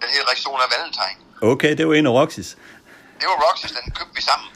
Den 0.02 0.08
hed 0.14 0.24
Rexona 0.32 0.66
Valentine. 0.74 1.18
Okay, 1.52 1.72
det 1.78 1.84
var 1.88 1.94
en 1.94 2.06
af 2.10 2.14
Roxys. 2.20 2.50
Det 3.20 3.26
var 3.30 3.36
Roxys, 3.46 3.72
den 3.78 3.86
købte 3.98 4.14
vi 4.18 4.22
sammen. 4.30 4.48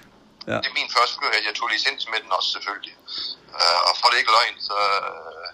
Ja. 0.50 0.58
Det 0.62 0.68
er 0.72 0.76
min 0.80 0.90
første 0.96 1.14
kører, 1.20 1.32
jeg 1.48 1.54
tog 1.58 1.68
licens 1.74 2.02
med 2.12 2.18
den 2.24 2.30
også 2.38 2.50
selvfølgelig. 2.56 2.94
Uh, 3.60 3.80
og 3.88 3.92
for 4.00 4.06
det 4.10 4.16
ikke 4.20 4.32
løgn, 4.38 4.56
så, 4.68 4.78
uh, 5.06 5.46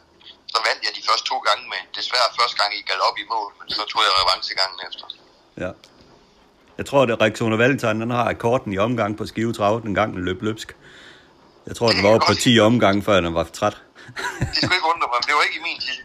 så 0.53 0.59
vandt 0.67 0.81
jeg 0.87 0.93
de 0.99 1.03
første 1.09 1.25
to 1.33 1.37
gange 1.49 1.65
med. 1.73 1.81
Desværre 1.99 2.29
første 2.41 2.57
gang 2.61 2.71
i 2.79 2.81
galop 2.91 3.17
i 3.23 3.27
mål, 3.35 3.51
men 3.59 3.67
så 3.77 3.83
tog 3.93 4.01
jeg 4.07 4.13
revanche 4.21 4.53
gangen 4.61 4.79
efter. 4.89 5.05
Ja. 5.65 5.71
Jeg 6.79 6.87
tror, 6.89 7.01
at 7.03 7.21
Rexona 7.25 7.57
Valentine, 7.57 7.99
den 8.05 8.11
har 8.19 8.25
akkorden 8.35 8.71
i 8.77 8.79
omgang 8.87 9.11
på 9.19 9.25
Skive 9.31 9.53
Trav, 9.59 9.75
den 9.87 9.95
gang 9.95 10.09
den 10.15 10.25
løb 10.29 10.43
løbsk. 10.43 10.69
Jeg 11.69 11.75
tror, 11.77 11.89
den 11.97 12.03
var 12.07 12.11
oppe 12.15 12.27
på 12.33 12.35
10 12.35 12.61
omgange, 12.69 13.01
før 13.09 13.17
den 13.27 13.35
var 13.39 13.45
træt. 13.61 13.77
Det 14.51 14.57
skulle 14.57 14.77
ikke 14.81 14.91
undre 14.95 15.07
mig, 15.13 15.19
men 15.21 15.27
det 15.29 15.35
var 15.39 15.43
ikke 15.49 15.59
i 15.63 15.65
min 15.69 15.79
tid. 15.87 15.99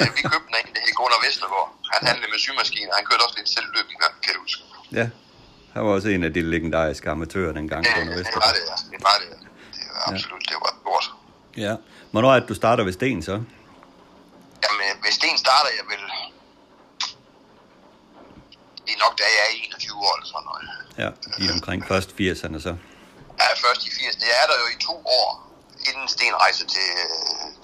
Uh, 0.00 0.06
vi 0.16 0.20
købte 0.32 0.46
den 0.48 0.54
af 0.58 0.62
en, 0.66 0.70
der 0.74 0.80
hed 0.84 0.92
Gunnar 0.98 1.20
Vestergaard. 1.26 1.68
Han 1.94 2.02
handlede 2.10 2.30
med 2.34 2.38
symaskiner, 2.46 2.92
han 2.98 3.04
kørte 3.08 3.22
også 3.26 3.36
lidt 3.40 3.50
selv 3.56 3.68
løb 3.76 3.86
en 3.94 4.00
gang, 4.04 4.14
kan 4.22 4.30
jeg 4.34 4.40
huske. 4.46 4.60
Ja. 4.98 5.06
Han 5.74 5.80
var 5.86 5.90
også 5.98 6.08
en 6.16 6.22
af 6.28 6.32
de 6.36 6.40
legendariske 6.54 7.06
amatører 7.14 7.52
dengang. 7.58 7.80
Ja, 7.86 7.92
på 7.94 8.00
det 8.00 8.06
Nordvest. 8.06 8.30
var 8.46 8.52
det, 8.56 8.62
ja. 8.70 8.76
Det 8.92 9.00
var 9.08 9.16
det. 9.22 9.28
Det 9.78 9.86
var 9.94 10.02
absolut, 10.12 10.42
det 10.50 10.56
var 10.64 10.72
stort. 10.82 11.06
Ja. 11.66 11.74
Hvornår 12.12 12.30
er 12.34 12.38
det, 12.40 12.48
du 12.48 12.54
starter 12.62 12.84
ved 12.84 12.92
Sten 12.98 13.22
så? 13.28 13.36
Jamen, 14.64 14.88
hvis 15.02 15.14
Sten 15.20 15.36
starter, 15.44 15.70
jeg 15.78 15.84
vil... 15.92 16.02
Det 18.86 18.92
er 18.96 19.00
nok, 19.06 19.14
da 19.18 19.24
jeg 19.36 19.42
er 19.48 19.52
21 19.66 19.98
år 20.06 20.14
eller 20.16 20.28
sådan 20.34 20.46
noget. 20.50 20.64
Ja, 21.02 21.08
lige 21.38 21.52
omkring 21.52 21.80
først 21.88 22.10
80'erne 22.20 22.60
så. 22.66 22.76
Ja, 23.40 23.46
først 23.64 23.82
i 23.86 23.90
80. 23.90 24.16
Jeg 24.30 24.36
er 24.42 24.46
der 24.50 24.56
jo 24.62 24.66
i 24.76 24.78
to 24.88 24.94
år, 25.18 25.28
inden 25.88 26.08
Sten 26.14 26.34
rejser 26.44 26.66
til, 26.74 26.90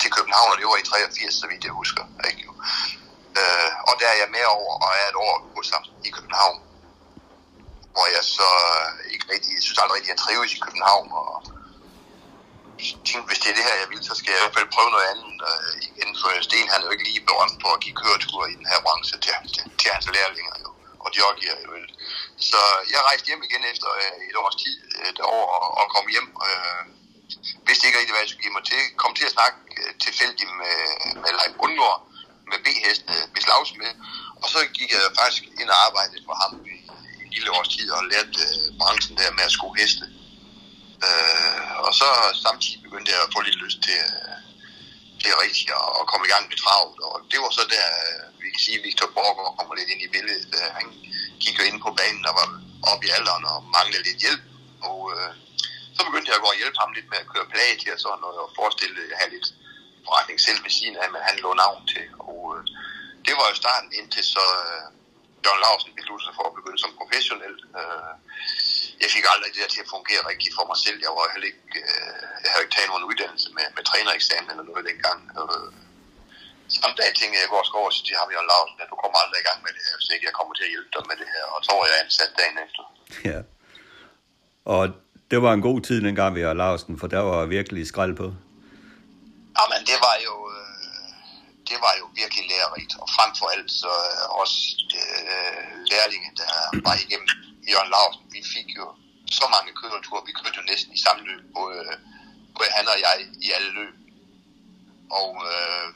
til 0.01 0.11
København, 0.17 0.51
og 0.53 0.59
det 0.59 0.67
var 0.67 0.77
i 0.77 0.87
83, 0.87 1.35
så 1.41 1.47
vidt 1.51 1.65
jeg 1.65 1.73
husker. 1.81 2.05
Ikke? 2.31 2.45
Øh, 3.41 3.71
og 3.89 3.95
der 4.01 4.09
er 4.13 4.19
jeg 4.23 4.31
med 4.37 4.45
over, 4.59 4.75
og 4.85 4.91
er 5.01 5.07
et 5.13 5.19
år 5.29 5.37
hos 5.57 5.69
ham 5.75 5.85
i 6.09 6.11
København. 6.17 6.59
Hvor 7.95 8.07
jeg 8.17 8.25
så 8.39 8.51
ikke 9.13 9.27
rigtig, 9.33 9.51
jeg 9.57 9.63
synes 9.63 9.79
aldrig 9.79 9.97
rigtig, 9.97 10.13
jeg 10.15 10.23
trives 10.25 10.53
i 10.55 10.63
København, 10.65 11.09
og 11.21 11.29
tænkte, 13.09 13.29
hvis 13.31 13.41
det 13.43 13.49
er 13.51 13.57
det 13.59 13.69
her, 13.69 13.77
jeg 13.83 13.89
vil, 13.93 14.03
så 14.09 14.15
skal 14.19 14.31
jeg 14.33 14.41
i 14.41 14.45
hvert 14.45 14.57
fald 14.59 14.75
prøve 14.77 14.91
noget 14.95 15.07
andet 15.13 15.35
øh, 15.51 15.73
igen, 15.89 16.11
for 16.21 16.29
Sten 16.47 16.69
han 16.73 16.81
er 16.81 16.87
jo 16.87 16.95
ikke 16.95 17.09
lige 17.11 17.29
berømt 17.31 17.59
på 17.65 17.69
at 17.75 17.83
give 17.85 17.99
køreture 18.01 18.47
i 18.53 18.57
den 18.61 18.67
her 18.73 18.81
branche 18.87 19.17
til, 19.25 19.35
til, 19.55 19.65
til 19.81 19.89
hans 19.95 20.07
lærlinger 20.17 20.57
jo, 20.65 20.71
og 21.05 21.09
de 21.15 21.19
giver 21.41 21.57
jo. 21.65 21.71
Så 22.51 22.61
jeg 22.93 23.01
rejste 23.09 23.27
hjem 23.29 23.43
igen 23.49 23.63
efter 23.73 23.89
øh, 24.03 24.29
et 24.31 24.37
års 24.43 24.57
tid 24.63 24.75
et 25.13 25.21
år 25.37 25.45
og, 25.59 25.67
og 25.81 25.85
kom 25.95 26.07
hjem. 26.15 26.29
Øh, 26.49 26.83
vidste 27.67 27.87
ikke 27.87 27.99
rigtig, 27.99 28.15
hvad 28.15 28.23
jeg 28.25 28.31
skulle 28.31 28.47
give 28.47 28.59
mig 28.59 28.67
til. 28.73 28.83
Kom 29.03 29.13
til 29.15 29.29
at 29.29 29.37
snakke 29.39 29.59
øh, 29.81 29.91
tilfældigt 30.05 30.53
med, 30.63 30.77
med 31.23 31.31
Leif 31.39 31.55
Undgaard, 31.65 32.01
med 32.51 32.59
B-hestene, 32.65 33.19
med 33.35 33.41
Slags 33.47 33.71
med. 33.81 33.93
Og 34.43 34.47
så 34.53 34.59
gik 34.79 34.91
jeg 34.97 35.03
faktisk 35.21 35.45
ind 35.61 35.71
og 35.75 35.79
arbejdede 35.87 36.25
for 36.27 36.35
ham 36.43 36.53
i, 36.75 36.77
i 37.19 37.23
en 37.27 37.31
lille 37.37 37.51
års 37.57 37.71
tid 37.75 37.87
og 37.97 38.03
lærte 38.13 38.41
øh, 38.47 38.67
branchen 38.81 39.15
der 39.19 39.37
med 39.39 39.45
at 39.49 39.57
skue 39.57 39.77
heste. 39.81 40.07
Øh, 41.07 41.67
og 41.87 41.93
så 42.01 42.09
samtidig 42.45 42.81
begyndte 42.87 43.13
jeg 43.13 43.21
at 43.23 43.33
få 43.35 43.41
lidt 43.41 43.63
lyst 43.65 43.79
til, 43.87 43.99
øh, 44.11 44.39
til 45.21 45.41
rigtigt 45.45 45.71
at, 45.81 45.89
at 46.01 46.05
komme 46.11 46.25
i 46.27 46.33
gang 46.33 46.45
med 46.51 46.59
travlt. 46.65 46.99
Og 47.09 47.17
det 47.31 47.39
var 47.43 47.51
så 47.59 47.65
der, 47.77 47.87
øh, 48.07 48.23
vi 48.43 48.49
kan 48.53 48.63
sige, 48.67 48.79
at 48.79 48.85
Victor 48.87 49.09
Borgård 49.17 49.57
kommer 49.59 49.75
lidt 49.75 49.93
ind 49.93 50.03
i 50.07 50.13
billedet. 50.15 50.51
Øh, 50.59 50.69
han 50.79 50.87
gik 51.43 51.55
jo 51.59 51.65
ind 51.69 51.79
på 51.85 51.91
banen 52.01 52.25
og 52.29 52.35
var 52.41 52.49
oppe 52.91 53.07
i 53.07 53.11
alderen 53.17 53.45
og 53.53 53.59
manglede 53.77 54.07
lidt 54.09 54.21
hjælp. 54.25 54.45
Og 54.91 55.01
øh, 55.15 55.31
så 55.97 56.01
begyndte 56.09 56.29
jeg 56.31 56.39
at 56.39 56.45
gå 56.45 56.51
og 56.55 56.61
hjælpe 56.61 56.79
ham 56.83 56.93
lidt 56.97 57.09
med 57.13 57.19
at 57.23 57.31
køre 57.33 57.53
plage 57.53 57.75
til 57.81 57.91
og 57.97 58.01
sådan 58.01 58.23
noget, 58.25 58.39
og 58.45 58.49
forestille 58.61 58.97
at 59.13 59.19
have 59.21 59.35
lidt 59.37 59.49
forretning 60.07 60.39
selv 60.47 60.61
ved 60.65 60.73
siden 60.79 60.97
af, 61.03 61.09
men 61.15 61.21
han 61.29 61.37
lå 61.45 61.51
navn 61.65 61.81
til. 61.95 62.07
Og 62.29 62.41
øh, 62.55 62.63
det 63.27 63.35
var 63.39 63.47
jo 63.51 63.55
starten 63.63 63.91
indtil 63.99 64.25
så 64.37 64.45
øh, 64.63 64.87
John 65.45 65.61
Larsen 65.65 65.97
besluttede 65.99 66.27
sig 66.27 66.35
for 66.39 66.47
at 66.49 66.57
begynde 66.59 66.81
som 66.83 66.99
professionel. 67.01 67.55
Øh, 67.81 68.13
jeg 69.03 69.09
fik 69.15 69.25
aldrig 69.33 69.51
det 69.55 69.63
der 69.63 69.75
til 69.75 69.85
at 69.85 69.93
fungere 69.97 70.23
rigtigt 70.31 70.57
for 70.59 70.65
mig 70.71 70.79
selv. 70.85 70.99
Jeg 71.07 71.13
var 71.19 71.33
heller 71.35 71.51
ikke, 71.53 71.79
øh, 71.91 72.23
jeg 72.43 72.51
havde 72.51 72.65
ikke 72.65 72.77
taget 72.77 72.91
nogen 72.93 73.09
uddannelse 73.11 73.49
med, 73.57 73.67
med 73.77 73.83
trænereksamen 73.91 74.51
eller 74.53 74.67
noget 74.71 74.85
dengang. 74.91 75.21
Øh, 75.41 75.69
samme 76.79 76.95
dag 77.01 77.09
tænkte 77.15 77.35
jeg, 77.37 77.45
jeg 77.45 77.53
går 77.53 77.63
over 77.83 77.91
til 78.09 78.17
ham, 78.21 78.33
Jørgen 78.35 78.51
Larsen, 78.53 78.79
at 78.85 78.91
du 78.93 78.97
kommer 79.03 79.19
aldrig 79.23 79.41
i 79.41 79.49
gang 79.49 79.61
med 79.65 79.73
det 79.77 79.83
her, 79.87 79.95
hvis 79.99 80.11
ikke 80.15 80.27
jeg 80.29 80.37
kommer 80.39 80.53
til 80.55 80.67
at 80.67 80.73
hjælpe 80.75 80.93
dig 80.97 81.05
med 81.11 81.17
det 81.23 81.29
her. 81.35 81.45
Og 81.55 81.61
så 81.67 81.71
var 81.79 81.85
jeg 81.91 81.97
ansat 82.05 82.33
dagen 82.41 82.59
efter. 82.67 82.83
Ja. 83.31 83.41
Og 84.65 84.83
det 85.31 85.43
var 85.43 85.53
en 85.53 85.67
god 85.69 85.81
tid 85.81 85.99
dengang 86.07 86.35
vi 86.35 86.45
var 86.45 86.55
Larsen, 86.55 86.99
for 86.99 87.07
der 87.07 87.23
var 87.31 87.47
virkelig 87.47 87.87
skrald 87.87 88.15
på. 88.23 88.27
Jamen, 89.59 89.81
det 89.91 89.99
var 90.07 90.17
jo, 90.29 90.35
øh, 90.57 91.09
det 91.69 91.79
var 91.85 91.95
jo 92.01 92.05
virkelig 92.21 92.45
lærerigt, 92.53 92.93
og 93.03 93.09
frem 93.17 93.31
for 93.39 93.47
alt 93.55 93.71
så 93.83 93.93
øh, 94.13 94.41
også 94.41 94.59
øh, 95.03 95.63
lærlingen, 95.93 96.33
der 96.43 96.53
var 96.87 96.95
igennem 97.05 97.29
Jørgen 97.71 97.91
Larsen. 97.95 98.25
Vi 98.37 98.43
fik 98.55 98.69
jo 98.81 98.87
så 99.39 99.45
mange 99.55 99.71
køreture, 99.81 100.27
vi 100.29 100.33
kørte 100.39 100.59
jo 100.61 100.65
næsten 100.73 100.91
i 100.97 101.01
samme 101.07 101.23
løb, 101.29 101.43
både, 101.59 101.83
både 102.57 102.69
han 102.77 102.87
og 102.93 102.99
jeg 103.07 103.15
i 103.47 103.49
alle 103.57 103.71
løb. 103.79 103.95
Og 105.21 105.31
øh, 105.53 105.89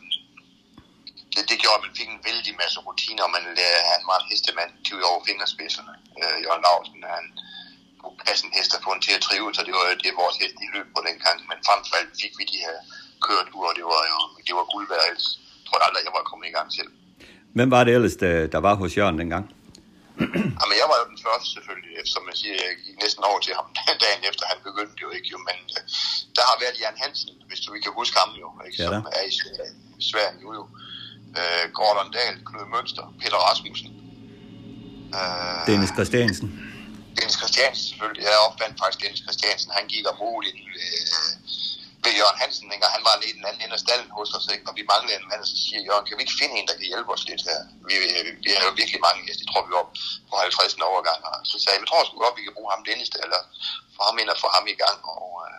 det, 1.33 1.43
det 1.51 1.57
gjorde, 1.63 1.79
at 1.79 1.85
man 1.87 1.97
fik 1.99 2.09
en 2.11 2.25
vældig 2.29 2.55
masse 2.63 2.79
rutiner, 2.87 3.23
og 3.27 3.33
man 3.37 3.45
lærte, 3.59 3.89
han 3.95 4.03
var 4.11 4.19
en 4.19 4.31
hestemand 4.31 4.73
til 4.87 4.97
over 5.11 5.21
fingerspidserne. 5.29 5.95
Øh, 6.21 6.37
Jørgen 6.45 6.65
Larsen, 6.67 7.01
han 7.17 7.25
kunne 8.03 8.19
passe 8.27 8.43
en 8.47 8.53
hest 8.59 8.71
og 8.77 8.81
få 8.87 8.91
en 8.97 9.03
til 9.07 9.15
at 9.19 9.23
trive, 9.27 9.49
så 9.57 9.61
det 9.67 9.75
var 9.79 9.85
det 10.05 10.21
vores 10.23 10.37
hest 10.43 10.57
i 10.65 10.69
løb 10.75 10.89
på 10.97 11.01
den 11.09 11.17
gang. 11.25 11.39
Men 11.49 11.59
frem 11.67 11.81
for 11.89 11.95
alt 12.01 12.13
fik 12.23 12.35
vi 12.39 12.45
de 12.55 12.59
her 12.67 12.77
køreture, 13.25 13.69
og 13.71 13.77
det 13.79 13.87
var 13.95 14.03
jo 14.13 14.19
det 14.47 14.55
var 14.59 14.65
guld 14.75 14.87
værd, 14.93 15.05
ellers 15.11 15.29
tror 15.67 15.77
jeg 15.79 15.87
aldrig, 15.89 16.03
jeg 16.09 16.15
var 16.19 16.25
kommet 16.31 16.47
i 16.51 16.55
gang 16.59 16.69
selv. 16.79 16.91
Hvem 17.57 17.71
var 17.75 17.83
det 17.85 17.93
ellers, 17.97 18.17
der, 18.55 18.61
var 18.67 18.75
hos 18.83 18.93
Jørgen 18.99 19.19
dengang? 19.23 19.45
Jamen, 20.61 20.77
jeg 20.83 20.89
var 20.91 20.97
jo 21.03 21.07
den 21.13 21.21
første 21.27 21.47
selvfølgelig, 21.55 21.95
som 22.15 22.23
jeg 22.31 22.37
siger, 22.41 22.55
jeg 22.67 22.75
gik 22.85 22.97
næsten 23.05 23.23
over 23.31 23.41
til 23.47 23.53
ham 23.59 23.67
dagen 24.05 24.23
efter, 24.31 24.45
han 24.53 24.61
begyndte 24.69 24.99
jo 25.05 25.09
ikke, 25.17 25.29
jo, 25.35 25.39
men 25.49 25.59
øh, 25.77 25.83
der 26.37 26.45
har 26.51 26.57
været 26.63 26.77
Jan 26.83 26.97
Hansen, 27.03 27.31
hvis 27.49 27.61
du 27.65 27.69
ikke 27.75 27.85
kan 27.89 27.95
huske 28.01 28.17
ham 28.23 28.31
jo, 28.43 28.49
ikke, 28.67 28.79
som 28.87 28.95
er 29.19 29.25
i 29.31 29.33
Sverige, 29.39 29.75
Sverige 30.11 30.37
nu 30.43 30.49
jo. 30.59 30.65
Øh, 31.39 31.65
Gordon 31.79 32.09
Dahl, 32.17 32.35
Knud 32.49 32.67
Mønster, 32.75 33.05
Peter 33.21 33.41
Rasmussen. 33.47 33.89
Øh, 35.19 35.67
Dennis 35.69 35.93
Christiansen. 35.97 36.68
Jens 37.19 37.37
Christiansen 37.41 37.85
selvfølgelig. 37.91 38.23
Jeg 38.25 38.47
opfandt 38.49 38.75
faktisk 38.83 39.01
Jens 39.05 39.21
Christiansen. 39.27 39.71
Han 39.79 39.87
gik 39.93 40.05
om 40.11 40.23
ugen 40.29 40.45
inden 40.51 40.69
ved, 40.77 40.93
øh, 41.15 41.31
ved 42.05 42.13
Jørgen 42.19 42.41
Hansen, 42.43 42.71
dengang 42.73 42.93
han 42.97 43.05
var 43.09 43.15
nede 43.17 43.31
i 43.33 43.37
den 43.39 43.45
anden 43.49 43.63
ende 43.65 43.77
af 43.79 43.83
stallen 43.85 44.11
hos 44.19 44.31
os. 44.37 44.47
Ikke? 44.55 44.67
Og 44.69 44.75
vi 44.79 44.83
manglede 44.93 45.17
en 45.21 45.29
mand, 45.31 45.43
så 45.53 45.57
siger 45.65 45.81
Jørgen, 45.89 46.07
kan 46.07 46.17
vi 46.17 46.23
ikke 46.25 46.41
finde 46.41 46.55
en, 46.57 46.69
der 46.69 46.77
kan 46.79 46.91
hjælpe 46.93 47.11
os 47.17 47.25
lidt 47.31 47.43
her? 47.49 47.61
Vi, 47.89 47.95
øh, 48.17 48.31
vi 48.45 48.51
har 48.57 48.65
jo 48.69 48.73
virkelig 48.81 49.01
mange 49.07 49.21
gæster, 49.27 49.45
Jeg 49.45 49.51
tror, 49.51 49.67
vi 49.69 49.73
var 49.79 49.87
på 50.31 50.35
50 50.37 50.75
overgang. 50.91 51.21
Og 51.29 51.35
så 51.51 51.57
sagde 51.59 51.75
jeg, 51.75 51.83
vi 51.85 51.89
tror 51.89 52.03
sgu 52.05 52.17
godt, 52.25 52.39
vi 52.39 52.47
kan 52.47 52.57
bruge 52.59 52.73
ham 52.75 52.83
Dennis, 52.89 53.11
eller 53.25 53.41
få 53.97 54.03
ham 54.09 54.19
ind 54.23 54.31
og 54.35 54.39
få 54.45 54.49
ham 54.57 54.67
i 54.75 54.77
gang. 54.85 54.99
Og 55.15 55.29
øh, 55.45 55.57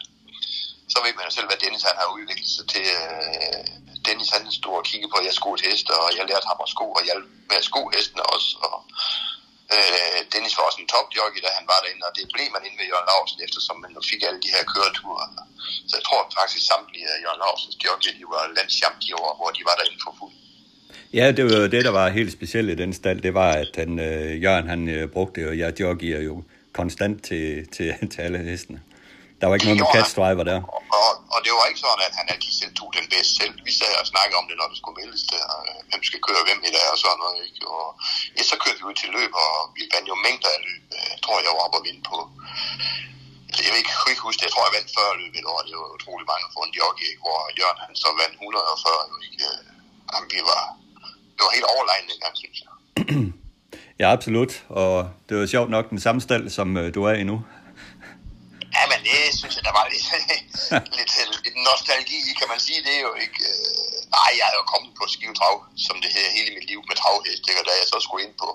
så 0.93 0.97
ved 1.03 1.13
man 1.15 1.27
jo 1.27 1.33
selv, 1.35 1.47
hvad 1.49 1.59
Dennis 1.63 1.87
han 1.89 1.97
har 2.01 2.07
udviklet 2.15 2.51
sig 2.57 2.65
til. 2.73 2.85
Øh, 2.99 3.63
Dennis 4.07 4.29
han 4.35 4.43
stod 4.59 4.75
og 4.81 4.85
kiggede 4.89 5.11
på, 5.11 5.17
at 5.21 5.25
jeg 5.27 5.35
skoede 5.39 5.61
heste, 5.67 5.91
og 6.03 6.09
jeg 6.17 6.25
lærte 6.29 6.49
ham 6.51 6.63
at 6.65 6.69
sko, 6.75 6.85
og 6.97 7.03
hjælpe 7.07 7.27
med 7.49 7.57
at 7.61 7.67
sko 7.69 7.81
hestene 7.93 8.23
også. 8.35 8.49
Og, 8.67 8.77
Øh, 9.75 10.19
Dennis 10.33 10.57
var 10.57 10.63
også 10.69 10.81
en 10.83 10.91
topjockey, 10.93 11.39
da 11.45 11.49
han 11.57 11.65
var 11.71 11.79
derinde, 11.83 12.03
og 12.09 12.13
det 12.17 12.25
blev 12.35 12.47
man 12.55 12.63
inde 12.67 12.77
ved 12.79 12.87
Jørgen 12.91 13.09
Larsen, 13.11 13.39
eftersom 13.47 13.75
man 13.83 13.91
nu 13.95 14.01
fik 14.11 14.21
alle 14.27 14.41
de 14.45 14.53
her 14.55 14.63
køreture. 14.71 15.25
Så 15.89 15.93
jeg 15.99 16.05
tror 16.07 16.21
faktisk 16.39 16.63
samtlige 16.71 17.07
af 17.13 17.17
Jørgen 17.23 17.41
Larsens 17.43 17.77
jockey, 17.85 18.11
de 18.19 18.25
var 18.33 18.43
landsjamp 18.57 18.97
de 19.05 19.11
år, 19.23 19.31
hvor 19.39 19.49
de 19.57 19.61
var 19.69 19.75
derinde 19.79 20.01
for 20.05 20.13
fuld. 20.19 20.35
Ja, 21.19 21.25
det 21.37 21.43
var 21.45 21.57
jo 21.63 21.67
det, 21.75 21.81
der 21.87 21.93
var 21.99 22.07
helt 22.19 22.31
specielt 22.37 22.69
i 22.69 22.75
den 22.83 22.93
stald, 22.99 23.19
det 23.27 23.33
var, 23.41 23.51
at 23.63 23.73
han, 23.81 23.91
øh, 23.99 24.43
Jørgen 24.43 24.67
han 24.73 24.81
øh, 24.95 25.03
brugte 25.15 25.41
jo, 25.41 25.49
jeg 25.61 25.79
jockeyer 25.79 26.21
jo 26.29 26.35
konstant 26.73 27.23
til, 27.23 27.67
til, 27.75 28.09
til 28.11 28.21
alle 28.21 28.37
hestene. 28.37 28.79
Der 29.39 29.45
var 29.47 29.53
ikke 29.55 29.67
noget 29.69 29.81
med 29.83 29.93
catch 29.95 30.11
driver 30.19 30.45
der. 30.51 30.59
Og, 30.75 30.81
og, 30.99 31.09
og 31.33 31.39
det 31.43 31.51
var 31.57 31.63
ikke 31.71 31.81
sådan, 31.85 32.03
at 32.09 32.13
han 32.19 32.25
altid 32.33 32.53
selv 32.61 32.73
tog 32.79 32.89
den 32.99 33.05
bedste 33.13 33.33
selv. 33.39 33.53
Vi 33.67 33.73
sad 33.79 33.93
og 34.01 34.05
snakkede 34.13 34.37
om 34.41 34.45
det, 34.49 34.55
når 34.59 34.67
det 34.71 34.77
skulle 34.81 34.97
vælges 35.01 35.23
der, 35.33 35.45
øh, 35.59 35.77
hvem 35.89 36.01
skal 36.09 36.19
køre 36.27 36.41
hvem 36.47 36.59
i 36.69 36.71
dag 36.77 36.87
og 36.93 36.97
sådan 37.03 37.19
noget. 37.23 37.37
Ikke? 37.47 37.61
Og 37.77 37.85
ja, 38.37 38.41
så 38.51 38.55
kørte 38.63 38.79
vi 38.81 38.85
ud 38.91 38.97
til 39.01 39.09
løb, 39.17 39.31
og 39.45 39.51
vi 39.77 39.81
vandt 39.93 40.07
jo 40.11 40.15
mængder 40.27 40.49
af 40.57 40.61
løb. 40.67 40.83
Øh, 40.97 41.05
Jeg 41.13 41.19
tror, 41.23 41.35
jeg 41.45 41.51
var 41.55 41.63
oppe 41.65 41.77
og 41.79 41.85
vinde 41.87 42.03
på 42.11 42.17
Altså, 43.49 43.61
jeg 43.65 43.71
vil 43.73 43.81
ikke, 43.83 43.93
ikke 44.13 44.23
huske 44.27 44.39
det. 44.39 44.45
Jeg 44.47 44.53
tror, 44.53 44.63
jeg 44.67 44.75
vandt 44.77 44.89
40 44.97 45.19
løb 45.21 45.33
et 45.39 45.47
år. 45.53 45.59
Det 45.69 45.75
var 45.81 45.89
utrolig 45.97 46.25
mange 46.33 46.45
for 46.53 46.61
en 46.67 46.73
jockey, 46.79 47.05
ikke? 47.11 47.23
hvor 47.25 47.39
Jørgen 47.59 47.79
han 47.85 47.93
så 48.03 48.09
vandt 48.21 48.33
140. 48.33 49.09
Jo, 49.11 49.15
ikke? 49.27 49.37
Øh, 49.49 49.59
Jamen, 50.11 50.29
vi 50.35 50.39
var, 50.51 50.61
det 51.35 51.41
var 51.45 51.51
helt 51.57 51.67
overlegnet 51.73 52.07
dengang, 52.13 52.35
synes 52.43 52.57
jeg. 52.63 52.71
Ja, 54.01 54.07
absolut. 54.11 54.63
Og 54.69 55.09
det 55.29 55.37
var 55.39 55.45
sjovt 55.45 55.69
nok 55.69 55.89
den 55.89 55.99
samme 55.99 56.21
stald, 56.21 56.49
som 56.49 56.67
du 56.95 57.03
er 57.03 57.13
i 57.13 57.23
nu. 57.23 57.41
Ja, 58.79 58.85
men 58.91 58.99
det 59.09 59.19
synes 59.39 59.55
jeg, 59.57 59.65
der 59.69 59.75
var 59.79 59.85
lidt, 59.93 60.05
lidt, 60.97 61.11
lidt 61.45 61.57
nostalgi 61.69 62.17
i, 62.29 62.33
kan 62.39 62.47
man 62.53 62.59
sige. 62.65 62.79
Det 62.85 62.93
er 62.97 63.03
jo 63.09 63.13
ikke... 63.25 63.41
Øh, 63.51 63.89
nej, 64.15 64.29
jeg 64.39 64.47
er 64.51 64.57
jo 64.61 64.65
kommet 64.73 64.91
på 64.99 65.03
skivetrav, 65.13 65.55
som 65.85 65.95
det 66.03 66.09
hedder, 66.15 66.37
hele 66.37 66.51
mit 66.57 66.67
liv 66.71 66.79
med 66.89 66.95
travhest. 67.01 67.43
Ikke? 67.49 67.61
Og 67.61 67.65
da 67.69 67.73
jeg 67.79 67.87
så 67.93 67.97
skulle 68.05 68.23
ind 68.25 68.35
på, 68.43 68.49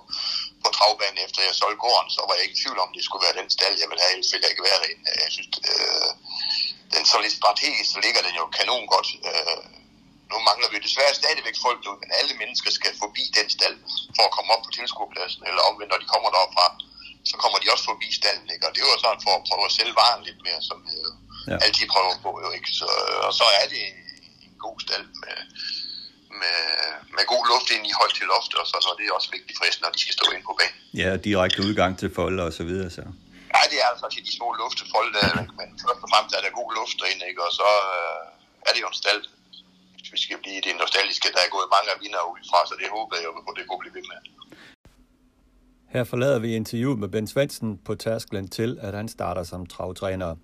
på 0.64 0.68
travbanen, 0.76 1.18
efter 1.26 1.40
jeg 1.48 1.54
solgte 1.60 1.82
gården, 1.84 2.10
så 2.16 2.20
var 2.26 2.34
jeg 2.34 2.44
ikke 2.44 2.56
i 2.58 2.62
tvivl 2.62 2.78
om, 2.84 2.90
det 2.96 3.04
skulle 3.04 3.24
være 3.26 3.38
den 3.40 3.50
stald, 3.56 3.76
jeg 3.82 3.88
ville 3.90 4.02
have. 4.04 4.14
Ellers 4.14 4.32
ville 4.32 4.44
jeg 4.44 4.52
ikke 4.54 4.68
være 4.70 4.80
en. 4.90 5.00
Jeg 5.24 5.32
synes, 5.36 5.50
øh, 5.72 6.10
den 6.94 7.04
så 7.10 7.16
lidt 7.24 7.38
strategisk, 7.40 7.88
så 7.92 7.98
ligger 8.06 8.22
den 8.26 8.34
jo 8.40 8.44
kanon 8.58 8.86
godt. 8.94 9.08
Øh, 9.28 9.62
nu 10.30 10.36
mangler 10.48 10.68
vi 10.72 10.78
desværre 10.86 11.14
stadigvæk 11.22 11.56
folk 11.66 11.80
nu, 11.86 11.92
men 12.02 12.10
alle 12.18 12.34
mennesker 12.42 12.70
skal 12.78 12.92
forbi 13.02 13.24
den 13.38 13.48
stald 13.56 13.76
for 14.16 14.24
at 14.26 14.34
komme 14.36 14.50
op 14.54 14.62
på 14.64 14.70
tilskuerpladsen, 14.78 15.42
eller 15.48 15.62
omvendt, 15.68 15.90
når 15.92 16.00
de 16.02 16.12
kommer 16.14 16.30
derfra, 16.38 16.66
så 17.30 17.34
kommer 17.42 17.58
de 17.62 17.72
også 17.74 17.84
forbi 17.90 18.08
stallen, 18.20 18.48
ikke? 18.54 18.66
Og 18.68 18.72
det 18.74 18.82
var 18.88 18.96
sådan 19.04 19.24
for 19.26 19.32
at 19.38 19.44
prøve 19.48 19.64
at 19.68 19.76
sælge 19.78 19.94
varen 20.00 20.22
lidt 20.28 20.40
mere, 20.46 20.60
som 20.70 20.78
jo 20.96 21.10
Ja. 21.46 21.52
ja. 21.52 21.58
altid 21.64 21.86
prøver 21.94 22.14
på, 22.26 22.30
jo 22.44 22.48
ikke? 22.56 22.70
Så, 22.80 22.88
og 23.26 23.32
så 23.40 23.46
er 23.60 23.66
det 23.72 23.80
en, 23.88 24.00
god 24.68 24.78
stald 24.86 25.06
med, 25.24 25.38
med, 26.40 26.60
med 27.16 27.24
god 27.32 27.44
luft 27.52 27.68
ind 27.74 27.84
i 27.90 27.92
højt 28.00 28.14
til 28.18 28.26
loft, 28.32 28.52
og 28.60 28.64
så 28.70 28.76
og 28.90 28.96
det 28.98 29.04
er 29.08 29.12
også 29.18 29.30
vigtigt 29.36 29.54
for 29.58 29.64
når 29.82 29.90
de 29.96 30.00
skal 30.04 30.14
stå 30.18 30.26
ind 30.34 30.42
på 30.48 30.54
banen. 30.60 30.78
Ja, 31.02 31.10
direkte 31.28 31.58
udgang 31.68 31.92
til 32.00 32.10
folder 32.18 32.44
og 32.48 32.54
så 32.58 32.64
videre. 32.70 32.88
Så. 32.96 33.04
Ja, 33.54 33.62
det 33.70 33.78
er 33.82 33.88
altså 33.92 34.06
til 34.14 34.22
de 34.26 34.32
små 34.38 34.48
luftefolde 34.62 35.20
men 35.58 35.68
først 35.84 36.00
og 36.04 36.08
fremmest 36.12 36.32
er 36.38 36.42
der 36.44 36.52
god 36.60 36.70
luft 36.78 36.96
derinde, 37.00 37.24
ikke? 37.30 37.40
og 37.46 37.52
så 37.60 37.68
øh, 37.98 38.22
er 38.66 38.70
det 38.74 38.80
jo 38.84 38.88
en 38.92 39.00
stald, 39.02 39.22
hvis 39.96 40.10
vi 40.14 40.18
skal 40.24 40.38
blive 40.44 40.60
det 40.66 40.72
nostalgiske, 40.82 41.28
der 41.34 41.40
er 41.46 41.50
gået 41.56 41.68
mange 41.76 41.88
af 41.94 41.98
vinder 42.02 42.22
ud 42.32 42.40
fra, 42.50 42.58
så 42.70 42.74
det 42.80 42.88
håber 42.96 43.14
jeg 43.18 43.24
jo, 43.28 43.32
at 43.50 43.56
det 43.58 43.64
kunne 43.68 43.82
blive 43.84 43.96
ved 43.98 44.06
med. 44.12 44.18
Her 45.94 46.04
forlader 46.04 46.38
vi 46.38 46.54
interviewet 46.54 46.98
med 46.98 47.08
Ben 47.08 47.26
Svendsen 47.26 47.80
på 47.84 47.94
tærsklen 47.94 48.48
til, 48.48 48.78
at 48.80 48.94
han 48.94 49.08
starter 49.08 49.42
som 49.42 49.66
travtræner. 49.66 50.36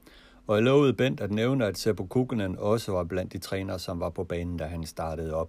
Og 0.46 0.56
jeg 0.56 0.62
lovede 0.62 0.92
Bent 0.92 1.20
at 1.20 1.30
nævne, 1.30 1.66
at 1.66 1.78
Seppo 1.78 2.06
Kukkonen 2.06 2.56
også 2.58 2.92
var 2.92 3.04
blandt 3.04 3.32
de 3.32 3.38
trænere, 3.38 3.78
som 3.78 4.00
var 4.00 4.10
på 4.10 4.24
banen, 4.24 4.56
da 4.56 4.64
han 4.64 4.86
startede 4.86 5.34
op. 5.34 5.48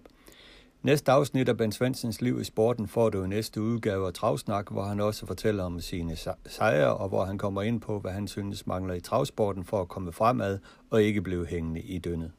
Næste 0.82 1.12
afsnit 1.12 1.48
af 1.48 1.56
Ben 1.56 1.72
Svendsens 1.72 2.20
liv 2.20 2.40
i 2.40 2.44
sporten 2.44 2.88
får 2.88 3.10
du 3.10 3.24
i 3.24 3.28
næste 3.28 3.60
udgave 3.62 4.06
af 4.06 4.12
Travsnak, 4.12 4.70
hvor 4.70 4.84
han 4.84 5.00
også 5.00 5.26
fortæller 5.26 5.64
om 5.64 5.80
sine 5.80 6.16
sejre, 6.46 6.96
og 6.96 7.08
hvor 7.08 7.24
han 7.24 7.38
kommer 7.38 7.62
ind 7.62 7.80
på, 7.80 7.98
hvad 7.98 8.12
han 8.12 8.28
synes 8.28 8.66
mangler 8.66 8.94
i 8.94 9.00
travsporten 9.00 9.64
for 9.64 9.80
at 9.80 9.88
komme 9.88 10.12
fremad 10.12 10.58
og 10.90 11.02
ikke 11.02 11.22
blive 11.22 11.46
hængende 11.46 11.80
i 11.80 11.98
dønnet. 11.98 12.30